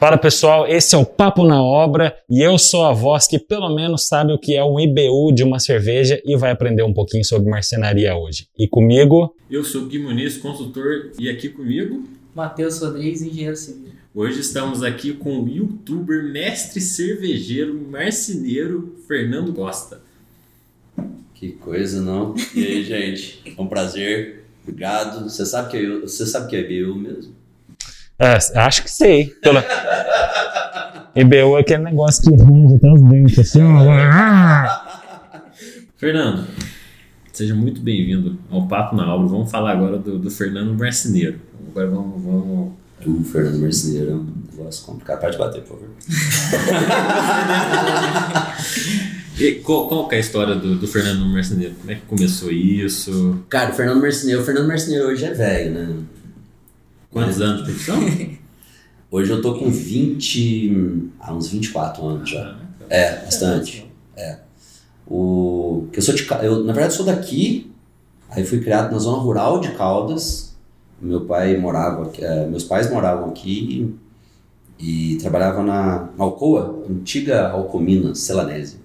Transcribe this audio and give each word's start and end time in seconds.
Fala 0.00 0.16
pessoal, 0.16 0.66
esse 0.66 0.94
é 0.94 0.98
o 0.98 1.04
Papo 1.04 1.44
na 1.44 1.62
Obra 1.62 2.16
e 2.26 2.40
eu 2.40 2.56
sou 2.56 2.86
a 2.86 2.92
voz 2.94 3.26
que 3.26 3.38
pelo 3.38 3.68
menos 3.74 4.06
sabe 4.06 4.32
o 4.32 4.38
que 4.38 4.56
é 4.56 4.64
um 4.64 4.80
IBU 4.80 5.30
de 5.34 5.44
uma 5.44 5.58
cerveja 5.58 6.18
e 6.24 6.38
vai 6.38 6.50
aprender 6.50 6.82
um 6.82 6.94
pouquinho 6.94 7.22
sobre 7.22 7.50
marcenaria 7.50 8.16
hoje. 8.16 8.48
E 8.58 8.66
comigo, 8.66 9.36
Eu 9.50 9.62
sou 9.62 9.84
Gui 9.84 9.98
Muniz, 9.98 10.38
consultor, 10.38 11.12
e 11.18 11.28
aqui 11.28 11.50
comigo, 11.50 12.08
Matheus 12.34 12.80
Rodrigues, 12.80 13.20
engenheiro 13.20 13.54
civil. 13.54 13.92
hoje 14.14 14.40
estamos 14.40 14.82
aqui 14.82 15.12
com 15.12 15.38
o 15.38 15.46
youtuber, 15.46 16.32
mestre 16.32 16.80
cervejeiro, 16.80 17.74
marceneiro, 17.74 18.96
Fernando 19.06 19.52
Costa. 19.52 20.00
Que 21.34 21.52
coisa, 21.52 22.00
não? 22.00 22.34
E 22.54 22.64
aí, 22.64 22.84
gente? 22.88 23.42
É 23.54 23.60
um 23.60 23.66
prazer. 23.66 24.46
Obrigado. 24.62 25.28
Você 25.28 25.44
sabe 25.44 25.70
que 25.70 25.76
eu, 25.76 26.00
você 26.08 26.24
sabe 26.24 26.48
que 26.48 26.56
é 26.56 26.60
IBU 26.60 26.94
mesmo? 26.94 27.39
É, 28.20 28.38
acho 28.60 28.82
que 28.82 28.90
sei. 28.90 29.26
Pela... 29.42 29.64
IBU 31.16 31.56
é 31.56 31.60
aquele 31.60 31.84
negócio 31.84 32.22
que 32.22 32.30
range 32.36 32.76
até 32.76 32.92
os 32.92 33.02
dentes, 33.02 33.38
assim, 33.38 33.62
ó. 33.62 33.84
Fernando, 35.96 36.46
seja 37.32 37.54
muito 37.54 37.80
bem-vindo 37.80 38.38
ao 38.50 38.68
Papo 38.68 38.94
na 38.94 39.12
Obra. 39.14 39.28
Vamos 39.28 39.50
falar 39.50 39.72
agora 39.72 39.98
do, 39.98 40.18
do 40.18 40.30
Fernando 40.30 40.78
Marceneiro. 40.78 41.40
Agora 41.70 41.88
vamos, 41.88 42.22
vamos 42.22 42.72
O 43.06 43.24
Fernando 43.24 43.60
Marceneiro 43.60 44.10
é 44.10 44.14
um 44.14 44.26
negócio 44.50 44.84
complicado. 44.84 45.20
Pode 45.20 45.38
bater, 45.38 45.62
por 45.62 45.78
favor. 45.78 45.88
E 49.40 49.52
qual, 49.54 49.88
qual 49.88 50.06
que 50.06 50.16
é 50.16 50.18
a 50.18 50.20
história 50.20 50.54
do, 50.54 50.74
do 50.74 50.86
Fernando 50.86 51.24
Marceneiro? 51.24 51.74
Como 51.80 51.90
é 51.90 51.94
que 51.94 52.02
começou 52.02 52.52
isso? 52.52 53.42
Cara, 53.48 53.70
o 53.70 53.74
Fernando 53.74 54.02
Marceneiro, 54.02 54.42
o 54.42 54.44
Fernando 54.44 54.68
Marceneiro 54.68 55.06
hoje 55.08 55.24
é 55.24 55.32
velho, 55.32 55.70
né? 55.72 55.96
Quantos 57.10 57.40
anos 57.40 57.58
de 57.58 57.64
profissão? 57.72 58.00
Hoje 59.10 59.30
eu 59.32 59.42
tô 59.42 59.58
com 59.58 59.68
20. 59.70 61.08
há 61.18 61.34
uns 61.34 61.48
24 61.48 62.06
anos 62.06 62.30
já. 62.30 62.56
É, 62.88 63.24
bastante. 63.24 63.90
O, 65.06 65.88
que 65.92 65.98
eu 65.98 66.02
sou 66.02 66.14
de, 66.14 66.24
eu, 66.42 66.62
na 66.64 66.72
verdade, 66.72 66.94
sou 66.94 67.04
daqui. 67.04 67.72
Aí 68.28 68.44
fui 68.44 68.60
criado 68.60 68.92
na 68.92 68.98
zona 68.98 69.18
rural 69.20 69.58
de 69.60 69.72
Caldas. 69.72 70.54
Meu 71.02 71.22
pai 71.22 71.56
morava, 71.56 72.04
aqui- 72.06 72.22
eh, 72.24 72.46
meus 72.46 72.62
pais 72.62 72.88
moravam 72.90 73.30
aqui 73.30 73.92
e 74.78 75.16
trabalhavam 75.20 75.64
na, 75.64 76.10
na 76.16 76.24
Alcoa, 76.24 76.84
antiga 76.88 77.48
Alcomina, 77.50 78.14
Celanese. 78.14 78.76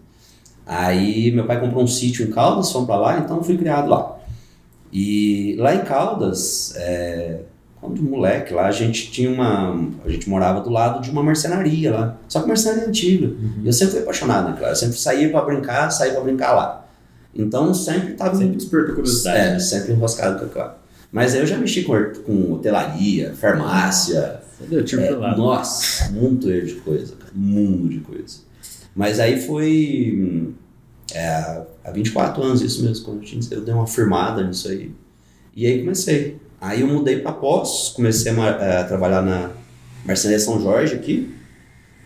Aí 0.66 1.32
meu 1.32 1.46
pai 1.46 1.60
comprou 1.60 1.84
um 1.84 1.88
sítio 1.88 2.26
em 2.28 2.32
Caldas, 2.32 2.72
fomos 2.72 2.88
para 2.88 2.98
lá, 2.98 3.20
então 3.20 3.44
fui 3.44 3.56
criado 3.58 3.88
lá. 3.90 4.18
E 4.92 5.56
lá 5.60 5.76
em 5.76 5.84
Caldas, 5.84 6.74
eh, 6.78 7.42
quando 7.80 8.02
moleque 8.02 8.54
lá, 8.54 8.68
a 8.68 8.72
gente 8.72 9.12
tinha 9.12 9.30
uma, 9.30 9.90
a 10.04 10.10
gente 10.10 10.28
morava 10.30 10.62
do 10.62 10.70
lado 10.70 11.02
de 11.02 11.12
uma 11.12 11.22
marcenaria 11.22 11.92
lá, 11.92 12.18
só 12.28 12.42
que 12.42 12.48
marcenaria 12.48 12.88
antiga. 12.88 13.32
E 13.64 13.68
eu 13.68 13.74
sempre 13.74 13.94
fui 13.94 14.02
apaixonado 14.02 14.50
naquela, 14.50 14.70
eu 14.72 14.76
sempre 14.76 14.98
saía 14.98 15.30
para 15.30 15.42
brincar, 15.46 15.90
saía 15.92 16.14
para 16.14 16.22
brincar 16.22 16.54
lá. 16.54 16.88
Então 17.34 17.74
sempre 17.74 18.14
tava 18.14 18.36
Sempre 18.38 18.56
despertou 18.56 18.96
curiosidade. 18.96 19.56
é, 19.56 19.60
sempre 19.60 19.92
enroscado 19.94 20.40
com 20.40 20.46
aquela. 20.46 20.82
Mas 21.12 21.34
aí 21.34 21.42
eu 21.42 21.46
já 21.48 21.58
mexi 21.58 21.84
com, 21.84 21.94
com 22.26 22.54
hotelaria, 22.54 23.34
farmácia. 23.36 24.42
Eu 24.72 24.84
tive 24.86 25.04
é, 25.04 25.12
lado. 25.12 25.38
nossa, 25.38 26.10
muito 26.12 26.50
erro 26.50 26.66
de 26.68 26.74
coisa, 26.76 27.14
cara. 27.16 27.32
Mundo 27.36 27.90
de 27.90 28.00
coisa. 28.00 28.38
Mas 28.96 29.20
aí 29.20 29.40
foi 29.42 30.54
é, 31.14 31.62
há 31.84 31.92
24 31.94 32.42
anos 32.42 32.62
isso 32.62 32.84
mesmo, 32.84 33.06
quando 33.06 33.18
eu, 33.18 33.24
tinha- 33.24 33.42
eu 33.52 33.62
dei 33.62 33.74
uma 33.74 33.86
firmada 33.86 34.44
nisso 34.44 34.70
aí. 34.70 34.92
E 35.56 35.66
aí 35.68 35.80
comecei. 35.82 36.38
Aí 36.60 36.82
eu 36.82 36.88
mudei 36.88 37.20
para 37.20 37.32
Poços, 37.34 37.94
comecei 37.94 38.32
a, 38.32 38.36
mar- 38.36 38.62
a 38.62 38.84
trabalhar 38.86 39.22
na 39.22 39.52
Marcenaria 40.06 40.40
São 40.40 40.60
Jorge 40.62 40.96
aqui. 40.96 41.34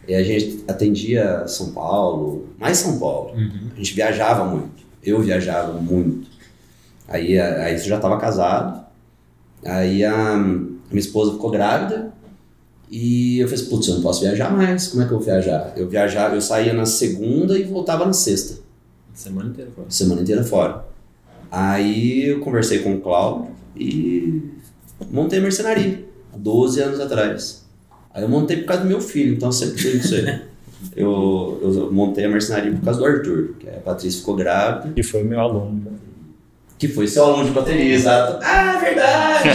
E 0.08 0.14
a 0.16 0.24
gente 0.24 0.64
atendia 0.68 1.48
São 1.48 1.72
Paulo, 1.72 2.48
mais 2.58 2.78
São 2.80 2.98
Paulo. 3.00 3.32
Uhum. 3.36 3.70
A 3.74 3.78
gente 3.78 3.94
viajava 3.94 4.44
muito. 4.44 4.84
Eu 5.04 5.22
viajava 5.22 5.74
muito. 5.74 6.28
Aí, 7.08 7.38
a- 7.40 7.64
aí 7.66 7.74
eu 7.74 7.80
já 7.80 7.96
estava 7.98 8.18
casado. 8.18 8.84
Aí 9.64 10.04
a 10.04 10.36
minha 10.38 11.00
esposa 11.00 11.34
ficou 11.34 11.52
grávida. 11.52 12.12
E 12.92 13.38
eu 13.40 13.48
falei, 13.48 13.66
putz, 13.66 13.88
eu 13.88 13.96
não 13.96 14.02
posso 14.02 14.22
viajar 14.22 14.52
mais. 14.52 14.88
Como 14.88 15.04
é 15.04 15.06
que 15.06 15.12
eu 15.14 15.18
vou 15.18 15.26
viajar? 15.26 15.74
Eu 15.76 15.88
viajava, 15.88 16.34
eu 16.36 16.42
saía 16.42 16.74
na 16.74 16.88
segunda 16.88 17.58
e 17.58 17.64
voltava 17.64 18.04
na 18.06 18.14
sexta. 18.14 18.60
Semana 19.14 19.50
inteira 19.50 19.70
fora. 19.76 19.88
Semana 19.92 20.22
inteira 20.22 20.44
fora. 20.44 20.86
Aí 21.52 22.26
eu 22.30 22.40
conversei 22.40 22.80
com 22.80 22.94
o 22.96 23.02
Cláudio 23.02 23.48
e 23.76 24.42
montei 25.12 25.40
a 25.40 25.42
mercenaria. 25.42 26.06
Há 26.34 26.38
12 26.38 26.82
anos 26.82 27.00
atrás. 27.00 27.66
Aí 28.14 28.24
eu 28.24 28.30
montei 28.30 28.58
por 28.58 28.66
causa 28.66 28.84
do 28.84 28.88
meu 28.88 29.02
filho, 29.02 29.36
então 29.36 29.52
sempre 29.52 29.78
tive 29.78 29.98
isso 29.98 30.16
aí. 30.16 30.42
Eu, 30.96 31.60
eu 31.62 31.92
montei 31.92 32.24
a 32.24 32.30
mercenaria 32.30 32.72
por 32.72 32.86
causa 32.86 33.02
do 33.02 33.06
Arthur, 33.06 33.50
que 33.60 33.68
a 33.68 33.82
Patrícia 33.82 34.22
ficou 34.22 34.34
grávida. 34.38 34.94
Que 34.94 35.04
foi 35.04 35.24
meu 35.24 35.38
aluno. 35.38 36.00
Que 36.78 36.88
foi 36.88 37.06
seu 37.06 37.26
aluno 37.26 37.44
de 37.44 37.52
bateria, 37.52 37.96
exato. 37.96 38.40
Ah, 38.42 38.78
verdade! 38.82 39.50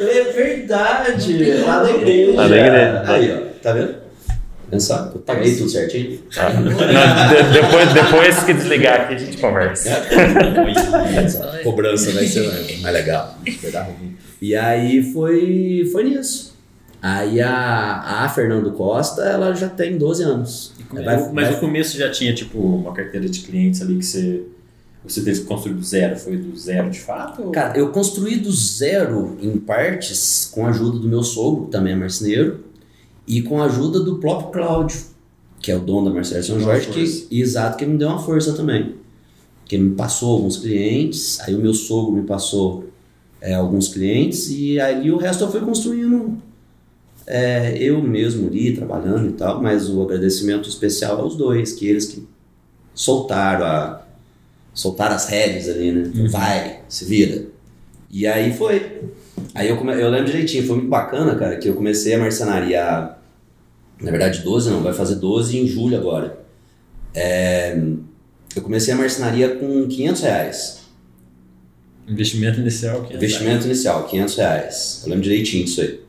é 0.00 0.24
verdade! 0.32 1.62
Lá 1.64 1.82
da 1.84 1.90
igreja. 1.90 2.34
Lá 2.34 2.48
da 2.48 2.56
igreja. 2.56 3.02
Aí, 3.06 3.32
ó, 3.32 3.62
tá 3.62 3.72
vendo? 3.72 4.03
Só, 4.80 5.10
eu 5.14 5.20
paguei 5.20 5.54
tudo 5.56 5.68
certinho. 5.70 6.18
Tá? 6.34 6.50
Não, 6.54 6.70
de- 6.72 7.52
depois, 7.60 7.92
depois 7.92 8.42
que 8.44 8.52
desligar 8.54 9.02
aqui 9.02 9.14
a 9.14 9.18
gente 9.18 9.36
conversa. 9.38 9.90
Só, 11.28 11.42
Cobrança 11.64 12.12
vai 12.12 12.26
ser 12.26 12.80
mais 12.82 12.94
legal. 12.94 13.38
Vai 13.62 13.70
dar 13.70 13.82
ruim. 13.84 14.16
E 14.40 14.54
aí 14.54 15.02
foi, 15.12 15.88
foi 15.92 16.04
nisso. 16.04 16.54
Aí 17.00 17.40
a, 17.40 18.22
a 18.24 18.28
Fernando 18.28 18.72
Costa, 18.72 19.22
ela 19.22 19.54
já 19.54 19.68
tem 19.68 19.98
12 19.98 20.22
anos. 20.22 20.72
Vai- 20.90 21.04
Mas 21.04 21.32
vai- 21.32 21.50
no 21.52 21.56
começo 21.60 21.98
já 21.98 22.10
tinha, 22.10 22.34
tipo, 22.34 22.58
uma 22.58 22.92
carteira 22.92 23.28
de 23.28 23.40
clientes 23.40 23.82
ali 23.82 23.96
que 23.98 24.04
você, 24.06 24.42
você 25.04 25.20
teve 25.22 25.40
que 25.40 25.46
construir 25.46 25.74
do 25.74 25.82
zero. 25.82 26.16
Foi 26.16 26.36
do 26.36 26.56
zero 26.56 26.88
de 26.90 27.00
fato? 27.00 27.42
ou- 27.42 27.50
Cara, 27.52 27.76
eu 27.76 27.88
construí 27.90 28.36
do 28.36 28.50
zero 28.52 29.36
em 29.40 29.58
partes 29.58 30.48
com 30.50 30.66
a 30.66 30.70
ajuda 30.70 30.98
do 30.98 31.08
meu 31.08 31.22
sogro, 31.22 31.66
que 31.66 31.72
também 31.72 31.92
é 31.92 31.96
marceneiro, 31.96 32.63
e 33.26 33.42
com 33.42 33.60
a 33.60 33.66
ajuda 33.66 34.00
do 34.00 34.18
próprio 34.18 34.50
Cláudio, 34.50 34.98
que 35.60 35.70
é 35.70 35.76
o 35.76 35.80
dono 35.80 36.08
da 36.08 36.14
Marcelo 36.14 36.42
São 36.42 36.60
Jorge, 36.60 36.88
que, 36.88 37.40
exato, 37.40 37.76
que 37.76 37.86
me 37.86 37.96
deu 37.96 38.08
uma 38.08 38.18
força 38.18 38.52
também. 38.52 38.96
Que 39.64 39.78
me 39.78 39.94
passou 39.94 40.36
alguns 40.36 40.58
clientes, 40.58 41.40
aí 41.40 41.54
o 41.54 41.58
meu 41.58 41.72
sogro 41.72 42.12
me 42.12 42.22
passou 42.24 42.84
é, 43.40 43.54
alguns 43.54 43.88
clientes, 43.88 44.50
e 44.50 44.78
aí 44.78 45.10
o 45.10 45.16
resto 45.16 45.44
eu 45.44 45.50
fui 45.50 45.60
construindo 45.60 46.36
é, 47.26 47.76
eu 47.78 48.02
mesmo 48.02 48.48
ali, 48.48 48.74
trabalhando 48.74 49.28
e 49.28 49.32
tal, 49.32 49.62
mas 49.62 49.88
o 49.88 50.02
agradecimento 50.02 50.68
especial 50.68 51.20
aos 51.20 51.36
dois, 51.36 51.72
que 51.72 51.86
eles 51.86 52.06
que 52.06 52.26
soltaram 52.94 53.64
a, 53.64 54.02
soltaram 54.72 55.14
as 55.14 55.26
rédeas 55.28 55.68
ali, 55.68 55.92
né? 55.92 56.10
Uhum. 56.14 56.28
Vai, 56.28 56.80
se 56.88 57.04
vira. 57.04 57.46
E 58.10 58.26
aí 58.26 58.52
foi. 58.52 59.02
Aí 59.54 59.68
eu, 59.68 59.76
come... 59.76 59.92
eu 59.92 60.10
lembro 60.10 60.26
direitinho, 60.26 60.66
foi 60.66 60.76
muito 60.76 60.88
bacana, 60.88 61.34
cara, 61.34 61.56
que 61.56 61.68
eu 61.68 61.74
comecei 61.74 62.14
a 62.14 62.18
marcenaria, 62.18 63.13
na 64.04 64.10
verdade 64.10 64.40
12 64.42 64.70
não, 64.70 64.82
vai 64.82 64.92
fazer 64.92 65.16
12 65.16 65.58
em 65.58 65.66
julho 65.66 65.96
agora. 65.96 66.38
É, 67.14 67.76
Eu 68.54 68.62
comecei 68.62 68.92
a 68.92 68.96
marcenaria 68.96 69.56
com 69.56 69.86
500 69.88 70.22
reais. 70.22 70.80
Investimento 72.06 72.60
inicial. 72.60 73.02
Que 73.04 73.14
Investimento 73.14 73.64
inicial, 73.66 74.04
500 74.06 74.36
reais. 74.36 75.00
Eu 75.04 75.10
lembro 75.10 75.24
direitinho 75.24 75.64
disso 75.64 75.80
aí. 75.80 76.00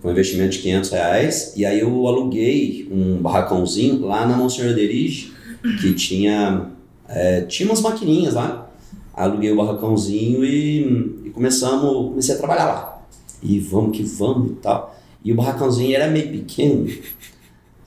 Foi 0.00 0.10
um 0.10 0.12
investimento 0.12 0.50
de 0.50 0.58
500 0.58 0.90
reais. 0.90 1.52
E 1.56 1.64
aí 1.64 1.80
eu 1.80 2.06
aluguei 2.06 2.88
um 2.90 3.16
barracãozinho 3.16 4.00
lá 4.04 4.26
na 4.26 4.36
Monsenhor 4.36 4.74
Derige, 4.74 5.32
que 5.80 5.94
tinha, 5.94 6.66
é, 7.08 7.40
tinha 7.42 7.68
umas 7.68 7.80
maquininhas 7.80 8.34
lá. 8.34 8.70
Aluguei 9.14 9.50
o 9.50 9.56
barracãozinho 9.56 10.44
e, 10.44 11.24
e 11.24 11.30
começamos, 11.30 12.10
comecei 12.10 12.34
a 12.34 12.38
trabalhar 12.38 12.66
lá. 12.66 13.02
E 13.42 13.58
vamos 13.58 13.96
que 13.96 14.04
vamos 14.04 14.52
e 14.52 14.54
tal. 14.56 14.96
E 15.24 15.32
o 15.32 15.34
barracãozinho 15.34 15.94
era 15.96 16.08
meio 16.08 16.30
pequeno. 16.30 16.86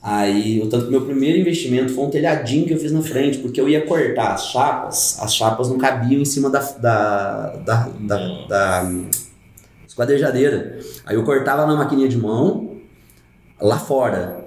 Aí, 0.04 0.60
o 0.60 0.68
tanto 0.68 0.86
que 0.86 0.92
meu 0.92 1.02
primeiro 1.02 1.38
investimento 1.38 1.94
foi 1.94 2.06
um 2.06 2.10
telhadinho 2.10 2.66
que 2.66 2.74
eu 2.74 2.80
fiz 2.80 2.92
na 2.92 3.04
frente, 3.04 3.38
porque 3.38 3.62
eu 3.62 3.70
ia 3.70 3.86
cortar 3.86 4.34
as 4.34 4.48
chapas, 4.48 5.20
as 5.22 5.36
chapas 5.36 5.70
não 5.70 5.78
cabiam 5.78 6.20
em 6.20 6.26
cima 6.26 6.50
da, 6.50 6.60
da, 6.60 7.56
da, 7.64 7.90
da, 8.00 8.18
da 8.48 8.92
esquadrejadeira. 9.88 10.80
Aí 11.06 11.16
eu 11.16 11.24
cortava 11.24 11.68
na 11.68 11.76
maquininha 11.76 12.10
de 12.10 12.18
mão, 12.18 12.78
lá 13.62 13.78
fora, 13.78 14.46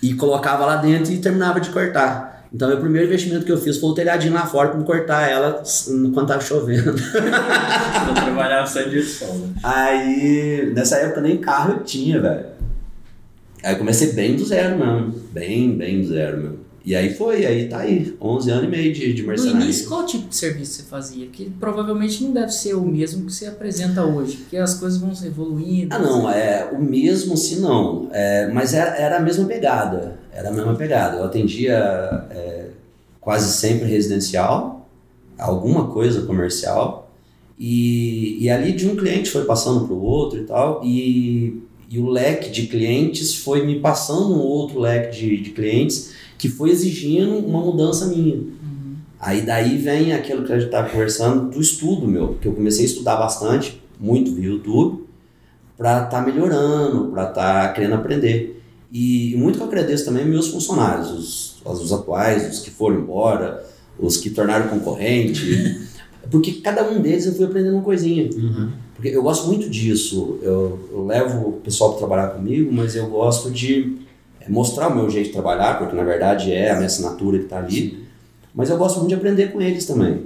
e 0.00 0.14
colocava 0.14 0.64
lá 0.64 0.76
dentro 0.76 1.12
e 1.12 1.18
terminava 1.18 1.60
de 1.60 1.70
cortar. 1.70 2.46
Então, 2.52 2.68
meu 2.68 2.78
primeiro 2.78 3.08
investimento 3.08 3.44
que 3.44 3.50
eu 3.50 3.58
fiz 3.58 3.78
foi 3.78 3.90
o 3.90 3.94
telhadinho 3.94 4.32
lá 4.32 4.46
fora 4.46 4.68
para 4.68 4.78
me 4.78 4.84
cortar 4.84 5.28
ela 5.28 5.62
quando 6.14 6.26
tava 6.26 6.40
chovendo. 6.40 6.94
Eu 8.08 8.14
trabalhava 8.14 8.66
só 8.66 8.82
de 8.82 9.02
sol, 9.02 9.34
né? 9.34 9.54
Aí, 9.62 10.72
nessa 10.74 10.96
época 10.96 11.20
nem 11.20 11.38
carro 11.38 11.72
eu 11.72 11.84
tinha, 11.84 12.20
velho. 12.20 12.55
Aí 13.66 13.74
eu 13.74 13.78
comecei 13.78 14.12
bem 14.12 14.36
do 14.36 14.44
zero 14.44 14.78
mesmo. 14.78 15.12
Bem, 15.32 15.76
bem 15.76 16.00
do 16.00 16.06
zero 16.06 16.40
mesmo. 16.40 16.58
E 16.84 16.94
aí 16.94 17.12
foi, 17.12 17.44
aí 17.44 17.68
tá 17.68 17.78
aí, 17.78 18.16
11 18.20 18.48
anos 18.48 18.64
e 18.64 18.68
meio 18.68 18.92
de, 18.94 19.12
de 19.12 19.22
No 19.22 19.28
mercenaria. 19.28 19.64
início, 19.64 19.88
qual 19.88 20.06
tipo 20.06 20.28
de 20.28 20.36
serviço 20.36 20.74
você 20.74 20.82
fazia? 20.84 21.26
Que 21.26 21.50
provavelmente 21.50 22.22
não 22.22 22.30
deve 22.30 22.52
ser 22.52 22.74
o 22.74 22.82
mesmo 22.82 23.26
que 23.26 23.32
você 23.32 23.46
apresenta 23.46 24.04
hoje, 24.04 24.36
porque 24.36 24.56
as 24.56 24.74
coisas 24.74 25.00
vão 25.00 25.12
se 25.12 25.26
evoluindo. 25.26 25.92
Ah, 25.92 25.98
não, 25.98 26.30
é 26.30 26.70
o 26.72 26.80
mesmo 26.80 27.36
se 27.36 27.56
não, 27.56 28.08
é, 28.12 28.48
mas 28.52 28.72
era, 28.72 28.96
era 28.96 29.16
a 29.16 29.20
mesma 29.20 29.46
pegada, 29.46 30.16
era 30.32 30.48
a 30.48 30.52
mesma 30.52 30.76
pegada. 30.76 31.16
Eu 31.16 31.24
atendia 31.24 31.74
é, 32.30 32.66
quase 33.20 33.52
sempre 33.52 33.88
residencial, 33.88 34.88
alguma 35.36 35.88
coisa 35.88 36.22
comercial, 36.22 37.10
e, 37.58 38.38
e 38.44 38.48
ali 38.48 38.70
de 38.70 38.86
um 38.86 38.94
cliente 38.94 39.28
foi 39.28 39.44
passando 39.44 39.86
para 39.86 39.94
o 39.94 40.00
outro 40.00 40.38
e 40.38 40.44
tal, 40.44 40.80
e, 40.84 41.62
e 41.88 41.98
o 41.98 42.08
leque 42.08 42.50
de 42.50 42.66
clientes 42.66 43.34
foi 43.34 43.64
me 43.64 43.80
passando 43.80 44.34
um 44.34 44.38
outro 44.38 44.80
leque 44.80 45.16
de, 45.16 45.36
de 45.36 45.50
clientes 45.50 46.12
que 46.36 46.48
foi 46.48 46.70
exigindo 46.70 47.38
uma 47.38 47.60
mudança 47.60 48.06
minha. 48.06 48.56
Aí 49.18 49.42
daí 49.42 49.76
vem 49.78 50.12
aquilo 50.12 50.44
que 50.44 50.52
a 50.52 50.56
gente 50.58 50.66
estava 50.66 50.88
conversando 50.88 51.50
do 51.50 51.60
estudo 51.60 52.06
meu, 52.06 52.34
que 52.40 52.46
eu 52.46 52.52
comecei 52.52 52.84
a 52.84 52.88
estudar 52.88 53.16
bastante, 53.16 53.80
muito 53.98 54.34
via 54.34 54.50
YouTube, 54.50 55.04
para 55.76 56.04
estar 56.04 56.24
melhorando, 56.24 57.10
para 57.10 57.28
estar 57.28 57.72
querendo 57.72 57.94
aprender. 57.94 58.62
E 58.92 59.34
muito 59.36 59.56
que 59.56 59.62
eu 59.62 59.68
agradeço 59.68 60.04
também 60.04 60.24
meus 60.24 60.48
funcionários, 60.48 61.58
os, 61.64 61.82
os 61.82 61.92
atuais, 61.92 62.52
os 62.52 62.60
que 62.60 62.70
foram 62.70 63.00
embora, 63.00 63.64
os 63.98 64.16
que 64.16 64.30
tornaram 64.30 64.68
concorrente, 64.68 65.80
porque 66.30 66.52
cada 66.52 66.88
um 66.88 67.00
deles 67.00 67.26
eu 67.26 67.34
fui 67.34 67.46
aprendendo 67.46 67.74
uma 67.74 67.82
coisinha. 67.82 68.28
Uhum. 68.34 68.70
Porque 68.96 69.10
eu 69.10 69.22
gosto 69.22 69.46
muito 69.46 69.68
disso. 69.68 70.38
Eu, 70.42 70.88
eu 70.90 71.04
levo 71.04 71.48
o 71.48 71.52
pessoal 71.60 71.90
para 71.90 71.98
trabalhar 71.98 72.28
comigo, 72.28 72.72
mas 72.72 72.96
eu 72.96 73.08
gosto 73.08 73.50
de 73.50 73.98
é, 74.40 74.48
mostrar 74.48 74.88
o 74.88 74.96
meu 74.96 75.08
jeito 75.10 75.26
de 75.26 75.32
trabalhar, 75.32 75.78
porque 75.78 75.94
na 75.94 76.02
verdade 76.02 76.50
é 76.52 76.70
a 76.70 76.74
minha 76.74 76.86
assinatura 76.86 77.38
que 77.38 77.44
está 77.44 77.58
ali. 77.58 78.06
Mas 78.54 78.70
eu 78.70 78.78
gosto 78.78 78.96
muito 78.96 79.10
de 79.10 79.14
aprender 79.14 79.52
com 79.52 79.60
eles 79.60 79.84
também. 79.84 80.24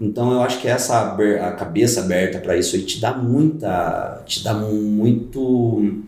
Então 0.00 0.32
eu 0.32 0.40
acho 0.40 0.60
que 0.60 0.68
essa 0.68 1.14
a 1.14 1.52
cabeça 1.52 2.00
aberta 2.00 2.38
para 2.38 2.56
isso 2.56 2.76
aí 2.76 2.82
te 2.82 3.00
dá 3.00 3.12
muita, 3.14 4.22
te 4.24 4.44
dá 4.44 4.54
muito, 4.54 6.02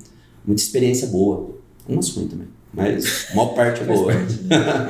muita 0.47 0.62
experiência 0.62 1.09
boa. 1.09 1.51
Umas 1.89 2.11
ruins 2.11 2.31
também, 2.31 2.47
mas 2.73 3.27
a 3.33 3.35
maior 3.35 3.55
parte 3.55 3.81
é 3.81 3.85
boa. 3.85 4.12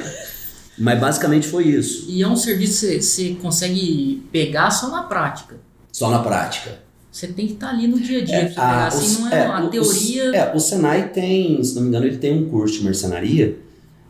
mas 0.76 1.00
basicamente 1.00 1.46
foi 1.46 1.69
isso, 1.69 2.06
E 2.11 2.22
é 2.22 2.28
um 2.28 2.37
serviço 2.37 2.87
que 2.87 3.00
você 3.00 3.34
consegue 3.40 4.28
pegar 4.32 4.70
só 4.70 4.90
na 4.90 5.04
prática. 5.04 5.56
só 5.93 6.11
na 6.11 6.19
prática. 6.19 6.88
Você 7.18 7.26
tem 7.26 7.48
que 7.48 7.54
estar 7.54 7.70
ali 7.70 7.88
no 7.88 7.98
dia 7.98 8.20
a 8.20 8.24
dia. 8.24 8.36
É, 8.36 8.52
a- 8.56 8.86
Assim, 8.86 9.06
os- 9.06 9.18
não 9.18 9.28
é, 9.32 9.34
é, 9.34 9.46
a 9.46 9.66
teoria. 9.66 10.22
É, 10.36 10.54
o 10.56 10.60
Senai 10.60 11.08
tem, 11.08 11.62
se 11.64 11.74
não 11.74 11.82
me 11.82 11.88
engano, 11.88 12.06
ele 12.06 12.16
tem 12.18 12.32
um 12.32 12.48
curso 12.48 12.78
de 12.78 12.84
mercenaria, 12.84 13.58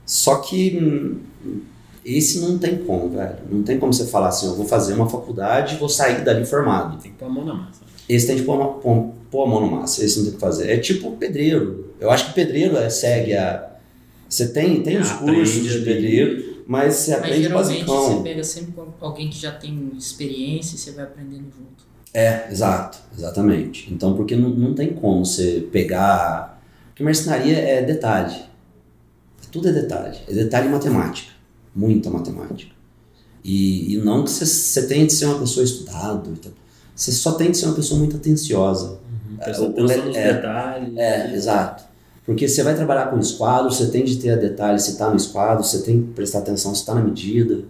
só 0.04 0.36
que 0.36 0.76
hum, 0.78 1.16
esse 2.04 2.40
não 2.40 2.58
tem 2.58 2.76
como, 2.76 3.08
velho. 3.08 3.36
Não 3.50 3.62
tem 3.62 3.78
como 3.78 3.94
você 3.94 4.06
falar 4.06 4.28
assim, 4.28 4.44
eu 4.46 4.54
vou 4.56 4.66
fazer 4.66 4.92
uma 4.92 5.08
faculdade 5.08 5.76
e 5.76 5.78
vou 5.78 5.88
sair 5.88 6.22
dali 6.22 6.44
formado. 6.44 7.00
Tem 7.00 7.10
que 7.10 7.16
pôr 7.16 7.24
a 7.24 7.28
mão 7.30 7.46
na 7.46 7.54
massa. 7.54 7.80
Esse 8.06 8.26
tem 8.26 8.36
que 8.36 8.42
pôr, 8.42 8.56
uma- 8.56 8.74
pôr, 8.74 9.10
pôr 9.30 9.42
a 9.44 9.46
mão 9.48 9.60
no 9.62 9.70
massa, 9.70 10.04
esse 10.04 10.18
não 10.18 10.24
tem 10.26 10.34
que 10.34 10.40
fazer. 10.40 10.70
É 10.70 10.76
tipo 10.76 11.12
pedreiro. 11.12 11.94
Eu 11.98 12.10
acho 12.10 12.26
que 12.26 12.34
pedreiro 12.34 12.76
é, 12.76 12.90
segue 12.90 13.34
a. 13.34 13.70
Você 14.28 14.48
tem, 14.48 14.82
tem 14.82 14.98
os 15.00 15.10
cursos 15.12 15.62
de 15.72 15.78
pedreiro, 15.80 16.62
mas 16.66 16.94
você 16.94 17.12
Mas 17.12 17.20
aprende 17.20 17.42
geralmente 17.44 17.84
basicão. 17.86 18.16
você 18.18 18.22
pega 18.22 18.44
sempre 18.44 18.72
com 18.72 18.86
alguém 19.00 19.30
que 19.30 19.38
já 19.38 19.52
tem 19.52 19.92
experiência 19.96 20.74
e 20.76 20.78
você 20.78 20.90
vai 20.90 21.04
aprendendo 21.04 21.44
junto. 21.44 21.88
É, 22.14 22.48
exato, 22.50 22.98
exatamente. 23.16 23.92
Então, 23.92 24.14
porque 24.16 24.34
não, 24.34 24.48
não 24.50 24.74
tem 24.74 24.92
como 24.94 25.24
você 25.24 25.68
pegar. 25.70 26.60
Porque 26.88 27.02
marcenaria 27.02 27.56
é 27.58 27.82
detalhe. 27.82 28.34
Tudo 29.52 29.68
é 29.68 29.72
detalhe. 29.72 30.18
É 30.28 30.32
detalhe 30.32 30.68
em 30.68 30.70
matemática. 30.72 31.30
Muita 31.74 32.10
matemática. 32.10 32.72
E, 33.44 33.94
e 33.94 33.98
não 33.98 34.24
que 34.24 34.30
você, 34.30 34.44
você 34.46 34.86
tenha 34.86 35.06
de 35.06 35.12
ser 35.12 35.26
uma 35.26 35.38
pessoa 35.38 35.64
estudada. 35.64 36.28
e 36.30 36.36
tal. 36.38 36.52
Você 36.94 37.12
só 37.12 37.32
tem 37.32 37.50
de 37.50 37.56
ser 37.58 37.66
uma 37.66 37.74
pessoa 37.74 37.98
muito 37.98 38.16
atenciosa. 38.16 38.98
Presta 39.38 39.62
o- 39.62 39.70
atenção 39.70 40.06
nos 40.06 40.16
é, 40.16 40.34
detalhes. 40.34 40.96
É, 40.96 41.34
exato. 41.34 41.84
Porque 42.26 42.46
você 42.48 42.62
vai 42.62 42.74
trabalhar 42.74 43.06
com 43.06 43.18
esquadro, 43.18 43.70
você 43.72 43.86
tem 43.86 44.04
de 44.04 44.16
ter 44.16 44.30
a 44.30 44.36
detalhe 44.36 44.78
se 44.80 44.90
está 44.92 45.08
no 45.08 45.16
esquadro, 45.16 45.64
você 45.64 45.80
tem 45.82 46.02
que 46.02 46.08
prestar 46.12 46.40
atenção 46.40 46.74
se 46.74 46.80
está 46.80 46.94
na 46.94 47.00
medida. 47.00 47.60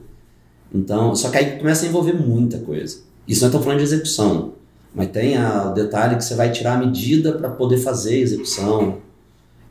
Então, 0.75 1.14
só 1.14 1.29
que 1.31 1.37
aí 1.37 1.58
começa 1.58 1.85
a 1.87 1.88
envolver 1.88 2.14
muita 2.14 2.58
coisa. 2.58 2.99
Isso 3.29 3.43
não 3.43 3.49
estou 3.49 3.63
falando 3.63 3.79
de 3.79 3.85
execução, 3.85 4.55
mas 4.95 5.09
tem 5.11 5.37
a- 5.37 5.71
o 5.71 5.75
detalhe 5.75 6.17
que 6.17 6.25
você 6.25 6.35
vai 6.35 6.51
tirar 6.51 6.75
a 6.75 6.79
medida 6.79 7.33
para 7.35 7.51
poder 7.51 7.77
fazer 7.79 8.15
a 8.15 8.19
execução. 8.19 8.99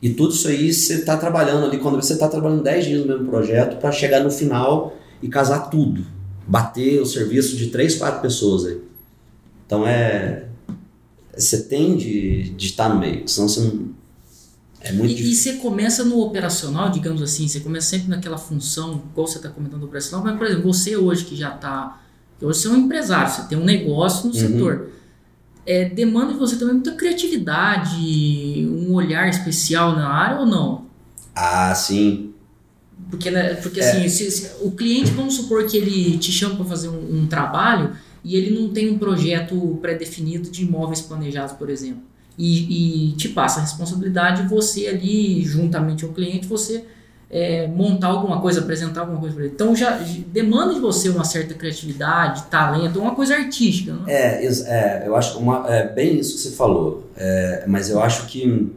E 0.00 0.10
tudo 0.10 0.32
isso 0.32 0.46
aí 0.46 0.72
você 0.72 0.94
está 0.94 1.16
trabalhando 1.16 1.66
ali, 1.66 1.78
quando 1.78 1.96
você 1.96 2.12
está 2.12 2.28
trabalhando 2.28 2.62
10 2.62 2.84
dias 2.84 3.00
no 3.00 3.06
mesmo 3.08 3.26
projeto 3.28 3.78
para 3.80 3.90
chegar 3.90 4.22
no 4.22 4.30
final 4.30 4.96
e 5.20 5.28
casar 5.28 5.70
tudo. 5.70 6.06
Bater 6.46 7.00
o 7.02 7.04
serviço 7.06 7.56
de 7.56 7.66
3, 7.66 7.96
4 7.96 8.20
pessoas 8.22 8.64
aí. 8.64 8.80
Então 9.66 9.86
é. 9.86 10.44
Você 11.36 11.62
tem 11.64 11.96
de, 11.96 12.50
de 12.50 12.66
estar 12.66 12.88
no 12.88 12.98
meio, 13.00 13.28
senão 13.28 13.48
você 13.48 13.60
não. 13.60 13.88
É 14.80 14.92
muito 14.92 15.10
E, 15.10 15.14
e 15.14 15.16
difícil. 15.16 15.52
você 15.54 15.58
começa 15.58 16.04
no 16.04 16.20
operacional, 16.20 16.90
digamos 16.90 17.20
assim, 17.20 17.46
você 17.48 17.58
começa 17.60 17.88
sempre 17.90 18.08
naquela 18.08 18.38
função, 18.38 19.02
igual 19.12 19.26
você 19.26 19.38
está 19.38 19.48
comentando 19.48 19.80
do 19.80 19.86
operacional, 19.86 20.24
mas, 20.24 20.36
por 20.38 20.46
exemplo, 20.46 20.72
você 20.72 20.96
hoje 20.96 21.24
que 21.24 21.34
já 21.36 21.54
está. 21.54 22.00
Hoje 22.40 22.60
você 22.60 22.68
é 22.68 22.70
um 22.70 22.76
empresário, 22.76 23.32
você 23.32 23.42
tem 23.48 23.58
um 23.58 23.64
negócio 23.64 24.28
no 24.28 24.34
Uhum. 24.34 24.40
setor. 24.40 24.88
É, 25.66 25.84
demanda 25.86 26.32
de 26.32 26.38
você 26.38 26.56
também 26.56 26.74
muita 26.74 26.92
criatividade, 26.92 28.66
um 28.70 28.92
olhar 28.94 29.28
especial 29.28 29.94
na 29.94 30.08
área 30.08 30.38
ou 30.40 30.46
não? 30.46 30.86
Ah, 31.34 31.74
sim. 31.74 32.32
Porque, 33.10 33.30
né, 33.30 33.54
porque 33.54 33.80
É. 33.80 33.88
assim, 33.90 34.08
se- 34.08 34.30
se- 34.30 34.50
o 34.62 34.70
cliente, 34.72 35.10
vamos 35.12 35.34
supor 35.34 35.66
que 35.66 35.76
ele 35.76 36.18
te 36.18 36.32
chama 36.32 36.56
para 36.56 36.64
fazer 36.64 36.88
um, 36.88 37.20
um 37.22 37.26
trabalho 37.26 37.92
e 38.24 38.34
ele 38.34 38.58
não 38.58 38.70
tem 38.70 38.90
um 38.90 38.98
projeto 38.98 39.78
pré-definido 39.80 40.50
de 40.50 40.62
imóveis 40.64 41.00
planejados, 41.00 41.52
por 41.52 41.70
exemplo. 41.70 42.02
E, 42.36 43.08
e 43.10 43.12
te 43.12 43.28
passa 43.28 43.58
a 43.58 43.62
responsabilidade 43.62 44.42
de 44.42 44.48
você 44.48 44.86
ali, 44.86 45.42
juntamente 45.44 46.04
ao 46.04 46.12
cliente, 46.12 46.46
você 46.46 46.84
é, 47.30 47.66
montar 47.66 48.08
alguma 48.08 48.40
coisa, 48.40 48.60
apresentar 48.60 49.02
alguma 49.02 49.20
coisa 49.20 49.34
para 49.34 49.44
ele. 49.44 49.54
Então 49.54 49.76
já 49.76 49.98
demanda 50.28 50.74
de 50.74 50.80
você 50.80 51.08
uma 51.08 51.24
certa 51.24 51.54
criatividade, 51.54 52.44
talento, 52.44 52.98
uma 52.98 53.14
coisa 53.14 53.34
artística. 53.34 53.92
Não? 53.92 54.08
É, 54.08 54.44
é, 54.44 55.02
eu 55.06 55.14
acho 55.14 55.38
uma, 55.38 55.66
é 55.68 55.86
bem 55.86 56.18
isso 56.18 56.34
que 56.34 56.40
você 56.40 56.50
falou. 56.52 57.10
É, 57.16 57.64
mas 57.66 57.90
eu 57.90 58.00
acho 58.00 58.26
que 58.26 58.70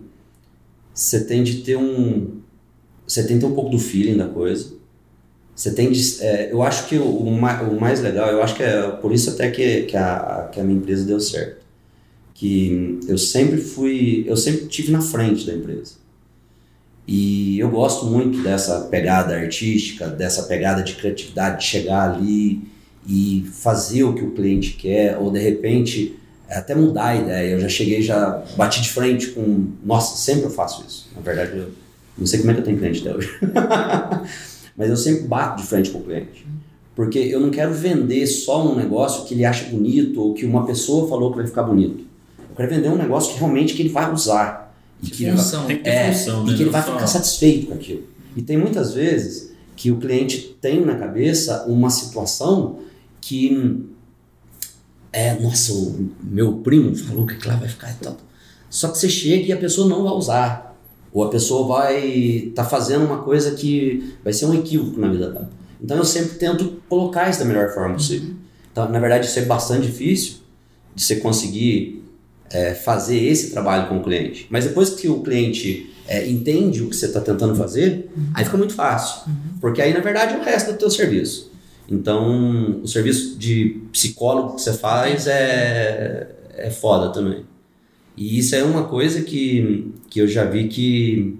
você 0.93 1.23
tem 1.23 1.43
de 1.43 1.61
ter 1.61 1.77
um. 1.77 2.41
Você 3.07 3.23
tem 3.23 3.37
de 3.37 3.41
ter 3.41 3.51
um 3.51 3.55
pouco 3.55 3.69
do 3.69 3.79
feeling 3.79 4.17
da 4.17 4.27
coisa. 4.27 4.73
Você 5.55 5.71
tem 5.73 5.91
de. 5.91 6.21
é, 6.21 6.51
eu 6.51 6.61
acho 6.61 6.87
que 6.87 6.97
o, 6.97 7.05
o 7.05 7.79
mais 7.79 8.01
legal, 8.01 8.29
eu 8.29 8.43
acho 8.43 8.55
que 8.55 8.63
é 8.63 8.89
por 8.89 9.13
isso 9.13 9.29
até 9.29 9.49
que, 9.49 9.83
que, 9.83 9.95
a, 9.95 10.49
que 10.51 10.59
a 10.59 10.63
minha 10.63 10.77
empresa 10.77 11.05
deu 11.05 11.19
certo. 11.19 11.61
Que 12.33 12.99
eu 13.07 13.17
sempre 13.17 13.61
fui. 13.61 14.25
Eu 14.27 14.35
sempre 14.35 14.65
tive 14.65 14.91
na 14.91 15.01
frente 15.01 15.45
da 15.45 15.53
empresa. 15.53 16.00
E 17.13 17.59
eu 17.59 17.69
gosto 17.69 18.05
muito 18.05 18.41
dessa 18.41 18.87
pegada 18.89 19.35
artística, 19.35 20.07
dessa 20.07 20.43
pegada 20.43 20.81
de 20.81 20.95
criatividade, 20.95 21.57
de 21.57 21.65
chegar 21.65 22.09
ali 22.09 22.61
e 23.05 23.45
fazer 23.51 24.05
o 24.05 24.13
que 24.13 24.23
o 24.23 24.31
cliente 24.31 24.75
quer, 24.75 25.17
ou 25.17 25.29
de 25.29 25.37
repente 25.37 26.17
até 26.47 26.73
mudar 26.73 27.07
a 27.07 27.15
ideia. 27.17 27.51
Eu 27.51 27.59
já 27.59 27.67
cheguei, 27.67 28.01
já 28.01 28.41
bati 28.55 28.81
de 28.81 28.89
frente 28.89 29.27
com. 29.31 29.71
Nossa, 29.83 30.15
sempre 30.15 30.43
eu 30.43 30.49
faço 30.49 30.85
isso. 30.87 31.09
Na 31.13 31.21
verdade, 31.21 31.57
eu 31.57 31.71
não 32.17 32.25
sei 32.25 32.39
como 32.39 32.51
é 32.51 32.53
que 32.53 32.61
eu 32.61 32.63
tenho 32.63 32.77
cliente 32.77 33.05
até 33.05 33.17
hoje. 33.17 33.29
Mas 34.77 34.89
eu 34.89 34.95
sempre 34.95 35.23
bato 35.23 35.61
de 35.61 35.67
frente 35.67 35.89
com 35.89 35.99
o 35.99 36.03
cliente. 36.03 36.47
Porque 36.95 37.19
eu 37.19 37.41
não 37.41 37.49
quero 37.49 37.73
vender 37.73 38.25
só 38.25 38.65
um 38.65 38.73
negócio 38.73 39.25
que 39.25 39.33
ele 39.33 39.43
acha 39.43 39.65
bonito 39.65 40.21
ou 40.21 40.33
que 40.33 40.45
uma 40.45 40.65
pessoa 40.65 41.09
falou 41.09 41.31
que 41.31 41.39
vai 41.39 41.45
ficar 41.45 41.63
bonito. 41.63 42.05
Eu 42.49 42.55
quero 42.55 42.69
vender 42.69 42.87
um 42.87 42.97
negócio 42.97 43.33
que 43.33 43.39
realmente 43.39 43.73
que 43.73 43.81
ele 43.81 43.89
vai 43.89 44.09
usar. 44.13 44.70
E 45.01 45.09
que 45.09 45.23
ele 45.23 45.31
vai- 45.33 45.43
Função. 45.43 45.67
Que 45.67 45.75
ter 45.75 45.89
é, 45.89 46.13
função, 46.13 46.43
e 46.45 46.51
né? 46.51 46.55
que 46.57 46.63
ele 46.63 46.69
vai 46.69 46.81
ficar 46.81 47.07
satisfeito 47.07 47.67
com 47.67 47.73
aquilo. 47.73 48.03
E 48.35 48.41
tem 48.41 48.57
muitas 48.57 48.93
vezes 48.93 49.51
que 49.75 49.91
o 49.91 49.97
cliente 49.97 50.55
tem 50.61 50.85
na 50.85 50.95
cabeça 50.95 51.65
uma 51.67 51.89
situação 51.89 52.79
que 53.19 53.85
é, 55.11 55.33
nossa, 55.39 55.73
o 55.73 56.09
meu 56.23 56.57
primo 56.59 56.95
falou 56.95 57.25
que 57.25 57.33
aquilo 57.33 57.53
lá 57.53 57.59
vai 57.59 57.67
ficar 57.67 57.91
e 57.91 57.95
tal. 57.95 58.17
Só 58.69 58.87
que 58.87 58.97
você 58.97 59.09
chega 59.09 59.43
e 59.47 59.51
a 59.51 59.57
pessoa 59.57 59.87
não 59.89 60.03
vai 60.03 60.13
usar. 60.13 60.77
Ou 61.11 61.25
a 61.25 61.29
pessoa 61.29 61.67
vai 61.67 62.05
estar 62.47 62.63
fazendo 62.63 63.03
uma 63.05 63.17
coisa 63.21 63.51
que 63.51 64.13
vai 64.23 64.31
ser 64.31 64.45
um 64.45 64.53
equívoco 64.53 64.99
na 64.99 65.09
vida 65.11 65.29
dela. 65.29 65.49
Então 65.83 65.97
eu 65.97 66.05
sempre 66.05 66.37
tento 66.37 66.81
colocar 66.87 67.29
isso 67.29 67.39
da 67.39 67.45
melhor 67.45 67.73
forma 67.73 67.95
possível. 67.95 68.33
Então, 68.71 68.87
na 68.89 68.99
verdade, 68.99 69.25
isso 69.25 69.37
é 69.37 69.43
bastante 69.43 69.87
difícil 69.87 70.35
de 70.95 71.03
você 71.03 71.17
conseguir 71.17 72.01
é, 72.53 72.73
fazer 72.73 73.17
esse 73.17 73.51
trabalho 73.51 73.87
com 73.87 73.97
o 73.97 74.03
cliente. 74.03 74.47
Mas 74.49 74.65
depois 74.65 74.91
que 74.91 75.07
o 75.07 75.21
cliente 75.21 75.91
é, 76.07 76.27
entende 76.29 76.81
o 76.81 76.89
que 76.89 76.95
você 76.95 77.05
está 77.05 77.21
tentando 77.21 77.55
fazer, 77.55 78.09
aí 78.33 78.43
fica 78.43 78.57
muito 78.57 78.73
fácil. 78.73 79.31
Porque 79.59 79.81
aí, 79.81 79.93
na 79.93 79.99
verdade, 79.99 80.33
é 80.33 80.37
o 80.37 80.43
resto 80.43 80.71
do 80.71 80.77
teu 80.77 80.89
serviço. 80.89 81.51
Então, 81.89 82.81
o 82.81 82.87
serviço 82.87 83.37
de 83.37 83.81
psicólogo 83.91 84.55
que 84.55 84.61
você 84.61 84.73
faz 84.73 85.27
é, 85.27 86.29
é 86.57 86.69
foda 86.69 87.11
também. 87.11 87.45
E 88.15 88.37
isso 88.37 88.55
é 88.55 88.63
uma 88.63 88.85
coisa 88.85 89.21
que, 89.21 89.91
que 90.09 90.19
eu 90.19 90.27
já 90.27 90.45
vi 90.45 90.67
que 90.67 91.37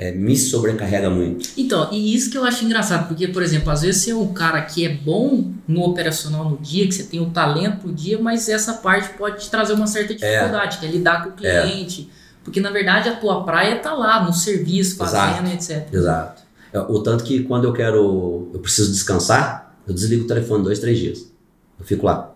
é, 0.00 0.12
me 0.12 0.34
sobrecarrega 0.34 1.10
muito. 1.10 1.50
Então, 1.58 1.92
e 1.92 2.14
isso 2.14 2.30
que 2.30 2.38
eu 2.38 2.42
acho 2.42 2.64
engraçado, 2.64 3.06
porque, 3.06 3.28
por 3.28 3.42
exemplo, 3.42 3.70
às 3.70 3.82
vezes 3.82 4.00
você 4.00 4.12
é 4.12 4.16
um 4.16 4.32
cara 4.32 4.62
que 4.62 4.86
é 4.86 4.94
bom 4.94 5.52
no 5.68 5.82
operacional 5.82 6.48
no 6.48 6.56
dia, 6.56 6.86
que 6.86 6.94
você 6.94 7.02
tem 7.02 7.20
o 7.20 7.24
um 7.24 7.30
talento 7.30 7.80
pro 7.80 7.92
dia, 7.92 8.18
mas 8.18 8.48
essa 8.48 8.72
parte 8.72 9.10
pode 9.18 9.44
te 9.44 9.50
trazer 9.50 9.74
uma 9.74 9.86
certa 9.86 10.14
dificuldade, 10.14 10.78
é. 10.78 10.80
que 10.80 10.86
é 10.86 10.88
lidar 10.90 11.22
com 11.22 11.28
o 11.28 11.32
cliente. 11.34 12.08
É. 12.10 12.20
Porque, 12.42 12.62
na 12.62 12.70
verdade, 12.70 13.10
a 13.10 13.16
tua 13.16 13.44
praia 13.44 13.76
tá 13.76 13.92
lá, 13.92 14.24
no 14.24 14.32
serviço, 14.32 14.96
fazendo, 14.96 15.48
Exato. 15.48 15.72
etc. 15.72 15.92
Exato. 15.92 16.42
O 16.88 17.02
tanto 17.02 17.22
que 17.22 17.42
quando 17.42 17.64
eu 17.64 17.72
quero, 17.74 18.48
eu 18.54 18.60
preciso 18.60 18.90
descansar, 18.90 19.76
eu 19.86 19.92
desligo 19.92 20.24
o 20.24 20.26
telefone 20.26 20.64
dois, 20.64 20.78
três 20.78 20.98
dias. 20.98 21.30
Eu 21.78 21.84
fico 21.84 22.06
lá, 22.06 22.32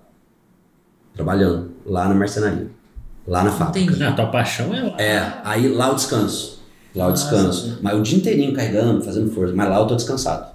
trabalhando, 1.14 1.70
lá 1.86 2.06
na 2.10 2.14
marcenaria, 2.14 2.68
lá 3.26 3.42
na 3.42 3.52
fábrica. 3.52 3.86
Entendi. 3.86 4.04
A 4.04 4.12
tua 4.12 4.26
paixão 4.26 4.74
é 4.74 4.82
lá. 4.82 5.00
É, 5.00 5.32
aí 5.42 5.66
lá 5.66 5.88
eu 5.88 5.94
descanso. 5.94 6.53
Lá 6.94 7.06
eu 7.06 7.12
descanso. 7.12 7.78
Mas 7.82 7.98
o 7.98 8.02
dia 8.02 8.18
inteirinho 8.18 8.52
carregando, 8.54 9.02
fazendo 9.02 9.30
força. 9.30 9.52
Mas 9.54 9.68
lá 9.68 9.78
eu 9.78 9.86
tô 9.86 9.96
descansado. 9.96 10.54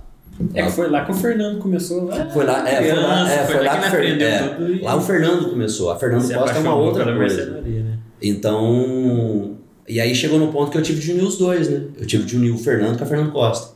É 0.53 0.63
que 0.63 0.71
foi 0.71 0.89
lá 0.89 1.03
que 1.03 1.11
o 1.11 1.13
Fernando 1.13 1.59
começou 1.59 2.05
lá. 2.05 2.29
Foi 2.29 2.45
lá, 2.45 2.67
é, 2.67 2.81
foi 2.81 3.01
lá, 3.01 3.29
é, 3.29 3.45
foi, 3.45 3.55
foi 3.55 3.65
lá, 3.65 3.73
lá 3.73 3.91
que 3.91 4.17
que 4.17 4.23
é. 4.23 4.79
Lá 4.81 4.95
o 4.95 5.01
Fernando 5.01 5.49
começou. 5.49 5.91
A 5.91 5.97
Fernando 5.97 6.33
Costa 6.33 6.57
é 6.57 6.61
uma 6.61 6.75
outra 6.75 7.13
coisa. 7.13 7.61
né? 7.61 7.99
Então, 8.21 9.57
e 9.87 9.99
aí 9.99 10.15
chegou 10.15 10.39
no 10.39 10.51
ponto 10.51 10.71
que 10.71 10.77
eu 10.77 10.81
tive 10.81 11.01
de 11.01 11.11
unir 11.11 11.23
os 11.23 11.37
dois, 11.37 11.69
né? 11.69 11.83
Eu 11.97 12.05
tive 12.05 12.23
de 12.23 12.37
unir 12.37 12.51
o 12.51 12.57
Fernando 12.57 12.97
com 12.97 13.03
a 13.03 13.07
Fernando 13.07 13.31
Costa. 13.31 13.75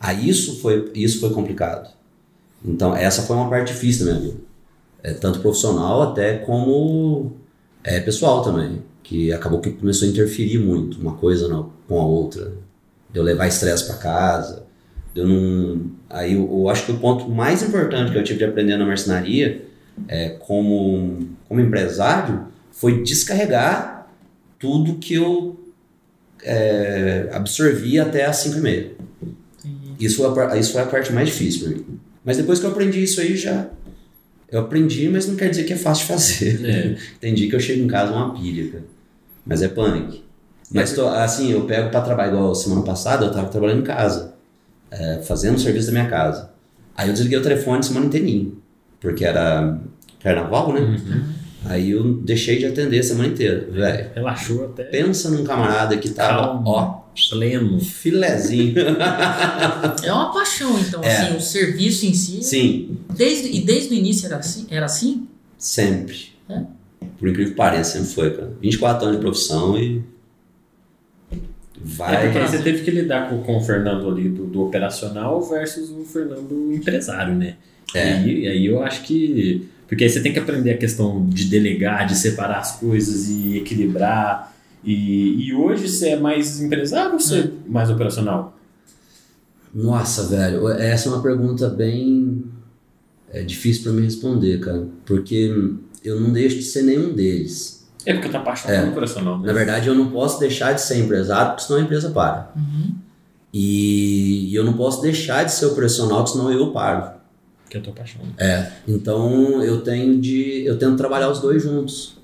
Aí 0.00 0.28
isso 0.28 0.60
foi, 0.60 0.90
isso 0.94 1.20
foi 1.20 1.30
complicado. 1.30 1.90
Então, 2.64 2.96
essa 2.96 3.22
foi 3.22 3.36
uma 3.36 3.50
parte 3.50 3.72
difícil 3.72 4.06
da 4.06 4.12
minha 4.12 4.30
vida. 4.30 4.40
É, 5.02 5.12
tanto 5.12 5.40
profissional 5.40 6.02
até 6.02 6.38
como 6.38 7.32
é, 7.84 8.00
pessoal 8.00 8.42
também. 8.42 8.82
Que 9.02 9.32
acabou 9.32 9.60
que 9.60 9.70
começou 9.70 10.06
a 10.06 10.10
interferir 10.10 10.58
muito 10.58 11.00
uma 11.00 11.14
coisa 11.14 11.48
na, 11.48 11.64
com 11.88 11.98
a 11.98 12.04
outra. 12.04 12.52
De 13.10 13.18
eu 13.18 13.22
levar 13.22 13.48
estresse 13.48 13.86
para 13.86 13.96
casa. 13.96 14.66
Eu 15.14 15.26
não. 15.26 15.90
Aí 16.10 16.34
eu, 16.34 16.48
eu, 16.48 16.68
acho 16.68 16.86
que 16.86 16.92
o 16.92 16.98
ponto 16.98 17.28
mais 17.28 17.62
importante 17.62 18.12
que 18.12 18.18
eu 18.18 18.22
tive 18.22 18.38
de 18.38 18.44
aprender 18.44 18.76
na 18.76 18.86
marcenaria, 18.86 19.64
é, 20.06 20.30
como, 20.30 21.26
como 21.48 21.60
empresário, 21.60 22.46
foi 22.70 23.02
descarregar 23.02 24.06
tudo 24.58 24.98
que 24.98 25.14
eu 25.14 25.58
é, 26.42 27.28
absorvi 27.32 27.98
até 27.98 28.24
as 28.26 28.36
5 28.36 28.58
e 28.58 28.60
meia. 28.60 28.90
Isso 29.98 30.18
foi, 30.18 30.44
a, 30.44 30.56
isso 30.56 30.72
foi 30.72 30.82
a 30.82 30.86
parte 30.86 31.12
mais 31.12 31.28
difícil 31.28 31.62
para 31.62 31.70
mim. 31.76 32.00
Mas 32.24 32.36
depois 32.36 32.60
que 32.60 32.66
eu 32.66 32.70
aprendi 32.70 33.02
isso 33.02 33.20
aí, 33.20 33.36
já. 33.36 33.68
Eu 34.50 34.60
aprendi, 34.60 35.08
mas 35.08 35.26
não 35.26 35.36
quer 35.36 35.50
dizer 35.50 35.64
que 35.64 35.72
é 35.72 35.76
fácil 35.76 36.06
de 36.06 36.12
fazer. 36.12 36.64
É. 36.64 36.96
Entendi 37.16 37.48
que 37.48 37.56
eu 37.56 37.60
chego 37.60 37.82
em 37.82 37.88
casa 37.88 38.12
uma 38.12 38.34
pilha, 38.34 38.70
cara. 38.70 38.84
Mas 39.44 39.62
é 39.62 39.68
pânico. 39.68 40.27
Mas 40.72 40.92
tô, 40.92 41.06
assim, 41.08 41.50
eu 41.52 41.62
pego 41.62 41.90
para 41.90 42.00
trabalhar 42.02 42.32
igual 42.34 42.54
semana 42.54 42.82
passada, 42.82 43.26
eu 43.26 43.32
tava 43.32 43.48
trabalhando 43.48 43.80
em 43.80 43.84
casa, 43.84 44.34
é, 44.90 45.18
fazendo 45.22 45.56
o 45.56 45.60
serviço 45.60 45.86
da 45.86 45.92
minha 45.92 46.08
casa. 46.08 46.50
Aí 46.96 47.08
eu 47.08 47.12
desliguei 47.14 47.38
o 47.38 47.42
telefone 47.42 47.82
semana 47.82 48.06
inteirinha, 48.06 48.50
porque 49.00 49.24
era 49.24 49.78
carnaval, 50.20 50.72
né? 50.72 50.80
Uhum. 50.80 51.24
Aí 51.64 51.90
eu 51.90 52.14
deixei 52.18 52.58
de 52.58 52.66
atender 52.66 52.98
a 53.00 53.02
semana 53.02 53.28
inteira, 53.28 53.66
velho. 53.70 54.10
Relaxou 54.14 54.66
até. 54.66 54.84
Pensa 54.84 55.30
num 55.30 55.42
camarada 55.44 55.96
que 55.96 56.10
tava, 56.10 56.46
Calmo. 56.48 56.68
ó, 56.68 57.00
Pleno. 57.30 57.80
filezinho. 57.80 58.74
É 60.04 60.12
uma 60.12 60.32
paixão, 60.32 60.78
então, 60.78 61.02
É. 61.02 61.16
assim, 61.26 61.36
o 61.36 61.40
serviço 61.40 62.06
em 62.06 62.14
si. 62.14 62.42
Sim, 62.42 62.96
Desde, 63.16 63.48
e 63.56 63.60
desde 63.60 63.92
o 63.94 63.96
início 63.96 64.26
era 64.26 64.36
assim? 64.36 64.66
Era 64.70 64.86
assim? 64.86 65.26
sempre. 65.58 66.28
É? 66.48 66.60
Por 67.18 67.28
incrível 67.28 67.50
que 67.52 67.56
pareça, 67.56 67.92
sempre 67.98 68.08
foi, 68.14 68.30
cara. 68.36 68.52
24 68.60 69.04
anos 69.06 69.16
de 69.18 69.22
profissão 69.22 69.76
e. 69.78 70.02
Vai. 71.82 72.14
É 72.26 72.30
porque 72.30 72.48
você 72.48 72.62
teve 72.62 72.82
que 72.82 72.90
lidar 72.90 73.28
com, 73.28 73.42
com 73.42 73.58
o 73.58 73.60
Fernando 73.60 74.08
ali 74.08 74.28
do, 74.28 74.46
do 74.46 74.62
operacional 74.62 75.40
versus 75.42 75.90
o 75.90 76.04
Fernando 76.04 76.72
empresário, 76.72 77.34
né? 77.34 77.56
É. 77.94 78.22
E, 78.22 78.40
e 78.40 78.48
aí 78.48 78.66
eu 78.66 78.82
acho 78.82 79.02
que. 79.02 79.68
Porque 79.86 80.04
aí 80.04 80.10
você 80.10 80.20
tem 80.20 80.32
que 80.32 80.38
aprender 80.38 80.72
a 80.72 80.76
questão 80.76 81.26
de 81.26 81.46
delegar, 81.46 82.06
de 82.06 82.14
separar 82.14 82.58
as 82.58 82.78
coisas 82.78 83.28
e 83.28 83.58
equilibrar. 83.58 84.54
E, 84.84 85.46
e 85.48 85.54
hoje 85.54 85.88
você 85.88 86.10
é 86.10 86.16
mais 86.16 86.60
empresário 86.60 87.12
ou 87.14 87.20
você 87.20 87.40
é 87.40 87.50
mais 87.66 87.90
operacional? 87.90 88.56
Nossa, 89.74 90.26
velho, 90.26 90.68
essa 90.68 91.08
é 91.08 91.12
uma 91.12 91.22
pergunta 91.22 91.68
bem 91.68 92.44
é 93.30 93.42
difícil 93.42 93.82
pra 93.82 93.92
me 93.92 94.02
responder, 94.02 94.58
cara, 94.60 94.88
porque 95.04 95.54
eu 96.04 96.20
não 96.20 96.32
deixo 96.32 96.56
de 96.56 96.62
ser 96.62 96.82
nenhum 96.82 97.12
deles. 97.12 97.77
É 98.06 98.12
porque 98.12 98.28
eu 98.28 98.32
tô 98.32 98.38
apaixonado 98.38 98.86
É. 98.86 98.90
pelo 98.90 99.40
né? 99.40 99.46
Na 99.46 99.52
verdade, 99.52 99.88
eu 99.88 99.94
não 99.94 100.08
posso 100.10 100.38
deixar 100.40 100.72
de 100.72 100.80
ser 100.80 100.98
empresário, 100.98 101.50
porque 101.52 101.64
senão 101.64 101.80
a 101.80 101.82
empresa 101.82 102.10
para. 102.10 102.52
Uhum. 102.56 102.94
E 103.52 104.54
eu 104.54 104.64
não 104.64 104.74
posso 104.74 105.00
deixar 105.02 105.44
de 105.44 105.52
ser 105.52 105.66
operacional, 105.66 106.18
porque 106.24 106.38
senão 106.38 106.52
eu 106.52 106.70
paro. 106.72 107.10
Que 107.68 107.76
eu 107.76 107.82
tô 107.82 107.90
apaixonado. 107.90 108.30
É, 108.38 108.70
então 108.86 109.62
eu 109.62 109.80
tenho 109.80 110.20
de, 110.20 110.64
eu 110.64 110.78
tento 110.78 110.96
trabalhar 110.96 111.28
os 111.30 111.40
dois 111.40 111.62
juntos. 111.62 112.16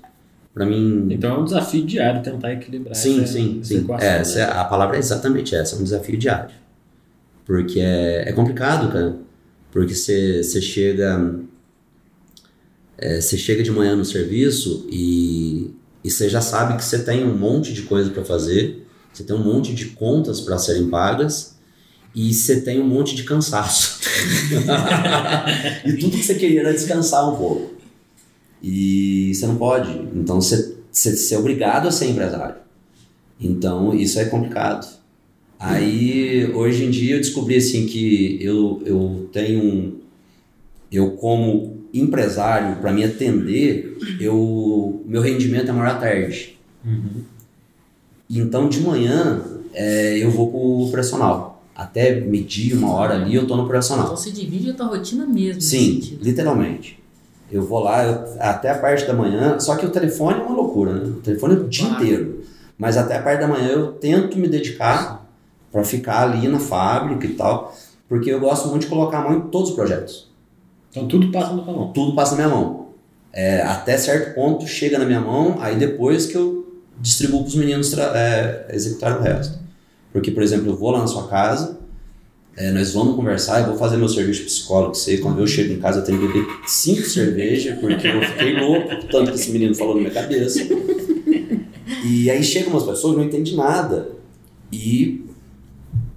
Pra 0.53 0.65
mim, 0.65 1.07
Então 1.11 1.35
é 1.35 1.37
um 1.37 1.43
desafio 1.43 1.85
diário 1.85 2.23
tentar 2.23 2.53
equilibrar 2.53 2.95
sim, 2.95 3.21
essa, 3.21 3.33
sim, 3.33 3.57
essa 3.59 3.67
sim. 3.73 3.79
equação. 3.79 4.07
É, 4.07 4.19
essa 4.19 4.39
é- 4.39 4.47
né? 4.47 4.53
a 4.53 4.63
palavra 4.63 4.95
é 4.95 4.99
exatamente 4.99 5.53
essa, 5.53 5.75
é 5.75 5.79
um 5.79 5.83
desafio 5.83 6.17
diário. 6.17 6.49
Porque 7.45 7.79
é, 7.81 8.29
é 8.29 8.31
complicado, 8.31 8.89
cara. 8.91 9.17
Porque 9.71 9.93
você 9.93 10.41
chega. 10.61 11.35
É, 12.97 13.21
Você 13.21 13.37
chega 13.37 13.63
de 13.63 13.71
manhã 13.71 13.95
no 13.95 14.05
serviço 14.05 14.87
e 14.89 15.73
e 16.05 16.11
você 16.11 16.29
já 16.29 16.39
sabe 16.39 16.77
que 16.77 16.85
você 16.85 16.99
tem 16.99 17.25
um 17.25 17.35
monte 17.35 17.73
de 17.73 17.81
coisa 17.81 18.11
para 18.11 18.23
fazer, 18.23 18.85
você 19.11 19.23
tem 19.23 19.35
um 19.35 19.43
monte 19.43 19.73
de 19.73 19.87
contas 19.87 20.39
para 20.39 20.55
serem 20.59 20.87
pagas 20.87 21.55
e 22.13 22.31
você 22.31 22.61
tem 22.61 22.79
um 22.79 22.87
monte 22.87 23.15
de 23.15 23.23
cansaço. 23.23 24.01
e 25.83 25.93
tudo 25.93 26.15
que 26.15 26.23
você 26.23 26.35
queria 26.35 26.59
era 26.59 26.73
descansar 26.73 27.27
um 27.27 27.35
pouco. 27.35 27.73
E 28.61 29.33
você 29.33 29.47
não 29.47 29.55
pode. 29.55 29.89
Então 30.13 30.39
você, 30.39 30.75
você, 30.91 31.17
você 31.17 31.33
é 31.33 31.39
obrigado 31.39 31.87
a 31.87 31.91
ser 31.91 32.07
empresário. 32.07 32.57
Então 33.41 33.91
isso 33.95 34.19
é 34.19 34.25
complicado. 34.25 34.87
Aí 35.57 36.53
hoje 36.53 36.85
em 36.85 36.91
dia 36.91 37.15
eu 37.15 37.19
descobri 37.19 37.55
assim 37.55 37.87
que 37.87 38.37
eu, 38.39 38.79
eu 38.85 39.27
tenho. 39.33 40.01
Eu, 40.91 41.13
como 41.13 41.74
empresário, 42.01 42.77
para 42.77 42.91
me 42.91 43.03
atender, 43.03 43.97
eu, 44.19 45.03
meu 45.05 45.21
rendimento 45.21 45.69
é 45.69 45.71
maior 45.71 45.91
à 45.91 45.95
tarde. 45.95 46.57
Uhum. 46.85 47.23
Então 48.29 48.67
de 48.69 48.81
manhã 48.81 49.41
é, 49.73 50.17
eu 50.17 50.31
vou 50.31 50.49
pro 50.49 50.87
operacional. 50.87 51.63
Até 51.75 52.21
medir 52.21 52.73
uma 52.73 52.91
hora 52.93 53.15
ali 53.15 53.35
eu 53.35 53.45
tô 53.45 53.55
no 53.55 53.63
operacional. 53.63 54.05
Então 54.05 54.17
você 54.17 54.31
divide 54.31 54.71
a 54.71 54.73
tua 54.73 54.87
rotina 54.87 55.25
mesmo. 55.25 55.61
Sim, 55.61 56.17
literalmente. 56.21 56.99
Eu 57.51 57.63
vou 57.63 57.79
lá 57.79 58.03
eu- 58.05 58.25
até 58.39 58.71
a 58.71 58.77
parte 58.79 59.05
da 59.05 59.13
manhã, 59.13 59.59
só 59.59 59.75
que 59.75 59.85
o 59.85 59.89
telefone 59.89 60.39
é 60.39 60.43
uma 60.43 60.55
loucura, 60.55 60.93
né? 60.93 61.03
O 61.09 61.21
telefone 61.21 61.55
é 61.55 61.57
o 61.57 61.67
dia 61.67 61.87
inteiro. 61.87 62.43
Mas 62.77 62.97
até 62.97 63.17
a 63.17 63.21
parte 63.21 63.39
da 63.41 63.47
manhã 63.47 63.67
eu 63.69 63.91
tento 63.93 64.37
me 64.37 64.47
dedicar 64.47 65.25
para 65.71 65.83
ficar 65.83 66.23
ali 66.23 66.47
na 66.47 66.59
fábrica 66.59 67.25
e 67.25 67.33
tal, 67.33 67.75
porque 68.07 68.29
eu 68.31 68.39
gosto 68.39 68.69
muito 68.69 68.83
de 68.83 68.87
colocar 68.87 69.19
a 69.19 69.23
mão 69.29 69.37
em 69.37 69.41
todos 69.49 69.69
os 69.69 69.75
projetos. 69.75 70.29
Então 70.95 71.09
tudo 71.09 71.29
passa 71.29 71.51
no 71.51 71.63
balão. 71.63 71.91
Tudo 71.91 72.15
passa 72.15 72.37
na 72.37 72.45
minha 72.45 72.55
mão. 72.55 72.85
É, 73.33 73.61
até 73.63 73.97
certo 73.97 74.33
ponto 74.33 74.65
chega 74.65 74.97
na 74.97 75.03
minha 75.03 75.19
mão, 75.19 75.57
aí 75.59 75.75
depois 75.75 76.25
que 76.25 76.35
eu 76.35 76.81
distribuo 77.01 77.41
para 77.41 77.49
os 77.49 77.55
meninos 77.55 77.93
é, 77.97 78.67
executarem 78.71 79.17
o 79.17 79.21
resto. 79.21 79.59
Porque, 80.13 80.31
por 80.31 80.41
exemplo, 80.41 80.69
eu 80.69 80.77
vou 80.77 80.91
lá 80.91 80.99
na 80.99 81.07
sua 81.07 81.27
casa, 81.27 81.77
é, 82.55 82.71
nós 82.71 82.93
vamos 82.93 83.17
conversar, 83.17 83.59
eu 83.59 83.65
vou 83.65 83.77
fazer 83.77 83.97
meu 83.97 84.07
serviço 84.07 84.45
psicólogo, 84.45 84.95
sei, 84.95 85.17
quando 85.17 85.41
eu 85.41 85.47
chego 85.47 85.73
em 85.73 85.79
casa 85.79 85.99
eu 85.99 86.05
tenho 86.05 86.17
que 86.17 86.27
beber 86.27 86.47
cinco 86.65 87.01
cervejas, 87.01 87.77
porque 87.79 88.07
eu 88.07 88.21
fiquei 88.21 88.57
louco, 88.57 88.87
tanto 89.11 89.31
que 89.31 89.37
esse 89.37 89.51
menino 89.51 89.75
falou 89.75 89.95
na 89.95 90.01
minha 90.01 90.13
cabeça. 90.13 90.61
E 92.05 92.29
aí 92.29 92.41
chegam 92.41 92.71
umas 92.71 92.83
pessoas 92.83 93.17
não 93.17 93.23
entendem 93.25 93.55
nada. 93.55 94.11
E 94.71 95.24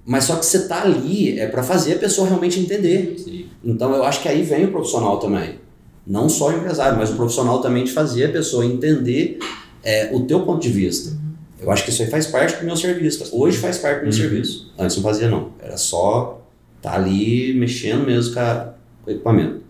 mas 0.09 0.23
só 0.23 0.35
que 0.37 0.45
você 0.45 0.67
tá 0.67 0.81
ali 0.81 1.39
é 1.39 1.47
para 1.47 1.61
fazer 1.61 1.93
a 1.93 1.99
pessoa 1.99 2.27
realmente 2.27 2.59
entender. 2.59 3.15
Então 3.63 3.93
eu 3.93 4.03
acho 4.03 4.21
que 4.21 4.27
aí 4.27 4.41
vem 4.41 4.65
o 4.65 4.71
profissional 4.71 5.19
também. 5.19 5.59
Não 6.07 6.27
só 6.27 6.49
o 6.49 6.53
empresário, 6.53 6.97
mas 6.97 7.11
o 7.11 7.15
profissional 7.15 7.61
também 7.61 7.83
de 7.83 7.91
fazer 7.91 8.25
a 8.25 8.31
pessoa 8.31 8.65
entender 8.65 9.37
é, 9.83 10.09
o 10.11 10.21
teu 10.21 10.41
ponto 10.41 10.61
de 10.61 10.69
vista. 10.69 11.15
Eu 11.61 11.69
acho 11.69 11.83
que 11.83 11.89
isso 11.91 12.01
aí 12.01 12.09
faz 12.09 12.25
parte 12.25 12.57
do 12.59 12.65
meu 12.65 12.75
serviço. 12.75 13.29
Hoje 13.31 13.57
faz 13.57 13.77
parte 13.77 13.97
do 13.99 14.03
meu 14.05 14.13
Uhum. 14.13 14.17
serviço. 14.19 14.73
Antes 14.79 14.95
não 14.97 15.03
fazia 15.03 15.29
não. 15.29 15.51
Era 15.61 15.77
só 15.77 16.41
tá 16.81 16.93
ali 16.95 17.53
mexendo 17.53 18.05
mesmo 18.05 18.33
com, 18.33 18.39
a- 18.39 18.73
com 19.03 19.11
o 19.11 19.13
equipamento. 19.13 19.61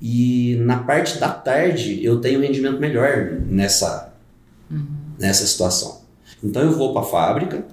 E 0.00 0.56
na 0.60 0.78
parte 0.78 1.18
da 1.18 1.28
tarde 1.30 2.04
eu 2.04 2.20
tenho 2.20 2.38
um 2.38 2.42
rendimento 2.42 2.78
melhor 2.78 3.38
nessa, 3.48 4.12
nessa 5.18 5.46
situação. 5.46 6.02
Então 6.44 6.62
eu 6.62 6.72
vou 6.72 6.92
para 6.92 7.02
a 7.02 7.04
fábrica, 7.04 7.64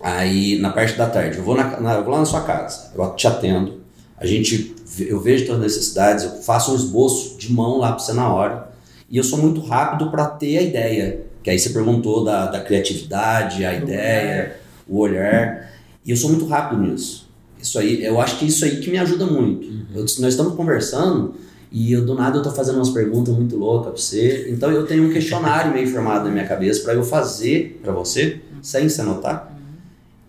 aí 0.00 0.58
na 0.58 0.70
parte 0.70 0.96
da 0.96 1.08
tarde 1.08 1.38
eu 1.38 1.44
vou, 1.44 1.56
na, 1.56 1.80
na- 1.80 1.94
eu 1.94 2.04
vou 2.04 2.12
lá 2.12 2.20
na 2.20 2.24
sua 2.26 2.42
casa, 2.42 2.90
eu 2.94 3.10
te 3.14 3.26
atendo, 3.26 3.80
a 4.18 4.26
gente, 4.26 4.74
eu 5.00 5.20
vejo 5.20 5.46
tuas 5.46 5.58
necessidades, 5.60 6.24
eu 6.24 6.30
faço 6.42 6.72
um 6.72 6.76
esboço 6.76 7.36
de 7.38 7.52
mão 7.52 7.78
lá 7.78 7.88
para 7.92 7.98
você 7.98 8.12
na 8.12 8.32
hora, 8.32 8.68
e 9.10 9.16
eu 9.18 9.24
sou 9.24 9.38
muito 9.38 9.60
rápido 9.60 10.10
para 10.10 10.26
ter 10.26 10.58
a 10.58 10.62
ideia. 10.62 11.26
Que 11.42 11.50
aí 11.50 11.58
você 11.60 11.70
perguntou 11.70 12.24
da, 12.24 12.46
da 12.46 12.60
criatividade, 12.60 13.64
a 13.64 13.72
ideia, 13.72 14.56
o 14.88 14.98
olhar. 14.98 15.70
E 16.04 16.10
eu 16.10 16.16
sou 16.16 16.28
muito 16.28 16.44
rápido 16.46 16.82
nisso. 16.82 17.28
Isso 17.62 17.78
aí, 17.78 18.04
eu 18.04 18.20
acho 18.20 18.38
que 18.40 18.46
isso 18.46 18.64
aí 18.64 18.80
que 18.80 18.90
me 18.90 18.98
ajuda 18.98 19.26
muito. 19.26 19.64
Eu- 19.94 20.00
nós 20.00 20.18
estamos 20.24 20.54
conversando 20.56 21.36
e 21.70 21.92
eu, 21.92 22.04
do 22.04 22.16
nada 22.16 22.38
eu 22.38 22.42
tô 22.42 22.50
fazendo 22.50 22.76
umas 22.76 22.90
perguntas 22.90 23.32
muito 23.32 23.56
loucas 23.56 23.92
pra 23.92 24.00
você. 24.02 24.48
Então 24.50 24.72
eu 24.72 24.86
tenho 24.86 25.08
um 25.08 25.12
questionário 25.12 25.72
meio 25.72 25.86
formado 25.86 26.24
na 26.24 26.30
minha 26.32 26.46
cabeça 26.48 26.82
para 26.82 26.94
eu 26.94 27.04
fazer 27.04 27.78
para 27.80 27.92
você, 27.92 28.40
sem 28.60 28.88
se 28.88 29.00
anotar, 29.00 29.55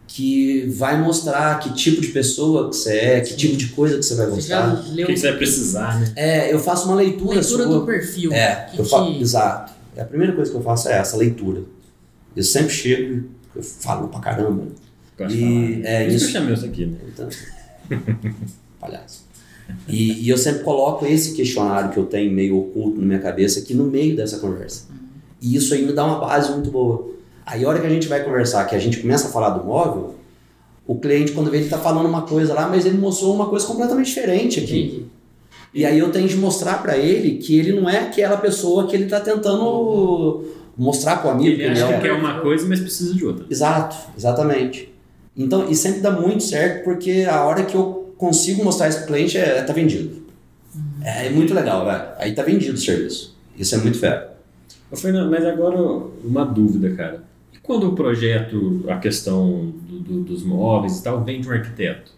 que 0.08 0.66
vai 0.70 1.00
mostrar 1.02 1.60
que 1.60 1.74
tipo 1.74 2.00
de 2.02 2.08
pessoa 2.08 2.70
que 2.70 2.78
você 2.78 2.94
é, 2.98 3.22
que 3.22 3.36
tipo 3.36 3.58
de 3.58 3.68
coisa 3.68 3.98
que 3.98 4.04
você 4.04 4.16
vai 4.16 4.26
Você 4.28 4.36
gostar. 4.36 4.74
O 4.74 4.96
que, 4.96 5.06
que 5.06 5.18
você 5.18 5.30
vai 5.30 5.38
precisar, 5.38 6.00
né? 6.00 6.14
É, 6.16 6.54
eu 6.54 6.60
faço 6.60 6.86
uma 6.88 6.96
leitura, 6.96 7.40
leitura 7.40 7.64
sua. 7.66 7.80
do 7.80 7.86
perfil? 7.86 8.32
É, 8.32 8.70
Que 8.74 8.80
eu 8.80 8.86
faço, 8.86 9.12
que- 9.14 9.22
exato. 9.22 9.74
É 9.96 10.02
a 10.02 10.06
primeira 10.06 10.32
coisa 10.34 10.50
que 10.50 10.56
eu 10.58 10.62
faço 10.62 10.88
é 10.90 10.94
essa, 10.98 11.18
leitura. 11.18 11.64
Eu 12.36 12.44
sempre 12.44 12.70
chego, 12.74 13.26
eu 13.56 13.62
falo 13.64 14.08
pra 14.08 14.20
caramba. 14.20 14.64
Gosto 15.18 15.36
E, 15.36 15.82
é, 15.84 16.04
Por 16.06 16.14
isso 16.14 16.18
isso- 16.18 16.26
que 16.32 16.38
eu 16.38 16.42
chamei 16.42 16.54
isso 16.54 16.66
aqui, 16.66 16.86
né? 16.86 16.98
Então, 17.14 17.30
palhaço. 18.80 19.26
E, 19.88 20.24
e 20.26 20.30
eu 20.30 20.38
sempre 20.38 20.64
coloco 20.64 21.06
esse 21.06 21.34
questionário 21.34 21.90
que 21.92 21.98
eu 21.98 22.06
tenho 22.06 22.32
meio 22.32 22.58
oculto 22.58 23.00
na 23.02 23.06
minha 23.06 23.20
cabeça 23.20 23.60
aqui 23.60 23.74
no 23.74 23.84
meio 23.86 24.16
dessa 24.16 24.38
conversa. 24.40 24.86
E 25.42 25.56
isso 25.56 25.74
aí 25.74 25.86
me 25.86 25.92
dá 25.94 26.06
uma 26.06 26.20
base 26.20 26.52
muito 26.52 26.72
boa. 26.72 27.10
Aí 27.48 27.64
a 27.64 27.70
hora 27.70 27.80
que 27.80 27.88
a 27.88 27.90
gente 27.90 28.10
vai 28.10 28.22
conversar, 28.22 28.66
que 28.66 28.76
a 28.76 28.80
gente 28.80 29.00
começa 29.00 29.30
a 29.30 29.32
falar 29.32 29.52
do 29.52 29.64
móvel, 29.64 30.16
o 30.86 31.00
cliente, 31.00 31.32
quando 31.32 31.50
vê, 31.50 31.60
ele 31.60 31.70
tá 31.70 31.78
falando 31.78 32.06
uma 32.06 32.24
coisa 32.24 32.54
lá, 32.54 32.68
mas 32.68 32.86
ele 32.86 32.98
mostrou 32.98 33.34
uma 33.34 33.48
coisa 33.48 33.66
completamente 33.66 34.08
diferente 34.08 34.60
aqui. 34.60 34.80
Entendi. 34.80 35.06
E 35.74 35.86
aí 35.86 35.98
eu 35.98 36.12
tenho 36.12 36.28
de 36.28 36.36
mostrar 36.36 36.82
pra 36.82 36.98
ele 36.98 37.38
que 37.38 37.58
ele 37.58 37.72
não 37.72 37.90
é 37.90 38.00
aquela 38.00 38.36
pessoa 38.36 38.86
que 38.86 38.96
ele 38.96 39.06
tá 39.06 39.22
tentando 39.22 40.46
mostrar 40.78 41.18
pro 41.18 41.30
amigo. 41.30 41.50
Ele 41.50 41.58
que 41.58 41.70
acha 41.70 41.86
é. 41.86 41.96
que 41.96 42.02
quer 42.02 42.14
uma 42.14 42.42
coisa, 42.42 42.68
mas 42.68 42.82
precisa 42.82 43.14
de 43.14 43.26
outra. 43.26 43.46
Exato, 43.50 43.96
exatamente. 44.18 44.94
Então, 45.36 45.70
e 45.70 45.76
sempre 45.76 46.02
dá 46.02 46.12
muito 46.12 46.44
certo 46.44 46.84
porque 46.84 47.26
a 47.30 47.46
hora 47.46 47.64
que 47.64 47.76
eu 47.76 48.14
consigo 48.18 48.62
mostrar 48.62 48.90
isso 48.90 49.00
pro 49.00 49.08
cliente 49.08 49.38
é 49.38 49.62
tá 49.62 49.72
vendido. 49.72 50.22
É, 51.02 51.30
muito 51.30 51.54
legal, 51.54 51.86
velho. 51.86 52.04
Aí 52.18 52.34
tá 52.34 52.44
vendido 52.44 52.74
o 52.74 52.78
serviço. 52.78 53.38
Isso 53.58 53.74
é 53.74 53.78
muito 53.78 53.98
fera. 54.00 54.36
Ô, 54.92 54.98
Fernando, 54.98 55.30
mas 55.30 55.46
agora 55.46 55.78
uma 56.24 56.44
dúvida, 56.44 56.90
cara. 56.96 57.24
E 57.54 57.58
quando 57.60 57.88
o 57.90 57.94
projeto, 57.96 58.84
a 58.88 58.98
questão 58.98 59.74
do- 59.88 60.00
do- 60.00 60.24
dos 60.24 60.44
móveis 60.44 61.00
e 61.00 61.04
tal, 61.04 61.24
vem 61.24 61.42
de 61.42 61.48
um 61.48 61.52
arquiteto? 61.52 62.12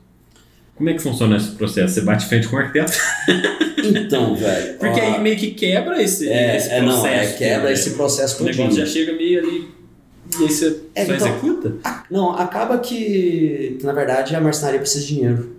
Como 0.75 0.89
é 0.89 0.93
que 0.93 1.01
funciona 1.01 1.35
esse 1.37 1.51
processo? 1.51 1.93
Você 1.95 2.01
bate 2.01 2.25
frente 2.25 2.47
com 2.47 2.55
o 2.55 2.59
arquiteto? 2.59 2.93
Então, 3.81 4.35
velho. 4.35 4.77
Porque 4.79 4.99
ó, 4.99 5.03
aí 5.15 5.21
meio 5.21 5.37
que 5.37 5.51
quebra 5.51 6.01
esse, 6.03 6.27
é, 6.27 6.57
esse 6.57 6.69
é, 6.69 6.79
processo. 6.81 7.01
não, 7.03 7.07
é 7.07 7.31
quebra 7.33 7.67
né? 7.67 7.73
esse 7.73 7.91
processo 7.91 8.43
O 8.43 8.45
negócio 8.45 8.77
já 8.77 8.85
chega 8.85 9.13
meio 9.13 9.39
ali 9.39 9.69
e 10.37 10.43
aí 10.43 10.51
você 10.51 10.81
É, 10.93 11.05
só 11.05 11.13
então- 11.15 11.27
executa? 11.27 11.75
Ah, 11.83 12.03
Não, 12.11 12.31
acaba 12.33 12.77
que, 12.79 13.77
que, 13.79 13.85
na 13.85 13.93
verdade 13.93 14.35
a 14.35 14.41
marcenaria 14.41 14.79
precisa 14.81 15.05
de 15.05 15.13
dinheiro. 15.15 15.55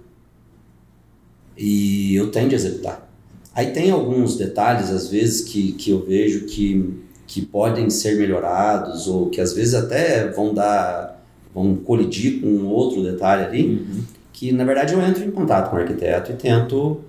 E 1.57 2.15
eu 2.15 2.31
tenho 2.31 2.49
de 2.49 2.55
executar. 2.55 3.11
Aí 3.55 3.73
tem 3.73 3.91
alguns 3.91 4.37
detalhes, 4.37 4.91
às 4.91 5.09
vezes, 5.09 5.41
que, 5.43 5.73
que 5.73 5.91
eu 5.91 6.05
vejo 6.05 6.45
que, 6.47 6.95
que 7.33 7.41
podem 7.43 7.89
ser 7.91 8.17
melhorados, 8.17 9.07
ou 9.07 9.31
que 9.31 9.41
às 9.41 9.53
vezes 9.53 9.73
até 9.75 10.27
vão 10.29 10.53
dar. 10.53 11.17
vão 11.55 11.77
colidir 11.77 12.41
com 12.41 12.47
um 12.49 12.67
outro 12.67 13.03
detalhe 13.05 13.45
ali, 13.45 13.63
Uhum. 13.69 14.03
que 14.33 14.51
na 14.53 14.65
verdade 14.65 14.95
eu 14.95 15.01
entro 15.01 15.23
em 15.25 15.31
contato 15.31 15.71
com 15.71 15.77
o 15.77 15.79
arquiteto 15.81 16.33
e 16.33 16.35
tento 16.35 17.01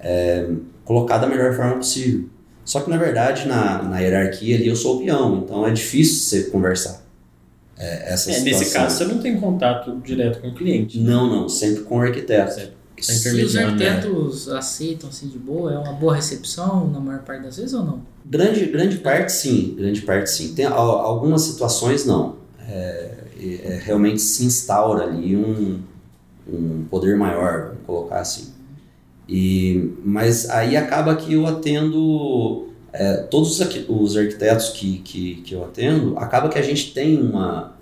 é, 0.00 0.48
colocar 0.84 1.18
da 1.18 1.26
melhor 1.28 1.54
forma 1.54 1.76
possível. 1.76 2.24
Só 2.64 2.80
que 2.80 2.90
na 2.90 2.96
verdade 2.96 3.46
na, 3.46 3.82
na 3.84 3.98
hierarquia 4.00 4.56
ali 4.56 4.66
eu 4.68 4.74
sou 4.76 4.96
o 4.96 4.98
peão, 5.04 5.42
então 5.44 5.64
é 5.66 5.70
difícil 5.70 6.24
você 6.24 6.50
conversar. 6.50 7.00
É, 7.76 8.12
essa 8.12 8.30
É, 8.32 8.40
nesse 8.40 8.64
situação. 8.64 8.82
caso, 8.82 8.96
você 8.98 9.04
não 9.04 9.18
tem 9.22 9.38
contato 9.38 9.96
direto 10.04 10.40
com 10.40 10.48
o 10.48 10.54
cliente. 10.54 10.98
Não, 10.98 11.30
não, 11.30 11.48
sempre 11.48 11.82
com 11.84 11.98
o 11.98 12.00
arquiteto. 12.00 12.52
Sempre. 12.54 12.77
Se 13.06 13.44
os 13.44 13.54
intermediando, 13.54 13.76
né? 13.76 13.90
arquitetos 13.90 14.48
aceitam 14.48 15.08
assim 15.08 15.28
de 15.28 15.38
boa, 15.38 15.72
é 15.72 15.78
uma 15.78 15.92
boa 15.92 16.14
recepção 16.14 16.88
na 16.90 17.00
maior 17.00 17.22
parte 17.22 17.42
das 17.42 17.56
vezes 17.56 17.74
ou 17.74 17.84
não? 17.84 18.02
Grande, 18.24 18.66
grande 18.66 18.98
parte 18.98 19.32
sim, 19.32 19.74
grande 19.76 20.02
parte 20.02 20.30
sim. 20.30 20.54
Tem 20.54 20.66
al- 20.66 21.00
algumas 21.00 21.42
situações 21.42 22.04
não. 22.04 22.36
É, 22.68 23.14
é, 23.40 23.80
realmente 23.82 24.20
se 24.20 24.44
instaura 24.44 25.04
ali 25.04 25.36
um, 25.36 25.80
um 26.48 26.84
poder 26.90 27.16
maior, 27.16 27.68
vamos 27.68 27.84
colocar 27.86 28.20
assim. 28.20 28.52
E, 29.28 29.92
mas 30.04 30.48
aí 30.50 30.76
acaba 30.76 31.16
que 31.16 31.34
eu 31.34 31.46
atendo 31.46 32.68
é, 32.92 33.14
todos 33.30 33.60
os 33.60 34.16
arquitetos 34.16 34.70
que, 34.70 34.98
que, 35.00 35.36
que 35.42 35.54
eu 35.54 35.64
atendo, 35.64 36.18
acaba 36.18 36.48
que 36.48 36.58
a 36.58 36.62
gente 36.62 36.92
tem 36.94 37.20
uma, 37.20 37.74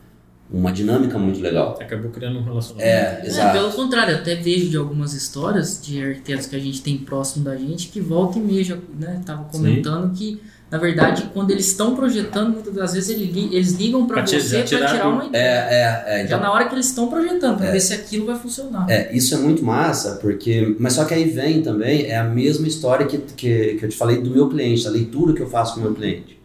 uma 0.50 0.72
dinâmica 0.72 1.18
muito 1.18 1.40
legal. 1.40 1.76
Acabou 1.80 2.10
criando 2.10 2.38
um 2.38 2.42
relacionamento. 2.44 2.88
É, 2.88 3.20
É, 3.22 3.26
exato. 3.26 3.52
pelo 3.52 3.72
contrário, 3.72 4.14
eu 4.14 4.18
até 4.18 4.34
vejo 4.36 4.68
de 4.70 4.76
algumas 4.76 5.12
histórias 5.12 5.80
de 5.82 6.02
arquitetos 6.02 6.46
que 6.46 6.54
a 6.56 6.60
gente 6.60 6.82
tem 6.82 6.96
próximo 6.98 7.44
da 7.44 7.56
gente 7.56 7.88
que 7.88 8.00
volta 8.00 8.38
e 8.38 8.42
meia, 8.42 8.62
já, 8.64 8.76
né, 8.98 9.20
tava 9.26 9.44
comentando 9.44 10.12
que 10.14 10.40
na 10.68 10.78
verdade 10.78 11.30
quando 11.32 11.52
eles 11.52 11.66
estão 11.68 11.94
projetando, 11.94 12.52
muitas 12.54 12.74
das 12.74 12.92
vezes 12.94 13.10
eles 13.10 13.32
li- 13.32 13.48
eles 13.54 13.72
ligam 13.72 14.04
para 14.06 14.24
você 14.26 14.40
já 14.40 14.58
para 14.58 14.66
tirar 14.66 14.92
tirar 14.92 15.08
uma 15.08 15.24
É, 15.24 15.28
ideia. 15.28 15.42
é, 15.44 15.82
é. 16.14 16.18
Já 16.18 16.24
então- 16.24 16.40
na 16.40 16.52
hora 16.52 16.68
que 16.68 16.74
eles 16.74 16.86
estão 16.86 17.08
projetando, 17.08 17.58
para 17.58 17.70
ver 17.72 17.80
se 17.80 17.94
aquilo 17.94 18.26
vai 18.26 18.36
funcionar. 18.36 18.86
É, 18.90 19.14
isso 19.16 19.34
é 19.34 19.38
muito 19.38 19.64
massa, 19.64 20.16
porque. 20.20 20.76
Mas 20.78 20.92
só 20.94 21.04
que 21.04 21.14
aí 21.14 21.24
vem 21.28 21.60
também, 21.62 22.06
é 22.06 22.16
a 22.16 22.24
mesma 22.24 22.66
história 22.68 23.04
que, 23.06 23.18
que, 23.18 23.74
que 23.74 23.84
eu 23.84 23.88
te 23.88 23.96
falei 23.96 24.20
do 24.20 24.30
meu 24.30 24.48
cliente, 24.48 24.86
a 24.86 24.90
leitura 24.90 25.32
que 25.34 25.40
eu 25.42 25.48
faço 25.48 25.74
com 25.74 25.80
o 25.80 25.82
meu 25.84 25.94
cliente. 25.94 26.36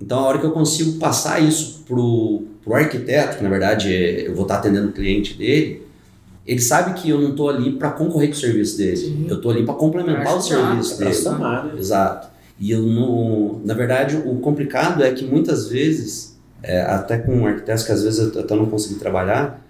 Então, 0.00 0.18
a 0.18 0.22
hora 0.22 0.38
que 0.38 0.46
eu 0.46 0.52
consigo 0.52 0.92
passar 0.98 1.40
isso 1.42 1.82
pro, 1.86 2.44
pro 2.64 2.74
arquiteto, 2.74 3.38
que 3.38 3.42
na 3.42 3.48
verdade 3.50 3.94
é- 3.94 4.26
eu 4.28 4.34
vou 4.34 4.42
estar 4.42 4.56
atendendo 4.56 4.88
o 4.88 4.92
cliente 4.92 5.34
dele, 5.34 5.86
ele 6.46 6.60
sabe 6.60 7.00
que 7.00 7.08
eu 7.10 7.20
não 7.20 7.30
estou 7.30 7.48
ali 7.48 7.72
para 7.72 7.90
concorrer 7.90 8.28
com 8.28 8.34
o 8.34 8.38
serviço 8.38 8.76
dele. 8.78 8.96
Sim. 8.96 9.26
Eu 9.28 9.36
estou 9.36 9.50
ali 9.50 9.64
para 9.64 9.74
complementar 9.74 10.36
o 10.36 10.40
serviço 10.40 10.98
dele. 10.98 11.14
somar, 11.14 11.66
né? 11.66 11.72
Exato. 11.78 12.28
E 12.58 12.70
eu 12.70 12.82
não. 12.82 13.60
Na 13.64 13.72
verdade, 13.72 14.16
o 14.16 14.36
complicado 14.40 15.02
é 15.02 15.10
que 15.12 15.24
muitas 15.24 15.68
vezes, 15.68 16.36
é, 16.62 16.82
até 16.82 17.18
com 17.18 17.46
arquitetos 17.46 17.84
que 17.84 17.92
às 17.92 18.02
vezes 18.02 18.34
eu 18.34 18.40
até 18.40 18.54
não 18.54 18.66
consegui 18.66 18.96
trabalhar, 18.96 19.64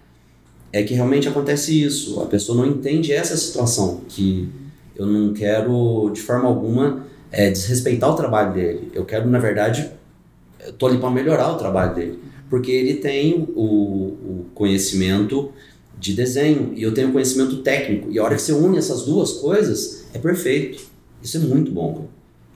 é 0.73 0.83
que 0.83 0.95
realmente 0.95 1.29
acontece 1.29 1.83
isso. 1.85 2.21
A 2.21 2.27
pessoa 2.27 2.59
não 2.59 2.67
entende 2.67 3.13
essa 3.13 3.37
situação, 3.37 4.01
que 4.09 4.49
eu 4.97 5.07
não 5.07 5.33
quero, 5.33 6.11
de 6.13 6.21
forma 6.21 6.49
alguma, 6.49 7.05
é, 7.31 7.51
desrespeitar 7.51 8.11
o 8.11 8.15
trabalho 8.17 8.53
dele. 8.55 8.91
Eu 8.95 9.05
quero, 9.05 9.29
na 9.29 9.39
verdade, 9.39 9.89
tô 10.79 10.87
ali 10.87 10.99
para 10.99 11.11
melhorar 11.11 11.53
o 11.53 11.57
trabalho 11.57 11.95
dele. 11.95 12.19
Porque 12.51 12.71
ele 12.71 12.95
tem 12.95 13.49
o, 13.55 13.63
o 13.63 14.47
conhecimento 14.55 15.53
de 15.99 16.13
desenho 16.15 16.73
e 16.75 16.83
eu 16.83 16.93
tenho 16.93 17.13
conhecimento 17.13 17.59
técnico. 17.59 18.11
E 18.11 18.19
a 18.19 18.25
hora 18.25 18.35
que 18.35 18.43
você 18.43 18.53
une 18.53 18.77
essas 18.77 19.03
duas 19.03 19.33
coisas, 19.33 20.05
é 20.13 20.19
perfeito. 20.19 20.83
Isso 21.23 21.37
é 21.37 21.41
muito 21.41 21.71
bom. 21.71 22.09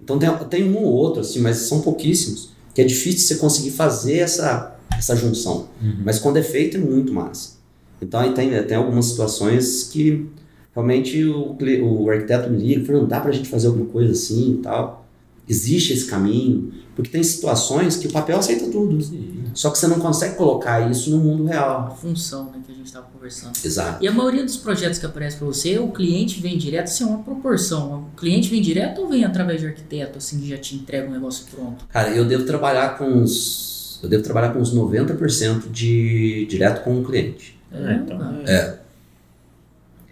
Então 0.03 0.19
tem, 0.19 0.29
tem 0.51 0.71
um 0.71 0.77
ou 0.79 0.93
outro, 0.93 1.21
assim, 1.21 1.41
mas 1.41 1.59
são 1.59 1.81
pouquíssimos, 1.81 2.51
que 2.75 2.81
é 2.81 2.85
difícil 2.85 3.21
você 3.21 3.37
conseguir 3.37 3.71
fazer 3.71 4.19
essa, 4.19 4.77
essa 4.99 5.15
junção. 5.15 5.69
Uhum. 5.81 6.03
Mas 6.05 6.19
quando 6.19 6.39
é 6.39 6.43
feito, 6.43 6.77
é 6.77 6.81
muito 6.81 7.13
massa. 7.13 7.55
Então 8.03 8.21
aí 8.21 8.35
tem, 8.35 8.51
tem 8.65 8.77
algumas 8.77 9.07
situações 9.07 9.85
que 9.85 10.27
realmente 10.75 11.25
o, 11.25 11.57
o 11.83 12.11
arquiteto 12.11 12.51
me 12.51 12.59
liga, 12.59 12.85
fala, 12.85 13.01
não 13.01 13.09
dá 13.09 13.21
pra 13.21 13.31
gente 13.33 13.49
fazer 13.49 13.69
alguma 13.69 13.87
coisa 13.87 14.13
assim 14.13 14.55
e 14.55 14.63
tal. 14.63 15.07
Existe 15.49 15.93
esse 15.93 16.07
caminho, 16.07 16.73
porque 16.97 17.11
tem 17.11 17.23
situações 17.23 17.97
que 17.97 18.09
o 18.09 18.13
papel 18.13 18.39
aceita 18.39 18.67
tudo. 18.71 19.01
Sim. 19.03 19.44
Só 19.55 19.71
que 19.71 19.79
você 19.79 19.87
não 19.87 20.01
consegue 20.01 20.35
colocar 20.37 20.91
isso 20.91 21.11
no 21.11 21.19
mundo 21.19 21.47
A 21.49 21.53
real. 21.53 21.99
função 22.01 22.47
né, 22.47 22.61
que 22.67 22.73
a 22.73 22.75
gente 22.75 22.87
estava 22.87 23.07
conversando. 23.13 23.53
Exato. 23.65 24.03
E 24.05 24.09
a 24.09 24.13
maioria 24.13 24.43
dos 24.45 24.57
projetos 24.57 24.99
que 24.99 25.07
aparece 25.07 25.37
para 25.37 25.47
você, 25.47 25.79
o 25.79 25.89
cliente 25.93 26.41
vem 26.41 26.59
direto, 26.59 26.87
assim, 26.87 27.05
é 27.05 27.07
uma 27.07 27.23
proporção. 27.23 28.09
O 28.13 28.17
cliente 28.17 28.51
vem 28.51 28.61
direto 28.61 29.01
ou 29.03 29.09
vem 29.09 29.25
através 29.25 29.61
de 29.61 29.67
arquiteto, 29.69 30.19
assim, 30.19 30.41
que 30.41 30.49
já 30.49 30.59
te 30.59 30.75
entrega 30.75 31.09
um 31.09 31.13
negócio 31.13 31.47
pronto? 31.55 31.85
Cara, 31.89 32.11
eu 32.11 32.25
devo 32.25 32.45
trabalhar 32.45 32.99
com 32.99 33.05
uns. 33.07 34.01
Eu 34.03 34.09
devo 34.09 34.23
trabalhar 34.23 34.53
com 34.53 34.59
uns 34.59 34.75
90% 34.75 35.71
de 35.71 36.47
direto 36.47 36.83
com 36.83 37.01
o 37.01 37.05
cliente. 37.05 37.57
Ah, 37.73 37.95
então, 37.95 38.19
cara. 38.19 38.43
é. 38.47 38.79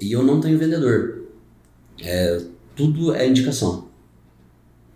E 0.01 0.11
eu 0.13 0.23
não 0.23 0.41
tenho 0.41 0.59
vendedor. 0.59 1.25
É, 2.01 2.41
tudo 2.75 3.15
é 3.15 3.27
indicação. 3.29 3.87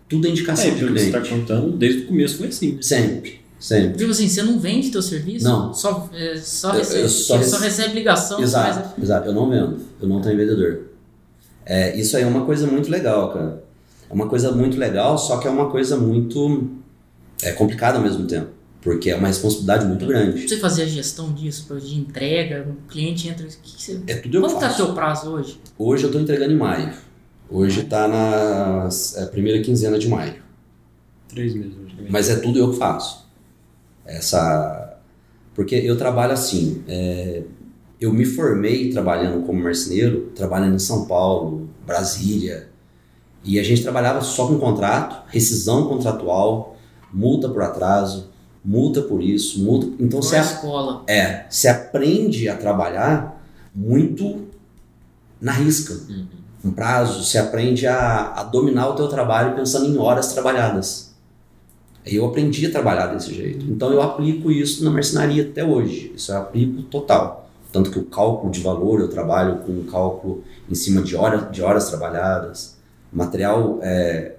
Tudo 0.09 0.25
é 0.27 0.29
indicação 0.31 0.65
É, 0.65 0.75
pelo 0.75 0.93
que 0.93 0.99
você 0.99 1.09
cliente. 1.11 1.17
está 1.27 1.35
contando, 1.37 1.77
desde 1.77 2.03
o 2.03 2.07
começo 2.07 2.37
foi 2.37 2.47
assim. 2.47 2.73
né? 2.73 2.81
Sempre, 2.81 3.41
sempre. 3.59 3.97
Tipo 3.97 4.11
assim, 4.11 4.27
você 4.27 4.41
não 4.43 4.59
vende 4.59 4.89
teu 4.91 5.01
serviço? 5.01 5.45
Não. 5.45 5.73
Só, 5.73 6.09
é, 6.13 6.35
só, 6.37 6.69
Eu- 6.73 6.79
recebe, 6.79 7.01
eu 7.03 7.09
só 7.09 7.33
só, 7.35 7.57
rece- 7.57 7.63
recebe 7.63 7.93
ligação. 7.95 8.41
Exato, 8.41 8.89
mas- 8.97 9.03
exato. 9.03 9.27
Eu 9.27 9.33
não 9.33 9.49
vendo. 9.49 9.77
Eu 10.01 10.07
não 10.07 10.21
tenho 10.21 10.37
vendedor. 10.37 10.81
É, 11.65 11.97
isso 11.99 12.15
aí 12.15 12.23
é 12.23 12.27
uma 12.27 12.45
coisa 12.45 12.65
muito 12.67 12.89
legal, 12.89 13.33
cara. 13.33 13.63
É 14.09 14.13
uma 14.13 14.27
coisa 14.29 14.51
muito 14.51 14.77
legal, 14.77 15.17
só 15.17 15.37
que 15.37 15.47
é 15.47 15.51
uma 15.51 15.69
coisa 15.69 15.97
muito 15.97 16.69
é, 17.43 17.51
complicada 17.51 17.97
ao 17.97 18.03
mesmo 18.03 18.25
tempo. 18.25 18.47
Porque 18.81 19.09
é 19.09 19.15
uma 19.15 19.27
responsabilidade 19.27 19.85
muito 19.85 20.05
grande. 20.05 20.47
Você 20.47 20.57
fazer 20.57 20.83
a 20.83 20.85
gestão 20.85 21.33
disso, 21.33 21.75
de 21.77 21.95
entrega, 21.99 22.65
o 22.69 22.89
cliente 22.89 23.27
entra. 23.27 23.45
O 23.45 23.49
que 23.49 23.83
você... 23.83 23.99
É 24.07 24.15
tudo 24.15 24.37
eu 24.37 24.41
Quanto 24.41 24.53
tá 24.59 24.69
faço. 24.69 24.77
teu 24.85 24.93
prazo 24.93 25.29
hoje? 25.31 25.59
Hoje 25.77 26.03
eu 26.05 26.11
tô 26.11 26.19
entregando 26.19 26.53
em 26.53 26.57
maio. 26.57 26.93
Hoje 27.49 27.83
tá 27.83 28.07
na 28.07 28.87
é, 29.17 29.25
primeira 29.25 29.61
quinzena 29.61 29.99
de 29.99 30.07
maio. 30.07 30.35
Três 31.27 31.53
meses. 31.53 31.73
Mas 32.09 32.29
é 32.29 32.37
tudo 32.37 32.57
eu 32.59 32.71
que 32.71 32.77
faço. 32.77 33.26
Essa. 34.07 34.97
Porque 35.53 35.75
eu 35.75 35.97
trabalho 35.97 36.33
assim, 36.33 36.83
é, 36.87 37.43
eu 37.99 38.13
me 38.13 38.25
formei 38.25 38.89
trabalhando 38.91 39.45
como 39.45 39.61
marceneiro, 39.61 40.31
trabalhando 40.35 40.75
em 40.75 40.79
São 40.79 41.05
Paulo, 41.05 41.67
Brasília, 41.85 42.69
e 43.43 43.59
a 43.59 43.63
gente 43.63 43.81
trabalhava 43.81 44.21
só 44.21 44.47
com 44.47 44.57
contrato, 44.59 45.23
rescisão 45.29 45.87
contratual, 45.87 46.75
multa 47.11 47.49
por 47.49 47.63
atraso, 47.63 48.29
multa 48.63 49.01
por 49.01 49.21
isso, 49.23 49.63
multa. 49.63 49.87
Então 49.99 50.21
você 50.21 50.35
a- 50.35 50.41
escola. 50.41 51.03
é, 51.07 51.45
você 51.49 51.67
aprende 51.67 52.47
a 52.49 52.55
trabalhar 52.55 53.41
muito 53.73 54.45
na 55.41 55.51
risca, 55.53 55.95
com 56.61 56.71
prazo, 56.71 57.23
você 57.23 57.37
aprende 57.37 57.87
a, 57.87 58.33
a 58.33 58.43
dominar 58.43 58.89
o 58.89 58.95
teu 58.95 59.07
trabalho 59.07 59.55
pensando 59.55 59.85
em 59.85 59.97
horas 59.97 60.33
trabalhadas. 60.33 61.06
Eu 62.09 62.25
aprendi 62.25 62.65
a 62.65 62.71
trabalhar 62.71 63.07
desse 63.07 63.33
jeito. 63.33 63.65
Então 63.69 63.91
eu 63.91 64.01
aplico 64.01 64.51
isso 64.51 64.83
na 64.83 64.91
marcenaria 64.91 65.43
até 65.43 65.63
hoje. 65.63 66.11
Isso 66.15 66.31
eu 66.31 66.37
aplico 66.37 66.81
total. 66.83 67.49
Tanto 67.71 67.91
que 67.91 67.99
o 67.99 68.05
cálculo 68.05 68.51
de 68.51 68.61
valor 68.61 68.99
eu 68.99 69.09
trabalho 69.09 69.57
com 69.57 69.71
um 69.71 69.83
cálculo 69.83 70.43
em 70.69 70.75
cima 70.75 71.01
de 71.01 71.15
horas, 71.15 71.51
de 71.51 71.61
horas 71.61 71.89
trabalhadas. 71.89 72.77
Material 73.11 73.79
é, 73.81 74.35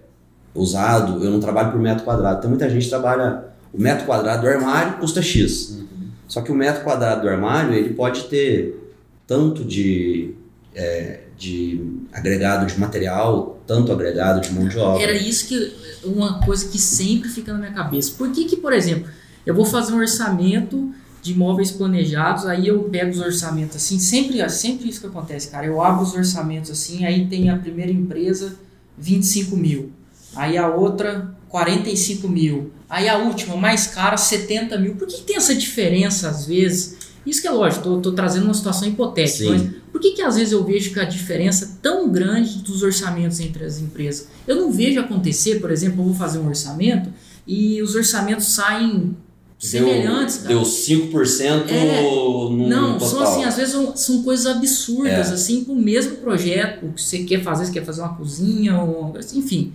usado, 0.54 1.22
eu 1.22 1.30
não 1.30 1.40
trabalho 1.40 1.72
por 1.72 1.80
metro 1.80 2.04
quadrado. 2.04 2.40
Tem 2.40 2.48
muita 2.48 2.68
gente 2.68 2.88
trabalha 2.88 3.44
o 3.72 3.80
metro 3.80 4.06
quadrado 4.06 4.42
do 4.42 4.48
armário 4.48 4.98
custa 4.98 5.20
X. 5.20 5.78
Só 6.26 6.40
que 6.42 6.52
o 6.52 6.54
metro 6.54 6.84
quadrado 6.84 7.22
do 7.22 7.28
armário 7.28 7.74
ele 7.74 7.94
pode 7.94 8.24
ter 8.24 8.92
tanto 9.26 9.64
de, 9.64 10.34
é, 10.74 11.20
de 11.38 11.80
agregado 12.12 12.66
de 12.66 12.78
material, 12.78 13.62
tanto 13.64 13.92
agregado 13.92 14.40
de 14.40 14.52
mão 14.52 14.66
de 14.66 14.76
obra. 14.76 15.02
Era 15.02 15.12
isso 15.12 15.46
que 15.46 15.72
uma 16.04 16.40
coisa 16.44 16.68
que 16.68 16.78
sempre 16.78 17.28
fica 17.28 17.52
na 17.52 17.60
minha 17.60 17.72
cabeça. 17.72 18.12
Por 18.18 18.32
que 18.32 18.44
que, 18.44 18.56
por 18.56 18.72
exemplo, 18.72 19.08
eu 19.46 19.54
vou 19.54 19.64
fazer 19.64 19.92
um 19.92 19.98
orçamento 19.98 20.92
de 21.22 21.32
imóveis 21.32 21.70
planejados, 21.70 22.46
aí 22.46 22.66
eu 22.66 22.82
pego 22.84 23.10
os 23.10 23.20
orçamentos 23.20 23.76
assim, 23.76 23.98
sempre, 23.98 24.48
sempre 24.50 24.88
isso 24.88 25.00
que 25.00 25.06
acontece, 25.06 25.48
cara. 25.48 25.66
Eu 25.66 25.80
abro 25.80 26.02
os 26.02 26.14
orçamentos 26.14 26.70
assim, 26.70 27.04
aí 27.04 27.26
tem 27.26 27.50
a 27.50 27.56
primeira 27.56 27.92
empresa 27.92 28.56
25 28.96 29.56
mil, 29.56 29.92
aí 30.34 30.58
a 30.58 30.68
outra 30.68 31.34
45 31.48 32.28
mil, 32.28 32.72
aí 32.90 33.08
a 33.08 33.18
última 33.18 33.56
mais 33.56 33.86
cara 33.86 34.16
70 34.16 34.76
mil. 34.78 34.96
Por 34.96 35.06
que, 35.06 35.18
que 35.18 35.22
tem 35.22 35.36
essa 35.36 35.54
diferença 35.54 36.28
às 36.28 36.46
vezes? 36.46 36.97
Isso 37.28 37.42
que 37.42 37.48
é 37.48 37.50
lógico, 37.50 38.00
tô 38.00 38.12
trazendo 38.12 38.44
uma 38.44 38.54
situação 38.54 38.88
hipotética, 38.88 39.44
Sim. 39.44 39.50
mas 39.50 39.62
por 39.92 40.00
que, 40.00 40.12
que 40.12 40.22
às 40.22 40.36
vezes 40.36 40.52
eu 40.52 40.64
vejo 40.64 40.92
que 40.92 40.98
a 41.00 41.04
diferença 41.04 41.64
é 41.66 41.68
tão 41.82 42.08
grande 42.10 42.58
dos 42.58 42.82
orçamentos 42.82 43.38
entre 43.40 43.64
as 43.64 43.78
empresas? 43.78 44.28
Eu 44.46 44.56
não 44.56 44.72
vejo 44.72 44.98
acontecer, 45.00 45.60
por 45.60 45.70
exemplo, 45.70 46.00
eu 46.00 46.04
vou 46.06 46.14
fazer 46.14 46.38
um 46.38 46.46
orçamento 46.48 47.10
e 47.46 47.82
os 47.82 47.94
orçamentos 47.94 48.46
saem 48.54 49.16
semelhantes. 49.58 50.36
cara. 50.38 50.48
Deu 50.48 50.62
5% 50.62 51.68
É, 51.68 52.02
no 52.02 52.68
Não, 52.68 52.92
total. 52.94 53.08
são 53.08 53.22
assim, 53.22 53.44
às 53.44 53.56
vezes 53.56 53.72
são, 53.72 53.96
são 53.96 54.22
coisas 54.22 54.46
absurdas, 54.46 55.30
É. 55.30 55.34
assim, 55.34 55.64
com 55.64 55.72
o 55.72 55.76
mesmo 55.82 56.16
projeto, 56.16 56.86
o 56.86 56.92
que 56.92 57.02
você 57.02 57.24
quer 57.24 57.42
fazer, 57.42 57.66
você 57.66 57.72
quer 57.72 57.84
fazer 57.84 58.00
uma 58.02 58.14
cozinha, 58.14 58.80
ou, 58.80 59.14
enfim. 59.34 59.72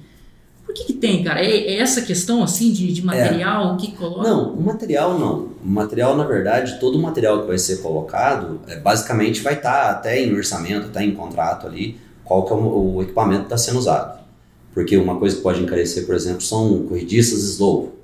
Por 0.73 0.85
que 0.85 0.85
que 0.85 0.93
tem, 0.93 1.23
cara? 1.23 1.39
É, 1.39 1.75
é 1.75 1.79
essa 1.79 2.01
questão, 2.01 2.43
assim, 2.43 2.71
de, 2.71 2.91
de 2.91 3.05
material, 3.05 3.75
o 3.75 3.77
que 3.77 3.91
coloca? 3.91 4.27
Não, 4.27 4.53
o 4.53 4.61
material 4.63 5.19
não. 5.19 5.49
O 5.63 5.69
material, 5.69 6.17
na 6.17 6.23
verdade, 6.25 6.79
todo 6.79 6.97
o 6.97 7.01
material 7.01 7.41
que 7.41 7.47
vai 7.47 7.59
ser 7.59 7.77
colocado, 7.77 8.59
é, 8.67 8.77
basicamente 8.77 9.41
vai 9.41 9.53
estar 9.53 9.91
até 9.91 10.19
em 10.19 10.35
orçamento, 10.35 10.87
até 10.87 11.03
em 11.03 11.13
contrato 11.13 11.67
ali, 11.67 11.97
qual 12.23 12.43
que 12.43 12.51
é 12.51 12.55
o, 12.55 12.95
o 12.95 13.01
equipamento 13.03 13.41
que 13.41 13.45
está 13.53 13.57
sendo 13.57 13.77
usado. 13.77 14.19
Porque 14.73 14.97
uma 14.97 15.17
coisa 15.19 15.35
que 15.35 15.43
pode 15.43 15.61
encarecer, 15.61 16.07
por 16.07 16.15
exemplo, 16.15 16.41
são 16.41 16.87
corrediças 16.87 17.43
slow, 17.43 17.95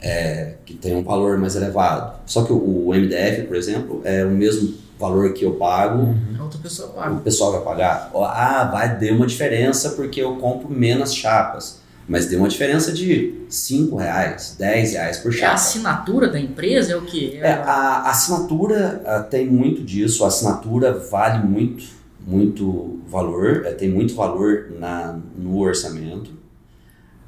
é, 0.00 0.54
que 0.64 0.74
tem 0.74 0.94
um 0.94 1.02
valor 1.02 1.36
mais 1.38 1.56
elevado. 1.56 2.20
Só 2.24 2.44
que 2.44 2.52
o, 2.52 2.86
o 2.88 2.94
MDF, 2.94 3.42
por 3.48 3.56
exemplo, 3.56 4.00
é 4.04 4.24
o 4.24 4.30
mesmo 4.30 4.74
valor 4.96 5.32
que 5.32 5.44
eu 5.44 5.54
pago, 5.54 6.14
A 6.38 6.42
outra 6.44 6.58
pessoa 6.60 6.88
o 6.88 6.92
paga. 6.92 7.16
pessoal 7.16 7.50
vai 7.52 7.62
pagar. 7.62 8.10
Ah, 8.14 8.70
vai 8.72 8.96
ter 8.96 9.12
uma 9.12 9.26
diferença 9.26 9.90
porque 9.90 10.20
eu 10.22 10.36
compro 10.36 10.70
menos 10.70 11.12
chapas. 11.12 11.84
Mas 12.08 12.26
deu 12.26 12.38
uma 12.38 12.48
diferença 12.48 12.92
de 12.92 13.34
5 13.48 13.96
reais, 13.96 14.54
10 14.58 14.92
reais 14.92 15.18
por 15.18 15.32
É 15.32 15.36
a 15.36 15.38
chapa. 15.38 15.54
assinatura 15.54 16.28
da 16.28 16.38
empresa? 16.38 16.92
É 16.92 16.96
o 16.96 17.02
quê? 17.02 17.38
É, 17.42 17.50
a 17.52 18.08
assinatura 18.10 19.02
ah, 19.04 19.20
tem 19.20 19.46
muito 19.46 19.82
disso, 19.82 20.24
a 20.24 20.28
assinatura 20.28 20.92
vale 20.92 21.44
muito, 21.44 21.84
muito 22.24 23.00
valor, 23.08 23.64
é, 23.66 23.72
tem 23.72 23.88
muito 23.88 24.14
valor 24.14 24.72
na, 24.78 25.18
no 25.36 25.58
orçamento. 25.58 26.30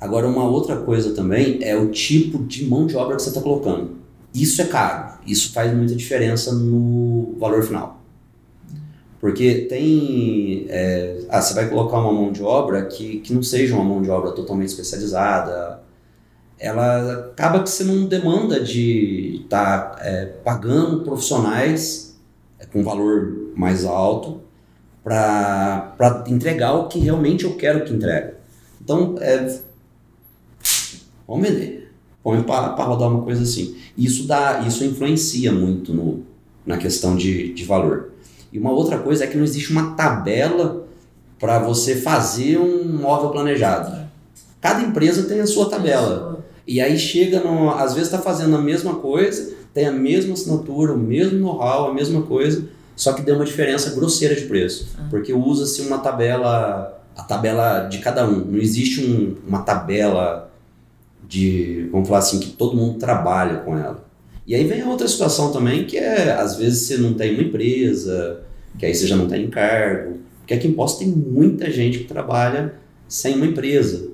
Agora, 0.00 0.28
uma 0.28 0.44
outra 0.44 0.76
coisa 0.76 1.12
também 1.12 1.58
é 1.62 1.76
o 1.76 1.90
tipo 1.90 2.38
de 2.44 2.64
mão 2.64 2.86
de 2.86 2.96
obra 2.96 3.16
que 3.16 3.22
você 3.22 3.30
está 3.30 3.40
colocando. 3.40 3.96
Isso 4.32 4.62
é 4.62 4.66
caro, 4.66 5.18
isso 5.26 5.52
faz 5.52 5.74
muita 5.74 5.96
diferença 5.96 6.52
no 6.54 7.34
valor 7.40 7.64
final. 7.64 7.97
Porque 9.20 9.66
tem. 9.68 10.66
é, 10.68 11.20
ah, 11.28 11.40
você 11.40 11.54
vai 11.54 11.68
colocar 11.68 11.98
uma 11.98 12.12
mão 12.12 12.30
de 12.30 12.42
obra 12.42 12.86
que, 12.86 13.18
que 13.20 13.32
não 13.32 13.42
seja 13.42 13.74
uma 13.74 13.84
mão 13.84 14.00
de 14.00 14.10
obra 14.10 14.30
totalmente 14.32 14.68
especializada, 14.68 15.82
ela 16.58 17.30
acaba 17.32 17.62
que 17.62 17.70
você 17.70 17.84
não 17.84 18.06
demanda 18.06 18.60
de 18.60 19.42
estar 19.44 19.96
pagando 20.44 21.02
profissionais 21.02 22.08
é, 22.58 22.66
com 22.66 22.82
valor 22.82 23.52
mais 23.54 23.84
alto 23.84 24.40
para 25.02 26.24
entregar 26.26 26.74
o 26.74 26.88
que 26.88 26.98
realmente 26.98 27.44
eu 27.44 27.56
quero 27.56 27.84
que 27.84 27.94
entregue. 27.94 28.34
Então, 28.82 29.16
é, 29.20 29.58
vamos 31.26 31.48
vender. 31.48 31.92
Põe 32.22 32.42
para 32.42 32.84
rodar 32.84 33.08
uma 33.08 33.22
coisa 33.22 33.42
assim. 33.42 33.76
Isso, 33.96 34.26
dá, 34.26 34.64
isso 34.66 34.84
influencia 34.84 35.52
muito 35.52 35.94
no, 35.94 36.24
na 36.66 36.76
questão 36.76 37.16
de, 37.16 37.54
de 37.54 37.64
valor. 37.64 38.12
E 38.52 38.58
uma 38.58 38.70
outra 38.70 38.98
coisa 38.98 39.24
é 39.24 39.26
que 39.26 39.36
não 39.36 39.44
existe 39.44 39.70
uma 39.72 39.92
tabela 39.94 40.84
para 41.38 41.58
você 41.58 41.94
fazer 41.96 42.58
um 42.58 42.84
móvel 42.98 43.30
planejado. 43.30 44.08
Cada 44.60 44.82
empresa 44.82 45.24
tem 45.28 45.40
a 45.40 45.46
sua 45.46 45.68
tabela. 45.68 46.44
E 46.66 46.80
aí 46.80 46.98
chega, 46.98 47.40
no, 47.40 47.70
às 47.70 47.94
vezes 47.94 48.08
está 48.12 48.18
fazendo 48.18 48.56
a 48.56 48.60
mesma 48.60 48.96
coisa, 48.96 49.54
tem 49.72 49.86
a 49.86 49.92
mesma 49.92 50.34
assinatura, 50.34 50.92
o 50.92 50.98
mesmo 50.98 51.38
know-how, 51.38 51.90
a 51.90 51.94
mesma 51.94 52.22
coisa, 52.22 52.64
só 52.96 53.12
que 53.12 53.22
deu 53.22 53.36
uma 53.36 53.44
diferença 53.44 53.90
grosseira 53.90 54.34
de 54.34 54.42
preço. 54.46 54.88
Porque 55.08 55.32
usa-se 55.32 55.80
uma 55.82 55.98
tabela, 55.98 57.00
a 57.16 57.22
tabela 57.22 57.86
de 57.86 57.98
cada 57.98 58.26
um. 58.26 58.44
Não 58.44 58.58
existe 58.58 59.00
um- 59.04 59.36
uma 59.46 59.62
tabela 59.62 60.50
de, 61.26 61.88
vamos 61.92 62.08
falar 62.08 62.20
assim, 62.20 62.40
que 62.40 62.50
todo 62.50 62.76
mundo 62.76 62.98
trabalha 62.98 63.56
com 63.58 63.76
ela. 63.78 64.04
E 64.48 64.54
aí 64.54 64.64
vem 64.64 64.80
a 64.80 64.88
outra 64.88 65.06
situação 65.06 65.52
também, 65.52 65.84
que 65.84 65.98
é, 65.98 66.32
às 66.32 66.56
vezes 66.56 66.86
você 66.86 66.96
não 66.96 67.12
tem 67.12 67.34
uma 67.34 67.42
empresa, 67.42 68.40
que 68.78 68.86
aí 68.86 68.94
você 68.94 69.06
já 69.06 69.14
não 69.14 69.28
tem 69.28 69.44
encargo. 69.44 70.20
Porque 70.38 70.54
aqui 70.54 70.66
em 70.66 70.72
Poço 70.72 70.98
tem 70.98 71.08
muita 71.08 71.70
gente 71.70 71.98
que 71.98 72.04
trabalha 72.04 72.72
sem 73.06 73.34
uma 73.34 73.44
empresa. 73.44 74.08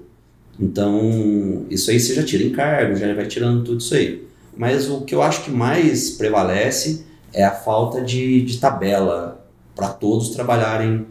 Então, 0.59 1.65
isso 1.71 1.89
aí 1.89 2.01
você 2.01 2.15
já 2.15 2.25
tira 2.25 2.43
encargo, 2.43 2.97
já 2.97 3.15
vai 3.15 3.29
tirando 3.29 3.63
tudo 3.63 3.79
isso 3.79 3.95
aí. 3.95 4.25
Mas 4.57 4.91
o 4.91 5.03
que 5.03 5.15
eu 5.15 5.23
acho 5.23 5.45
que 5.45 5.53
mais 5.53 6.11
prevalece 6.11 7.05
é 7.33 7.45
a 7.45 7.53
falta 7.53 8.01
de, 8.01 8.43
de 8.43 8.59
tabela 8.59 9.49
para 9.73 9.89
todos 9.89 10.31
trabalharem 10.31 11.07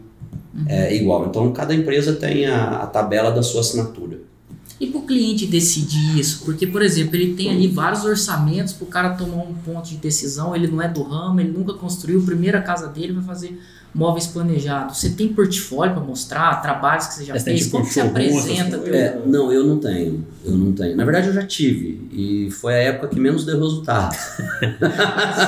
é, 0.68 0.94
igual. 0.94 1.26
Então, 1.26 1.50
cada 1.50 1.74
empresa 1.74 2.12
tem 2.12 2.44
a, 2.44 2.82
a 2.82 2.86
tabela 2.86 3.30
da 3.30 3.42
sua 3.42 3.62
assinatura. 3.62 4.18
E 4.80 4.88
para 4.88 4.98
o 4.98 5.02
cliente 5.06 5.46
decidir 5.46 6.18
isso? 6.18 6.44
Porque, 6.44 6.66
por 6.66 6.82
exemplo, 6.82 7.14
ele 7.16 7.34
tem 7.34 7.50
ali 7.50 7.68
vários 7.68 8.04
orçamentos 8.04 8.72
para 8.72 8.84
o 8.84 8.88
cara 8.88 9.10
tomar 9.10 9.42
um 9.44 9.54
ponto 9.54 9.88
de 9.88 9.96
decisão, 9.96 10.54
ele 10.54 10.66
não 10.66 10.82
é 10.82 10.88
do 10.88 11.02
ramo, 11.02 11.40
ele 11.40 11.50
nunca 11.56 11.74
construiu, 11.74 12.20
a 12.20 12.24
primeira 12.24 12.60
casa 12.60 12.88
dele 12.88 13.12
vai 13.12 13.22
fazer 13.22 13.58
móveis 13.94 14.26
planejados. 14.26 14.98
Você 14.98 15.10
tem 15.10 15.28
portfólio 15.28 15.94
para 15.94 16.02
mostrar, 16.02 16.60
trabalhos 16.60 17.06
que 17.06 17.14
você 17.14 17.24
já 17.24 17.34
tem 17.34 17.56
fez? 17.56 17.68
Como 17.68 17.84
que 17.86 17.92
você 17.92 18.00
apresenta? 18.00 18.78
teu- 18.78 18.92
É, 18.94 19.18
não, 19.24 19.52
eu 19.52 19.64
não 19.64 19.78
tenho. 19.78 20.26
Eu 20.44 20.50
não 20.56 20.72
tenho. 20.72 20.96
Na 20.96 21.04
verdade, 21.04 21.28
eu 21.28 21.32
já 21.32 21.46
tive. 21.46 22.08
E 22.12 22.50
foi 22.50 22.74
a 22.74 22.78
época 22.78 23.06
que 23.14 23.20
menos 23.20 23.44
deu 23.46 23.60
resultado. 23.60 24.16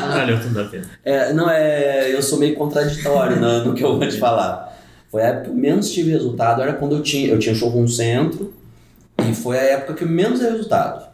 Valeu 0.09 0.41
tudo 0.41 0.61
a 0.61 0.65
pena. 0.65 0.85
É, 1.05 1.33
não, 1.33 1.51
é, 1.51 2.15
eu 2.15 2.23
sou 2.23 2.39
meio 2.39 2.55
contraditório 2.55 3.41
no, 3.41 3.65
no 3.67 3.75
que 3.75 3.83
eu 3.83 3.99
vou 3.99 4.09
te 4.09 4.19
falar. 4.19 4.77
Foi 5.11 5.23
a 5.23 5.27
época 5.27 5.51
que 5.51 5.57
menos 5.57 5.91
tive 5.91 6.11
resultado, 6.11 6.63
era 6.63 6.73
quando 6.75 6.95
eu 6.97 7.03
tinha, 7.03 7.29
eu 7.29 7.39
tinha 7.39 7.55
showroom 7.55 7.87
centro, 7.89 8.53
e 9.31 9.35
foi 9.35 9.59
a 9.59 9.63
época 9.63 9.95
que 9.95 10.05
eu 10.05 10.09
menos 10.09 10.41
deu 10.41 10.51
resultado. 10.53 11.07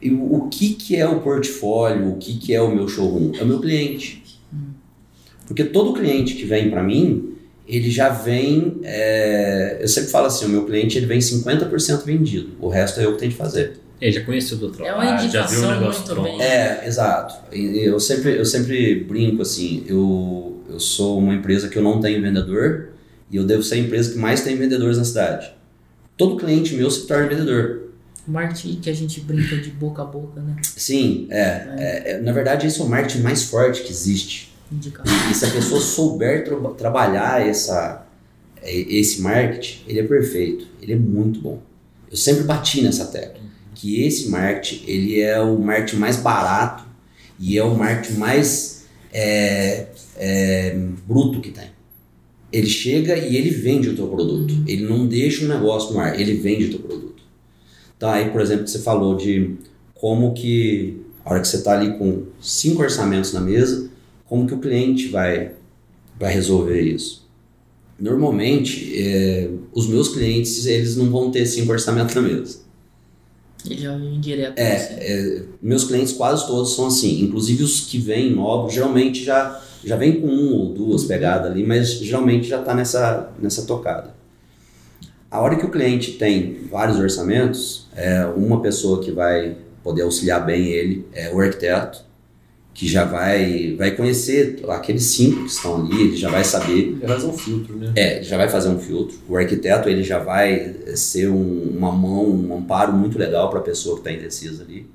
E 0.00 0.10
o, 0.10 0.34
o 0.34 0.48
que, 0.48 0.74
que 0.74 0.96
é 0.96 1.06
o 1.08 1.20
portfólio, 1.20 2.10
o 2.10 2.16
que, 2.16 2.38
que 2.38 2.54
é 2.54 2.60
o 2.60 2.74
meu 2.74 2.86
showroom? 2.88 3.32
É 3.38 3.42
o 3.42 3.46
meu 3.46 3.60
cliente. 3.60 4.22
Porque 5.46 5.64
todo 5.64 5.92
cliente 5.94 6.34
que 6.34 6.44
vem 6.44 6.70
para 6.70 6.82
mim, 6.82 7.34
ele 7.68 7.90
já 7.90 8.08
vem, 8.08 8.78
é, 8.82 9.78
eu 9.80 9.88
sempre 9.88 10.10
falo 10.10 10.26
assim, 10.26 10.44
o 10.44 10.48
meu 10.48 10.64
cliente 10.64 10.96
ele 10.98 11.06
vem 11.06 11.18
50% 11.18 12.04
vendido, 12.04 12.50
o 12.60 12.68
resto 12.68 13.00
é 13.00 13.04
eu 13.04 13.12
que 13.12 13.18
tenho 13.20 13.30
de 13.30 13.36
fazer. 13.38 13.78
Ele 14.00 14.12
já 14.12 14.24
conheceu 14.24 14.58
do 14.58 14.68
É 14.68 14.70
trabalho, 14.72 14.96
uma 14.96 15.04
já 15.04 15.16
viu 15.16 15.22
o 15.22 15.24
indicação 15.24 15.70
negócio 15.70 16.00
muito 16.02 16.14
pronto. 16.14 16.38
bem. 16.38 16.42
É, 16.42 16.82
exato. 16.86 17.34
E 17.54 17.78
Eu 17.78 17.98
sempre, 17.98 18.36
eu 18.36 18.44
sempre 18.44 19.04
brinco 19.04 19.40
assim, 19.40 19.84
eu, 19.88 20.60
eu 20.68 20.78
sou 20.78 21.18
uma 21.18 21.34
empresa 21.34 21.68
que 21.68 21.78
eu 21.78 21.82
não 21.82 21.98
tenho 22.00 22.20
vendedor 22.20 22.90
e 23.30 23.36
eu 23.36 23.44
devo 23.44 23.62
ser 23.62 23.76
a 23.76 23.78
empresa 23.78 24.12
que 24.12 24.18
mais 24.18 24.42
tem 24.42 24.54
vendedores 24.56 24.98
na 24.98 25.04
cidade. 25.04 25.50
Todo 26.16 26.36
cliente 26.36 26.74
meu 26.74 26.90
se 26.90 27.06
torna 27.06 27.28
vendedor. 27.28 27.90
Marketing 28.26 28.80
que 28.80 28.90
a 28.90 28.92
gente 28.92 29.20
brinca 29.20 29.56
de 29.56 29.70
boca 29.70 30.02
a 30.02 30.04
boca, 30.04 30.40
né? 30.40 30.56
Sim, 30.62 31.28
é, 31.30 31.40
é, 31.78 32.10
é, 32.12 32.20
na 32.20 32.32
verdade 32.32 32.66
esse 32.66 32.80
é 32.80 32.84
o 32.84 32.88
marketing 32.88 33.20
mais 33.20 33.44
forte 33.44 33.82
que 33.82 33.90
existe. 33.90 34.52
Indicação. 34.72 35.30
E 35.30 35.34
se 35.34 35.44
a 35.44 35.50
pessoa 35.50 35.80
souber 35.80 36.44
tra 36.44 36.56
trabalhar 36.70 37.46
essa, 37.46 38.04
é, 38.60 38.72
esse 38.72 39.20
marketing, 39.20 39.84
ele 39.86 40.00
é 40.00 40.02
perfeito, 40.02 40.66
ele 40.82 40.94
é 40.94 40.96
muito 40.96 41.40
bom. 41.40 41.62
Eu 42.10 42.16
sempre 42.16 42.42
bati 42.42 42.82
nessa 42.82 43.06
tecla, 43.06 43.40
que 43.74 44.02
esse 44.02 44.28
marketing, 44.28 44.84
ele 44.86 45.20
é 45.20 45.40
o 45.40 45.58
marketing 45.58 45.96
mais 45.96 46.16
barato 46.16 46.84
e 47.38 47.56
é 47.56 47.62
o 47.62 47.76
marketing 47.76 48.18
mais 48.18 48.86
é, 49.12 49.86
é, 50.16 50.76
bruto 51.06 51.40
que 51.40 51.50
tem. 51.50 51.75
Ele 52.52 52.66
chega 52.66 53.16
e 53.16 53.36
ele 53.36 53.50
vende 53.50 53.88
o 53.88 53.96
teu 53.96 54.06
produto. 54.08 54.54
Ele 54.66 54.84
não 54.84 55.06
deixa 55.06 55.44
um 55.44 55.48
negócio 55.48 55.92
no 55.92 56.00
ar, 56.00 56.18
ele 56.18 56.34
vende 56.34 56.66
o 56.66 56.70
teu 56.70 56.78
produto. 56.80 57.22
Então 57.96 58.10
aí, 58.10 58.30
por 58.30 58.40
exemplo, 58.40 58.66
você 58.66 58.78
falou 58.78 59.16
de 59.16 59.56
como 59.94 60.34
que, 60.34 61.00
a 61.24 61.30
hora 61.32 61.40
que 61.40 61.48
você 61.48 61.56
está 61.56 61.72
ali 61.72 61.96
com 61.98 62.24
cinco 62.40 62.82
orçamentos 62.82 63.32
na 63.32 63.40
mesa, 63.40 63.90
como 64.26 64.46
que 64.46 64.54
o 64.54 64.58
cliente 64.58 65.08
vai, 65.08 65.52
vai 66.18 66.32
resolver 66.32 66.80
isso? 66.80 67.26
Normalmente, 67.98 68.92
é, 68.94 69.48
os 69.72 69.88
meus 69.88 70.08
clientes, 70.08 70.66
eles 70.66 70.96
não 70.96 71.10
vão 71.10 71.30
ter 71.30 71.46
cinco 71.46 71.72
orçamentos 71.72 72.14
na 72.14 72.20
mesa. 72.20 72.66
Ele 73.68 74.18
direto. 74.18 74.58
É, 74.58 74.76
assim. 74.76 74.94
é, 74.98 75.42
meus 75.62 75.84
clientes 75.84 76.12
quase 76.12 76.46
todos 76.46 76.74
são 76.74 76.86
assim, 76.86 77.22
inclusive 77.22 77.64
os 77.64 77.80
que 77.80 77.98
vêm 77.98 78.32
novos, 78.32 78.74
geralmente 78.74 79.24
já, 79.24 79.62
já 79.84 79.96
vem 79.96 80.20
com 80.20 80.26
um 80.26 80.54
ou 80.54 80.74
duas 80.74 81.04
pegadas 81.04 81.50
ali, 81.50 81.64
mas 81.64 81.90
geralmente 82.00 82.46
já 82.48 82.60
está 82.60 82.74
nessa, 82.74 83.30
nessa 83.40 83.62
tocada. 83.66 84.14
A 85.30 85.40
hora 85.40 85.56
que 85.56 85.66
o 85.66 85.70
cliente 85.70 86.12
tem 86.12 86.60
vários 86.70 86.98
orçamentos, 86.98 87.86
é 87.94 88.24
uma 88.26 88.60
pessoa 88.62 89.00
que 89.02 89.10
vai 89.10 89.56
poder 89.82 90.02
auxiliar 90.02 90.44
bem 90.44 90.66
ele 90.68 91.06
é 91.12 91.32
o 91.32 91.40
arquiteto, 91.40 92.04
que 92.72 92.86
já 92.86 93.04
vai, 93.04 93.74
vai 93.78 93.92
conhecer 93.96 94.62
aqueles 94.68 95.04
cinco 95.04 95.44
que 95.44 95.50
estão 95.50 95.76
ali, 95.76 95.98
ele 96.08 96.16
já 96.16 96.28
vai 96.28 96.44
saber 96.44 96.88
Ele 96.98 97.06
faz 97.06 97.24
um 97.24 97.32
filtro, 97.32 97.74
né? 97.76 97.92
é, 97.96 98.16
ele 98.16 98.24
já 98.24 98.36
vai 98.36 98.48
fazer 98.50 98.68
um 98.68 98.78
filtro. 98.78 99.16
O 99.28 99.36
arquiteto 99.36 99.88
ele 99.88 100.02
já 100.02 100.18
vai 100.18 100.74
ser 100.94 101.28
um- 101.30 101.70
uma 101.76 101.90
mão, 101.90 102.26
um 102.28 102.54
amparo 102.56 102.92
muito 102.92 103.18
legal 103.18 103.48
para 103.48 103.60
a 103.60 103.62
pessoa 103.62 103.94
que 103.96 104.00
está 104.00 104.12
indecisa 104.12 104.62
ali. 104.62 104.86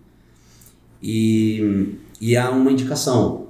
E, 1.01 1.95
e 2.19 2.37
há 2.37 2.49
uma 2.51 2.71
indicação. 2.71 3.47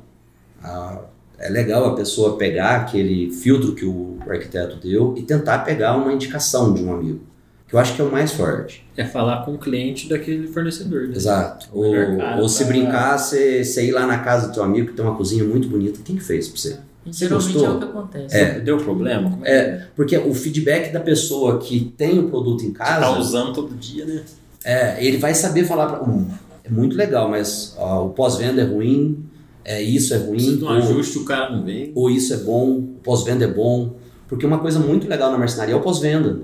É 1.42 1.50
legal 1.50 1.86
a 1.86 1.96
pessoa 1.96 2.38
pegar 2.38 2.78
aquele 2.82 3.32
filtro 3.32 3.74
que 3.74 3.86
o 3.86 4.18
arquiteto 4.28 4.76
deu 4.78 5.16
e 5.18 5.22
tentar 5.24 5.60
pegar 5.60 5.96
uma 5.98 6.14
indicação 6.14 6.74
de 6.74 6.84
um 6.84 6.94
amigo. 6.94 7.22
Que 7.68 7.76
eu 7.76 7.80
acho 7.80 7.96
que 7.96 8.02
é 8.02 8.06
o 8.06 8.12
mais 8.12 8.32
forte. 8.34 8.86
É 8.98 9.06
falar 9.06 9.46
com 9.46 9.54
o 9.54 9.58
cliente 9.58 10.10
daquele 10.10 10.46
fornecedor. 10.48 11.08
Né? 11.08 11.14
Exato. 11.16 11.70
O 11.72 11.80
Ou, 11.86 12.42
ou 12.42 12.50
se 12.50 12.66
brincar, 12.66 13.18
você, 13.18 13.64
ir 13.88 13.92
lá 13.92 14.06
na 14.06 14.20
casa 14.20 14.48
do 14.50 14.54
teu 14.54 14.62
amigo 14.64 14.88
que 14.90 14.94
tem 14.94 15.06
uma 15.06 15.16
cozinha 15.16 15.44
muito 15.46 15.70
bonita. 15.70 16.00
Quem 16.04 16.18
que 16.18 16.24
fez 16.24 16.50
pra 16.50 16.58
você? 16.60 16.78
Você 17.06 17.26
Geralmente 17.26 17.54
gostou? 17.54 17.66
é 17.66 17.76
o 17.76 17.80
que 17.80 17.86
acontece. 17.86 18.38
É. 18.38 18.60
Deu 18.60 18.78
problema? 18.78 19.30
Como 19.32 19.46
é, 19.46 19.52
É, 19.52 19.88
porque 19.96 20.18
o 20.18 20.34
feedback 20.34 20.92
da 20.92 21.00
pessoa 21.00 21.58
que 21.60 21.94
tem 21.98 22.20
o 22.20 22.30
produto 22.30 22.64
em 22.66 22.72
que 22.74 22.78
casa. 22.78 23.00
tá 23.00 23.18
usando 23.18 23.54
todo 23.54 23.74
dia, 23.76 24.06
né? 24.06 24.22
É, 24.66 25.04
ele 25.04 25.18
vai 25.18 25.34
saber 25.34 25.64
falar 25.64 25.88
pra. 25.88 26.04
"Hum, 26.04 26.28
é 26.64 26.70
muito 26.70 26.96
legal, 26.96 27.28
mas 27.30 27.74
ó, 27.80 28.06
o 28.06 28.10
pós-venda 28.10 28.62
é 28.62 28.66
ruim, 28.66 29.18
é, 29.64 29.82
isso 29.82 30.14
é 30.14 30.20
Precisa 30.20 30.52
ruim, 30.52 30.58
de 30.58 30.64
um 30.64 30.68
ou, 30.68 30.74
ajuste, 30.74 31.18
o 31.20 31.26
cara 31.26 31.56
não 31.56 31.64
vem. 31.64 31.92
ou 31.96 32.10
isso 32.10 32.34
é 32.34 32.38
bom, 32.38 32.70
o 32.78 32.82
pós-venda 33.04 33.46
é 33.46 33.48
bom. 33.48 33.96
Porque 34.28 34.46
uma 34.46 34.60
coisa 34.60 34.80
muito 34.80 35.08
legal 35.08 35.32
na 35.32 35.38
marcenaria 35.38 35.74
é 35.74 35.78
o 35.78 35.82
pós-venda. 35.82 36.40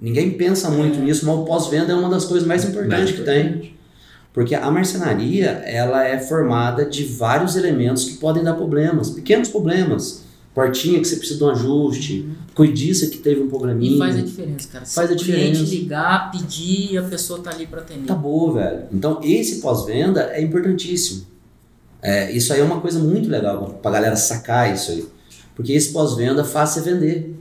Ninguém 0.00 0.30
pensa 0.32 0.70
muito 0.70 0.98
nisso, 1.00 1.26
mas 1.26 1.36
o 1.36 1.44
pós-venda 1.44 1.92
é 1.92 1.94
uma 1.94 2.08
das 2.08 2.24
coisas 2.24 2.46
mais 2.48 2.64
importantes 2.64 3.12
que 3.14 3.22
tem. 3.22 3.74
Porque 4.32 4.54
a 4.54 4.70
marcenaria, 4.70 5.50
ela 5.66 6.06
é 6.06 6.18
formada 6.18 6.84
de 6.86 7.04
vários 7.04 7.56
elementos 7.56 8.04
que 8.04 8.14
podem 8.14 8.42
dar 8.42 8.54
problemas, 8.54 9.10
pequenos 9.10 9.48
problemas. 9.48 10.24
Portinha 10.54 10.98
que 11.00 11.06
você 11.06 11.16
precisa 11.16 11.38
de 11.38 11.44
um 11.44 11.50
ajuste, 11.50 12.28
coidiça 12.54 13.06
que 13.06 13.18
teve 13.18 13.40
um 13.40 13.48
probleminha. 13.48 13.94
E 13.94 13.98
faz 13.98 14.16
a 14.16 14.20
diferença, 14.20 14.68
cara. 14.72 14.84
Se 14.84 14.94
Faz 14.94 15.10
a 15.10 15.14
o 15.14 15.16
cliente 15.16 15.52
diferença. 15.52 15.74
ligar, 15.74 16.30
pedir, 16.32 16.98
a 16.98 17.02
pessoa 17.02 17.38
tá 17.40 17.50
ali 17.50 17.66
para 17.66 17.80
atender. 17.82 18.06
Tá 18.06 18.14
boa, 18.14 18.54
velho. 18.54 18.82
Então, 18.92 19.20
esse 19.22 19.60
pós-venda 19.60 20.22
é 20.32 20.42
importantíssimo. 20.42 21.26
É, 22.02 22.30
isso 22.32 22.52
aí 22.52 22.60
é 22.60 22.64
uma 22.64 22.80
coisa 22.80 22.98
muito 22.98 23.28
legal 23.28 23.78
pra 23.82 23.90
galera 23.90 24.16
sacar 24.16 24.72
isso 24.72 24.90
aí. 24.90 25.06
Porque 25.54 25.72
esse 25.72 25.92
pós-venda 25.92 26.44
faz 26.44 26.70
você 26.70 26.80
vender. 26.80 27.36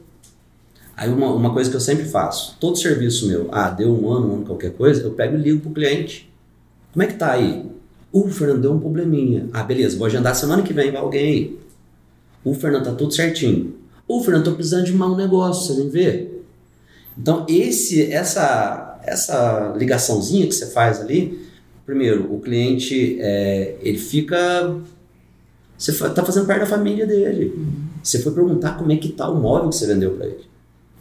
Aí, 0.95 1.09
uma, 1.09 1.31
uma 1.33 1.53
coisa 1.53 1.69
que 1.69 1.75
eu 1.75 1.81
sempre 1.81 2.05
faço: 2.05 2.57
todo 2.59 2.77
serviço 2.77 3.27
meu, 3.27 3.47
ah, 3.51 3.69
deu 3.69 3.89
um 3.89 4.11
ano, 4.11 4.31
um 4.31 4.35
ano, 4.35 4.45
qualquer 4.45 4.73
coisa, 4.73 5.01
eu 5.01 5.11
pego 5.11 5.37
e 5.37 5.39
ligo 5.39 5.61
pro 5.61 5.71
cliente. 5.71 6.29
Como 6.91 7.03
é 7.03 7.07
que 7.07 7.13
tá 7.13 7.31
aí? 7.31 7.65
O 8.11 8.27
Fernando 8.27 8.61
deu 8.61 8.73
um 8.73 8.79
probleminha. 8.79 9.47
Ah, 9.53 9.63
beleza, 9.63 9.97
vou 9.97 10.07
agendar 10.07 10.35
semana 10.35 10.63
que 10.63 10.73
vem, 10.73 10.91
vai 10.91 10.99
alguém 10.99 11.25
aí. 11.25 11.59
O 12.43 12.53
Fernando 12.53 12.85
tá 12.85 12.93
tudo 12.93 13.13
certinho. 13.13 13.75
O 14.07 14.21
Fernando, 14.23 14.45
tô 14.45 14.53
precisando 14.53 14.85
de 14.85 14.91
um 14.91 15.15
negócio, 15.15 15.67
você 15.67 15.81
vem 15.81 15.89
ver? 15.89 16.45
Então, 17.17 17.45
esse, 17.47 18.11
essa, 18.11 18.99
essa 19.03 19.73
ligaçãozinha 19.77 20.47
que 20.47 20.53
você 20.53 20.67
faz 20.67 20.99
ali, 20.99 21.47
primeiro, 21.89 22.31
o 22.31 22.39
cliente, 22.39 23.17
é, 23.19 23.75
ele 23.81 23.97
fica... 23.97 24.75
Você 25.75 25.91
fa- 25.91 26.09
tá 26.09 26.23
fazendo 26.23 26.45
parte 26.45 26.59
da 26.59 26.65
família 26.65 27.07
dele. 27.07 27.57
Você 28.03 28.19
foi 28.19 28.31
perguntar 28.31 28.77
como 28.77 28.91
é 28.91 28.97
que 28.97 29.09
tá 29.09 29.27
o 29.29 29.41
móvel 29.41 29.69
que 29.69 29.75
você 29.75 29.87
vendeu 29.87 30.11
para 30.11 30.27
ele. 30.27 30.43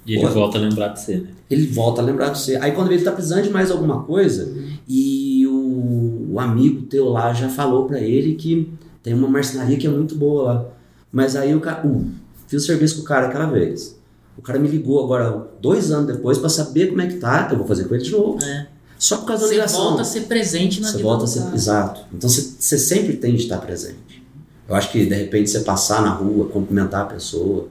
E 0.07 0.15
ele 0.15 0.27
Pô. 0.27 0.33
volta 0.33 0.57
a 0.57 0.61
lembrar 0.61 0.89
de 0.89 1.01
você, 1.01 1.17
né? 1.17 1.29
Ele 1.51 1.67
volta 1.67 2.01
a 2.01 2.05
lembrar 2.05 2.31
de 2.31 2.39
você. 2.39 2.57
Aí 2.57 2.73
quando 2.73 2.91
ele 2.91 3.03
tá 3.03 3.13
precisando 3.13 3.43
de 3.43 3.51
mais 3.51 3.71
alguma 3.71 4.03
coisa, 4.05 4.51
e 4.89 5.47
o, 5.47 6.29
o 6.33 6.41
amigo 6.41 6.83
teu 6.87 7.09
lá 7.09 7.35
já 7.35 7.49
falou 7.49 7.87
para 7.87 8.01
ele 8.01 8.35
que 8.35 8.73
tem 9.03 9.13
uma 9.13 9.29
marcenaria 9.29 9.77
que 9.77 9.87
é 9.87 9.91
muito 9.91 10.15
boa 10.15 10.43
lá. 10.45 10.67
Mas 11.13 11.37
aí 11.37 11.55
o 11.55 11.61
cara... 11.61 11.87
Uh, 11.87 12.07
fiz 12.47 12.63
o 12.63 12.67
serviço 12.67 12.97
com 12.97 13.03
o 13.03 13.05
cara 13.05 13.27
aquela 13.27 13.47
vez. 13.47 13.99
O 14.39 14.43
cara 14.43 14.59
me 14.59 14.69
ligou 14.69 15.05
agora, 15.05 15.49
dois 15.61 15.91
anos 15.91 16.07
depois, 16.07 16.39
para 16.39 16.49
saber 16.49 16.87
como 16.87 17.03
é 17.03 17.07
que 17.09 17.17
tá. 17.19 17.49
Eu 17.51 17.59
vou 17.59 17.67
fazer 17.67 17.85
com 17.85 17.95
ele 17.95 18.05
de 18.05 18.13
novo. 18.13 18.43
É. 18.43 18.69
Só 18.99 19.19
por 19.19 19.27
causa 19.27 19.43
da 19.43 19.49
Você 19.49 19.55
ligação. 19.55 19.81
volta 19.81 20.03
a 20.03 20.05
ser 20.05 20.21
presente 20.23 20.81
na 20.81 20.89
Você 20.89 20.97
vida 20.97 21.09
volta 21.09 21.25
a 21.25 21.27
ser. 21.29 21.41
cara. 21.41 21.55
Exato. 21.55 22.01
Então 22.13 22.29
você, 22.29 22.55
você 22.59 22.79
sempre 22.79 23.17
tem 23.17 23.35
de 23.35 23.43
estar 23.43 23.59
presente. 23.59 24.23
Eu 24.69 24.75
acho 24.75 24.91
que 24.91 25.07
de 25.07 25.15
repente 25.15 25.49
você 25.51 25.61
passar 25.61 26.03
na 26.03 26.11
rua, 26.11 26.49
cumprimentar 26.49 27.03
a 27.03 27.07
pessoa, 27.07 27.69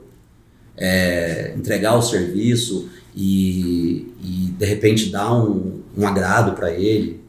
é, 0.76 1.54
entregar 1.56 1.96
o 1.96 2.02
serviço 2.02 2.88
e, 3.14 4.12
e 4.22 4.54
de 4.58 4.64
repente 4.64 5.10
dar 5.10 5.32
um, 5.34 5.80
um 5.96 6.06
agrado 6.06 6.52
para 6.54 6.72
ele. 6.72 7.20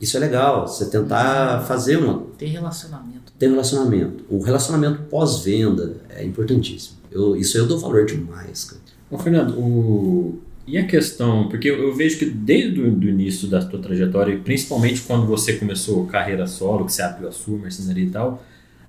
Isso 0.00 0.16
é 0.16 0.20
legal. 0.20 0.66
Você 0.66 0.86
tentar 0.86 1.62
fazer 1.66 1.96
uma. 1.96 2.24
Ter 2.36 2.46
relacionamento. 2.46 3.32
ter 3.38 3.48
relacionamento. 3.48 4.24
O 4.28 4.42
relacionamento 4.42 5.02
pós-venda 5.04 5.96
é 6.10 6.24
importantíssimo. 6.24 6.96
Eu, 7.10 7.36
isso 7.36 7.56
eu 7.56 7.66
dou 7.66 7.78
valor 7.78 8.04
demais, 8.04 8.64
cara. 8.64 8.82
Ô, 9.10 9.16
Fernando, 9.18 9.58
o... 9.58 10.40
e 10.66 10.78
a 10.78 10.86
questão, 10.86 11.48
porque 11.48 11.68
eu, 11.68 11.82
eu 11.82 11.94
vejo 11.94 12.18
que 12.18 12.24
desde 12.24 12.80
o 12.80 13.08
início 13.08 13.48
da 13.48 13.62
tua 13.64 13.80
trajetória, 13.80 14.32
e 14.32 14.38
principalmente 14.38 15.02
quando 15.02 15.26
você 15.26 15.54
começou 15.54 16.06
carreira 16.06 16.46
solo, 16.46 16.86
que 16.86 16.92
você 16.92 17.02
abriu 17.02 17.28
a 17.28 17.32
sua 17.32 17.58
marcenaria 17.58 18.04
e 18.04 18.10
tal, 18.10 18.42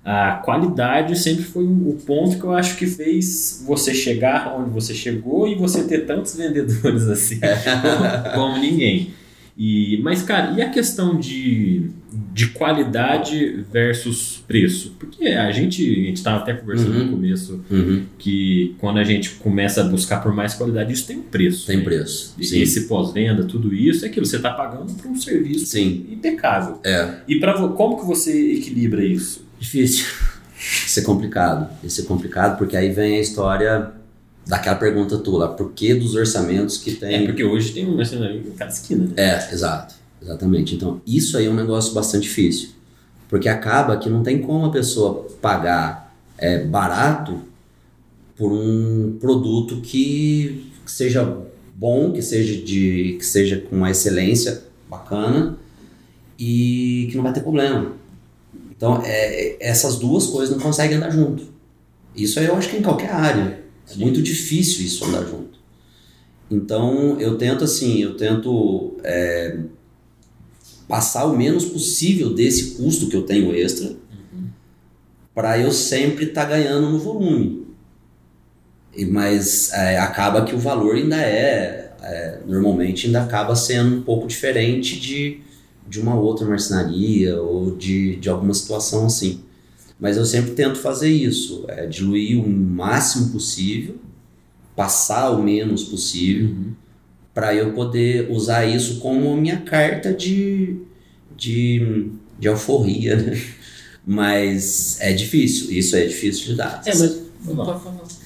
a 0.04 0.36
qualidade 0.36 1.18
sempre 1.18 1.44
foi 1.44 1.64
o 1.64 1.90
o 1.90 1.94
ponto 2.06 2.38
que 2.38 2.44
eu 2.44 2.52
acho 2.52 2.76
que 2.76 2.86
fez 2.86 3.64
você 3.66 3.92
chegar 3.92 4.56
onde 4.56 4.70
você 4.70 4.94
chegou 4.94 5.48
e 5.48 5.56
você 5.56 5.82
ter 5.82 6.06
tantos 6.06 6.34
vendedores 6.36 7.08
assim 7.08 7.40
como, 7.40 8.34
como 8.34 8.58
ninguém. 8.58 9.10
E, 9.58 9.98
mas, 10.02 10.22
cara, 10.22 10.52
e 10.52 10.62
a 10.62 10.70
questão 10.70 11.18
de, 11.18 11.90
de 12.32 12.48
qualidade 12.48 13.64
versus 13.72 14.42
preço? 14.46 14.94
Porque 14.98 15.26
a 15.26 15.50
gente 15.52 15.82
a 15.82 15.94
gente 16.06 16.16
estava 16.16 16.38
até 16.38 16.52
conversando 16.54 16.92
Uhum. 16.98 17.04
no 17.04 17.10
começo 17.12 17.64
Uhum. 17.70 18.04
que 18.18 18.74
quando 18.78 18.98
a 18.98 19.04
gente 19.04 19.30
começa 19.36 19.80
a 19.80 19.84
buscar 19.84 20.22
por 20.22 20.34
mais 20.34 20.54
qualidade, 20.54 20.92
isso 20.92 21.06
tem 21.06 21.18
um 21.18 21.22
preço. 21.22 21.66
Tem 21.66 21.78
né? 21.78 21.84
preço. 21.84 22.34
E 22.38 22.44
Sim. 22.44 22.60
Esse 22.60 22.86
pós-venda, 22.88 23.44
tudo 23.44 23.74
isso, 23.74 24.04
é 24.04 24.08
aquilo, 24.08 24.24
você 24.26 24.36
está 24.36 24.50
pagando 24.52 24.92
por 24.94 25.10
um 25.10 25.16
serviço 25.20 25.66
Sim. 25.66 26.06
impecável. 26.10 26.80
É. 26.84 27.16
E 27.28 27.38
para 27.40 27.54
como 27.68 27.98
que 27.98 28.06
você 28.06 28.52
equilibra 28.54 29.04
isso? 29.04 29.44
Difícil. 29.58 30.04
Isso 30.58 31.00
é 31.00 31.02
complicado. 31.02 31.68
Isso 31.84 32.00
é 32.00 32.04
complicado 32.04 32.56
porque 32.58 32.76
aí 32.76 32.90
vem 32.90 33.18
a 33.18 33.20
história 33.20 33.90
daquela 34.46 34.76
pergunta 34.76 35.18
tua 35.18 35.40
lá. 35.40 35.48
Por 35.48 35.72
que 35.72 35.92
dos 35.94 36.14
orçamentos 36.14 36.78
que 36.78 36.92
tem. 36.92 37.24
É 37.24 37.26
porque 37.26 37.44
hoje 37.44 37.72
tem 37.72 37.86
um 37.86 37.96
mercenário 37.96 38.38
em 38.38 38.50
cada 38.52 38.70
esquina, 38.70 39.04
né? 39.04 39.12
É, 39.16 39.52
exato. 39.52 39.94
Exatamente. 40.20 40.74
Então, 40.74 41.00
isso 41.06 41.36
aí 41.36 41.46
é 41.46 41.50
um 41.50 41.54
negócio 41.54 41.92
bastante 41.92 42.24
difícil. 42.24 42.70
Porque 43.28 43.48
acaba 43.48 43.96
que 43.96 44.08
não 44.08 44.22
tem 44.22 44.40
como 44.40 44.66
a 44.66 44.70
pessoa 44.70 45.26
pagar 45.40 46.14
é, 46.38 46.64
barato 46.64 47.40
por 48.36 48.52
um 48.52 49.16
produto 49.18 49.80
que, 49.80 50.70
seja 50.84 51.46
bom, 51.74 52.12
que 52.12 52.22
seja, 52.22 52.62
de, 52.62 53.16
que 53.18 53.24
seja 53.24 53.58
com 53.60 53.76
uma 53.76 53.90
excelência 53.90 54.62
bacana 54.88 55.58
e 56.38 57.08
que 57.10 57.16
não 57.16 57.24
vai 57.24 57.32
ter 57.32 57.40
problema. 57.40 57.92
Então, 58.70 59.02
é, 59.04 59.56
essas 59.60 59.96
duas 59.96 60.26
coisas 60.26 60.54
não 60.54 60.62
conseguem 60.62 60.98
andar 60.98 61.10
junto. 61.10 61.44
Isso 62.14 62.38
aí 62.38 62.46
eu 62.46 62.56
acho 62.56 62.68
que 62.68 62.76
em 62.76 62.82
qualquer 62.82 63.10
área. 63.10 63.62
É 63.88 63.92
Sim. 63.92 64.00
muito 64.00 64.20
difícil 64.20 64.84
isso 64.84 65.04
andar 65.04 65.24
junto. 65.24 65.58
Então, 66.50 67.18
eu 67.20 67.36
tento 67.38 67.64
assim, 67.64 68.02
eu 68.02 68.16
tento 68.16 68.96
é, 69.02 69.58
passar 70.88 71.26
o 71.26 71.36
menos 71.36 71.64
possível 71.64 72.32
desse 72.32 72.76
custo 72.76 73.08
que 73.08 73.16
eu 73.16 73.22
tenho 73.22 73.54
extra, 73.54 73.96
para 75.34 75.58
eu 75.58 75.70
sempre 75.70 76.26
estar 76.26 76.44
tá 76.44 76.50
ganhando 76.50 76.90
no 76.90 76.98
volume. 76.98 77.66
E, 78.94 79.04
mas 79.04 79.70
é, 79.72 79.98
acaba 79.98 80.44
que 80.44 80.54
o 80.54 80.58
valor 80.58 80.94
ainda 80.96 81.16
é, 81.16 81.92
é, 82.02 82.40
normalmente 82.46 83.06
ainda 83.06 83.22
acaba 83.22 83.54
sendo 83.54 83.96
um 83.96 84.02
pouco 84.02 84.26
diferente 84.26 84.98
de, 84.98 85.40
de 85.86 86.00
uma 86.00 86.18
outra 86.18 86.46
marcenaria 86.46 87.40
ou 87.40 87.76
de, 87.76 88.16
de 88.16 88.28
alguma 88.30 88.54
situação 88.54 89.06
assim. 89.06 89.40
Mas 89.98 90.16
eu 90.16 90.24
sempre 90.24 90.52
tento 90.52 90.78
fazer 90.78 91.10
isso, 91.10 91.64
é, 91.68 91.86
diluir 91.86 92.42
o 92.42 92.48
máximo 92.48 93.30
possível, 93.30 93.96
passar 94.74 95.30
o 95.30 95.42
menos 95.42 95.84
possível, 95.84 96.48
uhum. 96.48 96.72
Para 97.36 97.54
eu 97.54 97.74
poder 97.74 98.30
usar 98.30 98.64
isso 98.64 98.98
como 98.98 99.36
minha 99.36 99.58
carta 99.58 100.10
de, 100.10 100.80
de, 101.36 102.10
de 102.38 102.48
alforria, 102.48 103.14
né? 103.14 103.38
Mas 104.06 104.98
é 105.02 105.12
difícil, 105.12 105.70
isso 105.70 105.94
é 105.96 106.06
difícil 106.06 106.46
de 106.46 106.54
dar. 106.54 106.80
É, 106.86 106.96
mas, 106.96 107.20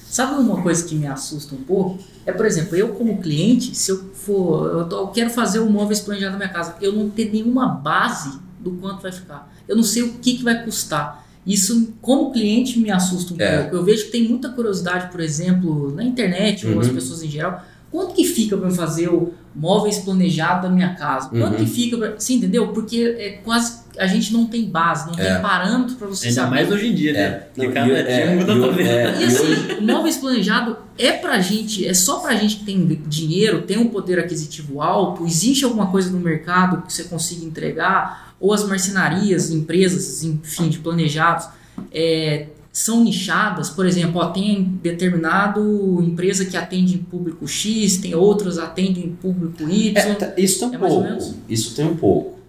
Sabe 0.09 0.41
uma 0.41 0.61
coisa 0.61 0.85
que 0.87 0.95
me 0.95 1.07
assusta 1.07 1.53
um 1.53 1.61
pouco? 1.61 1.99
É, 2.25 2.31
por 2.31 2.45
exemplo, 2.45 2.77
eu 2.77 2.93
como 2.93 3.17
cliente, 3.17 3.75
se 3.75 3.91
eu 3.91 3.97
for, 4.13 4.79
eu, 4.79 4.87
tô, 4.87 5.01
eu 5.01 5.07
quero 5.07 5.29
fazer 5.29 5.59
o 5.59 5.65
um 5.65 5.69
móveis 5.69 5.99
planejado 5.99 6.31
na 6.31 6.37
minha 6.37 6.49
casa, 6.49 6.77
eu 6.79 6.93
não 6.93 7.09
tenho 7.09 7.33
nenhuma 7.33 7.67
base 7.67 8.39
do 8.61 8.71
quanto 8.71 9.01
vai 9.01 9.11
ficar. 9.11 9.53
Eu 9.67 9.75
não 9.75 9.83
sei 9.83 10.03
o 10.03 10.13
que, 10.19 10.37
que 10.37 10.43
vai 10.43 10.63
custar. 10.63 11.27
Isso, 11.45 11.93
como 12.01 12.31
cliente, 12.31 12.79
me 12.79 12.91
assusta 12.91 13.33
um 13.33 13.37
é. 13.41 13.63
pouco. 13.63 13.75
Eu 13.75 13.83
vejo 13.83 14.05
que 14.05 14.11
tem 14.11 14.29
muita 14.29 14.47
curiosidade, 14.49 15.11
por 15.11 15.19
exemplo, 15.19 15.93
na 15.93 16.03
internet 16.03 16.65
uhum. 16.65 16.75
ou 16.75 16.79
as 16.79 16.87
uhum. 16.87 16.93
pessoas 16.93 17.23
em 17.23 17.29
geral. 17.29 17.61
Quanto 17.91 18.13
que 18.13 18.23
fica 18.23 18.55
para 18.55 18.71
fazer 18.71 19.09
o 19.09 19.33
móveis 19.53 19.99
planejado 19.99 20.63
da 20.63 20.73
minha 20.73 20.95
casa? 20.95 21.29
Quanto 21.29 21.59
uhum. 21.59 21.65
que 21.65 21.65
fica 21.65 21.97
para. 21.97 22.19
Você 22.19 22.33
entendeu? 22.33 22.69
Porque 22.69 23.15
é 23.19 23.29
quase 23.43 23.81
a 23.97 24.07
gente 24.07 24.31
não 24.31 24.45
tem 24.45 24.69
base, 24.69 25.05
não 25.05 25.13
é. 25.19 25.33
tem 25.33 25.41
parâmetro 25.41 25.95
para 25.95 26.07
você 26.07 26.27
Ainda 26.27 26.41
saber. 26.41 26.55
mais 26.55 26.71
hoje 26.71 26.87
em 26.87 26.95
dia, 26.95 27.13
né? 27.13 27.43
É. 27.57 27.67
cada 27.67 28.03
dia 28.03 28.35
muda 28.35 28.59
toda 28.59 28.81
E 28.81 29.23
assim, 29.23 29.73
o 29.79 29.81
móveis 29.81 30.17
planejado 30.17 30.77
é 30.97 31.11
pra 31.11 31.39
gente, 31.39 31.85
é 31.85 31.93
só 31.93 32.19
pra 32.19 32.35
gente 32.35 32.57
que 32.57 32.65
tem 32.65 32.85
dinheiro, 33.07 33.63
tem 33.63 33.77
um 33.77 33.89
poder 33.89 34.19
aquisitivo 34.19 34.81
alto, 34.81 35.25
existe 35.25 35.65
alguma 35.65 35.87
coisa 35.87 36.09
no 36.09 36.19
mercado 36.19 36.83
que 36.83 36.93
você 36.93 37.03
consiga 37.03 37.45
entregar, 37.45 38.33
ou 38.39 38.53
as 38.53 38.67
marcenarias, 38.67 39.51
empresas, 39.51 40.23
enfim, 40.23 40.69
de 40.69 40.79
planejados, 40.79 41.47
é, 41.93 42.47
são 42.71 43.03
nichadas, 43.03 43.69
por 43.69 43.85
exemplo, 43.85 44.21
ó, 44.21 44.29
tem 44.29 44.63
determinado 44.81 46.01
empresa 46.01 46.45
que 46.45 46.55
atende 46.55 46.97
público 46.97 47.45
X, 47.45 47.97
tem 47.97 48.15
outras 48.15 48.57
atendem 48.57 49.17
público 49.21 49.63
Y. 49.63 49.97
É, 49.97 50.15
tá, 50.15 50.33
isso 50.37 50.59
tem 50.59 50.69
um 50.69 50.73
é 50.73 50.77
pouco. 50.77 51.35
Isso 51.49 51.75
tem 51.75 51.85
um 51.85 51.97
pouco. 51.97 52.39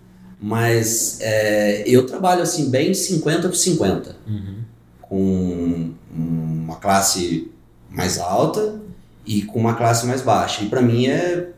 Mas 0.41 1.19
é, 1.21 1.83
eu 1.87 2.07
trabalho 2.07 2.43
assim 2.43 2.71
bem 2.71 2.95
50 2.95 3.49
por 3.49 3.57
50. 3.57 4.17
Uhum. 4.27 4.55
Com 5.01 5.91
uma 6.15 6.77
classe 6.77 7.51
mais 7.91 8.19
alta 8.19 8.81
e 9.27 9.43
com 9.43 9.59
uma 9.59 9.75
classe 9.75 10.07
mais 10.07 10.23
baixa. 10.23 10.63
E 10.63 10.69
para 10.69 10.81
mim 10.81 11.07
é, 11.07 11.49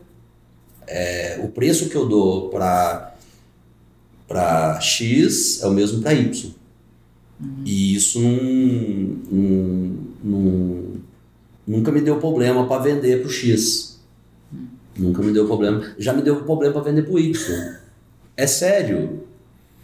é, 0.87 1.39
o 1.43 1.49
preço 1.49 1.89
que 1.89 1.95
eu 1.95 2.07
dou 2.07 2.49
para 2.49 3.11
para 4.27 4.81
X 4.81 5.61
é 5.61 5.67
o 5.67 5.71
mesmo 5.71 6.01
para 6.01 6.13
Y. 6.13 6.54
Uhum. 7.39 7.63
E 7.65 7.95
isso 7.95 8.19
não, 8.19 9.17
não, 9.31 9.97
não, 10.23 10.83
nunca 11.67 11.91
me 11.91 12.01
deu 12.01 12.17
problema 12.17 12.65
para 12.67 12.81
vender 12.81 13.19
para 13.21 13.27
o 13.27 13.31
X. 13.31 13.99
Uhum. 14.51 14.67
Nunca 14.97 15.21
me 15.21 15.31
deu 15.31 15.45
problema. 15.45 15.83
Já 15.97 16.13
me 16.13 16.21
deu 16.21 16.37
problema 16.43 16.73
para 16.73 16.83
vender 16.83 17.03
para 17.03 17.13
o 17.13 17.19
Y. 17.19 17.75
É 18.37 18.47
sério. 18.47 19.21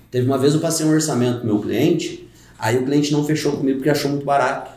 Teve 0.10 0.28
uma 0.28 0.38
vez 0.38 0.54
eu 0.54 0.60
passei 0.60 0.86
um 0.86 0.92
orçamento 0.92 1.40
pro 1.40 1.48
meu 1.48 1.60
cliente, 1.60 2.28
aí 2.60 2.78
o 2.78 2.86
cliente 2.86 3.14
não 3.14 3.24
fechou 3.24 3.54
comigo 3.54 3.78
porque 3.78 3.90
achou 3.90 4.12
muito 4.12 4.26
barato. 4.26 4.72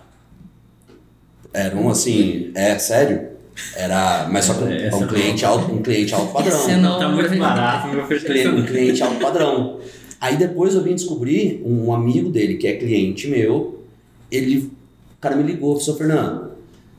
Era 1.53 1.77
um 1.77 1.89
assim, 1.89 2.51
é 2.55 2.79
sério. 2.79 3.35
Era, 3.77 4.29
mas 4.31 4.45
só 4.45 4.55
que 4.55 4.65
um, 4.65 4.97
um 4.97 5.07
cliente 5.07 5.45
alto, 5.45 5.73
um 5.73 5.83
cliente 5.83 6.15
alto 6.15 6.33
padrão. 6.33 6.59
Você 6.59 6.77
não 6.77 6.99
tá 6.99 7.09
muito 7.09 7.37
barato, 7.37 7.89
meu 7.89 8.07
cliente, 8.07 8.49
um 8.49 8.67
cliente 8.67 9.03
alto 9.03 9.21
padrão. 9.21 9.81
Aí 10.25 10.39
depois 10.39 10.75
eu 10.75 10.83
vim 10.83 10.95
descobrir 10.95 11.63
um 11.67 11.93
amigo 11.93 12.31
dele 12.31 12.55
que 12.55 12.67
é 12.67 12.77
cliente 12.77 13.29
meu, 13.29 13.85
ele, 14.31 14.73
o 15.19 15.21
cara 15.21 15.37
me 15.37 15.43
ligou, 15.43 15.79
falou, 15.79 15.99
Fernando, 15.99 16.53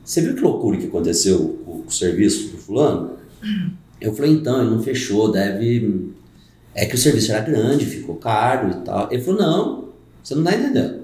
você 0.04 0.20
viu 0.20 0.36
que 0.36 0.40
loucura 0.40 0.78
que 0.78 0.86
aconteceu 0.86 1.58
com 1.64 1.82
o 1.88 1.90
serviço 1.90 2.52
do 2.52 2.58
fulano? 2.58 3.16
Eu 4.00 4.14
falei, 4.14 4.30
então, 4.30 4.60
ele 4.60 4.70
não 4.70 4.80
fechou, 4.80 5.32
deve 5.32 6.14
é 6.72 6.86
que 6.86 6.94
o 6.94 6.98
serviço 6.98 7.32
era 7.32 7.40
grande, 7.40 7.84
ficou 7.84 8.14
caro 8.14 8.70
e 8.70 8.84
tal. 8.84 9.08
Ele 9.10 9.20
falou: 9.20 9.40
não, 9.40 9.88
você 10.22 10.36
não 10.36 10.44
está 10.44 10.56
entendendo. 10.56 11.00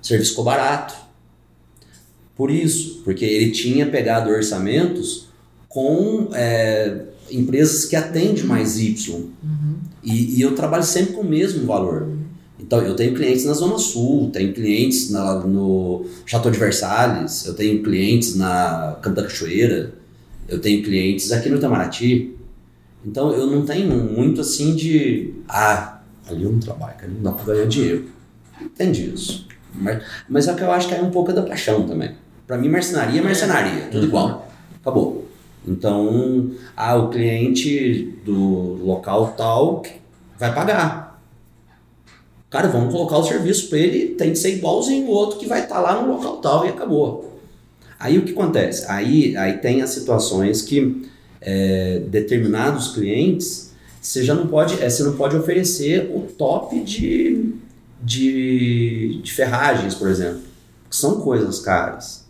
O 0.00 0.06
serviço 0.06 0.30
ficou 0.30 0.44
barato. 0.44 0.94
Por 2.34 2.50
isso, 2.50 3.02
porque 3.04 3.26
ele 3.26 3.50
tinha 3.50 3.84
pegado 3.84 4.30
orçamentos 4.30 5.26
com 5.68 6.30
é, 6.32 7.02
empresas 7.30 7.84
que 7.84 7.96
atendem 7.96 8.44
mais 8.44 8.78
Y. 8.78 9.14
Uhum. 9.14 9.74
E, 10.02 10.38
e, 10.38 10.40
eu 10.40 10.54
trabalho 10.54 10.84
sempre 10.84 11.14
com 11.14 11.22
o 11.22 11.28
mesmo 11.28 11.66
valor. 11.66 12.02
Uhum. 12.02 12.18
Então, 12.58 12.80
eu 12.80 12.94
tenho 12.94 13.14
clientes 13.14 13.44
na 13.44 13.52
Zona 13.52 13.78
Sul, 13.78 14.30
tenho 14.32 14.52
clientes 14.52 15.10
na, 15.10 15.40
no 15.40 16.06
Chateau 16.24 16.50
de 16.50 16.58
Versalhes, 16.58 17.44
eu 17.46 17.54
tenho 17.54 17.82
clientes 17.82 18.34
na 18.34 18.98
Campo 19.02 19.16
da 19.16 19.22
Cachoeira, 19.22 19.92
eu 20.48 20.60
tenho 20.60 20.82
clientes 20.82 21.32
aqui 21.32 21.48
no 21.48 21.56
Itamaraty. 21.56 22.34
Então 23.04 23.32
eu 23.32 23.46
não 23.46 23.64
tenho 23.64 23.94
muito 23.94 24.40
assim 24.40 24.74
de. 24.74 25.32
Ah, 25.48 26.00
ali 26.28 26.42
eu 26.42 26.52
não 26.52 26.58
trabalho, 26.58 26.94
ali 27.00 27.14
não 27.14 27.22
dá 27.22 27.32
para 27.32 27.54
ganhar 27.54 27.66
dinheiro. 27.66 28.06
Entende 28.60 29.12
isso. 29.14 29.46
Mas, 29.74 30.02
mas 30.28 30.48
é 30.48 30.54
que 30.54 30.62
eu 30.62 30.72
acho 30.72 30.88
que 30.88 30.94
é 30.94 31.00
um 31.00 31.10
pouco 31.10 31.32
da 31.32 31.42
paixão 31.42 31.86
também. 31.86 32.12
Para 32.46 32.58
mim, 32.58 32.68
marcenaria 32.68 33.20
é 33.20 33.24
marcenaria, 33.24 33.82
tudo 33.90 34.02
uhum. 34.02 34.08
igual. 34.08 34.52
Acabou. 34.80 35.25
Então, 35.66 36.50
ah, 36.76 36.96
o 36.96 37.10
cliente 37.10 38.14
do 38.24 38.84
local 38.84 39.34
tal 39.36 39.82
vai 40.38 40.54
pagar. 40.54 41.20
Cara, 42.48 42.68
vamos 42.68 42.92
colocar 42.92 43.18
o 43.18 43.24
serviço 43.24 43.68
para 43.68 43.78
ele, 43.78 44.14
tem 44.14 44.30
que 44.30 44.38
ser 44.38 44.54
igualzinho 44.54 45.06
o 45.06 45.10
outro 45.10 45.38
que 45.38 45.46
vai 45.46 45.62
estar 45.62 45.76
tá 45.76 45.80
lá 45.80 46.00
no 46.00 46.12
local 46.12 46.36
tal 46.36 46.64
e 46.64 46.68
acabou. 46.68 47.40
Aí 47.98 48.18
o 48.18 48.24
que 48.24 48.32
acontece? 48.32 48.86
Aí, 48.88 49.36
aí 49.36 49.54
tem 49.54 49.82
as 49.82 49.90
situações 49.90 50.62
que 50.62 51.08
é, 51.40 52.00
determinados 52.06 52.88
clientes, 52.88 53.72
você 54.00 54.22
já 54.22 54.34
não 54.34 54.46
pode, 54.46 54.80
é, 54.82 54.88
você 54.88 55.02
não 55.02 55.16
pode 55.16 55.36
oferecer 55.36 56.10
o 56.14 56.20
top 56.20 56.78
de, 56.80 57.54
de, 58.02 59.20
de 59.22 59.32
ferragens, 59.32 59.94
por 59.94 60.08
exemplo, 60.08 60.42
que 60.88 60.96
são 60.96 61.20
coisas 61.20 61.58
caras. 61.58 62.25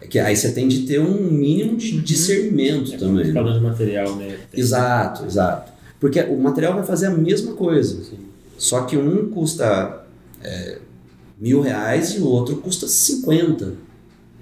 É 0.00 0.06
que 0.06 0.18
aí 0.18 0.36
você 0.36 0.52
tem 0.52 0.68
de 0.68 0.80
ter 0.86 1.00
um 1.00 1.30
mínimo 1.30 1.76
de 1.76 1.96
uhum. 1.96 2.02
discernimento 2.02 2.94
é 2.94 2.96
também. 2.96 3.32
Falando 3.32 3.58
de 3.58 3.64
material, 3.64 4.16
né? 4.16 4.36
Tem 4.50 4.60
exato, 4.60 5.24
exato. 5.24 5.72
Porque 5.98 6.20
o 6.20 6.38
material 6.38 6.74
vai 6.74 6.84
fazer 6.84 7.06
a 7.06 7.10
mesma 7.10 7.54
coisa. 7.54 8.04
Sim. 8.04 8.18
Só 8.58 8.82
que 8.82 8.96
um 8.96 9.30
custa 9.30 10.04
é, 10.42 10.78
mil 11.38 11.60
reais 11.60 12.14
e 12.14 12.18
o 12.18 12.26
outro 12.26 12.56
custa 12.56 12.86
50. 12.86 13.72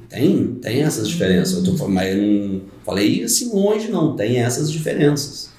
Tem, 0.09 0.47
tem 0.61 0.83
essas 0.83 1.09
diferenças. 1.09 1.67
Eu 1.67 1.77
tô, 1.77 1.89
mas 1.89 2.15
eu 2.15 2.23
não 2.23 2.63
falei 2.85 3.25
assim 3.25 3.51
longe, 3.53 3.91
não. 3.91 4.15
Tem 4.17 4.39
essas 4.39 4.71
diferenças. 4.71 5.51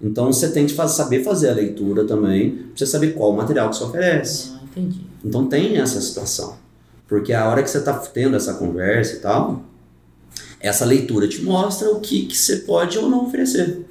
Então 0.00 0.32
você 0.32 0.48
tem 0.50 0.66
que 0.66 0.74
fazer, 0.74 0.96
saber 0.96 1.24
fazer 1.24 1.50
a 1.50 1.54
leitura 1.54 2.04
também, 2.04 2.50
pra 2.50 2.76
você 2.76 2.86
saber 2.86 3.14
qual 3.14 3.32
material 3.32 3.70
que 3.70 3.76
você 3.76 3.84
oferece. 3.84 4.52
Ah, 4.54 4.60
entendi. 4.64 5.00
Então 5.24 5.46
tem 5.46 5.78
essa 5.78 6.00
situação. 6.00 6.56
Porque 7.14 7.32
a 7.32 7.48
hora 7.48 7.62
que 7.62 7.70
você 7.70 7.78
está 7.78 7.92
tendo 7.92 8.34
essa 8.34 8.54
conversa 8.54 9.14
e 9.14 9.18
tal, 9.20 9.62
essa 10.58 10.84
leitura 10.84 11.28
te 11.28 11.40
mostra 11.42 11.88
o 11.88 12.00
que, 12.00 12.26
que 12.26 12.36
você 12.36 12.56
pode 12.56 12.98
ou 12.98 13.08
não 13.08 13.26
oferecer. 13.26 13.86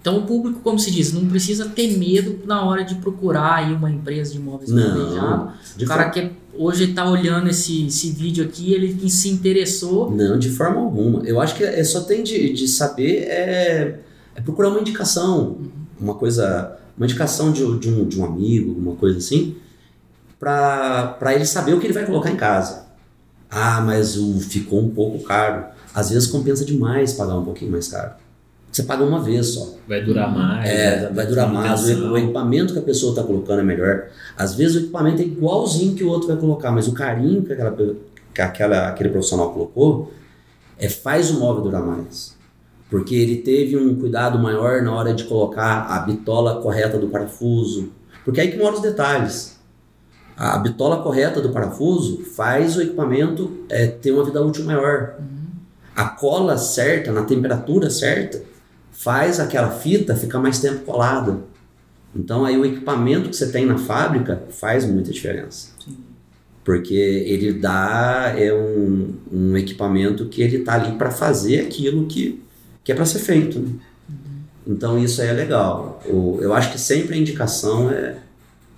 Então 0.00 0.18
o 0.18 0.26
público, 0.26 0.58
como 0.64 0.76
se 0.76 0.90
diz, 0.90 1.12
não 1.12 1.26
precisa 1.26 1.66
ter 1.66 1.96
medo 1.96 2.40
na 2.44 2.64
hora 2.64 2.84
de 2.84 2.96
procurar 2.96 3.54
aí 3.54 3.72
uma 3.72 3.88
empresa 3.88 4.32
de 4.32 4.38
imóveis 4.38 4.72
planejado. 4.72 5.52
O 5.80 5.84
cara 5.86 6.10
que 6.10 6.32
hoje 6.54 6.90
está 6.90 7.08
olhando 7.08 7.48
esse, 7.48 7.86
esse 7.86 8.10
vídeo 8.10 8.44
aqui, 8.44 8.74
ele 8.74 9.08
se 9.08 9.28
interessou. 9.28 10.10
Não, 10.10 10.36
de 10.36 10.50
forma 10.50 10.80
alguma. 10.80 11.24
Eu 11.24 11.40
acho 11.40 11.54
que 11.54 11.62
é 11.62 11.84
só 11.84 12.00
tem 12.00 12.24
de, 12.24 12.52
de 12.52 12.66
saber 12.66 13.28
é, 13.28 14.00
é 14.34 14.40
procurar 14.40 14.70
uma 14.70 14.80
indicação, 14.80 15.58
uma 16.00 16.14
coisa, 16.16 16.76
uma 16.98 17.06
indicação 17.06 17.52
de, 17.52 17.60
de, 17.78 17.88
um, 17.88 18.08
de 18.08 18.20
um 18.20 18.24
amigo, 18.24 18.72
uma 18.76 18.96
coisa 18.96 19.18
assim, 19.18 19.54
para 20.38 21.34
ele 21.34 21.46
saber 21.46 21.74
o 21.74 21.80
que 21.80 21.86
ele 21.86 21.94
vai 21.94 22.06
colocar 22.06 22.30
em 22.30 22.36
casa. 22.36 22.86
Ah, 23.50 23.80
mas 23.80 24.16
o, 24.16 24.40
ficou 24.40 24.80
um 24.80 24.90
pouco 24.90 25.22
caro. 25.24 25.64
Às 25.94 26.10
vezes 26.10 26.28
compensa 26.28 26.64
demais 26.64 27.12
pagar 27.14 27.36
um 27.36 27.44
pouquinho 27.44 27.70
mais 27.70 27.88
caro. 27.88 28.12
Você 28.70 28.82
paga 28.82 29.02
uma 29.02 29.22
vez 29.22 29.54
só. 29.54 29.74
Vai 29.88 30.02
durar 30.04 30.30
mais. 30.30 30.68
É, 30.68 31.10
vai 31.10 31.26
durar 31.26 31.50
mais. 31.50 31.88
O 31.88 32.16
equipamento 32.18 32.74
que 32.74 32.78
a 32.78 32.82
pessoa 32.82 33.10
está 33.10 33.22
colocando 33.22 33.60
é 33.60 33.64
melhor. 33.64 34.08
Às 34.36 34.54
vezes 34.54 34.76
o 34.76 34.78
equipamento 34.80 35.22
é 35.22 35.24
igualzinho 35.24 35.94
que 35.94 36.04
o 36.04 36.08
outro 36.08 36.28
vai 36.28 36.36
colocar, 36.36 36.70
mas 36.70 36.86
o 36.86 36.92
carinho 36.92 37.42
que, 37.42 37.54
aquela, 37.54 37.74
que 38.34 38.42
aquela, 38.42 38.88
aquele 38.88 39.08
profissional 39.08 39.50
colocou 39.50 40.12
é, 40.78 40.90
faz 40.90 41.30
o 41.30 41.40
móvel 41.40 41.62
durar 41.62 41.82
mais. 41.82 42.36
porque 42.90 43.14
ele 43.14 43.38
teve 43.38 43.76
um 43.76 43.94
cuidado 43.94 44.38
maior 44.38 44.82
na 44.82 44.94
hora 44.94 45.14
de 45.14 45.24
colocar 45.24 45.86
a 45.88 46.00
bitola 46.00 46.60
correta 46.60 46.98
do 46.98 47.08
parafuso. 47.08 47.90
Porque 48.24 48.40
é 48.40 48.44
aí 48.44 48.50
que 48.50 48.58
moram 48.58 48.74
os 48.74 48.82
detalhes. 48.82 49.55
A 50.36 50.58
bitola 50.58 51.02
correta 51.02 51.40
do 51.40 51.48
parafuso 51.50 52.22
faz 52.36 52.76
o 52.76 52.82
equipamento 52.82 53.64
é, 53.70 53.86
ter 53.86 54.12
uma 54.12 54.24
vida 54.24 54.42
útil 54.44 54.64
maior. 54.64 55.14
A 55.94 56.04
cola 56.10 56.58
certa, 56.58 57.10
na 57.10 57.22
temperatura 57.24 57.88
certa, 57.88 58.42
faz 58.92 59.40
aquela 59.40 59.70
fita 59.70 60.14
ficar 60.14 60.38
mais 60.38 60.58
tempo 60.58 60.80
colada. 60.84 61.38
Então 62.14 62.44
aí 62.44 62.56
o 62.56 62.64
equipamento 62.66 63.30
que 63.30 63.36
você 63.36 63.50
tem 63.50 63.64
na 63.64 63.78
fábrica 63.78 64.42
faz 64.50 64.84
muita 64.84 65.10
diferença. 65.10 65.68
Sim. 65.82 65.96
Porque 66.64 66.94
ele 66.94 67.54
dá 67.54 68.34
é 68.36 68.52
um, 68.52 69.14
um 69.32 69.56
equipamento 69.56 70.26
que 70.26 70.42
ele 70.42 70.58
tá 70.60 70.74
ali 70.74 70.96
para 70.98 71.10
fazer 71.10 71.60
aquilo 71.60 72.06
que, 72.06 72.42
que 72.84 72.92
é 72.92 72.94
para 72.94 73.06
ser 73.06 73.20
feito. 73.20 73.58
né? 73.58 73.70
Então 74.66 74.98
isso 74.98 75.22
aí 75.22 75.28
é 75.28 75.32
legal. 75.32 76.02
O- 76.06 76.38
eu 76.42 76.52
acho 76.52 76.72
que 76.72 76.78
sempre 76.80 77.14
a 77.14 77.18
indicação 77.18 77.90
é 77.90 78.16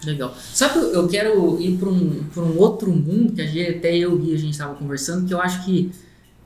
Legal. 0.05 0.35
Sabe, 0.55 0.79
eu 0.79 1.09
quero 1.09 1.61
ir 1.61 1.77
para 1.77 1.89
um, 1.89 2.25
um 2.37 2.59
outro 2.59 2.91
mundo, 2.91 3.33
que 3.33 3.47
gente, 3.47 3.79
até 3.79 3.97
eu 3.97 4.23
e 4.23 4.33
a 4.33 4.37
gente 4.37 4.53
estava 4.53 4.75
conversando, 4.75 5.27
que 5.27 5.35
eu 5.35 5.41
acho 5.41 5.65
que 5.65 5.91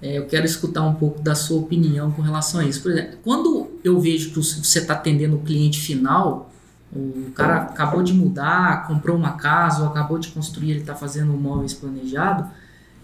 é, 0.01 0.19
eu 0.19 0.27
quero 0.27 0.45
escutar 0.45 0.83
um 0.83 0.95
pouco 0.95 1.21
da 1.23 1.35
sua 1.35 1.61
opinião 1.61 2.11
com 2.11 2.23
relação 2.23 2.61
a 2.61 2.65
isso. 2.65 2.83
Por 2.83 2.91
exemplo, 2.91 3.19
quando 3.23 3.71
eu 3.85 4.01
vejo 4.01 4.31
que 4.31 4.37
você 4.37 4.79
está 4.79 4.95
atendendo 4.95 5.37
o 5.37 5.41
cliente 5.41 5.81
final, 5.81 6.51
o 6.95 7.31
cara 7.35 7.63
acabou 7.63 8.03
de 8.03 8.13
mudar, 8.13 8.87
comprou 8.87 9.17
uma 9.17 9.33
casa 9.33 9.83
ou 9.83 9.89
acabou 9.89 10.19
de 10.19 10.29
construir, 10.29 10.73
ele 10.73 10.81
está 10.81 10.95
fazendo 10.95 11.33
um 11.33 11.37
móveis 11.37 11.73
planejado, 11.73 12.51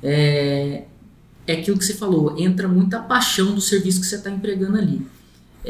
é, 0.02 0.84
é 1.46 1.52
aquilo 1.54 1.78
que 1.78 1.84
você 1.84 1.94
falou, 1.94 2.38
entra 2.38 2.68
muita 2.68 2.98
paixão 3.00 3.54
do 3.54 3.60
serviço 3.60 4.00
que 4.00 4.06
você 4.06 4.16
está 4.16 4.30
empregando 4.30 4.76
ali. 4.76 5.06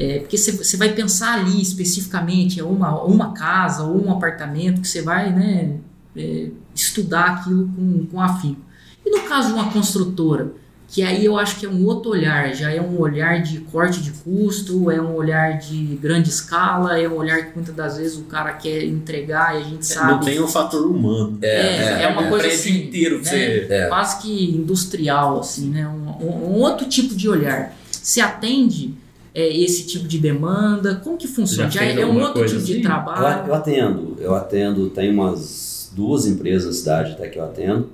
É, 0.00 0.20
porque 0.20 0.38
você, 0.38 0.76
vai 0.76 0.92
pensar 0.92 1.40
ali 1.40 1.60
especificamente, 1.60 2.60
é 2.60 2.64
uma, 2.64 3.02
uma 3.02 3.32
casa 3.34 3.82
ou 3.82 4.06
um 4.06 4.12
apartamento 4.12 4.80
que 4.80 4.86
você 4.86 5.02
vai 5.02 5.32
né, 5.32 5.72
é, 6.16 6.50
estudar 6.72 7.24
aquilo 7.30 7.68
com, 7.74 8.06
com 8.06 8.20
afinco. 8.20 8.60
E 9.04 9.10
no 9.10 9.22
caso 9.22 9.48
de 9.48 9.54
uma 9.54 9.72
construtora, 9.72 10.52
que 10.86 11.02
aí 11.02 11.24
eu 11.24 11.36
acho 11.36 11.58
que 11.58 11.66
é 11.66 11.68
um 11.68 11.84
outro 11.84 12.12
olhar, 12.12 12.54
já 12.54 12.70
é 12.70 12.80
um 12.80 12.96
olhar 12.98 13.42
de 13.42 13.58
corte 13.58 14.00
de 14.00 14.12
custo, 14.12 14.88
é 14.88 15.00
um 15.02 15.16
olhar 15.16 15.58
de 15.58 15.98
grande 16.00 16.28
escala, 16.28 16.96
é 16.96 17.08
um 17.08 17.16
olhar 17.16 17.46
que 17.46 17.56
muitas 17.56 17.74
das 17.74 17.96
vezes 17.98 18.16
o 18.16 18.22
cara 18.22 18.52
quer 18.52 18.84
entregar 18.84 19.56
e 19.56 19.62
a 19.62 19.64
gente 19.64 19.84
sabe. 19.84 20.12
Não 20.12 20.20
tem 20.20 20.38
o 20.38 20.46
fator 20.46 20.86
humano. 20.86 21.38
É, 21.42 22.04
é, 22.04 22.08
uma 22.08 22.22
um 22.22 22.28
coisa 22.28 22.46
prédio 22.46 22.60
assim, 22.60 22.84
inteiro 22.84 23.16
né, 23.18 23.24
você- 23.24 23.66
É. 23.68 23.86
quase 23.88 24.22
que 24.22 24.44
industrial, 24.54 25.40
assim, 25.40 25.70
né? 25.70 25.88
Um, 25.88 26.24
um- 26.24 26.56
um 26.56 26.60
outro 26.60 26.88
tipo 26.88 27.16
de 27.16 27.28
olhar. 27.28 27.76
Se 27.90 28.20
atende 28.20 28.94
é, 29.40 29.56
esse 29.56 29.86
tipo 29.86 30.06
de 30.08 30.18
demanda? 30.18 30.96
Como 31.04 31.16
que 31.16 31.26
funciona? 31.28 31.70
Já 31.70 31.80
Já, 31.84 32.00
é 32.00 32.04
um 32.06 32.20
outro 32.20 32.44
tipo 32.46 32.56
de 32.60 32.72
assim? 32.72 32.76
Eu, 32.76 32.82
trabalho? 32.82 33.46
eu 33.48 33.54
atendo, 33.54 34.16
eu 34.20 34.34
atendo, 34.34 34.90
tem 34.90 35.10
umas 35.10 35.90
duas 35.94 36.26
empresas 36.26 36.66
na 36.66 36.72
cidade 36.72 37.12
até 37.12 37.28
que 37.28 37.38
eu 37.38 37.44
atendo. 37.44 37.90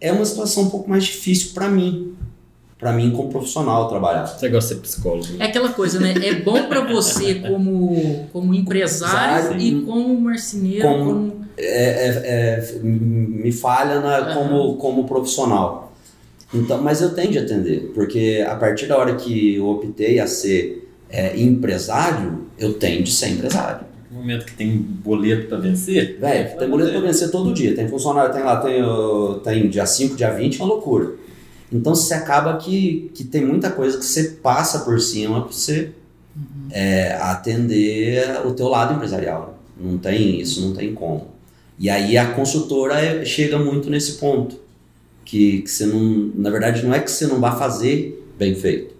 É 0.00 0.12
uma 0.12 0.24
situação 0.24 0.64
um 0.64 0.70
pouco 0.70 0.88
mais 0.88 1.04
difícil 1.04 1.50
para 1.54 1.68
mim, 1.68 2.14
para 2.78 2.92
mim 2.92 3.10
como 3.10 3.28
profissional 3.28 3.88
trabalhar. 3.88 4.26
Você 4.26 4.48
gosta 4.48 4.74
de 4.74 4.80
ser 4.80 4.86
psicólogo. 4.86 5.26
É 5.40 5.44
aquela 5.46 5.70
coisa, 5.70 5.98
né? 5.98 6.14
É 6.22 6.34
bom 6.36 6.68
pra 6.68 6.80
você 6.86 7.34
como, 7.36 8.28
como 8.32 8.54
empresário 8.54 9.46
Empresário, 9.56 9.60
e 9.60 9.82
como 9.82 10.20
marceneiro, 10.20 10.86
como- 10.88 11.04
como... 11.04 11.38
É, 11.60 12.08
é- 12.08 12.70
é- 12.70 12.80
me 12.84 13.50
falha 13.50 14.00
na, 14.00 14.32
como, 14.34 14.76
como 14.76 15.04
profissional. 15.08 15.87
Então, 16.52 16.80
mas 16.82 17.02
eu 17.02 17.14
tenho 17.14 17.30
de 17.30 17.38
atender, 17.38 17.90
porque 17.94 18.44
a 18.48 18.54
partir 18.56 18.86
da 18.86 18.96
hora 18.96 19.14
que 19.16 19.56
eu 19.56 19.66
optei 19.68 20.18
a 20.18 20.26
ser 20.26 20.88
é, 21.10 21.38
empresário, 21.38 22.46
eu 22.58 22.74
tenho 22.74 23.02
de 23.02 23.12
ser 23.12 23.28
empresário. 23.28 23.86
No 24.10 24.18
momento 24.18 24.46
que 24.46 24.54
tem 24.54 24.76
boleto 24.78 25.46
pra 25.48 25.58
vencer, 25.58 26.18
Velho, 26.18 26.58
tem 26.58 26.68
boleto 26.68 26.90
pra 26.92 27.00
vencer 27.00 27.30
todo 27.30 27.52
dia. 27.52 27.74
Tem 27.74 27.86
funcionário, 27.86 28.32
tem 28.32 28.42
lá, 28.42 28.56
tem, 28.56 28.82
tem 29.44 29.68
dia 29.68 29.84
5, 29.84 30.16
dia 30.16 30.30
20, 30.30 30.58
é 30.58 30.64
uma 30.64 30.72
loucura. 30.72 31.12
Então 31.70 31.94
você 31.94 32.14
acaba 32.14 32.56
que, 32.56 33.10
que 33.14 33.24
tem 33.24 33.44
muita 33.44 33.70
coisa 33.70 33.98
que 33.98 34.04
você 34.04 34.24
passa 34.42 34.80
por 34.80 34.98
cima 35.00 35.42
pra 35.42 35.52
você 35.52 35.90
é, 36.70 37.12
atender 37.20 38.40
o 38.46 38.52
teu 38.52 38.68
lado 38.68 38.94
empresarial. 38.94 39.58
Não 39.78 39.98
tem 39.98 40.40
isso, 40.40 40.66
não 40.66 40.74
tem 40.74 40.94
como. 40.94 41.28
E 41.78 41.88
aí 41.90 42.16
a 42.16 42.32
consultora 42.32 42.94
é- 43.00 43.24
chega 43.24 43.58
muito 43.58 43.90
nesse 43.90 44.12
ponto. 44.14 44.56
Que, 45.30 45.60
que 45.60 45.70
você 45.70 45.84
não. 45.84 46.30
Na 46.34 46.48
verdade, 46.48 46.82
não 46.86 46.94
é 46.94 47.00
que 47.00 47.10
você 47.10 47.26
não 47.26 47.38
vá 47.38 47.52
fazer 47.52 48.24
bem 48.38 48.54
feito, 48.54 48.94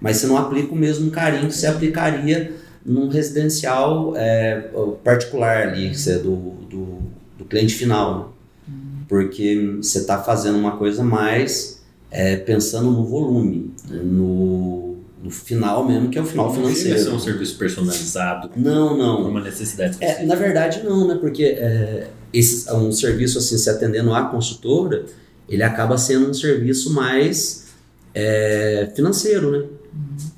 mas 0.00 0.18
você 0.18 0.28
não 0.28 0.36
aplica 0.36 0.72
o 0.72 0.76
mesmo 0.76 1.10
carinho 1.10 1.48
que 1.48 1.54
você 1.56 1.66
aplicaria 1.66 2.52
num 2.86 3.08
residencial 3.08 4.12
é, 4.16 4.70
particular 5.02 5.66
ali, 5.66 5.90
que 5.90 5.98
você 5.98 6.12
é 6.12 6.18
do, 6.18 6.36
do, 6.70 6.98
do 7.36 7.44
cliente 7.44 7.74
final. 7.74 8.34
né? 8.68 8.74
Porque 9.08 9.78
você 9.82 9.98
está 9.98 10.22
fazendo 10.22 10.56
uma 10.56 10.76
coisa 10.76 11.02
mais 11.02 11.82
é, 12.12 12.36
pensando 12.36 12.88
no 12.92 13.04
volume, 13.04 13.72
no, 13.90 14.98
no 15.20 15.30
final 15.30 15.84
mesmo, 15.84 16.10
que 16.10 16.18
é 16.18 16.22
o 16.22 16.24
final 16.24 16.46
não 16.46 16.54
chega 16.54 16.68
a 16.70 16.74
ser 16.74 16.82
financeiro. 16.84 17.14
um 17.16 17.18
serviço 17.18 17.58
personalizado 17.58 18.50
Não, 18.56 18.96
não. 18.96 19.28
uma 19.28 19.40
necessidade 19.40 19.96
É, 20.00 20.06
específica. 20.06 20.26
na 20.26 20.34
verdade, 20.36 20.80
não, 20.84 21.08
né? 21.08 21.16
Porque 21.20 21.42
é, 21.44 22.06
esse, 22.32 22.70
um 22.72 22.92
serviço 22.92 23.38
assim, 23.38 23.58
se 23.58 23.68
atendendo 23.68 24.14
à 24.14 24.24
consultora, 24.26 25.04
ele 25.52 25.62
acaba 25.62 25.98
sendo 25.98 26.30
um 26.30 26.34
serviço 26.34 26.92
mais 26.94 27.66
é, 28.14 28.90
financeiro, 28.96 29.50
né? 29.50 29.64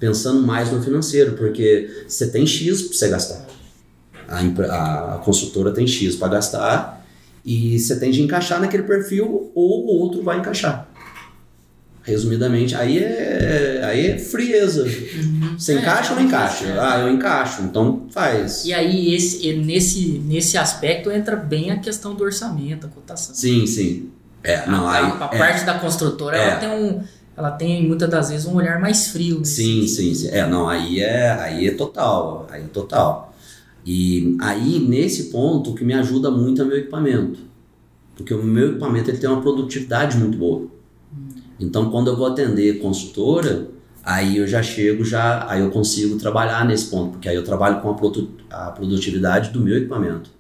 Pensando 0.01 0.45
mais 0.45 0.73
no 0.73 0.83
financeiro, 0.83 1.35
porque 1.35 2.05
você 2.09 2.27
tem 2.29 2.45
X 2.45 2.83
para 2.83 2.97
você 2.97 3.09
gastar. 3.09 3.47
A, 4.29 5.15
a, 5.15 5.19
consultora 5.19 5.71
tem 5.71 5.87
X 5.87 6.17
para 6.17 6.29
gastar 6.29 7.07
e 7.45 7.79
você 7.79 7.99
tem 8.01 8.11
de 8.11 8.23
encaixar 8.23 8.61
naquele 8.61 8.83
perfil 8.83 9.53
ou 9.55 9.85
o 9.85 10.01
outro 10.01 10.23
vai 10.23 10.39
encaixar. 10.39 10.91
Resumidamente, 12.03 12.75
aí 12.75 12.99
é, 12.99 13.81
aí 13.85 14.07
é 14.09 14.19
frieza. 14.19 14.85
Você 15.57 15.73
É, 15.75 15.77
encaixa 15.77 16.11
ou 16.13 16.17
não 16.17 16.27
encaixa? 16.27 16.65
é. 16.67 16.79
Ah, 16.79 16.99
eu 16.99 17.09
encaixo, 17.15 17.63
então 17.63 18.09
faz. 18.11 18.65
E 18.65 18.75
aí, 18.75 19.15
esse, 19.15 19.53
nesse, 19.55 20.09
nesse 20.19 20.59
aspecto, 20.59 21.11
entra 21.11 21.37
bem 21.37 21.71
a 21.71 21.79
questão 21.79 22.15
do 22.15 22.25
orçamento, 22.25 22.87
a 22.87 22.91
cotação. 22.91 23.35
Sim, 23.35 23.67
sim. 23.67 24.11
É, 24.45 24.67
não, 24.67 24.87
a, 24.87 24.93
aí. 24.93 25.05
a 25.05 25.31
é, 25.33 25.39
parte 25.39 25.65
da 25.65 25.79
construtora, 25.79 26.37
É. 26.37 26.49
ela 26.51 26.57
tem 26.57 26.69
um... 26.71 27.03
Ela 27.37 27.51
tem, 27.51 27.89
muitas 27.89 28.09
das 28.09 28.29
vezes, 28.31 28.47
um 28.47 28.55
olhar 28.55 28.79
mais 28.81 29.09
frio. 29.09 29.41
nesse 29.41 29.57
sim, 29.57 29.89
sim, 29.89 30.15
sim. 30.15 30.29
É, 30.29 30.47
não, 30.47 30.69
aí 30.69 31.01
é, 31.01 31.33
aí 31.33 31.67
é 31.67 31.73
total. 31.73 32.47
Aí 32.49 32.63
é 32.63 32.67
total. 32.69 33.35
E 33.85 34.37
aí, 34.41 34.79
nesse 34.79 35.25
ponto, 35.25 35.71
o 35.71 35.75
que 35.75 35.85
me 35.85 35.95
ajuda 35.95 36.31
muito 36.31 36.63
é 36.63 36.65
o 36.65 36.69
meu 36.69 36.79
equipamento. 36.79 37.41
Porque 38.17 38.33
o 38.33 38.41
meu 38.41 38.71
equipamento 38.71 39.11
ele 39.11 39.19
tem 39.19 39.29
uma 39.29 39.43
produtividade 39.43 40.17
muito 40.17 40.39
boa. 40.39 40.69
Então, 41.59 41.91
quando 41.91 42.07
eu 42.09 42.17
vou 42.17 42.27
atender 42.27 42.79
consultora, 42.81 43.67
aí 44.05 44.37
eu 44.37 44.47
já 44.47 44.63
chego, 44.63 45.05
já, 45.05 45.45
aí 45.51 45.61
eu 45.61 45.71
consigo 45.73 46.17
trabalhar 46.17 46.65
nesse 46.65 46.87
ponto, 46.87 47.13
porque 47.13 47.29
aí 47.29 47.35
eu 47.35 47.43
trabalho 47.43 47.81
com 47.81 47.91
a, 47.91 47.95
produ- 47.95 48.31
a 48.49 48.71
produtividade 48.71 49.51
do 49.51 49.61
meu 49.61 49.77
equipamento. 49.77 50.31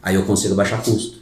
Aí 0.00 0.14
eu 0.14 0.24
consigo 0.24 0.54
baixar 0.54 0.82
custo. 0.84 1.17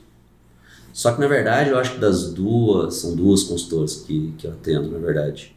Só 0.96 1.12
que, 1.12 1.20
na 1.20 1.26
verdade, 1.28 1.68
eu 1.68 1.78
acho 1.78 1.92
que 1.92 1.98
das 2.00 2.32
duas, 2.32 2.94
são 2.94 3.14
duas 3.14 3.42
consultoras 3.42 3.96
que, 3.96 4.32
que 4.38 4.46
eu 4.46 4.52
atendo, 4.52 4.90
na 4.90 4.96
verdade. 4.96 5.54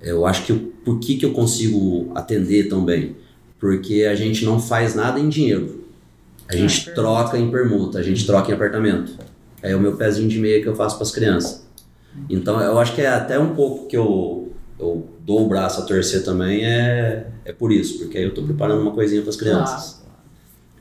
Eu 0.00 0.24
acho 0.24 0.46
que 0.46 0.52
eu- 0.52 0.72
por 0.82 0.98
que, 0.98 1.18
que 1.18 1.26
eu 1.26 1.34
consigo 1.34 2.10
atender 2.14 2.70
tão 2.70 2.82
bem? 2.82 3.14
Porque 3.60 4.04
a 4.04 4.14
gente 4.14 4.46
não 4.46 4.58
faz 4.58 4.94
nada 4.94 5.20
em 5.20 5.28
dinheiro. 5.28 5.84
A 6.48 6.56
gente 6.56 6.86
permuta. 6.86 6.94
troca 7.02 7.36
em 7.38 7.50
permuta, 7.50 7.98
a 7.98 8.02
gente 8.02 8.24
troca 8.24 8.50
em 8.50 8.54
apartamento. 8.54 9.12
É 9.60 9.76
o 9.76 9.80
meu 9.80 9.94
pezinho 9.94 10.26
de 10.26 10.38
meia 10.38 10.62
que 10.62 10.66
eu 10.68 10.74
faço 10.74 10.96
para 10.96 11.02
as 11.04 11.10
crianças. 11.12 11.66
Então 12.30 12.58
eu 12.58 12.78
acho 12.78 12.94
que 12.94 13.02
é 13.02 13.08
até 13.08 13.38
um 13.38 13.54
pouco 13.54 13.86
que 13.86 13.96
eu, 13.96 14.52
eu 14.80 15.06
dou 15.20 15.44
o 15.44 15.48
braço 15.50 15.82
a 15.82 15.84
torcer 15.84 16.24
também 16.24 16.64
é, 16.64 17.26
é 17.44 17.52
por 17.52 17.70
isso, 17.70 17.98
porque 17.98 18.16
aí 18.16 18.24
eu 18.24 18.30
estou 18.30 18.42
preparando 18.42 18.80
uma 18.80 18.92
coisinha 18.92 19.20
para 19.20 19.28
as 19.30 19.36
crianças. 19.36 20.00
Claro. 20.00 20.12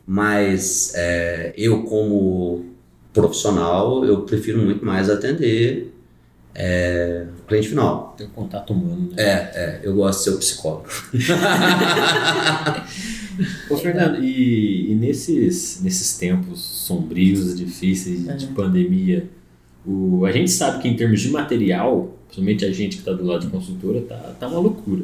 Mas 0.08 0.94
é, 0.96 1.54
eu, 1.58 1.84
como 1.84 2.71
profissional, 3.14 4.06
eu 4.06 4.22
prefiro 4.22 4.62
muito 4.62 4.86
mais 4.86 5.10
atender 5.10 5.94
é, 6.54 7.26
o 7.40 7.48
cliente 7.48 7.70
final. 7.70 8.14
Tem 8.18 8.28
um 8.28 8.32
contato 8.32 8.74
humano, 8.74 9.10
né? 9.12 9.16
É, 9.18 9.32
é, 9.32 9.80
eu 9.84 9.96
gosto 9.96 10.20
de 10.20 10.24
ser 10.26 10.30
o 10.32 10.38
psicólogo. 10.38 10.90
Ô, 13.70 13.78
Fernando, 13.78 14.24
e, 14.24 14.92
e 14.92 14.96
nesses, 14.96 15.82
nesses 15.82 16.18
tempos 16.18 16.60
sombrios, 16.60 17.56
difíceis 17.56 18.24
de 18.38 18.46
É. 18.46 18.48
pandemia, 18.50 19.30
o, 19.86 20.26
a 20.26 20.32
gente 20.32 20.52
sabe 20.52 20.82
que 20.82 20.88
em 20.88 20.96
termos 20.96 21.22
de 21.22 21.30
material, 21.30 22.16
principalmente 22.28 22.66
a 22.66 22.72
gente 22.72 22.98
que 22.98 23.02
está 23.02 23.14
do 23.14 23.26
lado 23.26 23.46
de 23.46 23.52
consultora, 23.52 24.02
tá, 24.02 24.36
tá 24.40 24.48
uma 24.48 24.60
loucura. 24.60 25.04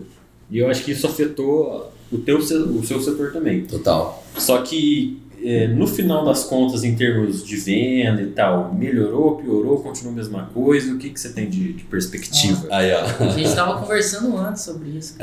E 0.51 0.59
eu 0.59 0.69
acho 0.69 0.83
que 0.83 0.91
isso 0.91 1.07
afetou 1.07 1.91
o, 2.11 2.17
teu, 2.19 2.37
o 2.37 2.85
seu 2.85 3.01
setor 3.01 3.31
também. 3.31 3.63
Total. 3.65 4.23
Só 4.37 4.61
que 4.61 5.17
é, 5.43 5.67
no 5.67 5.87
final 5.87 6.25
das 6.25 6.43
contas, 6.43 6.83
em 6.83 6.95
termos 6.95 7.45
de 7.45 7.55
venda 7.57 8.21
e 8.21 8.27
tal, 8.27 8.73
melhorou, 8.73 9.37
piorou, 9.37 9.79
continuou 9.79 10.13
a 10.13 10.15
mesma 10.15 10.43
coisa? 10.53 10.93
O 10.93 10.97
que, 10.97 11.09
que 11.09 11.19
você 11.19 11.29
tem 11.29 11.49
de, 11.49 11.73
de 11.73 11.83
perspectiva? 11.83 12.67
Aí, 12.71 12.91
ó. 12.93 13.01
A 13.23 13.29
gente 13.29 13.47
estava 13.47 13.79
conversando 13.79 14.35
antes 14.37 14.63
sobre 14.63 14.89
isso. 14.89 15.15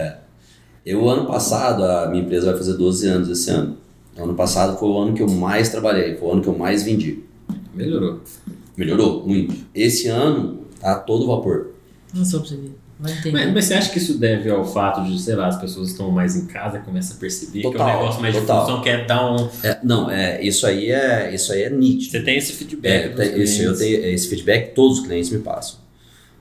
Eu, 0.84 1.08
ano 1.08 1.26
passado, 1.26 1.82
a 1.84 2.08
minha 2.08 2.22
empresa 2.22 2.46
vai 2.46 2.56
fazer 2.56 2.74
12 2.74 3.06
anos 3.08 3.28
esse 3.28 3.50
ano. 3.50 3.78
Ano 4.16 4.34
passado 4.34 4.78
foi 4.78 4.88
o 4.88 4.98
ano 4.98 5.14
que 5.14 5.22
eu 5.22 5.28
mais 5.28 5.70
trabalhei, 5.70 6.16
foi 6.16 6.28
o 6.28 6.32
ano 6.32 6.42
que 6.42 6.48
eu 6.48 6.56
mais 6.56 6.82
vendi. 6.82 7.24
Melhorou. 7.74 8.20
Melhorou 8.76 9.26
muito. 9.26 9.54
Esse 9.74 10.08
ano 10.08 10.60
tá 10.80 10.96
todo 10.96 11.26
vapor. 11.26 11.70
Não 12.12 12.24
só 12.24 12.38
pra 12.38 12.48
você 12.48 12.56
ver. 12.56 12.83
Mas, 13.32 13.52
mas 13.52 13.64
você 13.66 13.74
acha 13.74 13.90
que 13.90 13.98
isso 13.98 14.18
deve 14.18 14.48
ao 14.50 14.64
fato 14.64 15.04
de, 15.04 15.20
sei 15.20 15.34
lá, 15.34 15.48
as 15.48 15.60
pessoas 15.60 15.90
estão 15.90 16.10
mais 16.10 16.34
em 16.36 16.46
casa, 16.46 16.78
começam 16.78 17.16
a 17.16 17.20
perceber 17.20 17.60
que 17.60 17.66
é 17.66 17.68
um 17.68 17.72
Total, 17.72 17.98
negócio 18.00 18.20
mais 18.22 18.34
total. 18.34 18.60
de 18.60 18.66
função, 18.66 18.82
quer 18.82 19.06
dar 19.06 19.32
um. 19.32 19.48
É, 19.62 19.78
não, 19.84 20.10
é, 20.10 20.42
isso 20.42 20.66
aí 20.66 20.90
é 20.90 21.34
isso 21.34 21.52
aí 21.52 21.62
é 21.64 21.70
nítido. 21.70 22.12
Você 22.12 22.20
tem 22.22 22.36
esse 22.38 22.52
É, 22.52 22.56
feedback. 22.56 23.08
dos 23.14 23.16
tem- 23.28 23.40
esse, 23.42 23.62
eu 23.62 23.76
tenho, 23.76 24.04
esse 24.06 24.28
feedback 24.28 24.74
todos 24.74 25.00
os 25.00 25.06
clientes 25.06 25.30
me 25.30 25.38
passam. 25.40 25.76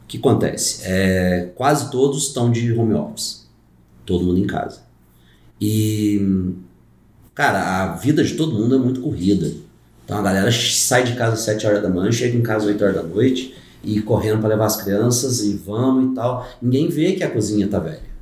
O 0.04 0.08
que 0.08 0.18
acontece? 0.18 0.82
É, 0.86 1.50
quase 1.56 1.90
todos 1.92 2.28
estão 2.28 2.52
de 2.52 2.72
home 2.74 2.94
office. 2.94 3.48
Todo 4.06 4.24
mundo 4.26 4.40
em 4.40 4.46
casa. 4.48 4.82
E, 5.60 6.22
cara, 7.34 7.84
a 7.84 7.96
vida 7.96 8.24
de 8.24 8.34
todo 8.36 8.54
mundo 8.54 8.76
é 8.76 8.78
muito 8.78 9.02
corrida. 9.02 9.52
Então 10.06 10.18
a 10.18 10.22
galera 10.22 10.52
sai 10.52 11.04
de 11.04 11.14
casa 11.14 11.34
às 11.34 11.42
7 11.42 11.66
horas 11.66 11.82
da 11.82 11.90
manhã, 11.90 12.12
chega 12.12 12.36
em 12.38 12.42
casa 12.42 12.66
às 12.66 12.72
8 12.72 12.84
horas 12.84 12.96
da 12.98 13.04
noite 13.04 13.56
e 13.84 14.02
correndo 14.02 14.40
para 14.40 14.50
levar 14.50 14.66
as 14.66 14.82
crianças 14.82 15.42
e 15.42 15.54
vamos 15.54 16.12
e 16.12 16.16
tal. 16.16 16.48
Ninguém 16.62 16.88
vê 16.90 17.12
que 17.14 17.24
a 17.24 17.30
cozinha 17.30 17.68
tá 17.68 17.80
velha. 17.80 18.14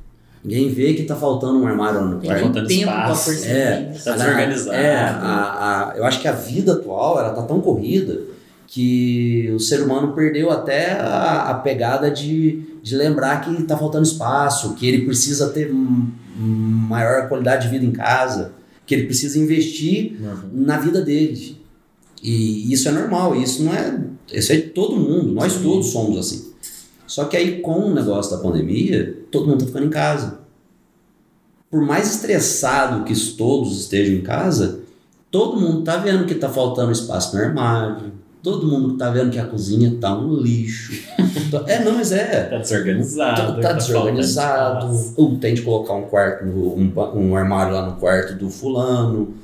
Ninguém 0.44 0.70
vê 0.70 0.92
que 0.94 1.04
tá 1.04 1.14
faltando 1.14 1.60
um 1.60 1.66
armário 1.68 2.00
no 2.00 2.18
Tem 2.18 2.28
quarto. 2.28 2.42
faltando 2.44 2.66
tempo 2.66 2.82
pra 2.90 3.02
espaço. 3.02 3.30
perceber 3.30 3.54
É. 3.54 3.92
Tá 4.04 4.12
desorganizado. 4.16 4.76
É, 4.76 4.96
a, 4.96 5.92
a- 5.92 5.94
eu 5.96 6.04
acho 6.04 6.20
que 6.20 6.26
a 6.26 6.32
vida 6.32 6.72
atual 6.72 7.18
ela 7.20 7.30
tá 7.30 7.42
tão 7.42 7.60
corrida 7.60 8.20
que 8.66 9.52
o 9.54 9.60
ser 9.60 9.82
humano 9.82 10.12
perdeu 10.14 10.50
até 10.50 10.92
a, 10.92 11.50
a 11.50 11.54
pegada 11.54 12.10
de, 12.10 12.62
de 12.82 12.96
lembrar 12.96 13.40
que 13.42 13.62
tá 13.64 13.76
faltando 13.76 14.02
espaço, 14.04 14.74
que 14.74 14.86
ele 14.88 15.04
precisa 15.04 15.50
ter 15.50 15.70
maior 16.36 17.28
qualidade 17.28 17.64
de 17.64 17.68
vida 17.68 17.84
em 17.84 17.92
casa, 17.92 18.52
que 18.86 18.94
ele 18.94 19.04
precisa 19.04 19.38
investir 19.38 20.16
Uhum. 20.20 20.36
na 20.52 20.78
vida 20.78 21.00
dele. 21.02 21.60
E 22.22 22.72
isso 22.72 22.88
é 22.88 22.92
normal, 22.92 23.34
isso 23.34 23.62
não 23.64 23.74
é. 23.74 24.00
Isso 24.32 24.52
é 24.52 24.56
de 24.56 24.62
todo 24.68 24.96
mundo, 24.96 25.32
nós 25.32 25.52
Sim. 25.54 25.62
todos 25.64 25.88
somos 25.88 26.16
assim. 26.16 26.52
Só 27.06 27.24
que 27.24 27.36
aí, 27.36 27.60
com 27.60 27.90
o 27.90 27.94
negócio 27.94 28.30
da 28.34 28.42
pandemia, 28.42 29.18
todo 29.30 29.46
mundo 29.46 29.60
tá 29.60 29.66
ficando 29.66 29.86
em 29.86 29.90
casa. 29.90 30.40
Por 31.70 31.82
mais 31.82 32.14
estressado 32.14 33.04
que 33.04 33.14
todos 33.32 33.78
estejam 33.80 34.14
em 34.14 34.20
casa, 34.22 34.80
todo 35.30 35.60
mundo 35.60 35.82
tá 35.82 35.96
vendo 35.96 36.26
que 36.26 36.34
tá 36.34 36.48
faltando 36.48 36.92
espaço 36.92 37.34
no 37.36 37.42
armário, 37.42 38.12
todo 38.42 38.66
mundo 38.66 38.96
tá 38.96 39.10
vendo 39.10 39.30
que 39.30 39.38
a 39.38 39.46
cozinha 39.46 39.96
tá 40.00 40.16
um 40.16 40.34
lixo. 40.36 40.92
é, 41.66 41.82
não, 41.84 41.92
mas 41.94 42.12
é. 42.12 42.44
Tá 42.44 42.58
desorganizado. 42.58 43.36
Tá, 43.36 43.46
tá 43.46 43.52
faltando 43.52 43.76
desorganizado, 43.78 45.12
ou 45.16 45.36
tem 45.38 45.54
de 45.54 45.62
colocar 45.62 45.94
um 45.94 46.02
quarto, 46.04 46.44
no- 46.46 46.74
um, 46.76 46.92
um 47.16 47.36
armário 47.36 47.72
lá 47.74 47.86
no 47.90 47.96
quarto 47.96 48.34
do 48.34 48.48
fulano. 48.50 49.34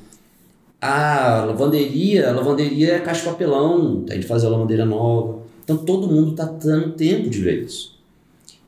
A 0.81 1.43
lavanderia, 1.45 2.29
a 2.29 2.31
lavanderia 2.31 2.93
é 2.93 2.99
caixa 2.99 3.21
de 3.21 3.27
papelão, 3.27 4.03
tem 4.03 4.19
de 4.19 4.25
fazer 4.25 4.47
a 4.47 4.49
lavanderia 4.49 4.85
nova. 4.85 5.39
Então 5.63 5.77
todo 5.77 6.07
mundo 6.07 6.33
tá 6.33 6.45
dando 6.45 6.93
tempo 6.93 7.29
de 7.29 7.41
ver 7.41 7.63
isso. 7.63 7.99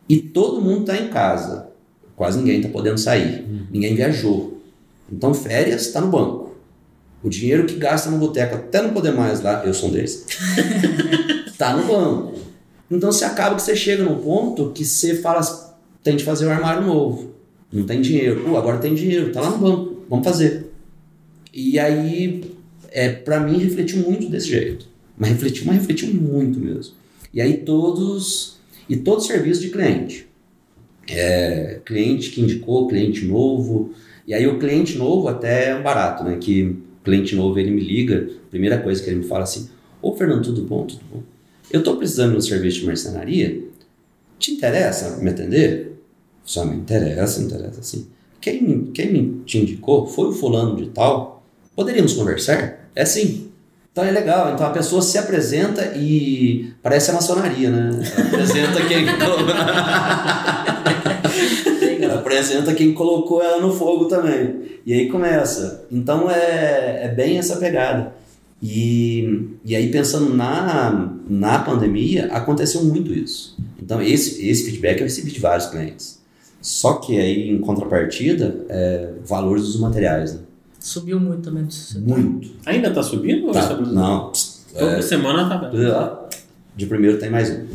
E 0.10 0.18
todo 0.18 0.62
mundo 0.62 0.86
tá 0.86 0.98
em 0.98 1.08
casa. 1.08 1.68
Quase 2.16 2.38
ninguém 2.38 2.62
tá 2.62 2.70
podendo 2.70 2.98
sair. 2.98 3.46
Ninguém 3.72 3.96
viajou. 3.96 4.60
Então 5.12 5.34
férias 5.34 5.88
tá 5.92 6.02
no 6.02 6.08
banco. 6.08 6.56
O 7.24 7.30
dinheiro 7.30 7.66
que 7.66 7.76
gasta 7.76 8.10
no 8.10 8.18
boteco 8.18 8.56
até 8.56 8.82
não 8.82 8.92
poder 8.92 9.12
mais 9.12 9.42
lá, 9.42 9.64
eu 9.64 9.74
sou 9.74 9.90
um 9.90 9.92
deles, 9.92 10.26
tá 11.58 11.76
no 11.78 11.86
banco. 11.86 12.34
Então 12.90 13.12
você 13.12 13.24
acaba 13.24 13.56
que 13.56 13.62
você 13.62 13.76
chega 13.76 14.04
num 14.04 14.18
ponto 14.18 14.72
que 14.72 14.84
você 14.84 15.16
fala, 15.16 15.42
tem 16.04 16.16
de 16.16 16.24
fazer 16.24 16.48
um 16.48 16.52
armário 16.52 16.86
novo. 16.86 17.32
Não 17.72 17.86
tem 17.86 18.02
dinheiro. 18.02 18.44
Pô, 18.44 18.58
agora 18.58 18.80
tem 18.80 18.96
dinheiro, 18.96 19.32
tá 19.32 19.40
lá 19.40 19.52
no 19.52 19.60
banco, 19.60 20.04
vamos 20.10 20.26
fazer. 20.26 20.71
E 21.54 21.78
aí, 21.80 22.44
é, 22.90 23.10
para 23.10 23.40
mim, 23.40 23.58
refletiu 23.58 24.00
muito 24.00 24.30
desse 24.30 24.48
jeito. 24.48 24.88
Mas 25.18 25.32
refletiu, 25.32 25.66
mas 25.66 25.78
refletiu 25.78 26.14
muito 26.14 26.60
mesmo. 26.60 26.94
E 27.34 27.40
aí 27.42 27.58
todos, 27.58 28.58
e 28.90 28.96
todo 28.98 29.22
serviço 29.22 29.62
de 29.62 29.70
cliente. 29.70 30.28
É, 31.10 31.80
cliente 31.86 32.32
que 32.32 32.42
indicou, 32.42 32.88
cliente 32.88 33.26
novo. 33.26 33.92
E 34.26 34.34
aí 34.34 34.48
o 34.48 34.60
cliente 34.60 34.98
novo 34.98 35.28
até 35.28 35.70
é 35.70 35.76
um 35.76 35.84
barato, 35.84 36.24
né? 36.24 36.38
Que 36.40 36.78
cliente 37.04 37.36
novo, 37.36 37.58
ele 37.60 37.72
me 37.72 37.82
liga, 37.82 38.30
primeira 38.50 38.78
coisa 38.80 39.02
que 39.02 39.10
ele 39.10 39.18
me 39.20 39.26
fala 39.26 39.44
assim, 39.44 39.70
ô 40.02 40.16
Fernando, 40.16 40.44
tudo 40.44 40.64
bom? 40.64 40.86
Tudo 40.86 41.02
bom? 41.12 41.24
Eu 41.72 41.84
tô 41.84 41.96
precisando 41.96 42.32
de 42.32 42.38
um 42.38 42.42
serviço 42.42 42.80
de 42.80 42.86
marcenaria, 42.86 43.64
te 44.38 44.52
interessa 44.52 45.18
me 45.18 45.30
atender? 45.30 45.94
Só 46.44 46.66
me 46.66 46.76
interessa, 46.76 47.40
me 47.40 47.46
interessa 47.46 47.82
sim. 47.82 48.08
Quem, 48.40 48.86
quem 48.88 49.14
me 49.14 49.44
te 49.46 49.60
indicou 49.60 50.08
foi 50.08 50.30
o 50.30 50.32
fulano 50.32 50.76
de 50.76 50.88
tal. 50.88 51.31
Poderíamos 51.76 52.14
conversar? 52.14 52.90
É 52.96 53.06
sim. 53.06 53.52
Então 53.92 54.04
é 54.06 54.12
legal. 54.12 54.54
Então 54.54 54.66
a 54.66 54.70
pessoa 54.70 55.02
se 55.02 55.18
apresenta 55.18 55.94
e 55.96 56.74
parece 56.82 57.12
a 57.12 57.14
maçonaria, 57.14 57.70
né? 57.70 57.90
Ela 58.16 58.28
apresenta 58.28 58.82
quem 58.88 59.06
ela 62.02 62.16
apresenta 62.20 62.74
quem 62.74 62.94
colocou 62.94 63.44
ela 63.44 63.62
no 63.62 63.74
fogo 63.74 64.06
também. 64.06 64.62
E 64.86 64.94
aí 64.94 65.10
começa. 65.10 65.86
Então 65.92 66.32
é, 66.32 67.06
é 67.06 67.10
bem 67.10 67.38
essa 67.38 67.58
pegada. 67.58 68.14
E, 68.64 69.50
e 69.66 69.76
aí 69.76 69.92
pensando 69.92 70.34
na, 70.34 71.14
na 71.28 71.60
pandemia, 71.60 72.28
aconteceu 72.32 72.84
muito 72.84 73.14
isso. 73.14 73.58
Então 73.82 74.02
esse, 74.02 74.48
esse 74.48 74.66
feedback 74.66 75.00
eu 75.00 75.06
recebi 75.06 75.32
de 75.32 75.40
vários 75.40 75.68
clientes. 75.68 76.22
Só 76.62 76.94
que 76.94 77.20
aí 77.20 77.50
em 77.50 77.60
contrapartida, 77.60 78.66
é, 78.70 79.10
valores 79.26 79.64
dos 79.64 79.80
materiais, 79.80 80.34
né? 80.36 80.40
Subiu 80.82 81.20
muito 81.20 81.44
também 81.44 81.68
Muito. 82.00 82.50
Ainda 82.66 82.92
tá 82.92 83.04
subindo? 83.04 83.46
ou 83.48 83.54
Tá, 83.54 83.60
está- 83.62 83.78
não. 83.78 84.32
Toda 84.78 85.02
semana 85.02 85.48
tá 85.48 85.58
bem. 85.70 85.80
De 86.76 86.86
primeiro 86.88 87.20
tem 87.20 87.30
mais 87.30 87.50
um. 87.52 87.68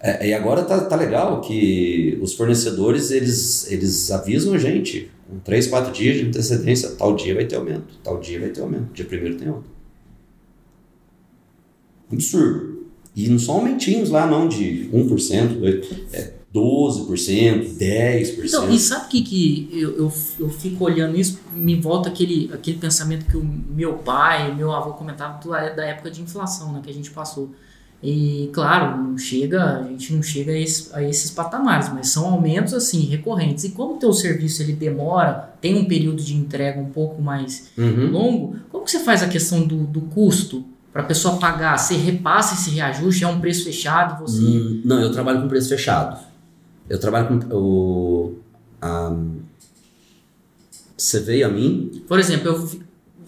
É, 0.00 0.28
e 0.28 0.32
agora 0.34 0.62
tá, 0.64 0.82
tá 0.86 0.96
legal 0.96 1.42
que 1.42 2.18
os 2.22 2.32
fornecedores 2.34 3.10
eles, 3.10 3.70
eles 3.70 4.10
avisam 4.10 4.54
a 4.54 4.58
gente 4.58 5.10
com 5.28 5.38
3, 5.40 5.66
4 5.66 5.92
dias 5.92 6.16
de 6.16 6.26
antecedência, 6.26 6.90
tal 6.92 7.14
dia 7.14 7.34
vai 7.34 7.44
ter 7.44 7.56
aumento, 7.56 7.98
tal 8.02 8.18
dia 8.18 8.40
vai 8.40 8.48
ter 8.48 8.62
aumento, 8.62 8.94
dia 8.94 9.04
primeiro 9.04 9.36
tem 9.36 9.48
outro. 9.50 9.70
Absurdo. 12.10 12.86
E 13.14 13.28
não 13.28 13.38
são 13.38 13.56
aumentinhos 13.56 14.08
lá 14.08 14.26
não 14.26 14.48
de 14.48 14.88
1%, 14.92 15.60
2%, 15.60 15.84
é 16.14 16.32
12%, 16.54 17.76
10%. 17.78 18.44
Então, 18.44 18.70
e 18.70 18.78
sabe 18.78 19.06
o 19.06 19.08
que, 19.08 19.22
que 19.22 19.68
eu, 19.72 19.96
eu, 19.96 20.12
eu 20.40 20.48
fico 20.50 20.84
olhando 20.84 21.16
isso, 21.18 21.38
me 21.54 21.76
volta 21.80 22.08
aquele, 22.08 22.50
aquele 22.52 22.78
pensamento 22.78 23.26
que 23.26 23.36
o 23.36 23.44
meu 23.44 23.94
pai, 23.94 24.54
meu 24.54 24.72
avô 24.72 24.92
comentava 24.94 25.40
da 25.74 25.84
época 25.84 26.10
de 26.10 26.20
inflação 26.22 26.72
né, 26.72 26.80
que 26.82 26.90
a 26.90 26.94
gente 26.94 27.10
passou. 27.10 27.50
E 28.02 28.48
claro, 28.54 28.96
não 28.96 29.18
chega, 29.18 29.80
a 29.80 29.82
gente 29.82 30.14
não 30.14 30.22
chega 30.22 30.52
a, 30.52 30.58
esse- 30.58 30.88
a 30.94 31.02
esses 31.02 31.30
patamares, 31.30 31.92
mas 31.92 32.08
são 32.08 32.26
aumentos 32.30 32.72
assim 32.72 33.00
recorrentes. 33.02 33.64
E 33.64 33.70
como 33.70 33.94
o 33.96 33.98
teu 33.98 34.12
serviço 34.14 34.62
ele 34.62 34.72
demora, 34.72 35.50
tem 35.60 35.74
um 35.76 35.84
período 35.84 36.22
de 36.22 36.34
entrega 36.34 36.80
um 36.80 36.88
pouco 36.88 37.20
mais 37.20 37.68
Uhum. 37.76 38.10
longo, 38.10 38.56
como 38.70 38.84
que 38.86 38.90
você 38.90 39.00
faz 39.00 39.22
a 39.22 39.28
questão 39.28 39.66
do, 39.66 39.84
do 39.84 40.00
custo 40.00 40.64
para 40.90 41.02
a 41.02 41.04
pessoa 41.04 41.36
pagar? 41.36 41.76
Você 41.76 41.94
repassa 41.94 42.54
esse 42.54 42.70
reajuste, 42.70 43.22
é 43.22 43.28
um 43.28 43.38
preço 43.38 43.64
fechado, 43.64 44.18
você 44.26 44.40
Hum, 44.42 44.80
não, 44.82 44.98
eu 44.98 45.12
trabalho 45.12 45.42
com 45.42 45.48
preço 45.48 45.68
fechado. 45.68 46.29
Eu 46.90 46.98
trabalho 46.98 47.28
com 47.28 47.54
o. 47.56 48.34
a- 48.82 49.16
você 50.96 51.20
veio 51.20 51.46
a 51.46 51.48
mim. 51.48 52.02
Por 52.06 52.18
exemplo, 52.18 52.48
eu 52.48 52.70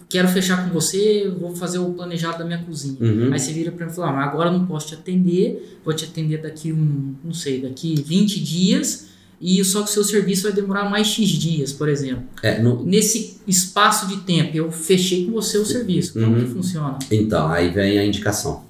quero 0.09 0.27
fechar 0.27 0.63
com 0.67 0.71
você, 0.73 1.27
vou 1.39 1.55
fazer 1.55 1.79
o 1.79 1.91
planejado 1.93 2.37
da 2.39 2.45
minha 2.45 2.61
cozinha. 2.63 2.97
Uhum. 2.99 3.33
Aí 3.33 3.39
você 3.39 3.51
vira 3.51 3.71
pra 3.71 3.85
mim 3.87 3.91
e 3.91 3.95
fala, 3.95 4.09
ah, 4.09 4.13
mas 4.13 4.27
agora 4.27 4.49
eu 4.49 4.53
não 4.59 4.65
posso 4.67 4.87
te 4.89 4.93
atender, 4.93 5.79
vou 5.83 5.93
te 5.93 6.05
atender 6.05 6.39
daqui 6.41 6.71
um, 6.71 7.15
não 7.23 7.33
sei, 7.33 7.61
daqui 7.61 7.95
20 7.99 8.39
dias, 8.43 9.07
e 9.41 9.63
só 9.65 9.81
que 9.81 9.89
o 9.89 9.93
seu 9.93 10.03
serviço 10.03 10.43
vai 10.43 10.51
demorar 10.53 10.87
mais 10.87 11.07
X 11.07 11.29
dias, 11.29 11.71
por 11.73 11.89
exemplo. 11.89 12.25
É, 12.43 12.61
no- 12.61 12.83
Nesse 12.85 13.37
espaço 13.47 14.07
de 14.07 14.17
tempo, 14.17 14.55
eu 14.55 14.71
fechei 14.71 15.25
com 15.25 15.31
você 15.31 15.57
o 15.57 15.65
serviço. 15.65 16.13
Como 16.13 16.27
Uhum. 16.27 16.43
que 16.43 16.51
funciona? 16.51 16.99
Então, 17.09 17.47
aí 17.47 17.71
vem 17.71 17.97
a 17.97 18.05
indicação. 18.05 18.61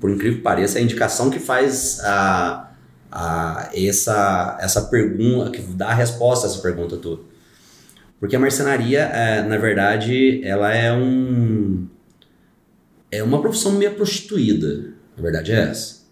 Por 0.00 0.10
incrível 0.10 0.36
que 0.38 0.42
pareça, 0.42 0.78
é 0.78 0.80
a 0.80 0.84
indicação 0.84 1.28
que 1.30 1.38
faz 1.38 2.00
a, 2.00 2.63
a, 3.14 3.70
essa, 3.72 4.58
essa 4.60 4.82
pergunta, 4.82 5.50
que 5.52 5.62
dá 5.62 5.90
a 5.90 5.94
resposta 5.94 6.48
a 6.48 6.50
essa 6.50 6.60
pergunta 6.60 6.96
tua. 6.96 7.20
Porque 8.18 8.34
a 8.34 8.40
marcenaria, 8.40 9.02
é, 9.02 9.42
na 9.42 9.56
verdade, 9.56 10.40
ela 10.42 10.74
é 10.74 10.92
um. 10.92 11.86
É 13.12 13.22
uma 13.22 13.40
profissão 13.40 13.72
meio 13.72 13.94
prostituída. 13.94 14.92
Na 15.16 15.22
verdade 15.22 15.52
é 15.52 15.60
essa. 15.60 16.02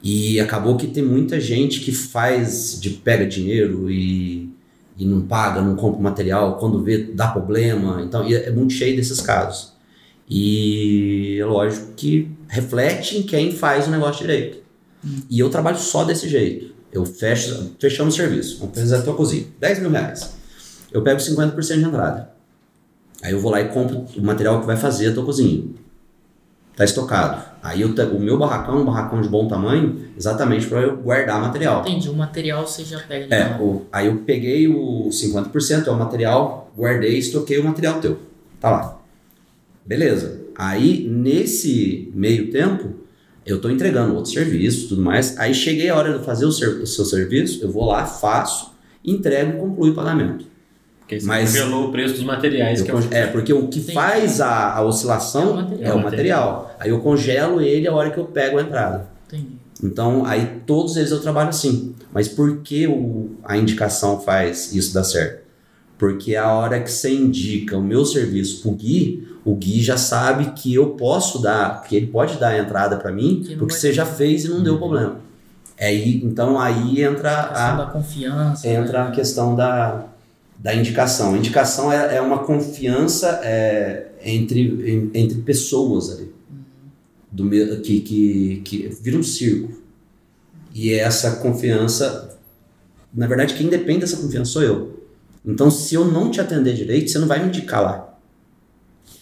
E 0.00 0.38
acabou 0.38 0.76
que 0.76 0.86
tem 0.86 1.02
muita 1.02 1.40
gente 1.40 1.80
que 1.80 1.90
faz, 1.90 2.80
de 2.80 2.90
pega 2.90 3.26
dinheiro 3.26 3.90
e, 3.90 4.48
e 4.96 5.04
não 5.04 5.22
paga, 5.22 5.60
não 5.60 5.74
compra 5.74 6.00
material, 6.00 6.58
quando 6.58 6.82
vê 6.82 6.98
dá 6.98 7.28
problema. 7.28 8.02
Então, 8.02 8.24
é 8.24 8.50
muito 8.50 8.72
cheio 8.72 8.94
desses 8.94 9.20
casos. 9.20 9.72
E 10.28 11.38
é 11.40 11.44
lógico 11.44 11.92
que 11.96 12.30
reflete 12.48 13.18
em 13.18 13.22
quem 13.22 13.52
faz 13.52 13.88
o 13.88 13.90
negócio 13.90 14.20
direito. 14.24 14.61
E 15.28 15.38
eu 15.38 15.50
trabalho 15.50 15.78
só 15.78 16.04
desse 16.04 16.28
jeito. 16.28 16.72
Eu 16.92 17.04
fecho, 17.04 17.72
fechamos 17.80 18.14
o 18.14 18.16
serviço. 18.16 18.58
Vamos 18.60 18.78
fazer 18.78 18.96
a 18.96 19.02
tua 19.02 19.14
cozinha. 19.14 19.46
10 19.58 19.80
mil 19.80 19.90
reais. 19.90 20.34
Eu 20.92 21.02
pego 21.02 21.18
50% 21.20 21.78
de 21.78 21.84
entrada. 21.84 22.30
Aí 23.22 23.32
eu 23.32 23.40
vou 23.40 23.50
lá 23.50 23.60
e 23.60 23.68
compro 23.68 24.04
o 24.16 24.22
material 24.22 24.60
que 24.60 24.66
vai 24.66 24.76
fazer 24.76 25.08
a 25.08 25.14
tua 25.14 25.24
cozinha. 25.24 25.64
Tá 26.76 26.84
estocado. 26.84 27.42
Aí 27.62 27.80
eu, 27.82 27.88
o 27.90 28.20
meu 28.20 28.38
barracão 28.38 28.78
é 28.78 28.80
um 28.80 28.84
barracão 28.84 29.20
de 29.20 29.28
bom 29.28 29.46
tamanho, 29.46 30.06
exatamente 30.16 30.66
para 30.66 30.80
eu 30.80 30.96
guardar 30.96 31.40
material. 31.40 31.82
Entendi, 31.82 32.08
o 32.08 32.14
material 32.14 32.66
você 32.66 32.82
já 32.84 32.98
pega 33.00 33.34
É, 33.34 33.56
o- 33.60 33.82
aí 33.92 34.06
eu 34.06 34.16
peguei 34.26 34.66
o 34.68 35.08
50%, 35.12 35.86
é 35.86 35.90
o 35.90 35.98
material, 35.98 36.72
guardei, 36.76 37.18
estoquei 37.18 37.58
o 37.58 37.64
material 37.64 38.00
teu. 38.00 38.18
Tá 38.60 38.70
lá. 38.70 39.00
Beleza. 39.84 40.40
Aí, 40.56 41.06
nesse 41.08 42.10
meio 42.14 42.50
tempo, 42.50 42.94
eu 43.44 43.60
tô 43.60 43.68
entregando 43.70 44.14
outros 44.14 44.32
serviços 44.32 44.84
e 44.84 44.88
tudo 44.88 45.02
mais. 45.02 45.38
Aí 45.38 45.52
cheguei 45.54 45.88
a 45.90 45.96
hora 45.96 46.18
de 46.18 46.24
fazer 46.24 46.44
o, 46.46 46.52
ser- 46.52 46.80
o 46.80 46.86
seu 46.86 47.04
serviço, 47.04 47.62
eu 47.62 47.70
vou 47.70 47.86
lá, 47.86 48.04
faço, 48.06 48.72
entrego 49.04 49.56
e 49.56 49.60
concluo 49.60 49.90
o 49.90 49.94
pagamento. 49.94 50.44
Porque 51.00 51.18
você 51.20 51.26
Mas- 51.26 51.50
congelou 51.50 51.88
o 51.88 51.92
preço 51.92 52.14
dos 52.14 52.24
materiais. 52.24 52.80
Eu 52.80 52.84
que 52.86 52.90
é 52.90 52.94
o- 52.94 53.08
é, 53.10 53.26
porque 53.26 53.52
o 53.52 53.68
que 53.68 53.78
Entendi. 53.80 53.92
faz 53.94 54.40
a, 54.40 54.76
a 54.76 54.82
oscilação 54.84 55.42
É 55.42 55.52
o 55.52 55.56
material. 55.56 55.90
é 55.90 55.94
o 55.94 56.02
material. 56.02 56.76
Aí 56.80 56.90
eu 56.90 57.00
congelo 57.00 57.60
ele 57.60 57.86
a 57.88 57.92
hora 57.92 58.10
que 58.10 58.18
eu 58.18 58.24
pego 58.26 58.58
a 58.58 58.62
entrada. 58.62 59.08
Entendi. 59.26 59.56
Então, 59.82 60.24
aí 60.24 60.60
todos 60.64 60.96
eles 60.96 61.10
eu 61.10 61.20
trabalho 61.20 61.48
assim. 61.48 61.94
Mas 62.12 62.28
por 62.28 62.58
que 62.58 62.86
o, 62.86 63.30
a 63.42 63.56
indicação 63.56 64.20
faz 64.20 64.72
isso 64.72 64.94
dar 64.94 65.02
certo? 65.02 65.42
Porque 65.98 66.36
a 66.36 66.52
hora 66.52 66.80
que 66.80 66.90
você 66.90 67.10
indica 67.12 67.76
o 67.76 67.82
meu 67.82 68.04
serviço 68.04 68.62
pro 68.62 68.70
Gui, 68.72 69.26
o 69.44 69.54
Gui 69.56 69.82
já 69.82 69.96
sabe 69.96 70.52
que 70.52 70.72
eu 70.74 70.90
posso 70.90 71.40
dar, 71.42 71.82
que 71.82 71.96
ele 71.96 72.06
pode 72.06 72.38
dar 72.38 72.48
a 72.50 72.58
entrada 72.58 72.96
para 72.96 73.10
mim, 73.10 73.36
porque 73.42 73.56
vai 73.56 73.68
você 73.70 73.92
já 73.92 74.06
fez 74.06 74.44
e 74.44 74.48
não 74.48 74.62
deu 74.62 74.78
problema. 74.78 75.16
É 75.76 75.86
aí, 75.88 76.22
então 76.24 76.60
aí 76.60 77.02
entra 77.02 77.32
A 77.40 77.48
questão 77.48 77.64
a, 77.66 77.76
da 77.84 77.86
confiança. 77.86 78.68
entra 78.68 79.02
né? 79.04 79.08
a 79.08 79.10
questão 79.10 79.54
da, 79.56 80.04
da 80.58 80.74
indicação. 80.74 81.34
A 81.34 81.38
indicação 81.38 81.92
é, 81.92 82.16
é 82.16 82.20
uma 82.20 82.40
confiança 82.44 83.40
é, 83.42 84.12
entre, 84.24 84.60
em- 84.60 85.10
entre 85.14 85.38
pessoas 85.38 86.10
ali. 86.12 86.32
Do, 87.30 87.44
me- 87.44 87.76
que, 87.78 88.00
que, 88.00 88.62
que 88.64 88.88
vira 89.02 89.18
um 89.18 89.22
circo. 89.22 89.72
E 90.74 90.92
essa 90.94 91.36
confiança, 91.36 92.38
na 93.12 93.26
verdade, 93.26 93.54
quem 93.54 93.68
depende 93.68 94.00
dessa 94.00 94.18
confiança 94.18 94.52
sou 94.52 94.62
eu. 94.62 95.02
Então, 95.44 95.70
se 95.70 95.94
eu 95.94 96.04
não 96.04 96.30
te 96.30 96.40
atender 96.40 96.74
direito, 96.74 97.10
você 97.10 97.18
não 97.18 97.26
vai 97.26 97.40
me 97.42 97.48
indicar 97.48 97.82
lá. 97.82 98.11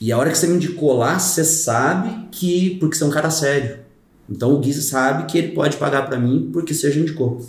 E 0.00 0.10
a 0.10 0.16
hora 0.16 0.30
que 0.30 0.38
você 0.38 0.46
me 0.46 0.56
indicou 0.56 0.96
lá, 0.96 1.18
você 1.18 1.44
sabe 1.44 2.28
que. 2.30 2.76
Porque 2.80 2.96
você 2.96 3.04
é 3.04 3.06
um 3.06 3.10
cara 3.10 3.30
sério. 3.30 3.80
Então 4.28 4.54
o 4.54 4.58
Gui 4.58 4.72
sabe 4.72 5.26
que 5.30 5.36
ele 5.36 5.48
pode 5.48 5.76
pagar 5.76 6.06
pra 6.06 6.18
mim 6.18 6.50
porque 6.52 6.72
você 6.72 6.90
já 6.90 7.00
indicou. 7.00 7.44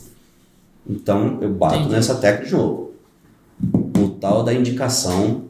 Então 0.90 1.38
eu 1.42 1.54
bato 1.54 1.76
Entendi. 1.76 1.92
nessa 1.92 2.16
tecla 2.16 2.46
de 2.46 2.52
novo. 2.52 2.92
O 3.98 4.10
tal 4.10 4.44
da 4.44 4.54
indicação. 4.54 5.46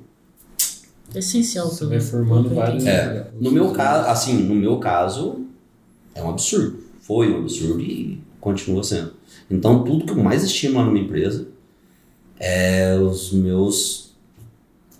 É 1.15 1.19
essencial. 1.19 1.69
Você 1.69 1.85
vai 1.85 1.99
formando 1.99 2.53
vários. 2.53 2.85
É, 2.85 3.31
no 3.39 3.51
meu 3.51 3.71
caso, 3.71 4.09
assim, 4.09 4.43
no 4.43 4.53
meu 4.53 4.77
caso, 4.77 5.45
é 6.13 6.21
um 6.21 6.29
absurdo. 6.29 6.83
Foi 6.99 7.33
um 7.33 7.39
absurdo 7.39 7.81
e 7.81 8.21
continua 8.39 8.83
sendo. 8.83 9.13
Então 9.49 9.83
tudo 9.83 10.05
que 10.05 10.11
eu 10.11 10.23
mais 10.23 10.43
estimo 10.43 10.77
lá 10.77 10.85
numa 10.85 10.99
empresa 10.99 11.47
é 12.39 12.95
os 12.95 13.31
meus 13.31 14.11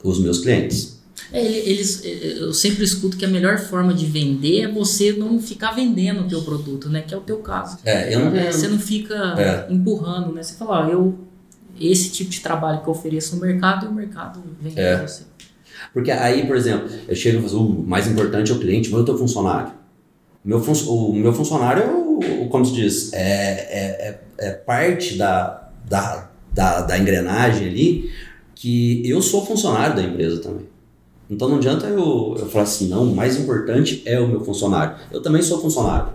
os 0.04 0.20
meus 0.20 0.40
clientes. 0.40 1.01
É, 1.34 1.44
ele- 1.44 1.70
eles, 1.70 2.04
eu 2.04 2.54
sempre 2.54 2.84
escuto 2.84 3.16
que 3.18 3.24
a 3.24 3.28
melhor 3.28 3.58
forma 3.58 3.94
de 3.94 4.06
vender 4.06 4.62
é 4.64 4.68
você 4.68 5.14
não 5.14 5.40
ficar 5.40 5.72
vendendo 5.72 6.22
o 6.22 6.28
teu 6.28 6.42
produto, 6.42 6.90
né? 6.90 7.02
Que 7.02 7.14
é 7.14 7.18
o 7.18 7.22
teu 7.22 7.38
caso. 7.38 7.78
É, 7.86 8.14
eu 8.14 8.20
É, 8.36 8.52
você 8.52 8.68
não 8.68 8.78
fica 8.80 9.16
É. 9.40 9.72
empurrando, 9.74 10.34
né? 10.34 10.44
Você 10.44 10.56
fala, 10.56 10.86
ó, 10.88 10.90
eu 10.90 11.18
esse 11.80 12.10
tipo 12.12 12.30
de 12.30 12.42
trabalho 12.42 12.82
que 12.82 12.88
eu 12.88 12.92
ofereço 12.92 13.36
no 13.36 13.42
mercado 13.42 13.86
e 13.86 13.90
o 13.90 13.94
mercado 13.94 14.42
vem 14.62 14.74
É. 14.76 14.98
pra 14.98 15.08
você. 15.08 15.24
Porque 15.94 16.12
aí, 16.12 16.46
por 16.46 16.56
exemplo, 16.56 16.88
eu 17.08 17.16
chego 17.16 17.40
e 17.44 17.50
falo, 17.50 17.66
o 17.82 17.88
mais 17.88 18.08
importante 18.08 18.52
é 18.52 18.56
o 18.56 18.60
cliente, 18.60 18.90
mas 18.90 19.00
eu 19.00 19.06
teu 19.06 19.18
funcionário. 19.18 19.72
O 20.44 20.48
meu, 20.48 20.60
fun- 20.62 20.90
o 20.90 21.14
meu 21.16 21.34
funcionário, 21.34 21.84
é 21.84 21.88
o, 21.88 22.44
o- 22.44 22.50
como 22.50 22.66
se 22.66 22.74
diz, 22.74 23.12
é, 23.14 23.20
é, 23.20 24.20
é, 24.40 24.48
é 24.48 24.52
parte 24.52 25.18
da, 25.18 25.70
da, 25.90 26.30
da, 26.54 26.82
da 26.82 26.98
engrenagem 27.00 27.68
ali 27.68 28.12
que 28.54 29.02
eu 29.10 29.22
sou 29.22 29.44
funcionário 29.46 29.96
da 29.96 30.04
empresa 30.04 30.40
também. 30.40 30.66
Então 31.32 31.48
não 31.48 31.56
adianta 31.56 31.88
eu, 31.88 32.36
eu 32.38 32.46
falar 32.48 32.66
assim, 32.66 32.90
não, 32.90 33.04
o 33.04 33.16
mais 33.16 33.40
importante 33.40 34.04
é 34.06 34.20
o 34.20 34.28
meu 34.28 34.42
funcionário. 34.42 34.98
Eu 35.10 35.22
também 35.22 35.42
sou 35.42 35.62
funcionário. 35.62 36.12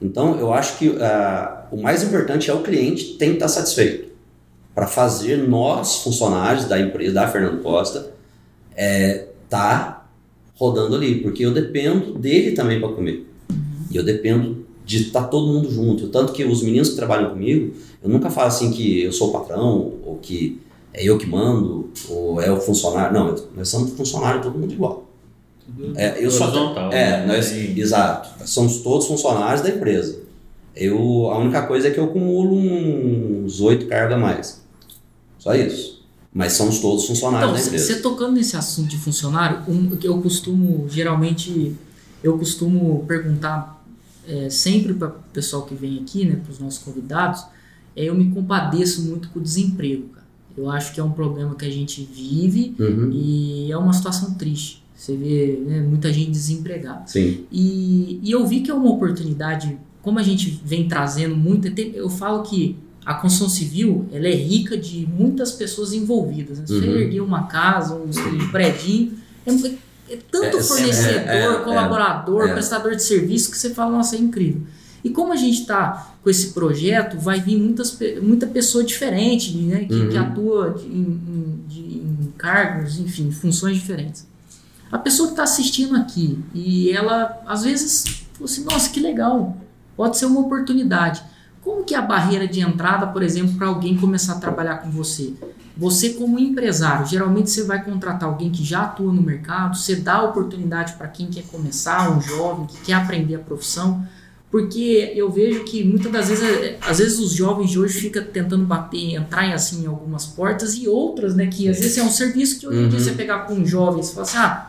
Então 0.00 0.40
eu 0.40 0.50
acho 0.50 0.78
que 0.78 0.96
ah, 0.98 1.66
o 1.70 1.76
mais 1.76 2.02
importante 2.02 2.50
é 2.50 2.54
o 2.54 2.62
cliente 2.62 3.18
tem 3.18 3.30
que 3.30 3.36
estar 3.36 3.48
satisfeito. 3.48 4.08
Para 4.74 4.86
fazer 4.86 5.36
nós, 5.46 5.96
funcionários 5.96 6.64
da 6.64 6.80
empresa, 6.80 7.12
da 7.12 7.28
Fernando 7.28 7.60
Costa, 7.62 8.14
é, 8.74 9.26
tá 9.50 10.08
rodando 10.54 10.96
ali, 10.96 11.16
porque 11.16 11.44
eu 11.44 11.52
dependo 11.52 12.14
dele 12.14 12.52
também 12.52 12.80
para 12.80 12.88
comer. 12.88 13.26
E 13.90 13.96
eu 13.96 14.02
dependo 14.02 14.64
de 14.86 15.02
estar 15.02 15.24
todo 15.24 15.52
mundo 15.52 15.70
junto. 15.70 16.08
Tanto 16.08 16.32
que 16.32 16.44
os 16.44 16.62
meninos 16.62 16.88
que 16.88 16.96
trabalham 16.96 17.28
comigo, 17.28 17.74
eu 18.02 18.08
nunca 18.08 18.30
falo 18.30 18.48
assim 18.48 18.70
que 18.70 19.02
eu 19.02 19.12
sou 19.12 19.28
o 19.28 19.32
patrão, 19.32 19.92
ou 20.02 20.18
que 20.22 20.58
é 20.92 21.04
eu 21.04 21.18
que 21.18 21.26
mando, 21.26 21.90
ou 22.08 22.40
é 22.40 22.50
o 22.50 22.60
funcionário. 22.60 23.12
Não, 23.12 23.34
nós 23.56 23.68
somos 23.68 23.92
funcionários, 23.92 24.42
todo 24.42 24.58
mundo 24.58 24.72
igual. 24.72 25.08
É, 25.94 26.24
eu 26.24 26.30
sou 26.30 26.48
horizontal. 26.48 26.92
é, 26.92 27.24
né? 27.24 27.26
nós, 27.26 27.52
exato. 27.52 28.30
Nós 28.40 28.50
somos 28.50 28.78
todos 28.78 29.06
funcionários 29.06 29.62
da 29.62 29.70
empresa. 29.70 30.18
Eu, 30.74 31.30
a 31.30 31.38
única 31.38 31.62
coisa 31.66 31.88
é 31.88 31.90
que 31.90 31.98
eu 31.98 32.04
acumulo 32.04 32.56
uns 32.56 33.60
oito 33.60 33.86
cargas 33.86 34.16
a 34.16 34.20
mais. 34.20 34.64
Só 35.38 35.54
isso. 35.54 36.04
Mas 36.32 36.52
somos 36.52 36.78
todos 36.80 37.06
funcionários 37.06 37.50
Então, 37.50 37.60
da 37.60 37.66
empresa. 37.66 37.94
você 37.94 38.00
tocando 38.00 38.32
nesse 38.32 38.56
assunto 38.56 38.88
de 38.88 38.96
funcionário, 38.96 39.62
um, 39.68 39.96
que 39.96 40.06
eu 40.06 40.20
costumo, 40.20 40.86
geralmente, 40.88 41.76
eu 42.22 42.38
costumo 42.38 43.04
perguntar 43.06 43.84
é, 44.26 44.48
sempre 44.48 44.94
para 44.94 45.08
o 45.08 45.14
pessoal 45.32 45.62
que 45.62 45.74
vem 45.74 45.98
aqui, 46.00 46.24
né, 46.24 46.36
para 46.36 46.52
os 46.52 46.58
nossos 46.58 46.78
convidados, 46.82 47.44
é, 47.96 48.04
eu 48.04 48.14
me 48.14 48.30
compadeço 48.32 49.02
muito 49.02 49.28
com 49.30 49.40
o 49.40 49.42
desemprego, 49.42 50.08
cara. 50.08 50.19
Eu 50.60 50.70
acho 50.70 50.92
que 50.92 51.00
é 51.00 51.04
um 51.04 51.10
problema 51.12 51.54
que 51.54 51.64
a 51.64 51.70
gente 51.70 52.06
vive 52.12 52.74
Uhum, 52.78 53.10
e 53.12 53.72
é 53.72 53.76
uma 53.76 53.92
situação 53.92 54.34
triste. 54.34 54.82
Você 54.94 55.16
vê 55.16 55.58
né, 55.66 55.80
muita 55.80 56.12
gente 56.12 56.30
desempregada. 56.30 57.04
Sim. 57.06 57.44
E, 57.50 58.20
e 58.22 58.30
eu 58.30 58.46
vi 58.46 58.60
que 58.60 58.70
é 58.70 58.74
uma 58.74 58.90
oportunidade, 58.90 59.78
como 60.02 60.18
a 60.18 60.22
gente 60.22 60.60
vem 60.62 60.86
trazendo 60.86 61.34
muito, 61.34 61.66
eu 61.94 62.10
falo 62.10 62.42
que 62.42 62.76
a 63.04 63.14
construção 63.14 63.48
civil 63.48 64.06
ela 64.12 64.26
é 64.28 64.34
rica 64.34 64.76
de 64.76 65.08
muitas 65.18 65.52
pessoas 65.52 65.94
envolvidas. 65.94 66.58
Né? 66.58 66.66
Se 66.66 66.78
você 66.78 66.86
Uhum. 66.86 66.96
erguer 66.96 67.20
uma 67.22 67.44
casa, 67.44 67.94
um, 67.94 68.10
um 68.10 68.48
predinho, 68.50 69.14
é, 69.46 69.52
é 70.12 70.18
tanto 70.30 70.56
É, 70.58 70.60
é, 70.60 70.62
fornecedor, 70.62 71.28
é, 71.28 71.44
é, 71.44 71.58
colaborador, 71.60 72.48
é. 72.48 72.52
prestador 72.52 72.94
de 72.94 73.02
serviço 73.02 73.50
que 73.50 73.56
você 73.56 73.70
fala, 73.70 73.92
nossa, 73.96 74.16
é 74.16 74.18
incrível. 74.18 74.60
E 75.02 75.10
como 75.10 75.32
a 75.32 75.36
gente 75.36 75.60
está 75.60 76.14
com 76.22 76.28
esse 76.28 76.48
projeto, 76.52 77.18
vai 77.18 77.40
vir 77.40 77.56
muitas, 77.58 77.98
muita 78.22 78.46
pessoa 78.46 78.84
diferente, 78.84 79.56
né, 79.56 79.80
que, 79.80 79.86
que 80.08 80.16
Uhum. 80.18 80.22
atua 80.22 80.70
de- 80.78 80.86
em, 80.86 80.90
em- 81.00 81.64
de- 81.66 81.98
em 81.98 82.32
cargos, 82.36 82.98
enfim, 82.98 83.30
funções 83.30 83.76
diferentes. 83.78 84.26
A 84.92 84.98
pessoa 84.98 85.28
que 85.28 85.32
está 85.34 85.44
assistindo 85.44 85.96
aqui 85.96 86.38
e 86.52 86.90
ela, 86.90 87.40
às 87.46 87.62
vezes, 87.62 88.04
falou 88.34 88.44
assim: 88.44 88.64
nossa, 88.64 88.90
que 88.90 89.00
legal, 89.00 89.56
pode 89.96 90.18
ser 90.18 90.26
uma 90.26 90.40
oportunidade. 90.40 91.22
Como 91.62 91.84
que 91.84 91.94
é 91.94 91.98
a 91.98 92.02
barreira 92.02 92.48
de 92.48 92.60
entrada, 92.60 93.06
por 93.06 93.22
exemplo, 93.22 93.54
para 93.56 93.68
alguém 93.68 93.96
começar 93.96 94.34
a 94.34 94.38
trabalhar 94.40 94.78
com 94.78 94.90
você? 94.90 95.32
Você, 95.76 96.10
como 96.10 96.38
empresário, 96.38 97.06
geralmente 97.06 97.50
você 97.50 97.62
vai 97.64 97.82
contratar 97.84 98.28
alguém 98.28 98.50
que 98.50 98.62
já 98.64 98.82
atua 98.82 99.12
no 99.12 99.22
mercado, 99.22 99.76
você 99.78 99.96
dá 99.96 100.22
oportunidade 100.22 100.94
para 100.94 101.06
quem 101.08 101.28
quer 101.28 101.44
começar, 101.44 102.10
um 102.10 102.20
jovem 102.20 102.66
que 102.66 102.78
quer 102.82 102.94
aprender 102.94 103.36
a 103.36 103.38
profissão, 103.38 104.04
porque 104.50 105.12
eu 105.14 105.30
vejo 105.30 105.62
que 105.64 105.84
muitas 105.84 106.10
das 106.10 106.28
vezes, 106.28 106.42
é, 106.44 106.76
às 106.80 106.98
vezes 106.98 107.18
os 107.20 107.32
jovens 107.32 107.70
de 107.70 107.78
hoje 107.78 108.00
ficam 108.00 108.22
tentando 108.24 108.64
bater, 108.64 109.14
entrar 109.14 109.46
em, 109.46 109.52
assim, 109.52 109.84
em 109.84 109.86
algumas 109.86 110.26
portas 110.26 110.74
e 110.74 110.88
outras, 110.88 111.34
né, 111.36 111.46
que 111.46 111.68
às 111.68 111.78
vezes 111.78 111.96
é 111.98 112.02
um 112.02 112.10
serviço 112.10 112.58
que 112.58 112.66
hoje 112.66 112.78
em 112.80 112.88
dia 112.88 112.98
Uhum. 112.98 113.04
você 113.04 113.12
pegar 113.12 113.40
com 113.46 113.54
um 113.54 113.64
jovem, 113.66 114.02
você 114.02 114.12
fala 114.12 114.26
assim, 114.26 114.36
ah, 114.38 114.66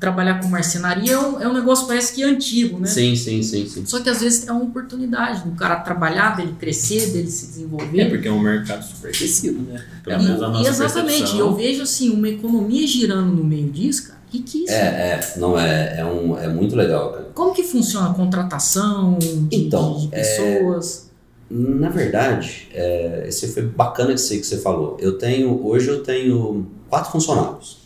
trabalhar 0.00 0.40
com 0.40 0.48
marcenaria 0.48 1.12
é 1.12 1.18
um, 1.18 1.40
é 1.40 1.46
um 1.48 1.52
negócio 1.52 1.86
parece 1.86 2.12
que 2.14 2.22
é 2.22 2.26
antigo, 2.26 2.78
né? 2.80 2.86
Sim, 2.88 3.14
sim, 3.14 3.42
sim, 3.42 3.66
sim. 3.68 3.86
Só 3.86 4.00
que 4.00 4.08
às 4.10 4.20
vezes 4.20 4.48
é 4.48 4.52
uma 4.52 4.64
oportunidade 4.64 5.44
do 5.48 5.54
cara 5.54 5.76
trabalhar, 5.76 6.36
dele 6.36 6.54
crescer, 6.58 7.10
dele 7.12 7.30
se 7.30 7.46
desenvolver. 7.46 8.00
É 8.00 8.08
porque 8.08 8.26
é 8.26 8.32
um 8.32 8.40
mercado 8.40 8.82
super 8.84 9.10
aquecido, 9.10 9.60
né? 9.60 9.84
Pelo 10.02 10.20
E- 10.20 10.24
menos 10.24 10.42
a 10.42 10.46
e 10.48 10.50
nossa 10.52 10.68
exatamente, 10.70 11.18
percepção. 11.18 11.38
eu 11.38 11.54
vejo 11.54 11.82
assim, 11.82 12.10
uma 12.10 12.28
economia 12.28 12.86
girando 12.86 13.32
no 13.32 13.44
meio 13.44 13.70
disso, 13.70 14.08
cara. 14.08 14.18
Que 14.34 14.42
que 14.42 14.58
é 14.58 14.64
isso? 14.64 14.72
É, 14.72 14.76
é, 15.12 15.38
não 15.38 15.56
é, 15.58 16.00
é, 16.00 16.04
um, 16.04 16.36
é 16.36 16.48
muito 16.48 16.74
legal, 16.74 17.12
cara. 17.12 17.30
Como 17.34 17.54
que 17.54 17.62
funciona 17.62 18.10
a 18.10 18.14
contratação 18.14 19.16
de, 19.18 19.48
Então, 19.52 19.94
de- 19.94 20.08
de 20.08 20.14
é- 20.14 20.18
pessoas? 20.18 21.10
Na 21.50 21.88
verdade, 21.88 22.68
é, 22.72 23.26
esse 23.28 23.46
foi 23.48 23.62
bacana 23.62 24.12
esse 24.12 24.38
que 24.40 24.44
você 24.46 24.58
falou. 24.58 24.96
Eu 24.98 25.18
tenho, 25.18 25.64
hoje 25.64 25.88
eu 25.88 26.02
tenho 26.02 26.66
quatro 26.88 27.12
funcionários. 27.12 27.78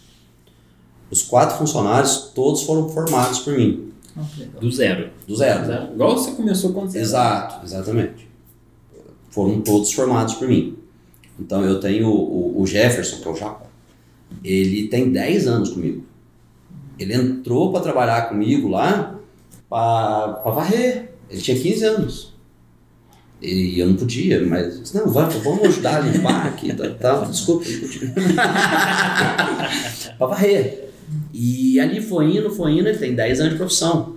Os 1.11 1.22
quatro 1.22 1.59
funcionários, 1.59 2.30
todos 2.34 2.62
foram 2.62 2.88
formados 2.88 3.40
por 3.40 3.55
mim, 3.57 3.92
Ah, 4.16 4.22
que 4.34 4.40
legal. 4.40 4.61
Do 4.61 4.70
zero. 4.72 5.11
do 5.26 5.36
zero. 5.36 5.92
Igual 5.92 6.16
você 6.16 6.30
começou 6.30 6.72
quando 6.72 6.90
você 6.90 6.99
Exato, 7.01 7.64
exatamente. 7.66 8.26
foram 9.30 9.61
todos 9.61 9.92
formados 9.92 10.34
por 10.34 10.49
mim. 10.49 10.76
Então 11.38 11.62
eu 11.64 11.78
tenho 11.78 12.09
o, 12.09 12.61
o 12.62 12.66
Jefferson, 12.66 13.18
que 13.20 13.28
é 13.28 13.30
o 13.30 13.36
Japa, 13.36 13.66
ele 14.42 14.88
tem 14.88 15.11
10 15.12 15.46
anos 15.46 15.70
comigo. 15.70 16.05
Ele 16.99 17.14
entrou 17.14 17.72
para 17.72 17.80
trabalhar 17.80 18.28
comigo 18.28 18.68
lá 18.68 19.18
para 19.68 20.42
varrer. 20.44 21.12
Ele 21.30 21.40
tinha 21.40 21.59
15 21.59 21.84
anos. 21.84 22.38
E 23.40 23.78
eu 23.78 23.86
não 23.86 23.94
podia, 23.94 24.44
mas 24.44 24.80
disse, 24.80 24.96
não, 24.96 25.09
vamos, 25.09 25.36
vamos 25.36 25.62
ajudar 25.62 25.99
a 25.99 26.01
limpar 26.01 26.49
aqui, 26.49 26.74
tá, 26.74 26.90
tá, 26.90 27.24
desculpa, 27.24 27.64
não 27.68 27.80
podia. 27.80 28.11
para 30.18 30.26
varrer. 30.26 30.90
E 31.32 31.78
ali 31.78 32.01
foi 32.01 32.36
indo, 32.36 32.51
foi 32.51 32.72
indo, 32.72 32.88
ele 32.88 32.99
tem 32.99 33.14
10 33.14 33.40
anos 33.40 33.53
de 33.53 33.59
profissão. 33.59 34.16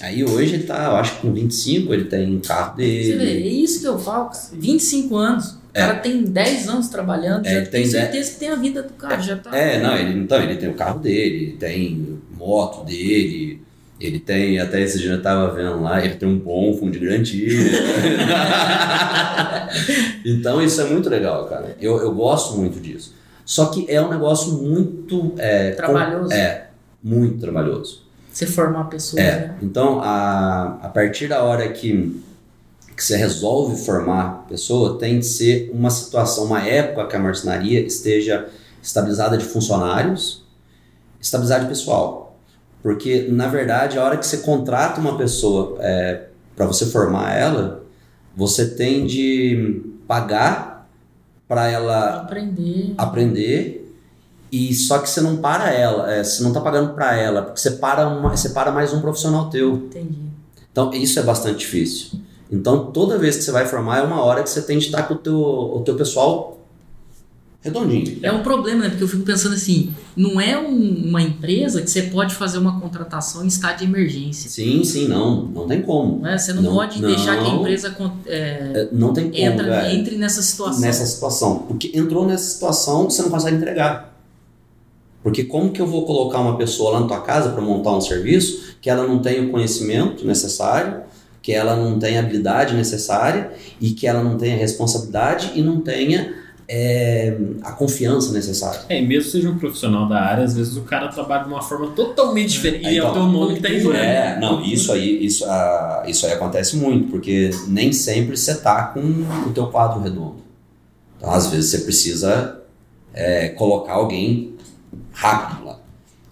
Aí 0.00 0.22
hoje 0.22 0.56
ele 0.56 0.64
tá, 0.64 0.84
eu 0.84 0.96
acho 0.96 1.16
que 1.16 1.22
com 1.22 1.32
25, 1.32 1.94
ele 1.94 2.04
tem 2.04 2.36
um 2.36 2.40
carro 2.40 2.76
dele. 2.76 3.12
Você 3.12 3.16
vê, 3.16 3.32
é 3.32 3.48
isso 3.48 3.80
que 3.80 3.86
eu 3.86 3.98
falo, 3.98 4.28
cara. 4.28 4.42
25 4.52 5.16
anos. 5.16 5.56
O 5.74 5.78
É. 5.78 5.86
cara 5.86 5.94
tem 5.98 6.22
10 6.22 6.68
anos 6.68 6.88
trabalhando, 6.88 7.46
É, 7.46 7.54
já 7.54 7.60
tem 7.62 7.70
tem 7.82 7.86
certeza 7.86 8.32
que 8.32 8.38
tem 8.38 8.50
a 8.50 8.54
vida 8.54 8.82
do 8.82 8.92
cara, 8.92 9.20
já 9.20 9.36
tá. 9.36 9.56
É, 9.56 9.80
não, 9.82 9.96
ele, 9.96 10.18
então, 10.20 10.40
ele 10.40 10.54
tem 10.56 10.68
o 10.68 10.74
carro 10.74 11.00
dele, 11.00 11.44
ele 11.44 11.52
tem 11.58 12.18
moto 12.38 12.84
dele, 12.84 13.60
ele 14.00 14.20
tem, 14.20 14.60
até 14.60 14.80
esse 14.82 14.98
dia 15.00 15.12
eu 15.12 15.22
tava 15.22 15.52
vendo 15.54 15.82
lá, 15.82 16.04
ele 16.04 16.14
tem 16.14 16.28
um 16.28 16.38
bom 16.38 16.76
fundo 16.76 16.92
de 16.92 16.98
garantia. 17.04 17.48
então 20.24 20.62
isso 20.62 20.80
é 20.80 20.84
muito 20.84 21.08
legal, 21.08 21.46
cara. 21.46 21.76
Eu, 21.80 21.98
eu 21.98 22.12
gosto 22.14 22.56
muito 22.56 22.80
disso. 22.80 23.14
Só 23.44 23.66
que 23.66 23.86
é 23.90 24.00
um 24.00 24.10
negócio 24.10 24.52
muito. 24.54 25.34
É, 25.38 25.70
com- 25.72 25.76
Trabalhoso. 25.76 26.32
é, 26.32 26.66
muito 27.02 27.38
trabalhoso. 27.38 28.02
Você 28.32 28.46
formar 28.46 28.84
pessoas, 28.84 29.22
É, 29.22 29.30
né? 29.48 29.54
então 29.62 30.00
a, 30.02 30.78
a 30.82 30.88
partir 30.88 31.28
da 31.28 31.42
hora 31.44 31.68
que, 31.68 32.20
que 32.96 33.04
você 33.04 33.16
resolve 33.16 33.84
formar 33.84 34.22
a 34.22 34.48
pessoa, 34.48 34.98
tem 34.98 35.18
que 35.18 35.24
ser 35.24 35.70
uma 35.74 35.90
situação, 35.90 36.44
uma 36.44 36.62
época 36.62 37.08
que 37.08 37.16
a 37.16 37.18
marcenaria 37.18 37.80
esteja 37.80 38.48
estabilizada 38.82 39.36
de 39.36 39.44
funcionários, 39.44 40.44
estabilizada 41.20 41.64
de 41.64 41.70
pessoal. 41.70 42.38
Porque, 42.82 43.28
na 43.30 43.48
verdade, 43.48 43.98
a 43.98 44.04
hora 44.04 44.16
que 44.16 44.26
você 44.26 44.38
contrata 44.38 45.00
uma 45.00 45.16
pessoa 45.16 45.78
para 46.54 46.66
você 46.66 46.86
formar 46.86 47.34
ela, 47.34 47.82
você 48.36 48.66
tem 48.66 49.06
de 49.06 49.82
pagar 50.06 50.88
para 51.48 51.68
ela 51.68 52.22
aprender. 52.22 52.94
aprender 52.96 53.84
e 54.50 54.72
só 54.72 54.98
que 54.98 55.08
você 55.10 55.20
não 55.20 55.38
para 55.38 55.72
ela, 55.72 56.12
é, 56.12 56.22
você 56.22 56.42
não 56.42 56.52
tá 56.52 56.60
pagando 56.60 56.94
para 56.94 57.16
ela, 57.16 57.42
porque 57.42 57.58
você 57.58 57.72
para, 57.72 58.06
uma, 58.08 58.36
você 58.36 58.50
para 58.50 58.70
mais 58.70 58.92
um 58.92 59.00
profissional 59.00 59.50
teu. 59.50 59.74
Entendi. 59.74 60.18
Então 60.70 60.92
isso 60.92 61.18
é 61.18 61.22
bastante 61.22 61.58
difícil. 61.58 62.20
Então 62.50 62.86
toda 62.92 63.18
vez 63.18 63.36
que 63.36 63.42
você 63.42 63.50
vai 63.50 63.66
formar 63.66 63.98
é 63.98 64.02
uma 64.02 64.22
hora 64.22 64.42
que 64.42 64.50
você 64.50 64.62
tem 64.62 64.78
de 64.78 64.86
estar 64.86 65.04
com 65.04 65.14
o 65.14 65.18
teu, 65.18 65.36
o 65.38 65.82
teu 65.84 65.94
pessoal 65.96 66.52
redondinho. 67.62 68.18
É 68.22 68.30
um 68.30 68.42
problema, 68.42 68.82
né? 68.82 68.88
Porque 68.90 69.02
eu 69.04 69.08
fico 69.08 69.22
pensando 69.22 69.54
assim, 69.54 69.90
não 70.14 70.38
é 70.38 70.58
um- 70.58 71.04
uma 71.08 71.22
empresa 71.22 71.80
que 71.80 71.90
você 71.90 72.02
pode 72.02 72.34
fazer 72.34 72.58
uma 72.58 72.78
contratação 72.78 73.42
em 73.42 73.46
estado 73.46 73.78
de 73.78 73.84
emergência. 73.84 74.50
Sim, 74.50 74.84
sim, 74.84 75.08
não, 75.08 75.44
não 75.46 75.66
tem 75.66 75.80
como. 75.80 76.18
Não 76.20 76.28
é? 76.28 76.36
Você 76.36 76.52
não, 76.52 76.62
Não, 76.62 76.74
pode 76.74 77.00
deixar 77.00 77.36
que 77.38 77.46
a 77.46 77.48
não. 77.48 77.60
empresa 77.60 77.96
é, 78.26 78.38
É, 78.74 78.88
Não 78.92 79.14
tem 79.14 79.30
como, 79.30 79.36
entra, 79.42 79.90
entre 79.94 80.16
nessa 80.16 80.42
situação. 80.42 80.80
nessa 80.82 81.06
situação. 81.06 81.58
Porque 81.60 81.90
entrou 81.94 82.26
nessa 82.26 82.44
situação, 82.50 83.08
você 83.08 83.22
não 83.22 83.30
consegue 83.30 83.56
entregar. 83.56 84.12
Porque 85.22 85.44
como 85.44 85.72
que 85.72 85.80
eu 85.80 85.86
vou 85.86 86.04
colocar 86.04 86.40
uma 86.40 86.58
pessoa 86.58 86.90
lá 86.92 87.00
na 87.00 87.06
tua 87.06 87.22
casa 87.22 87.48
para 87.48 87.62
montar 87.62 87.96
um 87.96 88.00
serviço 88.02 88.74
que 88.82 88.90
ela 88.90 89.06
não 89.06 89.20
tem 89.20 89.46
o 89.46 89.50
conhecimento 89.50 90.26
necessário, 90.26 91.00
que 91.44 91.52
ela 91.52 91.76
não 91.76 91.98
tem 91.98 92.16
a 92.16 92.20
habilidade 92.20 92.74
necessária 92.74 93.52
e 93.78 93.90
que 93.90 94.06
ela 94.06 94.24
não 94.24 94.38
tenha 94.38 94.54
a 94.54 94.58
responsabilidade 94.58 95.52
e 95.54 95.60
não 95.60 95.78
tenha 95.78 96.32
é, 96.66 97.36
a 97.60 97.70
confiança 97.72 98.32
necessária. 98.32 98.80
É, 98.88 99.02
mesmo 99.02 99.30
seja 99.30 99.50
um 99.50 99.58
profissional 99.58 100.08
da 100.08 100.22
área, 100.22 100.42
às 100.42 100.56
vezes 100.56 100.74
o 100.74 100.84
cara 100.84 101.08
trabalha 101.08 101.44
de 101.44 101.50
uma 101.50 101.60
forma 101.60 101.88
totalmente 101.88 102.48
diferente. 102.48 102.84
e 102.84 102.86
é 102.86 102.94
Então, 102.94 103.10
o 103.10 103.12
teu 103.12 103.26
nome 103.26 103.56
que 103.56 103.60
tá 103.60 103.68
em 103.68 103.92
É, 103.94 104.40
não, 104.40 104.64
isso 104.64 104.90
aí, 104.90 105.22
isso, 105.22 105.44
ah, 105.44 106.04
isso 106.06 106.24
aí 106.24 106.32
acontece 106.32 106.78
muito, 106.78 107.10
porque 107.10 107.50
nem 107.68 107.92
sempre 107.92 108.38
você 108.38 108.54
tá 108.54 108.84
com 108.86 109.02
o 109.46 109.52
teu 109.52 109.66
quadro 109.66 110.00
redondo. 110.00 110.36
Então, 111.18 111.30
às 111.30 111.48
vezes 111.48 111.70
você 111.70 111.80
precisa 111.80 112.62
é, 113.12 113.50
colocar 113.50 113.92
alguém 113.92 114.54
rápido 115.12 115.66
lá. 115.66 115.78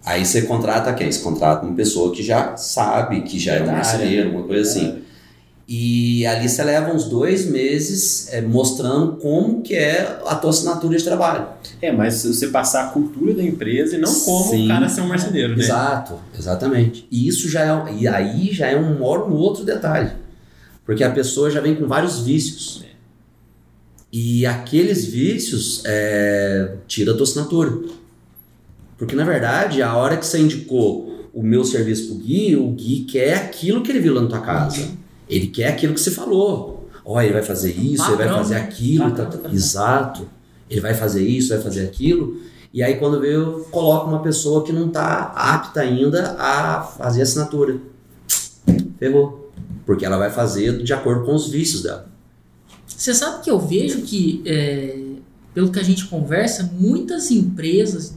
Aí 0.07 0.25
você 0.25 0.41
contrata 0.41 0.91
quem? 0.95 1.13
Você 1.13 1.21
contrata 1.21 1.67
uma 1.67 1.75
pessoa 1.75 2.15
que 2.15 2.23
já 2.23 2.57
sabe, 2.57 3.21
que 3.21 3.39
já 3.39 3.57
é, 3.57 3.59
É 3.59 3.63
um 3.63 3.67
marceneiro, 3.67 4.31
uma 4.31 4.45
coisa 4.45 4.63
assim. 4.63 5.02
E 5.75 6.27
ali 6.27 6.51
você 6.51 6.63
leva 6.63 6.93
uns 6.93 7.07
dois 7.07 7.47
meses 7.47 8.31
é, 8.31 8.43
mostrando 8.43 9.17
como 9.17 9.63
que 9.63 9.75
é 9.75 10.21
a 10.27 10.35
tua 10.35 10.51
assinatura 10.51 10.99
de 10.99 11.03
trabalho. 11.03 11.47
É, 11.81 11.91
mas 11.91 12.25
você 12.25 12.49
passar 12.49 12.89
a 12.89 12.89
cultura 12.91 13.33
da 13.33 13.43
empresa 13.43 13.97
e 13.97 13.99
não 13.99 14.13
como 14.13 14.51
Sim. 14.51 14.67
o 14.67 14.69
cara 14.69 14.87
ser 14.87 15.01
um 15.01 15.09
marceneiro, 15.09 15.57
né? 15.57 15.65
Exato, 15.65 16.19
exatamente. 16.39 17.09
E 17.11 17.27
isso 17.27 17.49
já 17.49 17.63
é, 17.63 17.95
e 17.95 18.07
aí 18.07 18.53
já 18.53 18.67
é 18.67 18.79
um 18.79 19.03
um 19.03 19.33
outro 19.33 19.65
detalhe. 19.65 20.11
Porque 20.85 21.03
a 21.03 21.11
pessoa 21.11 21.51
já 21.51 21.63
vem 21.63 21.75
com 21.75 21.87
vários 21.87 22.21
vícios. 22.21 22.85
E 24.13 24.45
aqueles 24.45 25.07
vícios 25.07 25.81
é, 25.87 26.75
tira 26.87 27.13
a 27.13 27.15
tua 27.15 27.25
assinatura. 27.25 27.81
Porque 28.99 29.17
na 29.17 29.25
verdade, 29.25 29.81
a 29.81 29.97
hora 29.97 30.19
que 30.19 30.27
você 30.27 30.39
indicou 30.39 31.31
o 31.33 31.43
meu 31.43 31.65
serviço 31.65 32.09
pro 32.09 32.17
Gui, 32.17 32.57
o 32.57 32.69
Gui 32.73 33.07
quer 33.11 33.37
aquilo 33.37 33.83
que 33.83 33.91
ele 33.91 34.01
viu 34.01 34.13
lá 34.13 34.21
na 34.21 34.29
tua 34.29 34.41
casa. 34.43 35.01
Ele 35.33 35.47
quer 35.47 35.69
aquilo 35.69 35.95
que 35.95 36.01
você 36.01 36.11
falou. 36.11 36.91
Ó, 37.05 37.21
ele 37.21 37.33
vai 37.33 37.43
fazer 37.43 37.73
isso, 37.73 38.07
ele 38.07 38.17
vai 38.17 38.29
fazer 38.29 38.55
né? 38.55 38.61
aquilo. 38.61 39.05
Padrão, 39.05 39.25
tá- 39.25 39.31
tá- 39.31 39.39
padrão. 39.39 39.55
Exato. 39.55 40.29
Ele 40.69 40.81
vai 40.81 40.95
fazer 40.95 41.27
isso, 41.27 41.49
vai 41.49 41.61
fazer 41.61 41.85
aquilo. 41.85 42.41
E 42.73 42.83
aí 42.83 42.97
quando 42.97 43.21
vê, 43.21 43.35
eu 43.35 43.67
coloco 43.71 44.09
uma 44.09 44.23
pessoa 44.23 44.63
que 44.65 44.73
não 44.73 44.87
está 44.89 45.33
apta 45.35 45.81
ainda 45.81 46.37
a 46.39 46.83
fazer 46.83 47.23
assinatura. 47.23 47.79
Ferrou. 48.99 49.51
Porque 49.85 50.05
ela 50.05 50.17
vai 50.17 50.31
fazer 50.31 50.83
de 50.83 50.93
acordo 50.93 51.25
com 51.25 51.35
os 51.35 51.49
vícios 51.49 51.83
dela. 51.83 52.07
Você 52.87 53.13
sabe 53.15 53.43
que 53.43 53.51
eu 53.51 53.59
vejo 53.59 54.03
que, 54.03 54.43
é, 54.47 54.97
pelo 55.53 55.73
que 55.73 55.81
a 55.81 55.83
gente 55.83 56.07
conversa, 56.07 56.71
muitas 56.79 57.31
empresas 57.31 58.15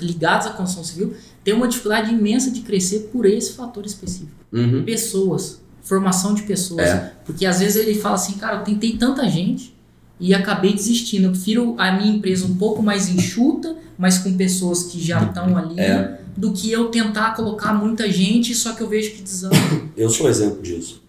ligadas 0.00 0.46
à 0.46 0.50
construção 0.50 0.82
civil 0.82 1.14
têm 1.44 1.54
uma 1.54 1.68
dificuldade 1.68 2.12
imensa 2.12 2.50
de 2.50 2.62
crescer 2.62 3.10
por 3.12 3.26
esse 3.26 3.52
fator 3.52 3.84
específico. 3.86 4.32
Uhum. 4.52 4.82
Pessoas, 4.84 5.60
formação 5.84 6.34
de 6.34 6.42
pessoas. 6.42 6.88
É. 6.88 7.12
Porque 7.24 7.46
às 7.46 7.60
vezes 7.60 7.76
ele 7.76 7.94
fala 7.94 8.16
assim, 8.16 8.32
cara, 8.34 8.56
eu 8.56 8.64
tentei 8.64 8.96
tanta 8.96 9.28
gente 9.28 9.72
e 10.18 10.34
acabei 10.34 10.72
desistindo. 10.74 11.26
Eu 11.26 11.30
prefiro 11.30 11.74
a 11.78 11.92
minha 11.92 12.16
empresa 12.16 12.44
um 12.46 12.56
pouco 12.56 12.82
mais 12.82 13.08
enxuta, 13.08 13.76
mas 13.96 14.18
com 14.18 14.36
pessoas 14.36 14.84
que 14.84 15.00
já 15.00 15.22
estão 15.22 15.56
ali, 15.56 15.78
É. 15.78 16.18
do 16.36 16.50
que 16.52 16.72
eu 16.72 16.88
tentar 16.88 17.34
colocar 17.36 17.72
muita 17.72 18.10
gente, 18.10 18.54
só 18.54 18.72
que 18.72 18.82
eu 18.82 18.88
vejo 18.88 19.12
que 19.12 19.22
desanda. 19.22 19.54
Eu 19.96 20.10
sou 20.10 20.28
exemplo 20.28 20.60
disso. 20.60 21.00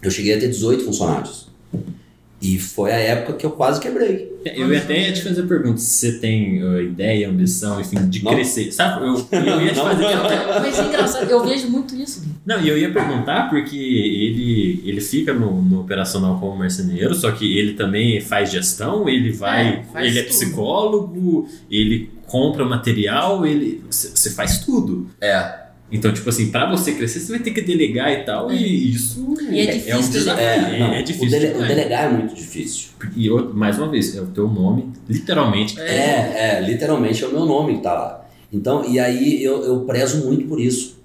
Eu 0.00 0.10
cheguei 0.10 0.34
a 0.34 0.40
ter 0.40 0.48
18 0.48 0.84
funcionários. 0.84 1.48
E 2.40 2.56
foi 2.58 2.92
a 2.92 2.98
época 2.98 3.32
que 3.32 3.44
eu 3.44 3.50
quase 3.50 3.80
quebrei. 3.80 4.32
Eu 4.44 4.72
ia 4.72 4.78
até 4.78 5.10
te 5.10 5.22
fazer 5.22 5.42
a 5.42 5.46
pergunta 5.46 5.78
se 5.78 5.86
você 5.90 6.18
tem 6.18 6.62
uh, 6.62 6.80
ideia, 6.80 7.28
ambição, 7.28 7.80
enfim, 7.80 8.08
de 8.08 8.24
Não. 8.24 8.32
crescer. 8.32 8.70
Sabe, 8.70 9.06
eu, 9.06 9.26
eu 9.32 9.60
ia 9.60 9.72
te 9.72 9.76
Não. 9.76 9.84
fazer. 9.84 10.04
mas 10.60 10.78
é 10.78 10.84
engraçado, 10.84 11.28
eu 11.28 11.44
vejo 11.44 11.68
muito 11.68 11.96
isso. 11.96 12.22
Não, 12.46 12.60
e 12.60 12.68
eu 12.68 12.78
ia 12.78 12.92
perguntar 12.92 13.50
porque 13.50 13.76
ele, 13.76 14.82
ele 14.84 15.00
fica 15.00 15.34
no, 15.34 15.60
no 15.60 15.80
operacional 15.80 16.38
como 16.38 16.56
marceneiro, 16.56 17.12
só 17.14 17.32
que 17.32 17.58
ele 17.58 17.74
também 17.74 18.20
faz 18.20 18.52
gestão, 18.52 19.08
ele 19.08 19.32
vai. 19.32 19.84
É, 19.94 20.06
ele 20.06 20.20
é 20.20 20.22
tudo. 20.22 20.30
psicólogo, 20.30 21.48
ele 21.68 22.10
compra 22.26 22.64
material, 22.64 23.44
ele. 23.44 23.82
Você 23.90 24.30
faz 24.30 24.58
tudo. 24.60 25.08
É. 25.20 25.67
Então, 25.90 26.12
tipo 26.12 26.28
assim, 26.28 26.50
pra 26.50 26.68
você 26.70 26.92
crescer, 26.92 27.18
você 27.20 27.32
vai 27.32 27.40
ter 27.40 27.50
que 27.50 27.62
delegar 27.62 28.12
e 28.12 28.22
tal, 28.24 28.52
e 28.52 28.90
isso 28.92 29.34
E 29.50 29.60
é 29.60 29.96
um 29.96 30.00
difícil 30.00 30.12
desafio. 30.12 30.44
delegar. 30.44 30.74
É, 30.74 30.78
não, 30.78 30.92
é 30.92 31.00
o, 31.00 31.04
difícil. 31.04 31.30
dele- 31.30 31.54
o 31.58 31.66
delegar 31.66 32.04
é 32.04 32.08
muito 32.10 32.34
difícil. 32.34 32.88
E 33.16 33.26
eu- 33.26 33.54
mais 33.54 33.78
uma 33.78 33.88
vez, 33.88 34.14
é 34.14 34.20
o 34.20 34.26
teu 34.26 34.46
nome, 34.48 34.92
literalmente. 35.08 35.80
É, 35.80 36.58
é, 36.58 36.60
literalmente 36.60 37.24
é 37.24 37.26
o 37.26 37.32
meu 37.32 37.46
nome 37.46 37.76
que 37.76 37.82
tá 37.82 37.94
lá. 37.94 38.28
Então, 38.52 38.84
e 38.84 39.00
aí 39.00 39.42
eu, 39.42 39.62
eu 39.64 39.80
prezo 39.80 40.26
muito 40.26 40.46
por 40.46 40.60
isso. 40.60 40.98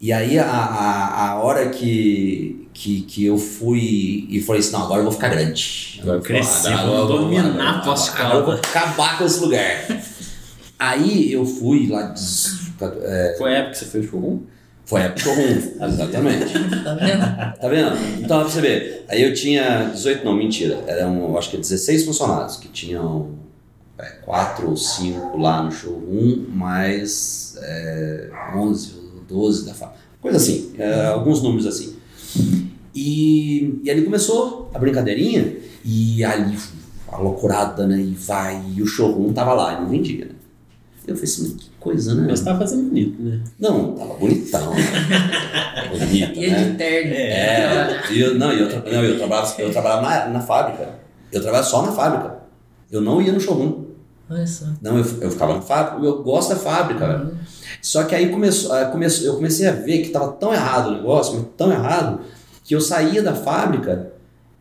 E 0.00 0.12
aí 0.12 0.38
a, 0.38 0.44
a, 0.50 1.30
a 1.30 1.34
hora 1.42 1.70
que, 1.70 2.68
que, 2.74 3.00
que 3.02 3.24
eu 3.24 3.38
fui 3.38 4.26
e 4.28 4.38
falei 4.42 4.60
assim, 4.60 4.72
não, 4.72 4.82
agora 4.82 5.00
eu 5.00 5.04
vou 5.04 5.12
ficar 5.12 5.28
grande. 5.30 5.98
Agora 6.02 6.16
eu 6.16 6.20
vou- 6.20 6.26
Crescer, 6.26 6.68
agora 6.74 6.86
vou 6.88 6.98
eu 6.98 7.06
vou- 7.08 7.18
dominar 7.20 7.60
a 7.60 7.80
Agora 7.80 8.34
eu 8.40 8.44
vou 8.44 8.54
acabar 8.54 9.16
com 9.16 9.24
esse 9.24 9.40
lugar. 9.40 9.86
aí 10.78 11.32
eu 11.32 11.46
fui 11.46 11.86
lá, 11.86 12.02
des- 12.02 12.63
é, 12.80 13.34
Foi 13.38 13.54
a 13.54 13.58
época 13.58 13.72
que 13.72 13.78
você 13.78 13.84
fez 13.86 14.04
o 14.04 14.08
showroom? 14.08 14.40
foi 14.84 15.00
a 15.00 15.04
época 15.04 15.20
do 15.20 15.24
showroom, 15.24 15.58
exatamente. 15.88 16.52
Tá 16.84 16.94
vendo? 16.94 17.58
Tá 17.60 17.68
vendo? 17.68 18.22
Então, 18.22 18.40
pra 18.40 18.48
você 18.50 18.60
ver, 18.60 19.04
aí 19.08 19.22
eu 19.22 19.32
tinha 19.32 19.90
18, 19.92 20.24
não, 20.24 20.36
mentira, 20.36 20.78
eram, 20.86 21.30
eu 21.30 21.38
acho 21.38 21.50
que 21.50 21.56
16 21.56 22.04
funcionários, 22.04 22.56
que 22.56 22.68
tinham 22.68 23.30
é, 23.98 24.04
4 24.24 24.68
ou 24.68 24.76
5 24.76 25.38
lá 25.38 25.62
no 25.62 25.72
showroom, 25.72 26.46
mais 26.48 27.56
é, 27.62 28.30
11 28.54 28.94
ou 29.16 29.22
12 29.28 29.66
da 29.66 29.74
fábrica. 29.74 30.00
Coisa 30.20 30.36
assim, 30.36 30.74
é, 30.78 31.06
alguns 31.06 31.42
números 31.42 31.66
assim. 31.66 31.96
E, 32.94 33.80
e 33.82 33.90
ali 33.90 34.02
começou 34.02 34.70
a 34.74 34.78
brincadeirinha, 34.78 35.56
e 35.84 36.24
ali 36.24 36.56
a 37.08 37.18
loucurada, 37.18 37.86
né? 37.86 38.00
E 38.00 38.14
vai, 38.14 38.62
e 38.74 38.82
o 38.82 38.86
showroom 38.86 39.32
tava 39.32 39.52
lá, 39.54 39.74
e 39.74 39.80
não 39.80 39.88
vendia, 39.88 40.26
né? 40.26 40.33
Eu 41.06 41.14
falei 41.14 41.30
assim, 41.30 41.56
que 41.56 41.70
coisa, 41.78 42.14
né? 42.14 42.26
Mas 42.30 42.40
tava 42.40 42.60
fazendo 42.60 42.84
bonito, 42.88 43.20
né? 43.22 43.40
Não, 43.60 43.92
tava 43.92 44.14
bonitão. 44.14 44.72
Bonito, 45.90 46.38
E 46.40 46.50
né? 46.50 46.64
de 46.70 46.76
terno. 46.76 47.14
É, 47.14 48.02
e 48.10 48.20
eu, 48.20 48.34
não, 48.38 48.50
eu, 48.52 48.68
tra- 48.68 48.90
não, 48.90 49.04
eu 49.04 49.16
trabalhava, 49.18 49.54
eu 49.60 49.70
trabalhava 49.70 50.02
na, 50.02 50.28
na 50.28 50.40
fábrica. 50.40 50.88
Eu 51.30 51.40
trabalhava 51.42 51.68
só 51.68 51.82
na 51.84 51.92
fábrica. 51.92 52.38
Eu 52.90 53.00
não 53.00 53.20
ia 53.20 53.32
no 53.32 53.38
showroom. 53.40 53.84
Olha 54.30 54.46
só. 54.46 54.66
Não, 54.80 54.96
eu, 54.98 55.04
eu 55.20 55.30
ficava 55.30 55.54
na 55.54 55.60
fábrica, 55.60 56.04
eu 56.04 56.22
gosto 56.22 56.50
da 56.50 56.56
fábrica, 56.56 57.06
velho. 57.06 57.38
Só 57.82 58.04
que 58.04 58.14
aí 58.14 58.30
começou, 58.30 58.72
ah, 58.72 58.86
começou, 58.86 59.26
eu 59.26 59.34
comecei 59.36 59.66
a 59.68 59.72
ver 59.72 59.98
que 60.02 60.08
tava 60.08 60.32
tão 60.32 60.52
errado 60.52 60.88
o 60.88 60.92
negócio, 60.96 61.34
mas 61.34 61.46
tão 61.56 61.70
errado, 61.70 62.20
que 62.64 62.74
eu 62.74 62.80
saía 62.80 63.22
da 63.22 63.34
fábrica 63.34 64.10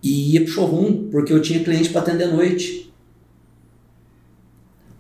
e 0.04 0.34
ia 0.34 0.42
pro 0.44 0.52
showroom, 0.52 1.08
porque 1.10 1.32
eu 1.32 1.42
tinha 1.42 1.64
cliente 1.64 1.90
para 1.90 2.02
atender 2.02 2.26
à 2.26 2.32
noite. 2.32 2.93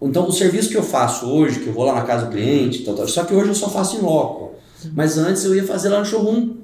Então, 0.03 0.27
o 0.27 0.31
serviço 0.31 0.69
que 0.69 0.75
eu 0.75 0.83
faço 0.83 1.25
hoje, 1.25 1.61
que 1.61 1.67
eu 1.67 1.73
vou 1.73 1.85
lá 1.85 1.95
na 1.95 2.01
casa 2.01 2.25
do 2.25 2.31
cliente, 2.31 2.83
tal, 2.83 2.93
tal, 2.93 3.07
só 3.07 3.23
que 3.23 3.33
hoje 3.33 3.49
eu 3.49 3.55
só 3.55 3.69
faço 3.69 3.97
em 3.97 4.01
loco. 4.01 4.53
Mas 4.93 5.17
antes 5.17 5.45
eu 5.45 5.55
ia 5.55 5.63
fazer 5.63 5.89
lá 5.89 5.99
no 5.99 6.05
showroom. 6.05 6.57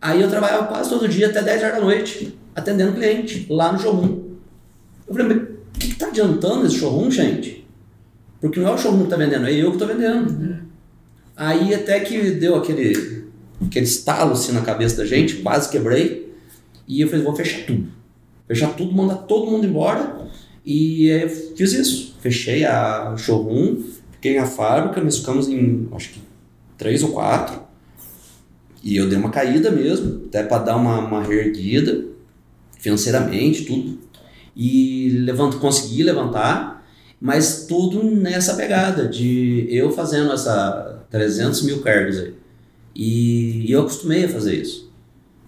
Aí 0.00 0.20
eu 0.20 0.28
trabalhava 0.28 0.66
quase 0.66 0.90
todo 0.90 1.08
dia 1.08 1.28
até 1.28 1.42
10 1.42 1.62
horas 1.62 1.74
da 1.76 1.80
noite, 1.80 2.36
atendendo 2.54 2.94
cliente 2.94 3.46
lá 3.48 3.72
no 3.72 3.78
showroom. 3.78 4.30
Eu 5.06 5.14
falei, 5.14 5.28
mas 5.28 5.42
o 5.42 5.78
que, 5.78 5.88
que 5.88 5.94
tá 5.94 6.06
adiantando 6.06 6.66
esse 6.66 6.76
showroom, 6.76 7.10
gente? 7.10 7.66
Porque 8.40 8.58
não 8.58 8.68
é 8.68 8.72
o 8.72 8.78
showroom 8.78 9.04
que 9.04 9.10
tá 9.10 9.16
vendendo, 9.16 9.46
é 9.46 9.52
eu 9.52 9.70
que 9.70 9.78
tô 9.78 9.86
vendendo. 9.86 10.58
Aí 11.36 11.72
até 11.72 12.00
que 12.00 12.32
deu 12.32 12.56
aquele, 12.56 13.26
aquele 13.64 13.86
estalo 13.86 14.32
assim 14.32 14.52
na 14.52 14.62
cabeça 14.62 14.96
da 14.96 15.04
gente, 15.04 15.36
quase 15.36 15.68
quebrei. 15.70 16.34
E 16.88 17.00
eu 17.00 17.08
falei, 17.08 17.24
vou 17.24 17.36
fechar 17.36 17.64
tudo. 17.64 17.86
Fechar 18.48 18.74
tudo, 18.74 18.92
mandar 18.92 19.16
todo 19.16 19.50
mundo 19.50 19.66
embora. 19.66 20.28
E 20.64 21.06
eu 21.06 21.28
fiz 21.28 21.72
isso. 21.72 22.16
Fechei 22.20 22.64
a 22.64 23.14
showroom, 23.16 23.82
fiquei 24.12 24.38
na 24.38 24.46
fábrica, 24.46 25.00
nós 25.02 25.18
ficamos 25.18 25.48
em 25.48 25.88
acho 25.92 26.10
que 26.10 26.20
três 26.76 27.02
ou 27.02 27.10
quatro. 27.10 27.60
E 28.82 28.96
eu 28.96 29.08
dei 29.08 29.18
uma 29.18 29.30
caída 29.30 29.70
mesmo, 29.70 30.26
até 30.26 30.42
para 30.42 30.62
dar 30.64 30.76
uma, 30.76 30.98
uma 30.98 31.22
reerguida 31.22 32.04
financeiramente, 32.78 33.64
tudo. 33.64 33.98
E 34.56 35.10
levanto, 35.24 35.58
consegui 35.58 36.02
levantar, 36.02 36.86
mas 37.20 37.66
tudo 37.66 38.02
nessa 38.02 38.54
pegada 38.54 39.06
de 39.06 39.66
eu 39.70 39.90
fazendo 39.90 40.32
essa 40.32 41.04
300 41.10 41.62
mil 41.62 41.82
cargos 41.82 42.18
aí. 42.18 42.34
E, 42.94 43.66
e 43.66 43.72
eu 43.72 43.82
acostumei 43.82 44.24
a 44.24 44.28
fazer 44.28 44.56
isso. 44.56 44.89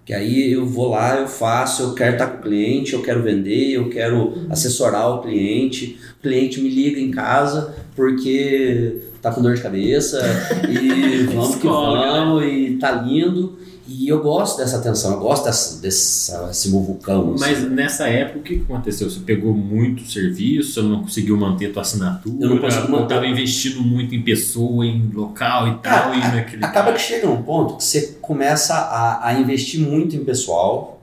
Que 0.04 0.12
aí 0.12 0.50
eu 0.52 0.66
vou 0.66 0.90
lá, 0.90 1.20
eu 1.20 1.28
faço, 1.28 1.82
eu 1.82 1.94
quero 1.94 2.14
estar 2.14 2.26
com 2.26 2.38
o 2.38 2.42
cliente, 2.42 2.92
eu 2.92 3.02
quero 3.02 3.22
vender, 3.22 3.72
eu 3.72 3.88
quero 3.88 4.34
assessorar 4.50 5.08
o 5.10 5.22
cliente. 5.22 5.98
O 6.18 6.22
cliente 6.22 6.60
me 6.60 6.68
liga 6.68 7.00
em 7.00 7.10
casa 7.10 7.74
porque 7.94 9.00
tá 9.20 9.30
com 9.30 9.40
dor 9.40 9.54
de 9.54 9.62
cabeça 9.62 10.20
e 10.68 11.24
vamos 11.32 11.56
que 11.56 11.66
vamos 11.66 12.44
e 12.44 12.76
tá 12.80 12.90
lindo. 12.90 13.56
E 14.02 14.08
eu 14.08 14.20
gosto 14.20 14.56
dessa 14.58 14.78
atenção, 14.78 15.12
eu 15.12 15.20
gosto 15.20 15.44
dessa, 15.44 15.80
dessa, 15.80 16.48
desse 16.48 16.70
muvucão. 16.70 17.34
assim. 17.34 17.44
Mas 17.44 17.70
nessa 17.70 18.08
época, 18.08 18.40
o 18.40 18.42
que 18.42 18.54
aconteceu? 18.56 19.08
Você 19.08 19.20
pegou 19.20 19.54
muito 19.54 20.10
serviço, 20.10 20.72
você 20.72 20.82
não 20.82 21.02
conseguiu 21.02 21.36
manter 21.36 21.66
a 21.66 21.72
tua 21.72 21.82
assinatura, 21.82 22.34
Eu 22.40 22.50
não 22.50 22.58
consigo 22.58 22.90
manter. 22.90 23.14
tava 23.14 23.28
investindo 23.28 23.80
muito 23.80 24.12
em 24.12 24.20
pessoa, 24.20 24.84
em 24.84 25.08
local 25.14 25.68
e 25.68 25.78
Cara, 25.78 26.02
tal, 26.02 26.14
e 26.16 26.18
naquele... 26.18 26.64
Acaba 26.64 26.92
que 26.94 27.00
chega 27.00 27.28
num 27.28 27.44
ponto 27.44 27.76
que 27.76 27.84
você 27.84 28.18
começa 28.20 28.74
a, 28.74 29.28
a 29.28 29.34
investir 29.34 29.78
muito 29.78 30.16
em 30.16 30.24
pessoal, 30.24 31.00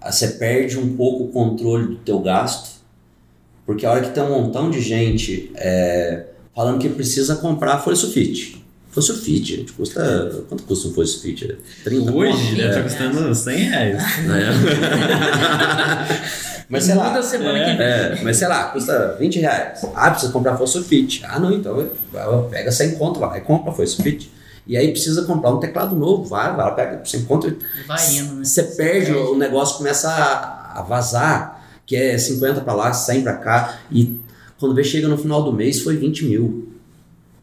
você 0.00 0.28
perde 0.28 0.78
um 0.78 0.96
pouco 0.96 1.24
o 1.24 1.28
controle 1.32 1.88
do 1.88 1.96
teu 1.96 2.20
gasto, 2.20 2.70
porque 3.66 3.84
a 3.84 3.90
hora 3.90 4.00
que 4.00 4.10
tem 4.10 4.22
um 4.22 4.30
montão 4.30 4.70
de 4.70 4.80
gente 4.80 5.50
é, 5.56 6.26
falando 6.54 6.78
que 6.78 6.88
precisa 6.88 7.34
comprar 7.34 7.78
folha 7.78 7.96
sulfite. 7.96 8.64
Folha 8.90 9.06
sulfite, 9.06 9.56
gente, 9.56 9.72
custa. 9.72 10.44
Quanto 10.48 10.62
custa 10.64 10.88
um 10.88 10.92
folha 10.94 11.06
sulfite? 11.06 11.56
30 11.84 12.12
Hoje 12.12 12.54
deve 12.56 12.68
estar 12.68 12.80
É. 12.80 12.82
custando 12.82 13.34
100 13.34 13.56
reais. 13.56 14.02
Mas 16.68 16.84
sei 16.84 16.94
lá. 16.94 17.22
Semana 17.22 17.58
que 17.64 17.76
vem. 17.76 17.86
É, 17.86 18.20
mas 18.22 18.36
sei 18.36 18.46
lá, 18.48 18.64
custa 18.64 19.16
20 19.18 19.38
reais. 19.40 19.80
Ah, 19.94 20.10
precisa 20.10 20.30
comprar 20.32 20.54
folha 20.56 20.66
sulfite. 20.66 21.24
Ah, 21.24 21.38
não, 21.40 21.50
então 21.52 21.88
vai- 22.12 22.48
pega 22.50 22.70
sem 22.70 22.94
conto 22.96 23.18
lá 23.20 23.36
e 23.38 23.40
compra 23.40 23.72
folha 23.72 23.88
sulfite. 23.88 24.30
E 24.66 24.76
aí 24.76 24.90
precisa 24.90 25.22
comprar 25.24 25.50
um 25.50 25.60
teclado 25.60 25.96
novo, 25.96 26.24
vai, 26.24 26.54
vai, 26.54 26.74
pega 26.74 27.00
sem 27.06 27.24
conto. 27.24 27.56
Vai 27.86 28.16
indo, 28.16 28.34
né? 28.34 28.44
Você 28.44 28.62
perde, 28.64 29.12
o 29.12 29.34
negócio 29.38 29.78
começa 29.78 30.10
a, 30.10 30.80
a 30.80 30.82
vazar, 30.82 31.64
que 31.86 31.96
é 31.96 32.18
50 32.18 32.60
pra 32.60 32.74
lá, 32.74 32.92
100 32.92 33.22
pra 33.22 33.36
cá, 33.38 33.78
e 33.90 34.20
quando 34.60 34.74
vê 34.74 34.84
chega 34.84 35.08
no 35.08 35.16
final 35.16 35.42
do 35.42 35.54
mês 35.54 35.80
foi 35.80 35.96
20 35.96 36.26
mil. 36.26 36.67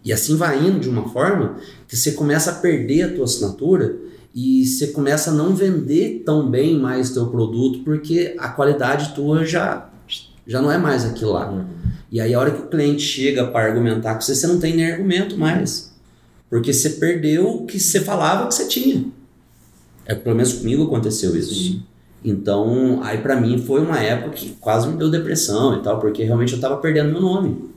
E 0.05 0.13
assim 0.13 0.37
vai 0.37 0.63
indo 0.63 0.79
de 0.79 0.87
uma 0.87 1.09
forma 1.09 1.57
que 1.87 1.97
você 1.97 2.11
começa 2.11 2.51
a 2.51 2.55
perder 2.55 3.01
a 3.01 3.13
tua 3.15 3.25
assinatura 3.25 3.97
e 4.35 4.63
você 4.63 4.87
começa 4.87 5.31
a 5.31 5.33
não 5.33 5.55
vender 5.55 6.21
tão 6.23 6.47
bem 6.47 6.79
mais 6.79 7.09
teu 7.09 7.25
produto 7.25 7.79
porque 7.79 8.35
a 8.37 8.49
qualidade 8.49 9.15
tua 9.15 9.43
já, 9.43 9.89
já 10.45 10.61
não 10.61 10.71
é 10.71 10.77
mais 10.77 11.03
aquilo 11.03 11.33
lá. 11.33 11.65
E 12.11 12.21
aí 12.21 12.35
a 12.35 12.39
hora 12.39 12.51
que 12.51 12.61
o 12.61 12.67
cliente 12.67 13.01
chega 13.01 13.47
para 13.47 13.67
argumentar 13.67 14.13
com 14.13 14.21
você, 14.21 14.35
você 14.35 14.45
não 14.45 14.59
tem 14.59 14.75
nem 14.75 14.91
argumento 14.91 15.35
mais. 15.37 15.91
Porque 16.49 16.71
você 16.71 16.91
perdeu 16.91 17.47
o 17.47 17.65
que 17.65 17.79
você 17.79 17.99
falava 17.99 18.47
que 18.47 18.53
você 18.53 18.67
tinha. 18.67 19.05
É, 20.05 20.13
pelo 20.13 20.35
menos 20.35 20.53
comigo 20.53 20.83
aconteceu 20.83 21.35
isso. 21.35 21.53
Sim. 21.53 21.83
Então, 22.23 23.01
aí 23.03 23.17
pra 23.17 23.39
mim 23.39 23.57
foi 23.57 23.81
uma 23.81 23.99
época 23.99 24.31
que 24.31 24.49
quase 24.59 24.87
me 24.87 24.97
deu 24.97 25.09
depressão 25.09 25.77
e 25.77 25.81
tal, 25.81 25.99
porque 25.99 26.23
realmente 26.23 26.53
eu 26.53 26.59
tava 26.59 26.77
perdendo 26.77 27.11
meu 27.11 27.21
nome. 27.21 27.74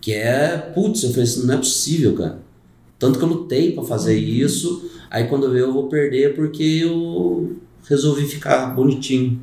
Que 0.00 0.12
é, 0.12 0.56
putz, 0.56 1.02
eu 1.02 1.10
falei 1.10 1.24
assim, 1.24 1.46
não 1.46 1.54
é 1.54 1.58
possível, 1.58 2.14
cara. 2.14 2.40
Tanto 2.98 3.18
que 3.18 3.24
eu 3.24 3.28
lutei 3.28 3.72
pra 3.72 3.82
fazer 3.82 4.16
isso, 4.16 4.90
aí 5.10 5.26
quando 5.26 5.44
eu 5.44 5.50
ver 5.50 5.60
eu 5.62 5.72
vou 5.72 5.88
perder 5.88 6.34
porque 6.34 6.62
eu 6.62 7.56
resolvi 7.88 8.26
ficar 8.26 8.66
bonitinho. 8.74 9.40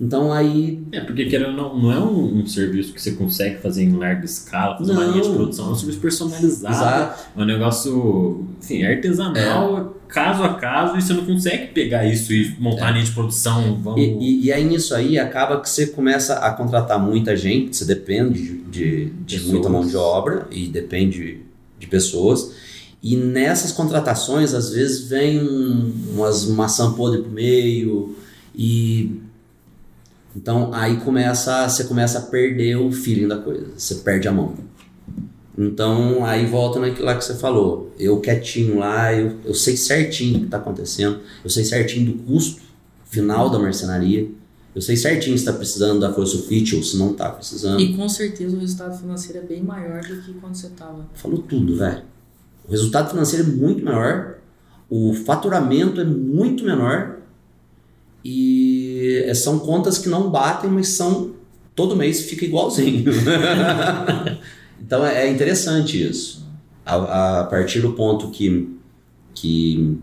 Então 0.00 0.32
aí, 0.32 0.80
É, 0.92 1.00
porque 1.00 1.24
querendo 1.26 1.56
não, 1.56 1.76
não 1.76 1.92
é 1.92 1.98
um, 1.98 2.38
um 2.38 2.46
serviço 2.46 2.92
que 2.92 3.02
você 3.02 3.12
consegue 3.12 3.56
fazer 3.58 3.82
em 3.82 3.92
larga 3.96 4.24
escala, 4.24 4.78
fazer 4.78 4.92
uma 4.92 5.04
Não. 5.04 5.10
linha 5.12 5.24
de 5.24 5.30
produção, 5.30 5.68
é 5.68 5.70
um 5.70 5.74
serviço 5.74 5.98
personalizado, 5.98 6.74
exato. 6.76 7.28
é 7.36 7.42
um 7.42 7.44
negócio, 7.44 8.46
enfim, 8.62 8.84
artesanal, 8.84 9.96
caso 10.06 10.44
a 10.44 10.54
caso, 10.54 10.96
e 10.96 11.02
você 11.02 11.12
não 11.14 11.26
consegue 11.26 11.66
pegar 11.72 12.06
isso 12.06 12.32
e 12.32 12.54
montar 12.60 12.88
a 12.88 12.90
linha 12.92 13.04
de 13.04 13.10
produção, 13.10 13.76
vamos... 13.82 14.00
E, 14.00 14.04
e, 14.20 14.44
e 14.46 14.52
aí 14.52 14.64
nisso 14.64 14.94
aí 14.94 15.18
acaba 15.18 15.60
que 15.60 15.68
você 15.68 15.86
começa 15.88 16.34
a 16.34 16.52
contratar 16.52 17.00
muita 17.00 17.36
gente, 17.36 17.76
você 17.76 17.84
depende 17.84 18.58
de, 18.70 19.06
de, 19.26 19.40
muita 19.48 19.68
mão 19.68 19.84
de 19.84 19.96
obra 19.96 20.46
e 20.52 20.68
depende 20.68 21.40
de 21.78 21.86
pessoas. 21.88 22.52
E 23.02 23.16
nessas 23.16 23.72
contratações, 23.72 24.54
às 24.54 24.70
vezes, 24.70 25.08
vem 25.08 25.40
um- 25.42 25.92
umas 26.14 26.46
maçã 26.46 26.92
podre 26.92 27.22
pro 27.22 27.30
meio 27.30 28.16
e 28.54 29.20
então 30.36 30.72
aí 30.72 30.98
começa, 30.98 31.68
você 31.68 31.84
começa 31.84 32.18
a 32.18 32.22
perder 32.22 32.76
o 32.76 32.92
feeling 32.92 33.28
da 33.28 33.38
coisa, 33.38 33.66
você 33.76 33.96
perde 33.96 34.28
a 34.28 34.32
mão. 34.32 34.54
Então 35.56 36.24
aí 36.24 36.46
volta 36.46 36.78
naquilo 36.78 37.06
lá 37.06 37.16
que 37.16 37.24
você 37.24 37.34
falou. 37.34 37.92
Eu 37.98 38.20
quietinho 38.20 38.78
lá, 38.78 39.12
eu, 39.12 39.36
eu 39.44 39.54
sei 39.54 39.76
certinho 39.76 40.36
o 40.36 40.40
que 40.40 40.44
está 40.46 40.58
acontecendo, 40.58 41.20
eu 41.42 41.50
sei 41.50 41.64
certinho 41.64 42.12
do 42.12 42.22
custo 42.22 42.62
final 43.06 43.50
da 43.50 43.58
marcenaria, 43.58 44.30
eu 44.74 44.80
sei 44.80 44.96
certinho 44.96 45.36
se 45.36 45.42
está 45.42 45.52
precisando 45.52 45.98
da 45.98 46.12
folha 46.12 46.26
sulfite 46.26 46.76
ou 46.76 46.82
se 46.82 46.96
não 46.96 47.10
está 47.10 47.30
precisando. 47.30 47.80
E 47.80 47.96
com 47.96 48.08
certeza 48.08 48.56
o 48.56 48.60
resultado 48.60 48.96
financeiro 48.96 49.38
é 49.38 49.42
bem 49.42 49.62
maior 49.62 50.00
do 50.02 50.22
que 50.22 50.34
quando 50.34 50.54
você 50.54 50.68
tava. 50.68 51.08
Falou 51.14 51.38
tudo, 51.38 51.76
velho. 51.76 52.02
O 52.68 52.70
resultado 52.70 53.10
financeiro 53.10 53.48
é 53.48 53.50
muito 53.50 53.84
maior, 53.84 54.38
o 54.88 55.14
faturamento 55.14 56.00
é 56.00 56.04
muito 56.04 56.64
menor 56.64 57.17
e 58.30 59.24
é, 59.24 59.32
são 59.32 59.58
contas 59.58 59.96
que 59.96 60.06
não 60.06 60.30
batem, 60.30 60.68
mas 60.70 60.88
são 60.88 61.32
todo 61.74 61.96
mês 61.96 62.20
fica 62.20 62.44
igualzinho. 62.44 63.10
então 64.78 65.06
é 65.06 65.26
é 65.26 65.30
interessante 65.30 66.06
isso. 66.06 66.46
A, 66.84 67.40
a 67.40 67.44
partir 67.44 67.80
do 67.80 67.94
ponto 67.94 68.30
que, 68.30 68.76
que 69.34 69.96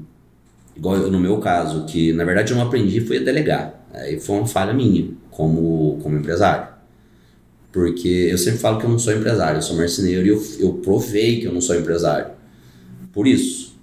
igual 0.75 0.97
no 0.97 1.19
meu 1.19 1.37
caso, 1.37 1.85
que 1.85 2.13
na 2.13 2.23
verdade 2.23 2.51
eu 2.51 2.57
não 2.57 2.65
aprendi 2.65 2.99
foi 2.99 3.17
a 3.17 3.23
delegar. 3.23 3.85
Aí 3.93 4.19
foi 4.19 4.37
uma 4.37 4.47
falha 4.47 4.73
minha 4.73 5.07
como, 5.29 5.99
como 6.01 6.17
empresário. 6.17 6.69
Porque 7.71 8.07
eu 8.31 8.39
sempre 8.39 8.59
falo 8.59 8.79
que 8.79 8.85
eu 8.85 8.89
não 8.89 8.97
sou 8.97 9.13
empresário, 9.13 9.59
eu 9.59 9.61
sou 9.61 9.77
marceneiro 9.77 10.25
e 10.25 10.29
eu, 10.29 10.43
eu 10.59 10.73
provei 10.73 11.41
que 11.41 11.45
eu 11.45 11.53
não 11.53 11.61
sou 11.61 11.75
empresário. 11.75 12.31
Por 13.13 13.27
isso. 13.27 13.74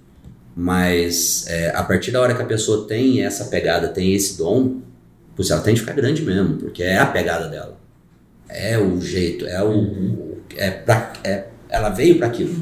Mas 0.55 1.45
é, 1.47 1.71
a 1.75 1.83
partir 1.83 2.11
da 2.11 2.21
hora 2.21 2.35
que 2.35 2.41
a 2.41 2.45
pessoa 2.45 2.87
tem 2.87 3.23
essa 3.23 3.45
pegada, 3.45 3.87
tem 3.87 4.13
esse 4.13 4.37
dom, 4.37 4.81
pois 5.35 5.49
ela 5.49 5.61
tem 5.61 5.73
que 5.73 5.79
ficar 5.79 5.93
grande 5.93 6.21
mesmo, 6.21 6.57
porque 6.57 6.83
é 6.83 6.97
a 6.97 7.05
pegada 7.05 7.47
dela. 7.47 7.79
É 8.47 8.77
o 8.77 9.01
jeito, 9.01 9.45
é 9.47 9.63
o. 9.63 9.69
Uhum. 9.69 10.33
É 10.55 10.69
pra, 10.69 11.13
é, 11.23 11.47
ela 11.69 11.89
veio 11.89 12.17
para 12.17 12.27
aquilo. 12.27 12.55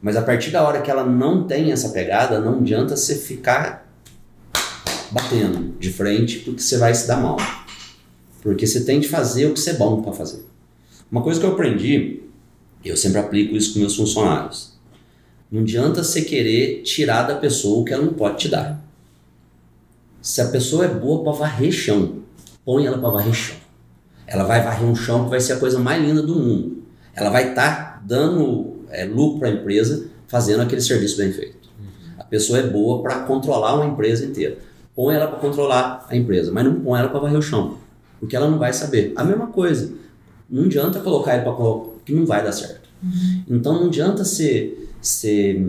Mas 0.00 0.16
a 0.16 0.22
partir 0.22 0.50
da 0.50 0.62
hora 0.62 0.80
que 0.80 0.90
ela 0.90 1.04
não 1.04 1.46
tem 1.46 1.72
essa 1.72 1.90
pegada, 1.90 2.40
não 2.40 2.60
adianta 2.60 2.96
você 2.96 3.14
ficar 3.14 3.86
batendo 5.10 5.74
de 5.78 5.92
frente 5.92 6.38
porque 6.38 6.62
você 6.62 6.78
vai 6.78 6.94
se 6.94 7.06
dar 7.06 7.16
mal. 7.16 7.36
Porque 8.40 8.66
você 8.66 8.84
tem 8.84 9.00
de 9.00 9.08
fazer 9.08 9.46
o 9.46 9.52
que 9.52 9.60
você 9.60 9.70
é 9.70 9.74
bom 9.74 10.00
para 10.00 10.12
fazer. 10.12 10.46
Uma 11.10 11.22
coisa 11.22 11.38
que 11.38 11.44
eu 11.44 11.52
aprendi, 11.52 12.22
eu 12.84 12.96
sempre 12.96 13.18
aplico 13.18 13.56
isso 13.56 13.74
com 13.74 13.80
meus 13.80 13.96
funcionários. 13.96 14.75
Não 15.50 15.62
adianta 15.62 16.02
você 16.02 16.22
querer 16.22 16.82
tirar 16.82 17.22
da 17.22 17.36
pessoa 17.36 17.80
o 17.80 17.84
que 17.84 17.92
ela 17.92 18.04
não 18.04 18.12
pode 18.12 18.38
te 18.38 18.48
dar. 18.48 18.84
Se 20.20 20.40
a 20.40 20.48
pessoa 20.48 20.84
é 20.84 20.88
boa 20.88 21.22
para 21.22 21.32
varrer 21.32 21.70
chão, 21.70 22.16
põe 22.64 22.86
ela 22.86 22.98
para 22.98 23.10
varrer 23.10 23.32
chão. 23.32 23.56
Ela 24.26 24.42
vai 24.42 24.62
varrer 24.62 24.84
um 24.84 24.94
chão 24.96 25.24
que 25.24 25.30
vai 25.30 25.40
ser 25.40 25.52
a 25.52 25.58
coisa 25.58 25.78
mais 25.78 26.02
linda 26.02 26.20
do 26.20 26.34
mundo. 26.34 26.82
Ela 27.14 27.30
vai 27.30 27.50
estar 27.50 27.94
tá 27.94 28.02
dando 28.04 28.76
é, 28.90 29.04
lucro 29.04 29.38
para 29.38 29.48
a 29.48 29.52
empresa 29.52 30.08
fazendo 30.26 30.62
aquele 30.62 30.80
serviço 30.80 31.16
bem 31.16 31.32
feito. 31.32 31.68
A 32.18 32.24
pessoa 32.24 32.58
é 32.58 32.62
boa 32.66 33.02
para 33.02 33.20
controlar 33.20 33.74
uma 33.74 33.86
empresa 33.86 34.24
inteira. 34.24 34.58
Põe 34.94 35.14
ela 35.14 35.28
para 35.28 35.38
controlar 35.38 36.06
a 36.08 36.16
empresa, 36.16 36.50
mas 36.50 36.64
não 36.64 36.80
põe 36.80 36.98
ela 36.98 37.08
para 37.08 37.20
varrer 37.20 37.38
o 37.38 37.42
chão, 37.42 37.78
porque 38.18 38.34
ela 38.34 38.50
não 38.50 38.58
vai 38.58 38.72
saber. 38.72 39.12
A 39.14 39.22
mesma 39.22 39.46
coisa. 39.48 39.92
Não 40.48 40.64
adianta 40.64 41.00
colocar 41.00 41.34
ele 41.34 41.42
para 41.42 41.54
que 42.04 42.12
não 42.12 42.24
vai 42.24 42.42
dar 42.42 42.52
certo. 42.52 42.88
Uhum. 43.02 43.42
Então 43.48 43.74
não 43.74 43.86
adianta 43.86 44.24
você, 44.24 44.85
você 45.00 45.60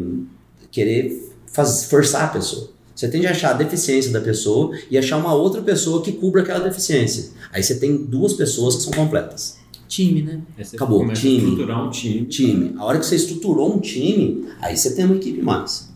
querer 0.72 1.34
faz, 1.52 1.86
forçar 1.86 2.26
a 2.26 2.28
pessoa. 2.28 2.70
Você 2.96 3.08
tem 3.08 3.22
de 3.22 3.28
achar 3.28 3.52
a 3.52 3.54
deficiência 3.54 4.12
da 4.12 4.20
pessoa 4.20 4.76
e 4.90 4.98
achar 4.98 5.18
uma 5.18 5.34
outra 5.34 5.62
pessoa 5.62 6.02
que 6.02 6.12
cubra 6.14 6.42
aquela 6.42 6.60
deficiência. 6.60 7.32
Aí 7.52 7.62
você 7.62 7.76
tem 7.76 7.96
duas 7.96 8.34
pessoas 8.34 8.76
que 8.76 8.82
são 8.84 8.94
completas. 8.94 9.58
Time, 9.88 10.24
né? 10.24 10.42
Acabou, 10.74 11.08
time. 11.14 11.36
A 11.36 11.38
estruturar 11.38 11.88
um 11.88 11.90
time. 11.92 12.26
Time. 12.26 12.76
A 12.78 12.86
hora 12.86 13.00
que 13.00 13.06
você 13.06 13.16
estruturou 13.16 13.76
um 13.76 13.80
time, 13.80 14.48
aí 14.60 14.76
você 14.76 14.96
tem 14.96 15.06
uma 15.06 15.16
equipe 15.16 15.42
massa. 15.42 15.90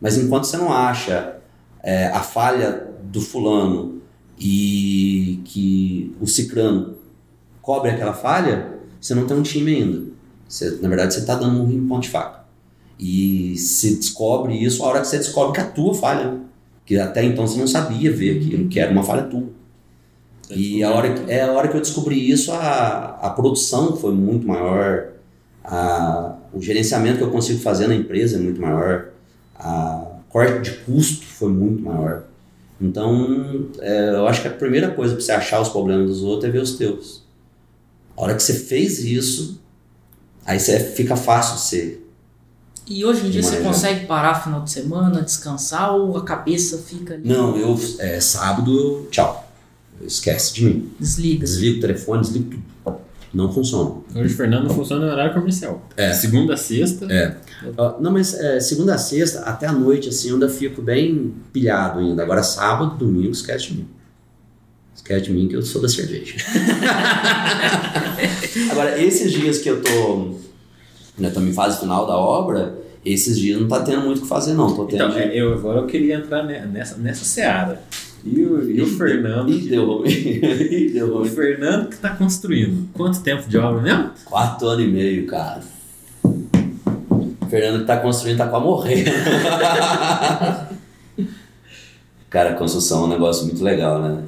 Mas 0.00 0.16
enquanto 0.16 0.44
você 0.44 0.56
não 0.56 0.72
acha 0.72 1.38
é, 1.82 2.08
a 2.08 2.20
falha 2.20 2.88
do 3.04 3.20
fulano 3.20 4.02
e 4.38 5.40
que 5.44 6.14
o 6.20 6.26
cicrano 6.26 6.96
cobre 7.62 7.90
aquela 7.90 8.12
falha, 8.12 8.78
você 9.00 9.14
não 9.14 9.26
tem 9.26 9.36
um 9.36 9.42
time 9.42 9.74
ainda. 9.74 10.02
Você, 10.48 10.78
na 10.82 10.88
verdade, 10.88 11.14
você 11.14 11.20
está 11.20 11.34
dando 11.34 11.62
um 11.62 11.66
rim 11.66 11.86
ponto 11.86 12.02
de 12.02 12.08
faca. 12.08 12.47
E 12.98 13.56
se 13.56 13.96
descobre 13.96 14.54
isso 14.54 14.82
a 14.82 14.88
hora 14.88 15.00
que 15.00 15.06
você 15.06 15.18
descobre 15.18 15.54
que 15.54 15.60
a 15.60 15.70
tua 15.70 15.94
falha. 15.94 16.40
Que 16.84 16.98
até 16.98 17.22
então 17.24 17.46
você 17.46 17.58
não 17.58 17.66
sabia 17.66 18.10
ver 18.10 18.38
aquilo, 18.38 18.68
que 18.68 18.80
era 18.80 18.90
uma 18.90 19.02
falha 19.02 19.22
tua. 19.22 19.44
E 20.50 20.82
a 20.82 20.90
hora, 20.90 21.08
é 21.28 21.42
a 21.42 21.52
hora 21.52 21.68
que 21.68 21.76
eu 21.76 21.80
descobri 21.80 22.30
isso, 22.30 22.50
a, 22.52 23.18
a 23.20 23.30
produção 23.30 23.96
foi 23.96 24.14
muito 24.14 24.46
maior, 24.46 25.08
a, 25.62 26.36
o 26.52 26.60
gerenciamento 26.60 27.18
que 27.18 27.24
eu 27.24 27.30
consigo 27.30 27.60
fazer 27.60 27.86
na 27.86 27.94
empresa 27.94 28.36
é 28.36 28.40
muito 28.40 28.60
maior, 28.60 29.10
a 29.54 30.06
corte 30.30 30.70
de 30.70 30.76
custo 30.78 31.26
foi 31.26 31.50
muito 31.50 31.82
maior. 31.82 32.22
Então, 32.80 33.68
é, 33.80 34.10
eu 34.10 34.26
acho 34.26 34.40
que 34.40 34.48
a 34.48 34.52
primeira 34.52 34.90
coisa 34.90 35.14
para 35.14 35.22
você 35.22 35.32
achar 35.32 35.60
os 35.60 35.68
problemas 35.68 36.06
dos 36.06 36.22
outros 36.22 36.48
é 36.48 36.50
ver 36.50 36.62
os 36.62 36.76
teus. 36.76 37.24
A 38.16 38.22
hora 38.22 38.34
que 38.34 38.42
você 38.42 38.54
fez 38.54 39.04
isso, 39.04 39.60
aí 40.46 40.58
você 40.58 40.78
fica 40.80 41.16
fácil 41.16 41.56
de 41.56 41.60
ser. 41.60 42.07
E 42.88 43.04
hoje 43.04 43.26
em 43.26 43.30
dia 43.30 43.42
você 43.42 43.58
consegue 43.58 44.06
parar 44.06 44.34
final 44.34 44.62
de 44.62 44.70
semana, 44.70 45.20
descansar 45.20 45.94
ou 45.94 46.16
a 46.16 46.24
cabeça 46.24 46.78
fica 46.78 47.14
ali? 47.14 47.28
Não, 47.28 47.56
eu 47.56 47.78
é, 47.98 48.18
sábado, 48.18 49.06
tchau. 49.10 49.46
Esquece 50.00 50.54
de 50.54 50.64
mim. 50.64 50.90
Desliga. 50.98 51.40
Desliga 51.40 51.78
o 51.78 51.80
telefone, 51.80 52.22
desliga 52.22 52.46
tudo. 52.50 52.98
Não 53.32 53.52
funciona. 53.52 53.96
Hoje 54.14 54.32
o 54.32 54.36
Fernando 54.36 54.72
funciona 54.72 55.04
no 55.04 55.12
horário 55.12 55.34
comercial. 55.34 55.86
É. 55.96 56.14
Segunda 56.14 56.54
a 56.54 56.56
sexta. 56.56 57.04
É. 57.12 57.36
Uh, 57.66 58.00
não, 58.00 58.10
mas 58.10 58.32
é, 58.32 58.58
segunda 58.58 58.94
a 58.94 58.98
sexta, 58.98 59.40
até 59.40 59.66
a 59.66 59.72
noite, 59.72 60.08
assim, 60.08 60.28
eu 60.28 60.34
ainda 60.34 60.48
fico 60.48 60.80
bem 60.80 61.34
pilhado 61.52 61.98
ainda. 61.98 62.22
Agora 62.22 62.42
sábado, 62.42 62.96
domingo, 62.96 63.32
esquece 63.32 63.68
de 63.68 63.74
mim. 63.74 63.88
Esquece 64.96 65.26
de 65.26 65.32
mim 65.32 65.46
que 65.46 65.56
eu 65.56 65.62
sou 65.62 65.82
da 65.82 65.88
cerveja. 65.88 66.36
Agora, 68.72 69.00
esses 69.00 69.30
dias 69.30 69.58
que 69.58 69.68
eu 69.68 69.82
tô, 69.82 70.34
né, 71.18 71.30
tô 71.30 71.40
em 71.40 71.52
fase 71.52 71.80
final 71.80 72.06
da 72.06 72.16
obra, 72.16 72.78
esses 73.04 73.38
dias 73.38 73.60
não 73.60 73.68
tá 73.68 73.82
tendo 73.82 74.02
muito 74.02 74.18
o 74.18 74.22
que 74.22 74.28
fazer, 74.28 74.54
não. 74.54 74.74
Tô 74.74 74.84
tendo 74.84 75.04
então, 75.04 75.10
de... 75.10 75.36
eu, 75.36 75.54
agora 75.54 75.80
eu 75.80 75.86
queria 75.86 76.16
entrar 76.16 76.42
nessa, 76.44 76.96
nessa 76.96 77.24
seara. 77.24 77.82
E 78.24 78.42
o, 78.42 78.70
e 78.70 78.82
o 78.82 78.86
Fernando. 78.86 79.50
E 79.50 79.68
deu, 79.68 80.02
deu 80.92 81.16
O 81.16 81.24
Fernando 81.24 81.88
que 81.88 81.94
está 81.94 82.10
construindo. 82.10 82.88
Quanto 82.92 83.20
tempo 83.20 83.48
de 83.48 83.56
obra 83.56 83.80
mesmo? 83.80 84.10
Quatro 84.24 84.68
anos 84.68 84.84
e 84.84 84.88
meio, 84.88 85.26
cara. 85.26 85.62
O 86.22 87.46
Fernando 87.48 87.76
que 87.76 87.82
está 87.82 87.96
construindo 87.98 88.34
está 88.34 88.48
quase 88.48 88.64
morrendo. 88.64 89.10
cara, 92.28 92.50
a 92.50 92.54
construção 92.54 93.02
é 93.02 93.04
um 93.06 93.08
negócio 93.08 93.46
muito 93.46 93.62
legal, 93.62 94.02
né? 94.02 94.24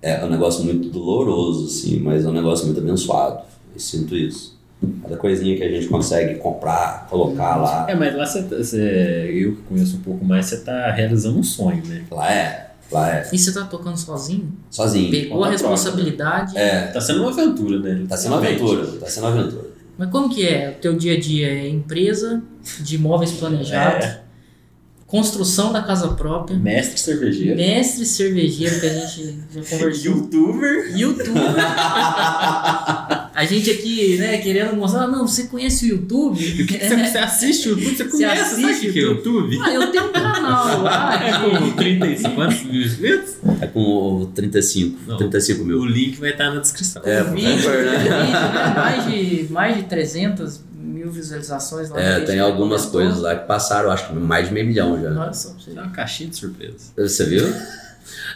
É 0.00 0.24
um 0.24 0.30
negócio 0.30 0.64
muito 0.64 0.88
doloroso, 0.88 1.66
assim, 1.66 2.00
mas 2.00 2.24
é 2.24 2.28
um 2.28 2.32
negócio 2.32 2.66
muito 2.66 2.80
abençoado. 2.80 3.42
Eu 3.74 3.80
sinto 3.80 4.16
isso. 4.16 4.56
Cada 5.02 5.16
coisinha 5.16 5.56
que 5.56 5.62
a 5.62 5.68
gente 5.68 5.86
consegue 5.88 6.36
comprar, 6.36 7.06
colocar 7.08 7.56
lá. 7.56 7.86
É, 7.88 7.94
mas 7.94 8.16
lá 8.16 8.26
você, 8.26 8.42
você 8.42 9.30
eu 9.32 9.56
que 9.56 9.62
conheço 9.62 9.96
um 9.96 10.00
pouco 10.00 10.24
mais, 10.24 10.46
você 10.46 10.56
está 10.56 10.90
realizando 10.90 11.38
um 11.38 11.42
sonho, 11.42 11.82
né? 11.86 12.04
Lá 12.10 12.32
é. 12.32 12.70
Lá 12.90 13.16
é. 13.16 13.28
E 13.32 13.38
você 13.38 13.48
está 13.48 13.64
tocando 13.64 13.96
sozinho? 13.96 14.52
Sozinho. 14.70 15.10
Pegou 15.10 15.44
a 15.44 15.50
responsabilidade. 15.50 16.56
É. 16.56 16.88
Tá 16.88 17.00
sendo 17.00 17.22
uma 17.22 17.30
aventura, 17.30 17.78
né? 17.78 18.04
Tá 18.08 18.16
sendo 18.16 18.32
uma 18.32 18.38
aventura. 18.38 18.86
Tá 18.98 19.06
sendo 19.06 19.26
uma 19.26 19.38
aventura. 19.38 19.70
Mas 19.96 20.10
como 20.10 20.28
que 20.28 20.46
é? 20.46 20.70
O 20.70 20.80
teu 20.80 20.96
dia 20.96 21.14
a 21.14 21.20
dia 21.20 21.48
é 21.48 21.68
empresa 21.68 22.42
de 22.80 22.96
imóveis 22.96 23.32
planejados? 23.32 24.04
É 24.04 24.22
construção 25.12 25.70
da 25.74 25.82
casa 25.82 26.08
própria. 26.08 26.56
Mestre 26.56 26.98
cervejeiro. 26.98 27.54
Mestre 27.54 28.06
cervejeiro 28.06 28.80
que 28.80 28.86
a 28.86 28.94
gente 28.94 29.40
já 29.52 29.62
conversou. 29.62 30.10
Youtuber. 30.16 30.98
Youtuber. 30.98 31.42
a 33.42 33.46
gente 33.46 33.70
aqui, 33.70 34.16
né, 34.18 34.38
querendo 34.38 34.76
mostrar, 34.76 35.08
não, 35.08 35.26
você 35.26 35.44
conhece 35.44 35.86
o 35.86 35.88
YouTube? 35.88 36.32
O 36.62 36.66
que, 36.66 36.78
que 36.78 36.88
você, 36.88 36.96
você, 36.96 37.18
assiste 37.18 37.68
o 37.68 37.72
YouTube? 37.78 37.96
Você 37.96 38.04
conhece, 38.04 38.54
você 38.54 38.64
assiste 38.66 38.98
o 38.98 39.02
YouTube? 39.02 39.58
Ah, 39.60 39.72
eu 39.72 39.90
tenho 39.90 40.04
um 40.06 40.12
canal 40.12 40.82
lá. 40.82 41.20
É 41.26 41.58
com 41.58 41.72
35 41.72 42.34
quantos 42.34 42.62
mil 42.62 42.82
inscritos? 42.82 43.34
É 43.60 43.66
com 43.66 44.30
35. 44.32 44.98
Não, 45.08 45.16
35 45.16 45.64
mil. 45.64 45.80
O 45.80 45.86
link 45.86 46.20
vai 46.20 46.30
estar 46.30 46.54
na 46.54 46.60
descrição. 46.60 47.02
É, 47.04 47.22
o 47.22 47.32
vídeo, 47.32 47.68
né? 47.68 47.98
né? 47.98 48.74
mais, 48.76 49.06
de, 49.06 49.46
mais 49.50 49.76
de 49.76 49.82
300 49.84 50.60
mil 50.76 51.10
visualizações 51.10 51.90
lá. 51.90 52.00
É, 52.00 52.20
tem 52.20 52.38
algumas 52.38 52.86
coisas 52.86 53.20
lá 53.20 53.34
que 53.34 53.46
passaram, 53.46 53.90
acho 53.90 54.08
que 54.08 54.14
mais 54.14 54.48
de 54.48 54.54
meio 54.54 54.66
milhão 54.66 55.00
já. 55.02 55.10
Nossa, 55.10 55.56
é 55.68 55.72
uma 55.72 55.90
caixinha 55.90 56.30
de 56.30 56.36
surpresa. 56.36 56.92
Você 56.96 57.24
viu? 57.24 57.52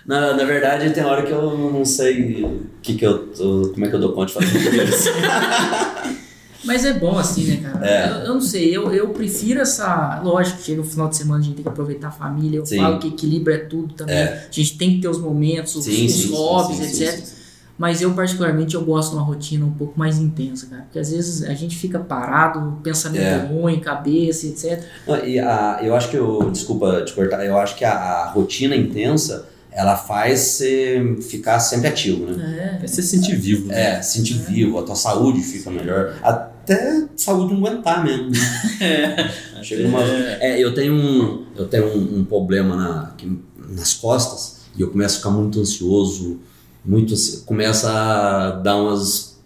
Na, 0.07 0.35
na 0.35 0.45
verdade, 0.45 0.91
tem 0.91 1.05
hora 1.05 1.23
que 1.23 1.33
eu 1.33 1.57
não 1.73 1.85
sei 1.85 2.47
que 2.83 2.95
que 2.95 3.05
eu 3.05 3.27
tô, 3.29 3.71
como 3.73 3.85
é 3.85 3.89
que 3.89 3.95
eu 3.95 4.01
dou 4.01 4.13
conta 4.13 4.27
de 4.27 4.35
fazer 4.35 4.85
isso. 4.85 5.09
Mas 6.67 6.85
é 6.85 6.93
bom 6.95 7.17
assim, 7.17 7.45
né, 7.45 7.57
cara? 7.71 7.89
É. 7.89 8.09
Eu, 8.09 8.15
eu, 8.27 8.35
não 8.35 8.41
sei, 8.41 8.77
eu, 8.77 8.93
eu 8.93 9.09
prefiro 9.11 9.61
essa. 9.61 10.21
Lógico, 10.23 10.61
chega 10.61 10.79
no 10.79 10.85
final 10.85 11.09
de 11.09 11.17
semana 11.17 11.41
a 11.41 11.45
gente 11.45 11.55
tem 11.55 11.63
que 11.63 11.69
aproveitar 11.69 12.09
a 12.09 12.11
família. 12.11 12.59
Eu 12.59 12.67
sim. 12.67 12.79
falo 12.79 12.99
que 12.99 13.09
equilíbrio 13.09 13.55
é 13.55 13.59
tudo 13.59 13.95
também. 13.95 14.17
É. 14.17 14.47
A 14.49 14.53
gente 14.53 14.77
tem 14.77 14.97
que 14.97 15.01
ter 15.01 15.09
os 15.09 15.19
momentos, 15.19 15.73
sim, 15.85 16.07
os, 16.07 16.13
sim, 16.13 16.33
hobbies, 16.33 17.01
etc. 17.01 17.37
Mas 17.79 18.01
eu, 18.01 18.13
particularmente, 18.15 18.75
eu 18.75 18.83
gosto 18.83 19.11
de 19.11 19.17
uma 19.17 19.23
rotina 19.23 19.65
um 19.65 19.73
pouco 19.73 19.99
mais 19.99 20.19
intensa, 20.19 20.67
cara. 20.67 20.83
Porque 20.83 20.99
às 20.99 21.11
vezes 21.11 21.45
a 21.45 21.55
gente 21.55 21.77
fica 21.77 21.99
parado, 22.01 22.81
pensamento 22.83 23.23
é. 23.23 23.37
ruim, 23.37 23.79
cabeça, 23.79 24.47
etc. 24.47 24.83
E 25.25 25.39
a, 25.39 25.81
eu 25.83 25.95
acho 25.95 26.11
que 26.11 26.17
eu. 26.17 26.51
Desculpa 26.51 27.03
te 27.03 27.13
cortar, 27.13 27.45
eu 27.45 27.57
acho 27.57 27.77
que 27.77 27.85
a, 27.85 27.93
a 27.93 28.31
rotina 28.31 28.75
intensa 28.75 29.47
ela 29.77 29.95
faz 29.95 30.41
você 30.41 31.17
ficar 31.29 31.61
sempre 31.61 31.89
ativo, 31.89 32.25
né? 32.33 32.79
É. 32.83 32.87
você 32.87 33.03
sentir 33.03 33.37
vivo. 33.37 33.69
Né? 33.69 33.99
É, 33.99 34.03
sentir 34.03 34.41
é. 34.41 34.51
vivo, 34.51 34.79
a 34.79 34.83
tua 34.83 34.97
saúde 34.97 35.43
fica 35.43 35.71
melhor. 35.71 36.17
Até 36.23 37.07
saúde 37.15 37.53
não 37.53 37.67
aguentar 37.67 38.03
mesmo. 38.03 38.31
Né? 38.31 38.39
É. 38.81 39.63
Chega 39.63 39.87
uma... 39.87 40.03
é, 40.03 40.59
eu 40.63 40.75
tenho 40.75 40.95
um, 40.95 41.45
eu 41.57 41.67
tenho 41.67 41.87
um, 41.87 42.21
um 42.21 42.25
problema 42.25 42.75
na, 42.77 43.01
aqui, 43.03 43.39
nas 43.69 43.93
costas 43.95 44.63
e 44.77 44.81
eu 44.81 44.91
começo 44.91 45.17
a 45.17 45.19
ficar 45.19 45.31
muito 45.31 45.61
ansioso, 45.61 46.41
muito 46.85 47.15
começa 47.45 47.91
a 47.91 48.51
dar 48.53 48.77
umas 48.77 49.39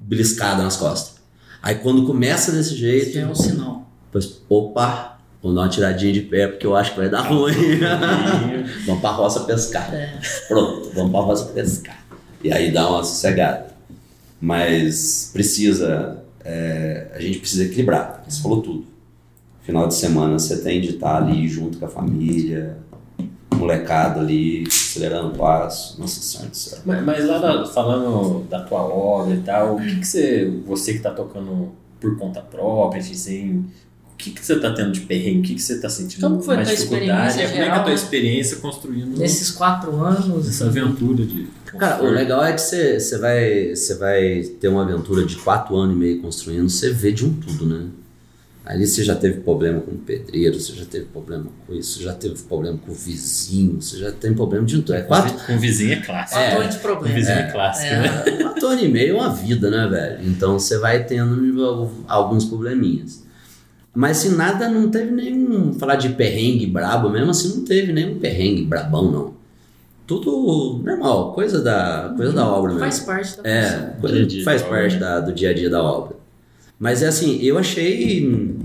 beliscadas 0.00 0.64
nas 0.64 0.76
costas. 0.76 1.20
Aí 1.62 1.76
quando 1.76 2.06
começa 2.06 2.50
desse 2.50 2.74
jeito. 2.74 3.10
Isso 3.10 3.18
é 3.18 3.26
um 3.26 3.34
sinal. 3.34 3.88
Depois, 4.06 4.40
opa, 4.48 5.19
vou 5.42 5.54
dar 5.54 5.62
uma 5.62 5.68
tiradinha 5.68 6.12
de 6.12 6.20
pé 6.22 6.46
porque 6.46 6.66
eu 6.66 6.76
acho 6.76 6.92
que 6.92 6.98
vai 6.98 7.08
dar 7.08 7.22
ruim. 7.22 7.54
vamos 8.86 9.00
pra 9.00 9.10
roça 9.10 9.40
pescar. 9.40 9.92
É. 9.94 10.18
Pronto, 10.48 10.90
vamos 10.94 11.10
pra 11.10 11.20
roça 11.20 11.46
pescar. 11.46 12.04
E 12.42 12.52
aí 12.52 12.70
dá 12.72 12.88
uma 12.88 13.04
sossegada. 13.04 13.66
Mas 14.40 15.30
precisa. 15.32 16.22
É, 16.42 17.08
a 17.14 17.20
gente 17.20 17.38
precisa 17.38 17.64
equilibrar. 17.64 18.24
Você 18.26 18.42
falou 18.42 18.62
tudo. 18.62 18.86
Final 19.62 19.86
de 19.86 19.94
semana 19.94 20.38
você 20.38 20.62
tem 20.62 20.80
de 20.80 20.90
estar 20.90 21.18
ali 21.18 21.46
junto 21.46 21.78
com 21.78 21.84
a 21.84 21.88
família 21.88 22.78
molecada 23.60 24.20
ali, 24.20 24.64
acelerando 24.66 25.34
o 25.34 25.38
passo. 25.38 26.00
Nossa 26.00 26.20
Senhora 26.20 26.50
do 26.50 26.56
céu. 26.56 26.78
Mas, 26.84 27.04
mas 27.04 27.26
lá 27.26 27.38
da, 27.38 27.66
falando 27.66 28.48
da 28.48 28.60
tua 28.60 28.82
obra 28.82 29.34
e 29.34 29.40
tal, 29.42 29.76
o 29.76 29.80
que, 29.80 30.00
que 30.00 30.06
você, 30.06 30.50
você 30.66 30.92
que 30.92 30.98
está 30.98 31.10
tocando 31.10 31.72
por 32.00 32.18
conta 32.18 32.40
própria, 32.40 33.00
assim, 33.00 33.58
o 33.58 33.89
que, 34.22 34.30
que 34.30 34.44
você 34.44 34.54
está 34.54 34.72
tendo 34.72 34.92
de 34.92 35.00
perrengue? 35.00 35.38
O 35.38 35.42
que, 35.42 35.54
que 35.54 35.62
você 35.62 35.74
está 35.74 35.88
sentindo 35.88 36.20
Como 36.20 36.40
foi 36.42 36.54
a 36.54 36.56
mais 36.58 36.68
tua 36.68 36.76
dificuldade? 36.76 37.28
experiência 37.30 37.48
Como 37.50 37.62
é 37.62 37.64
que 37.64 37.70
é 37.70 37.74
a 37.80 37.82
tua 37.82 37.92
experiência 37.94 38.56
construindo 38.58 39.18
Nesses 39.18 39.50
quatro 39.50 39.96
anos. 40.02 40.48
essa 40.48 40.66
aventura 40.66 41.24
de 41.24 41.48
Cara, 41.78 42.02
o 42.02 42.10
legal 42.10 42.44
é 42.44 42.52
que 42.52 42.60
você 42.60 42.98
você 42.98 43.16
vai, 43.18 43.74
você 43.76 43.94
vai 43.94 44.42
ter 44.60 44.68
uma 44.68 44.82
aventura 44.82 45.24
de 45.24 45.36
quatro 45.36 45.76
anos 45.76 45.94
e 45.94 45.98
meio 45.98 46.20
construindo, 46.20 46.68
você 46.68 46.90
vê 46.92 47.12
de 47.12 47.24
um 47.24 47.32
tudo, 47.32 47.64
né? 47.64 47.86
Ali 48.66 48.86
você 48.86 49.02
já 49.02 49.16
teve 49.16 49.40
problema 49.40 49.80
com 49.80 49.92
o 49.92 49.98
pedreiro, 49.98 50.60
você 50.60 50.72
já 50.74 50.84
teve 50.84 51.06
problema 51.06 51.46
com 51.66 51.74
isso, 51.74 51.98
você 51.98 52.04
já 52.04 52.12
teve 52.12 52.34
problema 52.42 52.78
com 52.78 52.92
o 52.92 52.94
vizinho, 52.94 53.80
você 53.80 53.96
já 53.98 54.12
tem 54.12 54.32
problema 54.34 54.64
de 54.66 54.76
tudo. 54.76 54.94
É 54.94 55.00
quatro, 55.02 55.32
Com 55.46 55.58
vizinho 55.58 55.92
é 55.94 55.96
clássico. 55.96 56.38
Quatro 56.38 56.56
É. 56.58 56.60
anos 56.62 56.74
de 56.74 56.76
Com 56.80 56.82
problema. 56.88 57.14
vizinho 57.16 57.38
é, 57.38 57.40
É. 57.40 57.50
clássico, 57.50 57.86
É. 57.86 58.00
né? 58.02 58.42
quatro 58.42 58.66
anos 58.68 58.84
e 58.84 58.88
meio 58.88 59.16
é 59.16 59.20
uma 59.20 59.32
vida, 59.34 59.70
né, 59.70 59.88
velho? 59.88 60.28
Então 60.30 60.58
você 60.58 60.76
vai 60.78 61.02
tendo 61.04 61.90
alguns 62.06 62.44
probleminhas. 62.44 63.24
Mas 63.94 64.18
assim, 64.18 64.36
nada, 64.36 64.68
não 64.68 64.88
teve 64.90 65.10
nenhum. 65.10 65.72
Falar 65.74 65.96
de 65.96 66.10
perrengue 66.10 66.66
brabo 66.66 67.10
mesmo, 67.10 67.30
assim, 67.30 67.56
não 67.56 67.64
teve 67.64 67.92
nenhum 67.92 68.18
perrengue 68.18 68.64
brabão, 68.64 69.10
não. 69.10 69.34
Tudo 70.06 70.80
normal, 70.84 71.32
coisa 71.34 71.60
da, 71.60 72.12
coisa 72.16 72.32
da 72.32 72.46
obra 72.46 72.70
mesmo. 72.72 72.80
Faz 72.80 73.00
parte 73.00 73.36
da 73.42 73.48
É, 73.48 73.96
coisa 74.00 74.26
Dia 74.26 74.44
faz 74.44 74.62
da 74.62 74.68
parte 74.68 74.96
obra. 74.96 75.06
da- 75.06 75.20
do 75.20 75.32
dia 75.32 75.50
a 75.50 75.54
dia 75.54 75.70
da 75.70 75.82
obra. 75.82 76.16
Mas 76.78 77.02
é 77.02 77.08
assim, 77.08 77.38
eu 77.42 77.58
achei. 77.58 78.56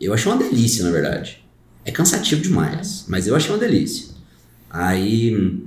Eu 0.00 0.14
achei 0.14 0.30
uma 0.30 0.38
delícia, 0.38 0.84
na 0.84 0.90
verdade. 0.90 1.42
É 1.84 1.90
cansativo 1.90 2.40
demais, 2.42 3.04
mas 3.08 3.26
eu 3.26 3.34
achei 3.34 3.50
uma 3.50 3.58
delícia. 3.58 4.08
Aí. 4.70 5.62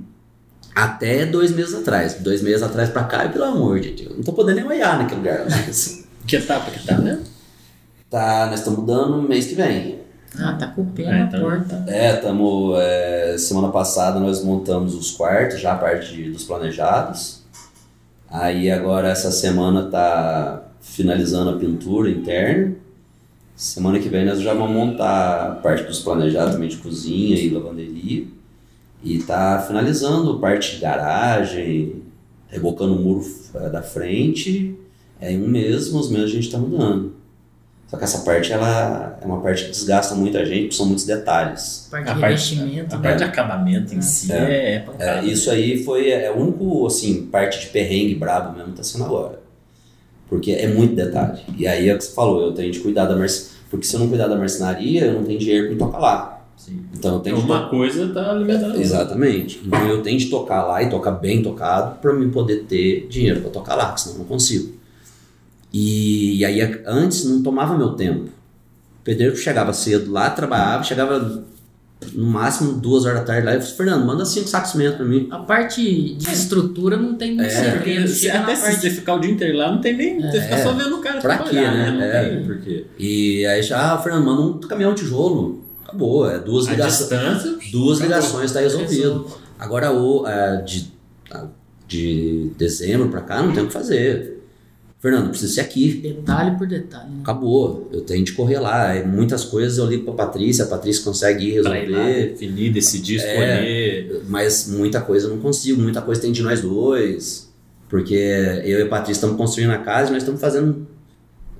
Até 0.74 1.26
dois 1.26 1.50
meses 1.50 1.74
atrás. 1.74 2.14
Dois 2.14 2.40
meses 2.42 2.62
atrás 2.62 2.88
pra 2.88 3.04
cá, 3.04 3.26
e 3.26 3.28
pelo 3.28 3.44
amor 3.44 3.78
de 3.78 3.90
Deus. 3.90 4.16
Não 4.16 4.22
tô 4.22 4.32
podendo 4.32 4.56
nem 4.56 4.64
olhar 4.66 4.98
naquele 4.98 5.20
lugar. 5.20 5.44
Mas, 5.50 6.04
Que 6.26 6.36
etapa 6.36 6.70
que 6.70 6.86
tá, 6.86 6.96
né? 6.98 7.18
Tá, 8.12 8.46
nós 8.46 8.60
estamos 8.60 8.78
mudando 8.80 9.16
no 9.16 9.28
mês 9.28 9.46
que 9.46 9.54
vem. 9.56 9.98
Ah, 10.38 10.52
tá 10.54 10.68
com 10.68 10.82
o 10.82 10.86
pé 10.86 11.02
É, 11.02 11.10
na 11.10 11.20
então- 11.26 11.40
porta. 11.40 11.84
É, 11.88 12.14
estamos. 12.14 12.76
semana 13.42 13.68
passada 13.68 14.20
nós 14.20 14.42
montamos 14.44 14.94
os 14.94 15.10
quartos, 15.10 15.60
já 15.60 15.72
a 15.72 15.76
parte 15.76 16.30
dos 16.30 16.44
planejados. 16.44 17.42
Aí 18.30 18.70
agora 18.70 19.08
essa 19.08 19.30
semana 19.30 19.84
tá 19.90 20.62
finalizando 20.80 21.50
a 21.50 21.58
pintura 21.58 22.08
interna. 22.10 22.74
Semana 23.54 23.98
que 23.98 24.08
vem 24.08 24.24
nós 24.24 24.40
já 24.40 24.54
vamos 24.54 24.74
montar 24.74 25.52
a 25.52 25.54
parte 25.56 25.84
dos 25.84 26.00
planejados 26.00 26.54
também 26.54 26.68
de 26.68 26.78
cozinha 26.78 27.36
e 27.36 27.50
lavanderia. 27.50 28.24
E 29.04 29.18
tá 29.18 29.62
finalizando 29.66 30.38
parte 30.38 30.76
de 30.76 30.80
garagem, 30.80 32.02
rebocando 32.48 32.94
o 32.94 32.98
muro 33.02 33.22
eh, 33.54 33.68
da 33.68 33.82
frente. 33.82 34.74
É 35.20 35.30
em 35.32 35.42
um 35.42 35.48
mês, 35.48 35.92
mais 35.92 36.06
ou 36.06 36.12
menos, 36.12 36.30
a 36.30 36.34
gente 36.34 36.50
tá 36.50 36.56
mudando. 36.58 37.11
Só 37.92 37.98
que 37.98 38.04
essa 38.04 38.20
parte 38.20 38.50
ela 38.50 39.18
é 39.20 39.26
uma 39.26 39.42
parte 39.42 39.64
que 39.66 39.70
desgasta 39.70 40.14
muito 40.14 40.38
a 40.38 40.44
gente, 40.46 40.62
porque 40.62 40.76
são 40.76 40.86
muitos 40.86 41.04
detalhes. 41.04 41.88
Parte 41.90 42.08
A 42.08 42.14
de 42.14 42.20
parte-. 42.20 42.58
A 42.58 42.64
né? 42.64 42.86
parte 43.02 43.18
de 43.18 43.24
acabamento 43.24 43.94
em 43.94 44.00
si 44.00 44.32
é, 44.32 44.76
é 44.76 44.78
pancada. 44.78 45.20
É, 45.20 45.24
isso 45.26 45.50
aí 45.50 45.84
foi 45.84 46.08
é 46.08 46.30
o 46.30 46.38
único 46.40 46.86
assim 46.86 47.26
parte 47.26 47.60
de 47.60 47.66
perrengue 47.66 48.14
brabo 48.14 48.56
mesmo 48.56 48.72
tá 48.72 48.82
sendo 48.82 49.04
agora 49.04 49.40
porque 50.26 50.52
é 50.52 50.68
muito 50.68 50.94
detalhe 50.94 51.40
e 51.58 51.66
aí 51.66 51.86
é 51.90 51.94
o 51.94 51.98
que 51.98 52.04
você 52.04 52.14
falou 52.14 52.40
eu 52.40 52.52
tenho 52.54 52.72
de 52.72 52.80
cuidar 52.80 53.04
da 53.04 53.14
marcenaria 53.14 53.58
porque 53.70 53.84
se 53.86 53.94
eu 53.94 54.00
não 54.00 54.08
cuidar 54.08 54.26
da 54.28 54.36
marcenaria 54.36 55.04
eu 55.04 55.12
não 55.12 55.24
tenho 55.24 55.38
dinheiro 55.38 55.68
para 55.76 55.86
tocar 55.86 55.98
lá 55.98 56.44
Sim. 56.56 56.80
então 56.94 57.16
eu 57.16 57.20
tenho 57.20 57.36
de 57.36 57.42
Uma 57.42 57.68
coisa 57.68 58.08
tá 58.08 58.30
alimentando. 58.30 58.80
exatamente 58.80 59.60
então 59.66 59.86
eu 59.86 60.02
tenho 60.02 60.18
de 60.18 60.30
tocar 60.30 60.62
lá 60.64 60.82
e 60.82 60.88
tocar 60.88 61.10
bem 61.10 61.42
tocado 61.42 61.96
para 62.00 62.14
mim 62.14 62.30
poder 62.30 62.64
ter 62.64 63.06
dinheiro 63.10 63.42
para 63.42 63.50
tocar 63.50 63.74
lá 63.74 63.94
senão 63.98 64.14
eu 64.16 64.18
não 64.20 64.26
consigo 64.26 64.80
e, 65.72 66.38
e 66.38 66.44
aí 66.44 66.60
antes 66.86 67.24
não 67.24 67.42
tomava 67.42 67.76
meu 67.76 67.90
tempo 67.94 68.24
o 69.00 69.04
pedreiro 69.04 69.36
chegava 69.36 69.72
cedo 69.72 70.10
lá 70.12 70.30
trabalhava 70.30 70.84
chegava 70.84 71.44
no 72.14 72.26
máximo 72.26 72.72
duas 72.80 73.04
horas 73.04 73.20
da 73.20 73.24
tarde 73.26 73.46
lá 73.46 73.52
e 73.52 73.56
eu 73.56 73.60
falei, 73.60 73.76
Fernando 73.76 74.04
manda 74.04 74.24
cinco 74.24 74.48
sacos 74.48 74.72
de 74.72 74.76
cimento 74.78 74.96
para 74.96 75.06
mim 75.06 75.28
A 75.30 75.38
parte 75.38 76.14
de 76.16 76.32
estrutura 76.32 76.96
não 76.96 77.14
tem 77.14 77.36
muito 77.36 77.48
É, 77.48 77.70
Porque 77.72 77.90
segredo. 77.90 78.08
se- 78.08 78.18
Chega 78.20 78.38
até 78.40 78.56
se 78.56 78.62
parte 78.62 78.80
você 78.80 78.90
ficar 78.90 79.14
o 79.14 79.18
dia 79.20 79.30
inteiro 79.30 79.56
lá, 79.56 79.70
não 79.70 79.80
tem 79.80 79.96
nem. 79.96 80.20
Você 80.20 80.40
fica 80.40 80.54
É. 80.56 80.62
só 80.64 80.72
vendo 80.72 80.96
o 80.96 81.00
cara 81.00 81.20
Pra 81.20 81.36
trabalhar, 81.38 81.70
quê, 81.70 81.76
né? 81.78 81.90
Não 81.92 82.02
É. 82.02 82.28
tem 82.28 82.44
porquê. 82.44 82.86
E 82.98 83.46
aí 83.46 83.62
já, 83.62 83.92
ah, 83.94 83.98
Fernando, 83.98 84.24
manda 84.24 84.42
um 84.42 84.58
caminhão 84.58 84.94
de 84.94 85.02
tijolo. 85.02 85.62
Acabou, 85.84 86.28
é 86.28 86.40
duas, 86.40 86.66
A 86.66 86.72
liga 86.72 86.86
distância. 86.86 87.56
duas 87.70 87.98
acabou. 88.00 88.16
ligações, 88.16 88.44
está 88.46 88.58
resolvido. 88.60 89.26
Agora, 89.56 89.92
o, 89.92 90.26
é, 90.26 90.60
de, 90.62 90.90
de 91.86 92.50
dezembro 92.58 93.08
pra 93.10 93.20
cá, 93.20 93.42
não 93.42 93.52
tem 93.52 93.62
o 93.62 93.66
que 93.68 93.72
fazer. 93.72 94.41
Fernando, 95.02 95.30
precisa 95.30 95.54
ser 95.54 95.60
aqui. 95.62 95.94
Detalhe 95.94 96.56
por 96.56 96.64
detalhe. 96.66 97.10
né? 97.10 97.16
Acabou, 97.22 97.88
eu 97.92 98.02
tenho 98.02 98.24
de 98.24 98.32
correr 98.32 98.60
lá. 98.60 98.96
E 98.96 99.04
muitas 99.04 99.44
coisas 99.44 99.76
eu 99.76 99.86
ligo 99.86 100.04
pra 100.04 100.26
Patrícia, 100.26 100.64
a 100.64 100.68
Patrícia 100.68 101.02
consegue 101.02 101.56
ir 101.56 101.62
Pra 101.62 101.76
ir 101.82 101.88
lá, 101.90 102.04
resolver. 102.04 102.28
definir, 102.30 102.72
decidir, 102.72 103.18
É. 103.20 103.32
escolher. 103.32 104.22
Mas 104.28 104.68
muita 104.68 105.00
coisa 105.00 105.26
eu 105.26 105.30
não 105.30 105.38
consigo, 105.42 105.82
muita 105.82 106.00
coisa 106.00 106.20
tem 106.20 106.30
de 106.30 106.40
nós 106.40 106.60
dois. 106.60 107.50
Porque 107.88 108.14
eu 108.14 108.78
e 108.78 108.82
a 108.82 108.86
Patrícia 108.88 109.18
estamos 109.18 109.36
construindo 109.36 109.70
a 109.72 109.78
casa 109.78 110.10
e 110.10 110.12
nós 110.12 110.22
estamos 110.22 110.40
fazendo 110.40 110.86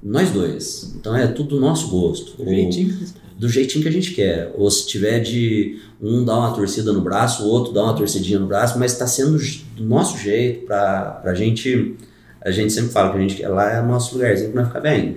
nós 0.01 0.30
dois. 0.30 0.95
Então 0.97 1.16
é 1.16 1.26
tudo 1.26 1.57
do 1.57 1.61
nosso 1.61 1.88
gosto. 1.88 2.36
Do 2.43 2.49
jeitinho. 2.49 2.97
do 3.38 3.49
jeitinho 3.49 3.82
que 3.82 3.88
a 3.88 3.93
gente 3.93 4.12
quer. 4.14 4.55
Ou 4.57 4.70
se 4.70 4.86
tiver 4.86 5.18
de 5.18 5.80
um 6.01 6.24
dar 6.24 6.38
uma 6.38 6.55
torcida 6.55 6.93
no 6.93 7.01
braço, 7.01 7.43
o 7.43 7.49
outro 7.49 7.72
dar 7.72 7.82
uma 7.82 7.95
torcidinha 7.97 8.38
no 8.38 8.47
braço, 8.47 8.78
mas 8.78 8.93
está 8.93 9.07
sendo 9.09 9.36
do 9.76 9.84
nosso 9.84 10.16
jeito 10.16 10.64
para 10.64 11.20
a 11.24 11.34
gente. 11.34 11.97
A 12.45 12.51
gente 12.51 12.72
sempre 12.72 12.90
fala 12.90 13.11
que 13.12 13.18
a 13.18 13.20
gente 13.20 13.34
quer 13.36 13.49
lá 13.49 13.70
é 13.72 13.80
o 13.80 13.86
nosso 13.86 14.14
lugarzinho 14.14 14.51
para 14.51 14.61
nós 14.62 14.68
ficar 14.68 14.80
bem. 14.80 15.16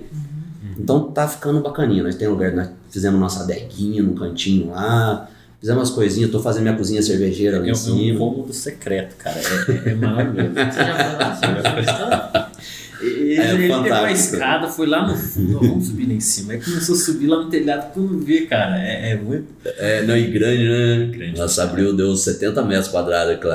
Então 0.78 1.10
tá 1.10 1.26
ficando 1.26 1.60
bacaninha. 1.60 2.02
Nós 2.02 2.14
temos 2.14 2.34
lugar, 2.34 2.52
nós 2.52 2.68
fizemos 2.90 3.18
nossa 3.18 3.42
adeguinha 3.42 4.02
no 4.02 4.14
cantinho 4.14 4.70
lá, 4.70 5.28
fizemos 5.58 5.80
umas 5.82 5.90
coisinhas, 5.90 6.30
tô 6.30 6.40
fazendo 6.40 6.64
minha 6.64 6.76
cozinha 6.76 7.02
cervejeira 7.02 7.58
lá 7.58 7.64
É, 7.64 7.68
em 7.68 7.70
um- 7.70 7.74
é 7.74 7.74
um 7.74 7.76
cima. 7.76 8.18
cômodo 8.18 8.52
secreto, 8.52 9.16
cara. 9.16 9.36
É, 9.38 9.88
é, 9.88 9.92
é 9.92 9.94
maravilhoso. 9.94 10.50
Você 10.54 10.78
já 10.84 10.94
foi 10.96 11.16
lá? 11.18 11.34
Você 11.34 11.46
já 11.46 11.72
foi 11.72 11.84
lá? 11.84 12.50
Ele, 12.98 13.36
É 13.36 13.50
ele 13.52 13.58
pegou 13.68 13.76
a 13.76 13.82
fantástico. 13.84 14.34
escada, 14.36 14.68
foi 14.68 14.86
lá 14.86 15.06
no 15.06 15.14
fundo, 15.14 15.58
vamos 15.60 15.86
subir 15.86 16.06
lá 16.08 16.14
em 16.14 16.20
cima. 16.20 16.54
Aí 16.54 16.60
começou 16.62 16.94
a 16.94 16.98
subir 16.98 17.26
lá 17.26 17.36
no 17.42 17.50
telhado, 17.50 17.92
tudo 17.92 18.18
ver, 18.20 18.46
cara. 18.46 18.78
É, 18.82 19.10
é 19.12 19.16
muito. 19.16 19.44
É, 19.66 20.02
não, 20.06 20.16
e 20.16 20.30
grande, 20.30 20.64
né? 20.66 21.10
Grande. 21.14 21.38
Nossa, 21.38 21.64
abriu, 21.64 21.94
deu 21.94 22.16
70 22.16 22.62
metros 22.62 22.88
quadrados 22.88 23.34
aqui 23.34 23.46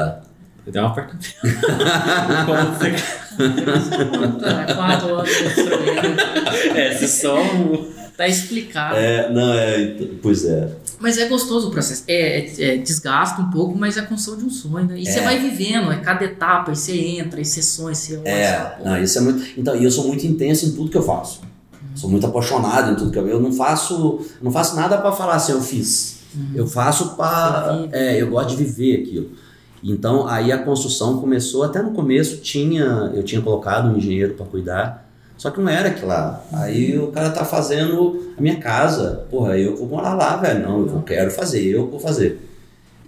lá. 0.66 0.72
Deu 0.72 0.84
um 0.84 0.86
apartamento. 0.88 1.26
Secreto. 2.80 3.22
Tá, 4.40 4.74
Quatro 4.76 5.16
anos 5.16 5.30
construindo. 5.38 6.20
É, 6.78 6.96
se 6.98 7.08
só. 7.08 7.38
Tá 8.18 8.28
explicado. 8.28 8.96
É, 8.98 9.32
não, 9.32 9.54
é, 9.54 9.96
pois 10.22 10.46
é. 10.46 10.70
Mas 11.00 11.18
é 11.18 11.28
gostoso 11.28 11.70
o 11.70 11.72
processo. 11.72 12.04
É, 12.08 12.40
é, 12.46 12.76
é 12.76 12.78
desgasta 12.78 13.42
um 13.42 13.50
pouco, 13.50 13.76
mas 13.78 13.98
é 13.98 14.02
a 14.02 14.06
construção 14.06 14.38
de 14.40 14.46
um 14.46 14.50
sonho. 14.50 14.86
Né? 14.86 15.00
E 15.00 15.06
você 15.06 15.20
É. 15.20 15.24
vai 15.24 15.40
vivendo, 15.40 15.92
é 15.92 15.98
cada 15.98 16.24
etapa, 16.26 16.72
e 16.72 16.76
você 16.76 16.94
entra, 16.96 17.42
e 17.42 17.46
você 17.46 17.64
sonha, 17.64 17.96
você. 17.96 18.22
É, 18.24 18.76
você- 18.78 18.84
não, 18.88 19.02
isso 19.02 19.18
é 19.18 19.22
muito. 19.22 19.44
Então, 19.60 19.76
e 19.76 19.84
eu 19.84 19.90
sou 19.92 20.08
muito 20.08 20.26
intenso 20.28 20.66
em 20.68 20.72
tudo 20.74 20.92
que 20.92 20.98
eu 20.98 21.02
faço. 21.04 21.42
Sou 21.96 22.10
muito 22.10 22.26
apaixonado 22.28 22.92
em 22.92 22.96
tudo 22.96 23.12
que 23.12 23.18
eu. 23.18 23.28
Eu 23.28 23.40
não 23.42 23.52
faço, 23.52 23.94
eu 24.40 24.44
não 24.44 24.52
faço 24.52 24.76
nada 24.76 24.98
para 25.00 25.12
falar 25.12 25.36
assim, 25.36 25.54
eu 25.54 25.62
fiz. 25.62 26.20
Eu 26.54 26.66
faço 26.68 27.16
para. 27.16 27.74
Você. 27.78 27.90
É, 27.92 28.22
eu 28.22 28.30
gosto 28.30 28.56
de 28.56 28.64
viver 28.64 29.02
aquilo. 29.02 29.32
Então, 29.84 30.28
aí 30.28 30.52
a 30.52 30.60
construção 30.60 31.20
começou. 31.20 31.64
Até 31.64 31.82
no 31.82 31.92
começo 31.92 32.38
tinha, 32.38 33.12
eu 33.16 33.24
tinha 33.24 33.42
colocado 33.42 33.90
um 33.92 33.98
engenheiro 33.98 34.34
para 34.36 34.46
cuidar. 34.46 35.10
Só 35.38 35.50
que 35.50 35.60
não 35.60 35.70
era 35.70 35.90
aquilo 35.90 36.08
lá. 36.08 36.44
Aí 36.54 37.00
o 37.00 37.08
cara 37.08 37.32
tá 37.32 37.44
fazendo 37.44 38.32
a 38.38 38.42
minha 38.42 38.58
casa. 38.58 39.26
Porra, 39.32 39.58
eu 39.58 39.76
vou 39.76 39.88
morar 39.88 40.14
lá, 40.14 40.38
velho. 40.38 40.62
Não, 40.62 40.80
eu 40.86 41.02
quero 41.02 41.32
fazer, 41.32 41.66
eu 41.66 41.88
vou 41.90 42.00
fazer. 42.00 42.40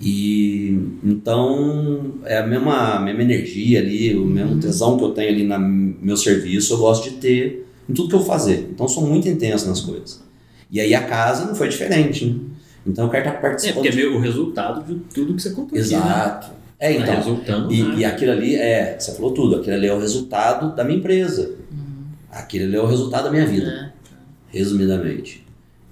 E 0.02 0.78
então 1.04 2.14
é 2.26 2.40
a 2.40 2.46
mesma, 2.48 2.96
a 2.96 3.00
mesma 3.00 3.22
energia 3.22 3.80
ali, 3.80 4.16
o 4.18 4.26
mesmo 4.26 4.60
tesão 4.60 4.98
que 4.98 5.04
eu 5.04 5.12
tenho 5.12 5.30
ali 5.30 5.44
no 5.44 5.60
meu 6.02 6.18
serviço, 6.18 6.74
eu 6.74 6.78
gosto 6.80 7.10
de 7.10 7.18
ter 7.18 7.68
em 7.88 7.94
tudo 7.94 8.10
que 8.10 8.16
eu 8.16 8.24
fazer. 8.26 8.68
Então 8.72 8.86
eu 8.88 8.90
sou 8.90 9.06
muito 9.06 9.28
intenso 9.30 9.68
nas 9.68 9.80
coisas. 9.82 10.22
E 10.72 10.82
aí 10.82 10.94
a 10.96 11.04
casa 11.06 11.46
não 11.46 11.54
foi 11.56 11.70
diferente, 11.70 12.26
né? 12.26 12.36
Então 12.86 13.06
eu 13.06 13.12
quero 13.12 13.28
estar 13.28 13.38
É, 13.38 13.42
participando. 13.42 13.76
porque 13.76 13.90
é 13.90 13.96
meio 13.96 14.18
o 14.18 14.20
resultado 14.20 14.84
de 14.84 15.00
tudo 15.14 15.36
que 15.36 15.42
você 15.42 15.52
contou. 15.52 15.68
aqui, 15.68 15.78
Exato. 15.78 16.48
É, 16.48 16.50
Né? 16.50 16.56
Tá 16.90 17.02
então. 17.02 17.16
resultando. 17.16 17.74
E, 17.74 17.84
né? 17.84 17.96
e 17.98 18.06
aquilo 18.06 18.32
ali 18.32 18.56
é, 18.56 18.98
você 19.00 19.14
falou 19.14 19.32
tudo, 19.32 19.56
aquilo 19.58 19.76
ali 19.76 19.88
é 19.88 19.94
o 19.94 20.00
resultado 20.00 20.76
da 20.76 20.84
minha 20.84 20.98
empresa. 21.00 21.52
Aquilo 22.32 22.66
ali 22.66 22.76
é 22.76 22.82
o 22.82 22.88
resultado 22.88 23.26
da 23.26 23.32
minha 23.32 23.46
vida 23.46 23.68
É. 23.70 24.58
resumidamente. 24.58 25.44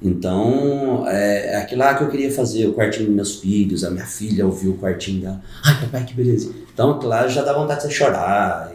Então, 0.04 1.04
é, 1.08 1.54
é 1.54 1.58
aquilo 1.58 1.82
lá 1.82 1.94
que 1.94 2.04
eu 2.04 2.10
queria 2.10 2.32
fazer, 2.32 2.66
o 2.68 2.74
quartinho 2.74 3.06
dos 3.06 3.16
meus 3.16 3.36
filhos, 3.36 3.84
a 3.84 3.92
minha 3.92 4.06
filha 4.06 4.46
ouviu 4.46 4.72
o 4.72 4.78
quartinho 4.78 5.22
dela. 5.22 5.42
Ai, 5.64 5.80
papai, 5.82 6.06
que 6.06 6.14
beleza. 6.16 6.52
Então, 6.74 6.92
aquilo 6.92 7.10
lá 7.10 7.28
já 7.28 7.44
dá 7.44 7.54
vontade 7.54 7.82
de 7.82 7.88
você 7.88 7.94
chorar. 7.94 8.72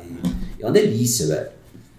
É 0.59 0.65
uma 0.65 0.71
delícia, 0.73 1.27
velho. 1.27 1.49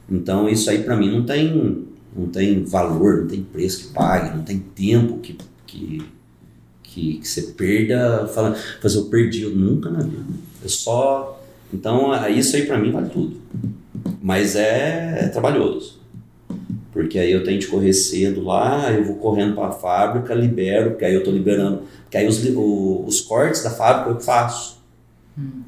Então, 0.09 0.47
isso 0.47 0.69
aí 0.69 0.81
pra 0.81 0.95
mim 0.95 1.11
não 1.11 1.25
tem, 1.25 1.85
não 2.15 2.27
tem 2.27 2.63
valor, 2.63 3.17
não 3.23 3.27
tem 3.27 3.43
preço 3.43 3.87
que 3.87 3.93
pague, 3.93 4.35
não 4.37 4.43
tem 4.43 4.59
tempo 4.59 5.17
que, 5.17 5.37
que, 5.65 6.01
que, 6.97 7.17
que 7.19 7.27
você 7.27 7.41
perda 7.43 8.27
falando, 8.27 8.55
fazer 8.81 8.97
eu 8.97 9.05
perdi, 9.05 9.43
eu 9.43 9.51
nunca 9.51 9.89
na 9.89 9.99
vida. 9.99 10.23
Eu 10.63 10.69
só. 10.69 11.39
Então, 11.73 12.11
isso 12.29 12.55
aí 12.55 12.65
pra 12.65 12.77
mim 12.77 12.91
vale 12.91 13.09
tudo. 13.09 13.37
Mas 14.21 14.55
é, 14.55 15.19
é 15.25 15.27
trabalhoso. 15.27 15.97
Porque 16.91 17.19
aí 17.19 17.31
eu 17.31 17.43
tenho 17.43 17.59
de 17.59 17.67
correr 17.67 17.93
cedo 17.93 18.41
lá, 18.43 18.91
eu 18.91 19.03
vou 19.03 19.15
correndo 19.17 19.53
para 19.53 19.67
a 19.67 19.71
fábrica, 19.71 20.33
libero, 20.33 20.91
porque 20.91 21.05
aí 21.05 21.13
eu 21.13 21.23
tô 21.23 21.29
liberando. 21.29 21.83
Porque 22.03 22.17
aí 22.17 22.27
os, 22.27 22.43
o- 22.55 23.03
os 23.05 23.21
cortes 23.21 23.61
da 23.63 23.69
fábrica 23.69 24.09
eu 24.11 24.19
faço. 24.19 24.77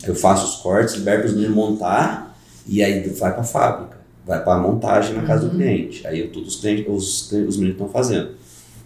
Eu 0.07 0.15
faço 0.15 0.45
os 0.45 0.55
cortes, 0.63 0.95
libero 0.95 1.19
para 1.21 1.27
os 1.27 1.33
meninos 1.35 1.55
montar 1.55 2.35
e 2.67 2.81
aí 2.81 3.07
vai 3.09 3.31
para 3.31 3.41
a 3.41 3.43
fábrica. 3.43 3.97
Vai 4.25 4.43
para 4.43 4.55
a 4.55 4.59
montagem 4.59 5.15
na 5.15 5.23
casa 5.23 5.47
do 5.47 5.55
cliente. 5.55 6.05
Aí 6.07 6.19
eu, 6.21 6.31
todos 6.31 6.55
os 6.55 6.61
clientes, 6.61 6.85
os, 6.87 7.31
os 7.31 7.57
meninos 7.57 7.73
estão 7.75 7.89
fazendo. 7.89 8.29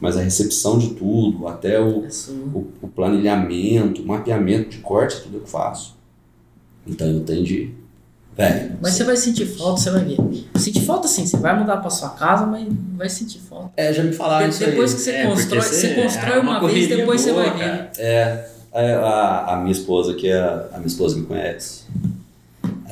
Mas 0.04 0.18
a 0.18 0.22
recepção 0.22 0.78
de 0.78 0.90
tudo, 0.96 1.48
até 1.48 1.80
o, 1.80 2.04
É 2.04 2.10
o, 2.54 2.68
o 2.82 2.88
planilhamento, 2.90 4.02
o 4.02 4.06
mapeamento 4.06 4.70
de 4.72 4.80
corte, 4.80 5.16
é 5.16 5.20
tudo 5.22 5.38
eu 5.38 5.42
que 5.42 5.50
faço. 5.50 5.96
Então 6.86 7.08
eu 7.08 7.22
tenho 7.22 7.42
de. 7.42 7.74
Velho. 8.36 8.78
Mas 8.82 8.96
você 8.96 9.06
vai 9.06 9.16
sentir 9.16 9.46
falta, 9.46 9.80
você 9.80 9.92
vai 9.92 10.04
ver. 10.04 10.18
Sentir 10.58 10.82
falta 10.82 11.08
sim, 11.08 11.26
você 11.26 11.38
vai 11.38 11.58
mudar 11.58 11.78
pra 11.78 11.90
sua 11.90 12.10
casa, 12.10 12.46
mas 12.46 12.68
vai 12.98 13.08
sentir 13.08 13.40
falta. 13.40 13.72
É, 13.78 13.94
já 13.94 14.04
me 14.04 14.12
falaram 14.12 14.50
De- 14.50 14.56
isso 14.56 14.66
depois 14.66 14.92
aí. 14.92 14.98
que 14.98 15.02
você 15.04 15.12
É, 15.12 15.26
constrói, 15.28 15.62
você- 15.62 15.76
você 15.96 16.02
constrói 16.02 16.34
é 16.38 16.40
uma, 16.40 16.60
uma 16.60 16.68
vez, 16.70 16.88
depois 16.90 17.22
você 17.22 17.32
boa, 17.32 17.44
vai 17.44 17.54
ver. 17.58 17.60
cara. 17.64 17.92
É, 17.98 18.48
a, 18.74 18.80
a, 18.82 19.54
a 19.54 19.58
minha 19.62 19.72
esposa, 19.72 20.16
que 20.16 20.28
é 20.28 20.38
a, 20.38 20.68
a 20.74 20.78
minha 20.80 20.88
esposa 20.88 21.16
me 21.16 21.26
conhece, 21.26 21.84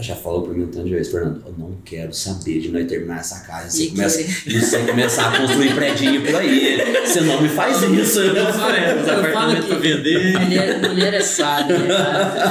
já 0.02 0.15
falou 0.15 0.44
pra 0.44 0.53
mim 0.53 0.64
um 0.64 0.68
tanto 0.68 0.86
de 0.86 0.91
vezes, 0.91 1.11
Fernando, 1.11 1.41
eu 1.45 1.53
não 1.57 1.76
quero 1.86 2.14
saber 2.14 2.60
de 2.60 2.69
nós 2.69 2.88
terminar 2.88 3.19
essa 3.19 3.40
casa 3.41 3.76
e 3.82 3.88
você, 3.88 3.91
começa, 3.91 4.23
você 4.49 4.78
começar 4.80 5.34
a 5.34 5.38
construir 5.40 5.76
predinho 5.76 6.22
por 6.26 6.36
aí. 6.36 6.78
Você 7.06 7.22
não 7.22 7.41
me 7.41 7.49
faz 7.49 7.82
isso. 7.84 8.19
Eu 8.19 8.36
É, 8.36 8.40
eu 8.49 8.53
falo 8.53 8.72
apartamentos 9.19 9.65
pra 9.68 9.76
que 9.76 9.82
vender. 9.82 10.40
mulher, 10.40 10.80
mulher 10.90 11.14
é 11.14 11.22
sábia. 11.22 11.78
né? 11.80 11.86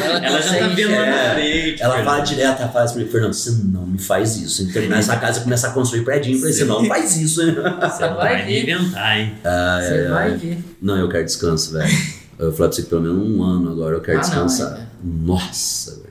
Ela, 0.04 0.26
Ela 0.26 0.40
já 0.42 0.58
tá 0.58 0.68
vendo 0.68 0.92
lá 0.92 1.06
na 1.06 1.34
frente. 1.34 1.82
Ela 1.82 2.04
fala 2.04 2.20
direto, 2.20 2.60
ela 2.62 2.68
fala 2.72 2.84
assim 2.84 2.94
pra 2.94 3.02
mim, 3.04 3.10
Fernando, 3.10 3.32
você 3.34 3.50
não 3.64 3.86
me 3.86 3.98
faz 3.98 4.36
isso. 4.36 4.72
Terminar 4.72 4.98
essa 4.98 5.16
casa 5.16 5.40
e 5.40 5.42
começar 5.42 5.68
a 5.68 5.72
construir 5.72 6.02
predinho 6.04 6.38
por 6.38 6.46
aí, 6.46 6.52
você 6.52 6.64
não 6.64 6.84
faz 6.86 7.16
isso. 7.16 7.40
Você 7.44 7.52
Você 7.52 7.60
não 8.06 8.16
vai 8.16 8.36
vai 8.36 8.46
me 8.46 8.62
inventar, 8.62 9.18
hein? 9.18 9.34
Você 9.42 10.08
vai 10.08 10.34
ver. 10.36 10.58
Não, 10.82 10.96
eu 10.98 11.08
quero 11.08 11.24
descanso, 11.24 11.72
velho. 11.72 11.90
Eu 12.38 12.52
falei 12.52 12.68
pra 12.68 12.72
você 12.76 12.82
que 12.82 12.88
pelo 12.88 13.02
menos 13.02 13.18
um 13.18 13.42
ano 13.42 13.70
agora 13.70 13.96
eu 13.96 14.00
quero 14.00 14.18
Ah, 14.18 14.22
não, 14.22 14.46
descansar. 14.46 14.78
é. 14.80 14.86
Nossa, 15.04 15.90
velho. 15.96 16.10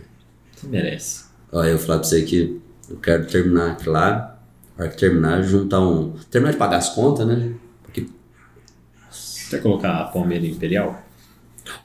Você 0.56 0.68
merece. 0.68 1.29
Olha, 1.52 1.70
eu 1.70 1.80
falei 1.80 2.00
pra 2.00 2.08
você 2.08 2.22
que 2.22 2.62
eu 2.90 2.98
quero 2.98 3.26
terminar 3.26 3.72
aqui 3.72 3.90
lá. 3.90 4.40
Na 4.78 4.86
hora 4.86 4.94
que 4.94 5.00
terminar, 5.00 5.42
juntar 5.42 5.80
um. 5.82 6.14
Terminar 6.32 6.52
de 6.52 6.58
pagar 6.58 6.78
as 6.78 6.90
contas, 6.90 7.28
né? 7.28 7.54
Porque. 7.84 8.08
Quer 9.50 9.62
colocar 9.62 9.98
a 9.98 10.04
Palmeira 10.06 10.46
Imperial? 10.46 11.04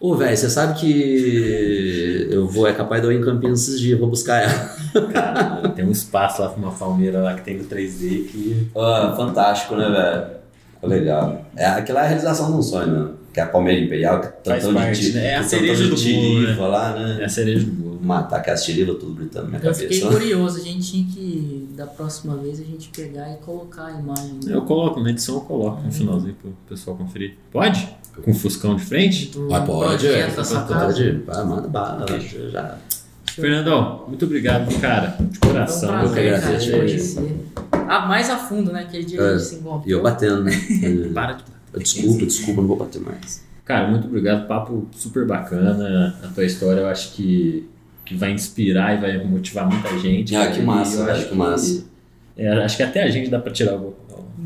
Ô, 0.00 0.14
velho, 0.14 0.36
você 0.36 0.48
sabe 0.48 0.78
que 0.78 2.28
eu 2.30 2.46
vou, 2.46 2.66
é 2.66 2.72
capaz 2.72 3.02
de 3.02 3.08
eu 3.08 3.12
ir 3.12 3.18
em 3.18 3.24
Campinas 3.24 3.62
esses 3.62 3.80
dias, 3.80 3.98
vou 3.98 4.08
buscar 4.08 4.42
ela. 4.42 5.10
Cara, 5.12 5.68
tem 5.70 5.84
um 5.84 5.90
espaço 5.90 6.42
lá 6.42 6.48
pra 6.48 6.58
uma 6.58 6.72
palmeira 6.72 7.20
lá 7.20 7.34
que 7.34 7.42
tem 7.42 7.58
no 7.58 7.64
3D 7.64 8.26
que. 8.26 8.70
Ah, 8.76 9.14
fantástico, 9.16 9.76
né, 9.76 9.88
velho? 9.88 10.44
Legal. 10.82 11.46
É, 11.56 11.66
aquela 11.66 12.00
é 12.00 12.04
a 12.04 12.06
realização 12.08 12.50
de 12.50 12.58
um 12.58 12.62
sonho, 12.62 12.86
né? 12.86 13.10
Que 13.32 13.40
é 13.40 13.42
a 13.42 13.46
Palmeira 13.46 13.80
Imperial, 13.80 14.20
que 14.20 14.28
Faz 14.48 14.62
tantão 14.62 14.82
parte, 14.82 15.00
de, 15.00 15.12
né? 15.12 15.26
É 15.26 15.34
a 15.36 15.42
tantão 15.42 15.48
cereja 15.48 15.84
de 15.84 15.90
do 15.90 15.96
bolo, 15.96 16.40
tiriva 16.40 16.66
lá, 16.66 16.92
né? 16.92 17.18
É 17.20 17.24
a 17.24 17.28
cereja 17.28 17.64
do 17.64 17.72
bolo. 17.72 17.83
Matar 18.04 18.42
tirivas 18.56 18.98
tudo 18.98 19.14
gritando 19.14 19.44
na 19.50 19.58
minha 19.58 19.70
Eu 19.70 19.74
fiquei 19.74 20.00
cabeça. 20.00 20.18
curioso, 20.20 20.58
a 20.58 20.62
gente 20.62 20.90
tinha 20.92 21.06
que, 21.06 21.68
da 21.76 21.86
próxima 21.86 22.36
vez, 22.36 22.60
a 22.60 22.64
gente 22.64 22.88
pegar 22.90 23.32
e 23.32 23.36
colocar 23.38 23.86
a 23.86 23.92
imagem 23.98 24.38
Eu 24.46 24.62
coloco, 24.62 25.00
na 25.00 25.10
edição 25.10 25.36
eu 25.36 25.40
coloco 25.42 25.82
no 25.82 25.90
finalzinho 25.92 26.34
pro 26.34 26.50
pessoal 26.68 26.96
conferir. 26.96 27.36
Pode? 27.50 27.88
Com 28.22 28.30
o 28.30 28.34
Fuscão 28.34 28.76
de 28.76 28.84
frente? 28.84 29.32
Ah, 29.50 29.60
pode, 29.62 30.06
é. 30.06 30.28
Pode. 30.28 31.10
Vai, 31.26 31.44
manda 31.44 31.66
bala. 31.68 32.06
já- 32.08 32.48
Já. 32.50 32.78
Fernandão, 33.32 34.04
muito 34.06 34.24
obrigado, 34.24 34.72
cara. 34.80 35.16
De 35.20 35.38
um 35.38 35.40
coração. 35.40 35.88
prazer, 35.88 36.06
eu 36.06 36.14
que 36.14 36.30
cara, 36.30 36.36
agradeço, 36.56 36.70
conhecer. 36.76 37.36
Ah, 37.88 38.06
mais 38.06 38.30
a 38.30 38.36
fundo, 38.36 38.70
né? 38.72 38.82
Aquele 38.82 39.04
dia 39.04 39.20
É, 39.20 39.28
a 39.34 39.38
gente 39.38 39.42
se 39.48 39.54
encontrou. 39.56 39.82
E 39.86 39.90
eu 39.90 40.02
batendo, 40.02 40.44
né? 40.44 40.52
Para 41.12 41.32
de 41.34 41.44
Desculpa, 41.82 42.24
desculpa, 42.26 42.60
não 42.60 42.68
vou 42.68 42.76
bater 42.76 43.00
mais. 43.02 43.42
Cara, 43.64 43.88
muito 43.90 44.06
obrigado. 44.06 44.46
Papo 44.46 44.86
super 44.92 45.26
bacana. 45.26 46.16
A 46.22 46.28
tua 46.28 46.44
história 46.44 46.82
eu 46.82 46.86
acho 46.86 47.12
que, 47.14 47.68
que 48.04 48.14
vai 48.14 48.32
inspirar 48.32 48.94
e 48.96 49.00
vai 49.00 49.24
motivar 49.24 49.66
muita 49.68 49.98
gente. 49.98 50.34
Ah, 50.36 50.50
que 50.50 50.60
massa, 50.60 51.04
acho 51.12 51.28
que 51.28 51.34
massa. 51.34 51.84
é, 52.36 52.48
acho 52.64 52.76
que 52.76 52.82
até 52.82 53.02
a 53.02 53.10
gente 53.10 53.30
dá 53.30 53.38
pra 53.38 53.52
tirar 53.52 53.74
o, 53.74 53.94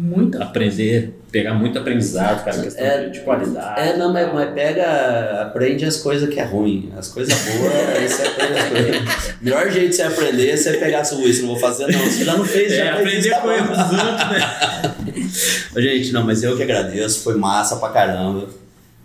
Muita 0.00 0.44
aprender, 0.44 1.18
pegar 1.32 1.54
muito 1.54 1.76
aprendizado, 1.76 2.44
cara, 2.44 2.62
questão 2.62 2.86
É, 2.86 3.06
de, 3.06 3.14
de 3.14 3.20
qualidade. 3.20 3.80
É, 3.80 3.96
não, 3.96 4.12
mas, 4.12 4.32
mas 4.32 4.54
pega, 4.54 5.42
aprende 5.42 5.84
as 5.84 5.96
coisas 5.96 6.32
que 6.32 6.38
é 6.38 6.44
ruim. 6.44 6.92
As 6.96 7.08
coisas 7.08 7.34
boas, 7.34 7.72
aí 7.74 8.08
você 8.08 8.22
aprende 8.22 8.58
as 8.60 8.68
coisas. 8.68 9.34
Melhor 9.42 9.70
jeito 9.72 9.88
de 9.90 9.96
você 9.96 10.02
aprender 10.02 10.50
é 10.50 10.56
você 10.56 10.74
pegar 10.74 11.04
sua 11.04 11.18
isso, 11.28 11.40
não 11.40 11.48
vou 11.48 11.58
fazer 11.58 11.88
não. 11.90 11.98
Você 11.98 12.24
já 12.24 12.36
não 12.36 12.44
fez, 12.44 12.72
já 12.76 12.84
É, 12.84 12.96
fez 12.96 12.98
aprender 13.00 13.18
isso, 13.18 13.30
tá 13.30 13.40
com 13.40 13.50
erros 13.50 13.76
dos 13.76 14.04
outros, 14.04 14.30
né? 14.30 15.82
Gente, 15.82 16.12
não, 16.12 16.24
mas 16.24 16.44
eu 16.44 16.56
que 16.56 16.62
agradeço, 16.62 17.24
foi 17.24 17.36
massa 17.36 17.76
pra 17.76 17.88
caramba. 17.88 18.48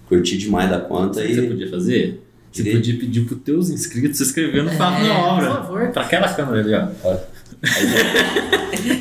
Curti 0.07 0.37
demais 0.37 0.69
da 0.69 0.79
conta 0.79 1.21
o 1.21 1.23
você 1.23 1.41
e. 1.41 1.47
podia 1.47 1.69
fazer? 1.71 2.22
Você 2.53 2.61
Queria- 2.63 2.77
podia 2.79 2.99
pedir 2.99 3.21
pros 3.25 3.41
teus 3.41 3.69
inscritos 3.71 4.17
se 4.19 4.23
inscrever 4.25 4.63
no 4.63 4.71
Papo 4.77 5.01
É, 5.03 5.07
na 5.07 5.17
Obra. 5.27 5.45
por 5.47 5.55
favor. 5.57 5.87
Pra 5.91 6.03
aquela 6.03 6.29
câmera 6.29 6.59
ali, 6.61 6.73
ó. 6.75 6.87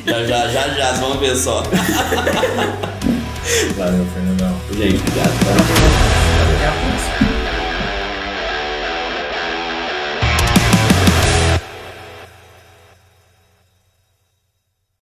Já, 0.07 0.23
já, 0.25 0.47
já, 0.47 0.67
já, 0.69 0.91
vamos 0.93 1.19
ver 1.19 1.35
só. 1.35 1.61
Valeu, 3.77 4.05
Fernandão. 4.13 4.59
Gente, 4.75 4.95
obrigado. 5.01 6.22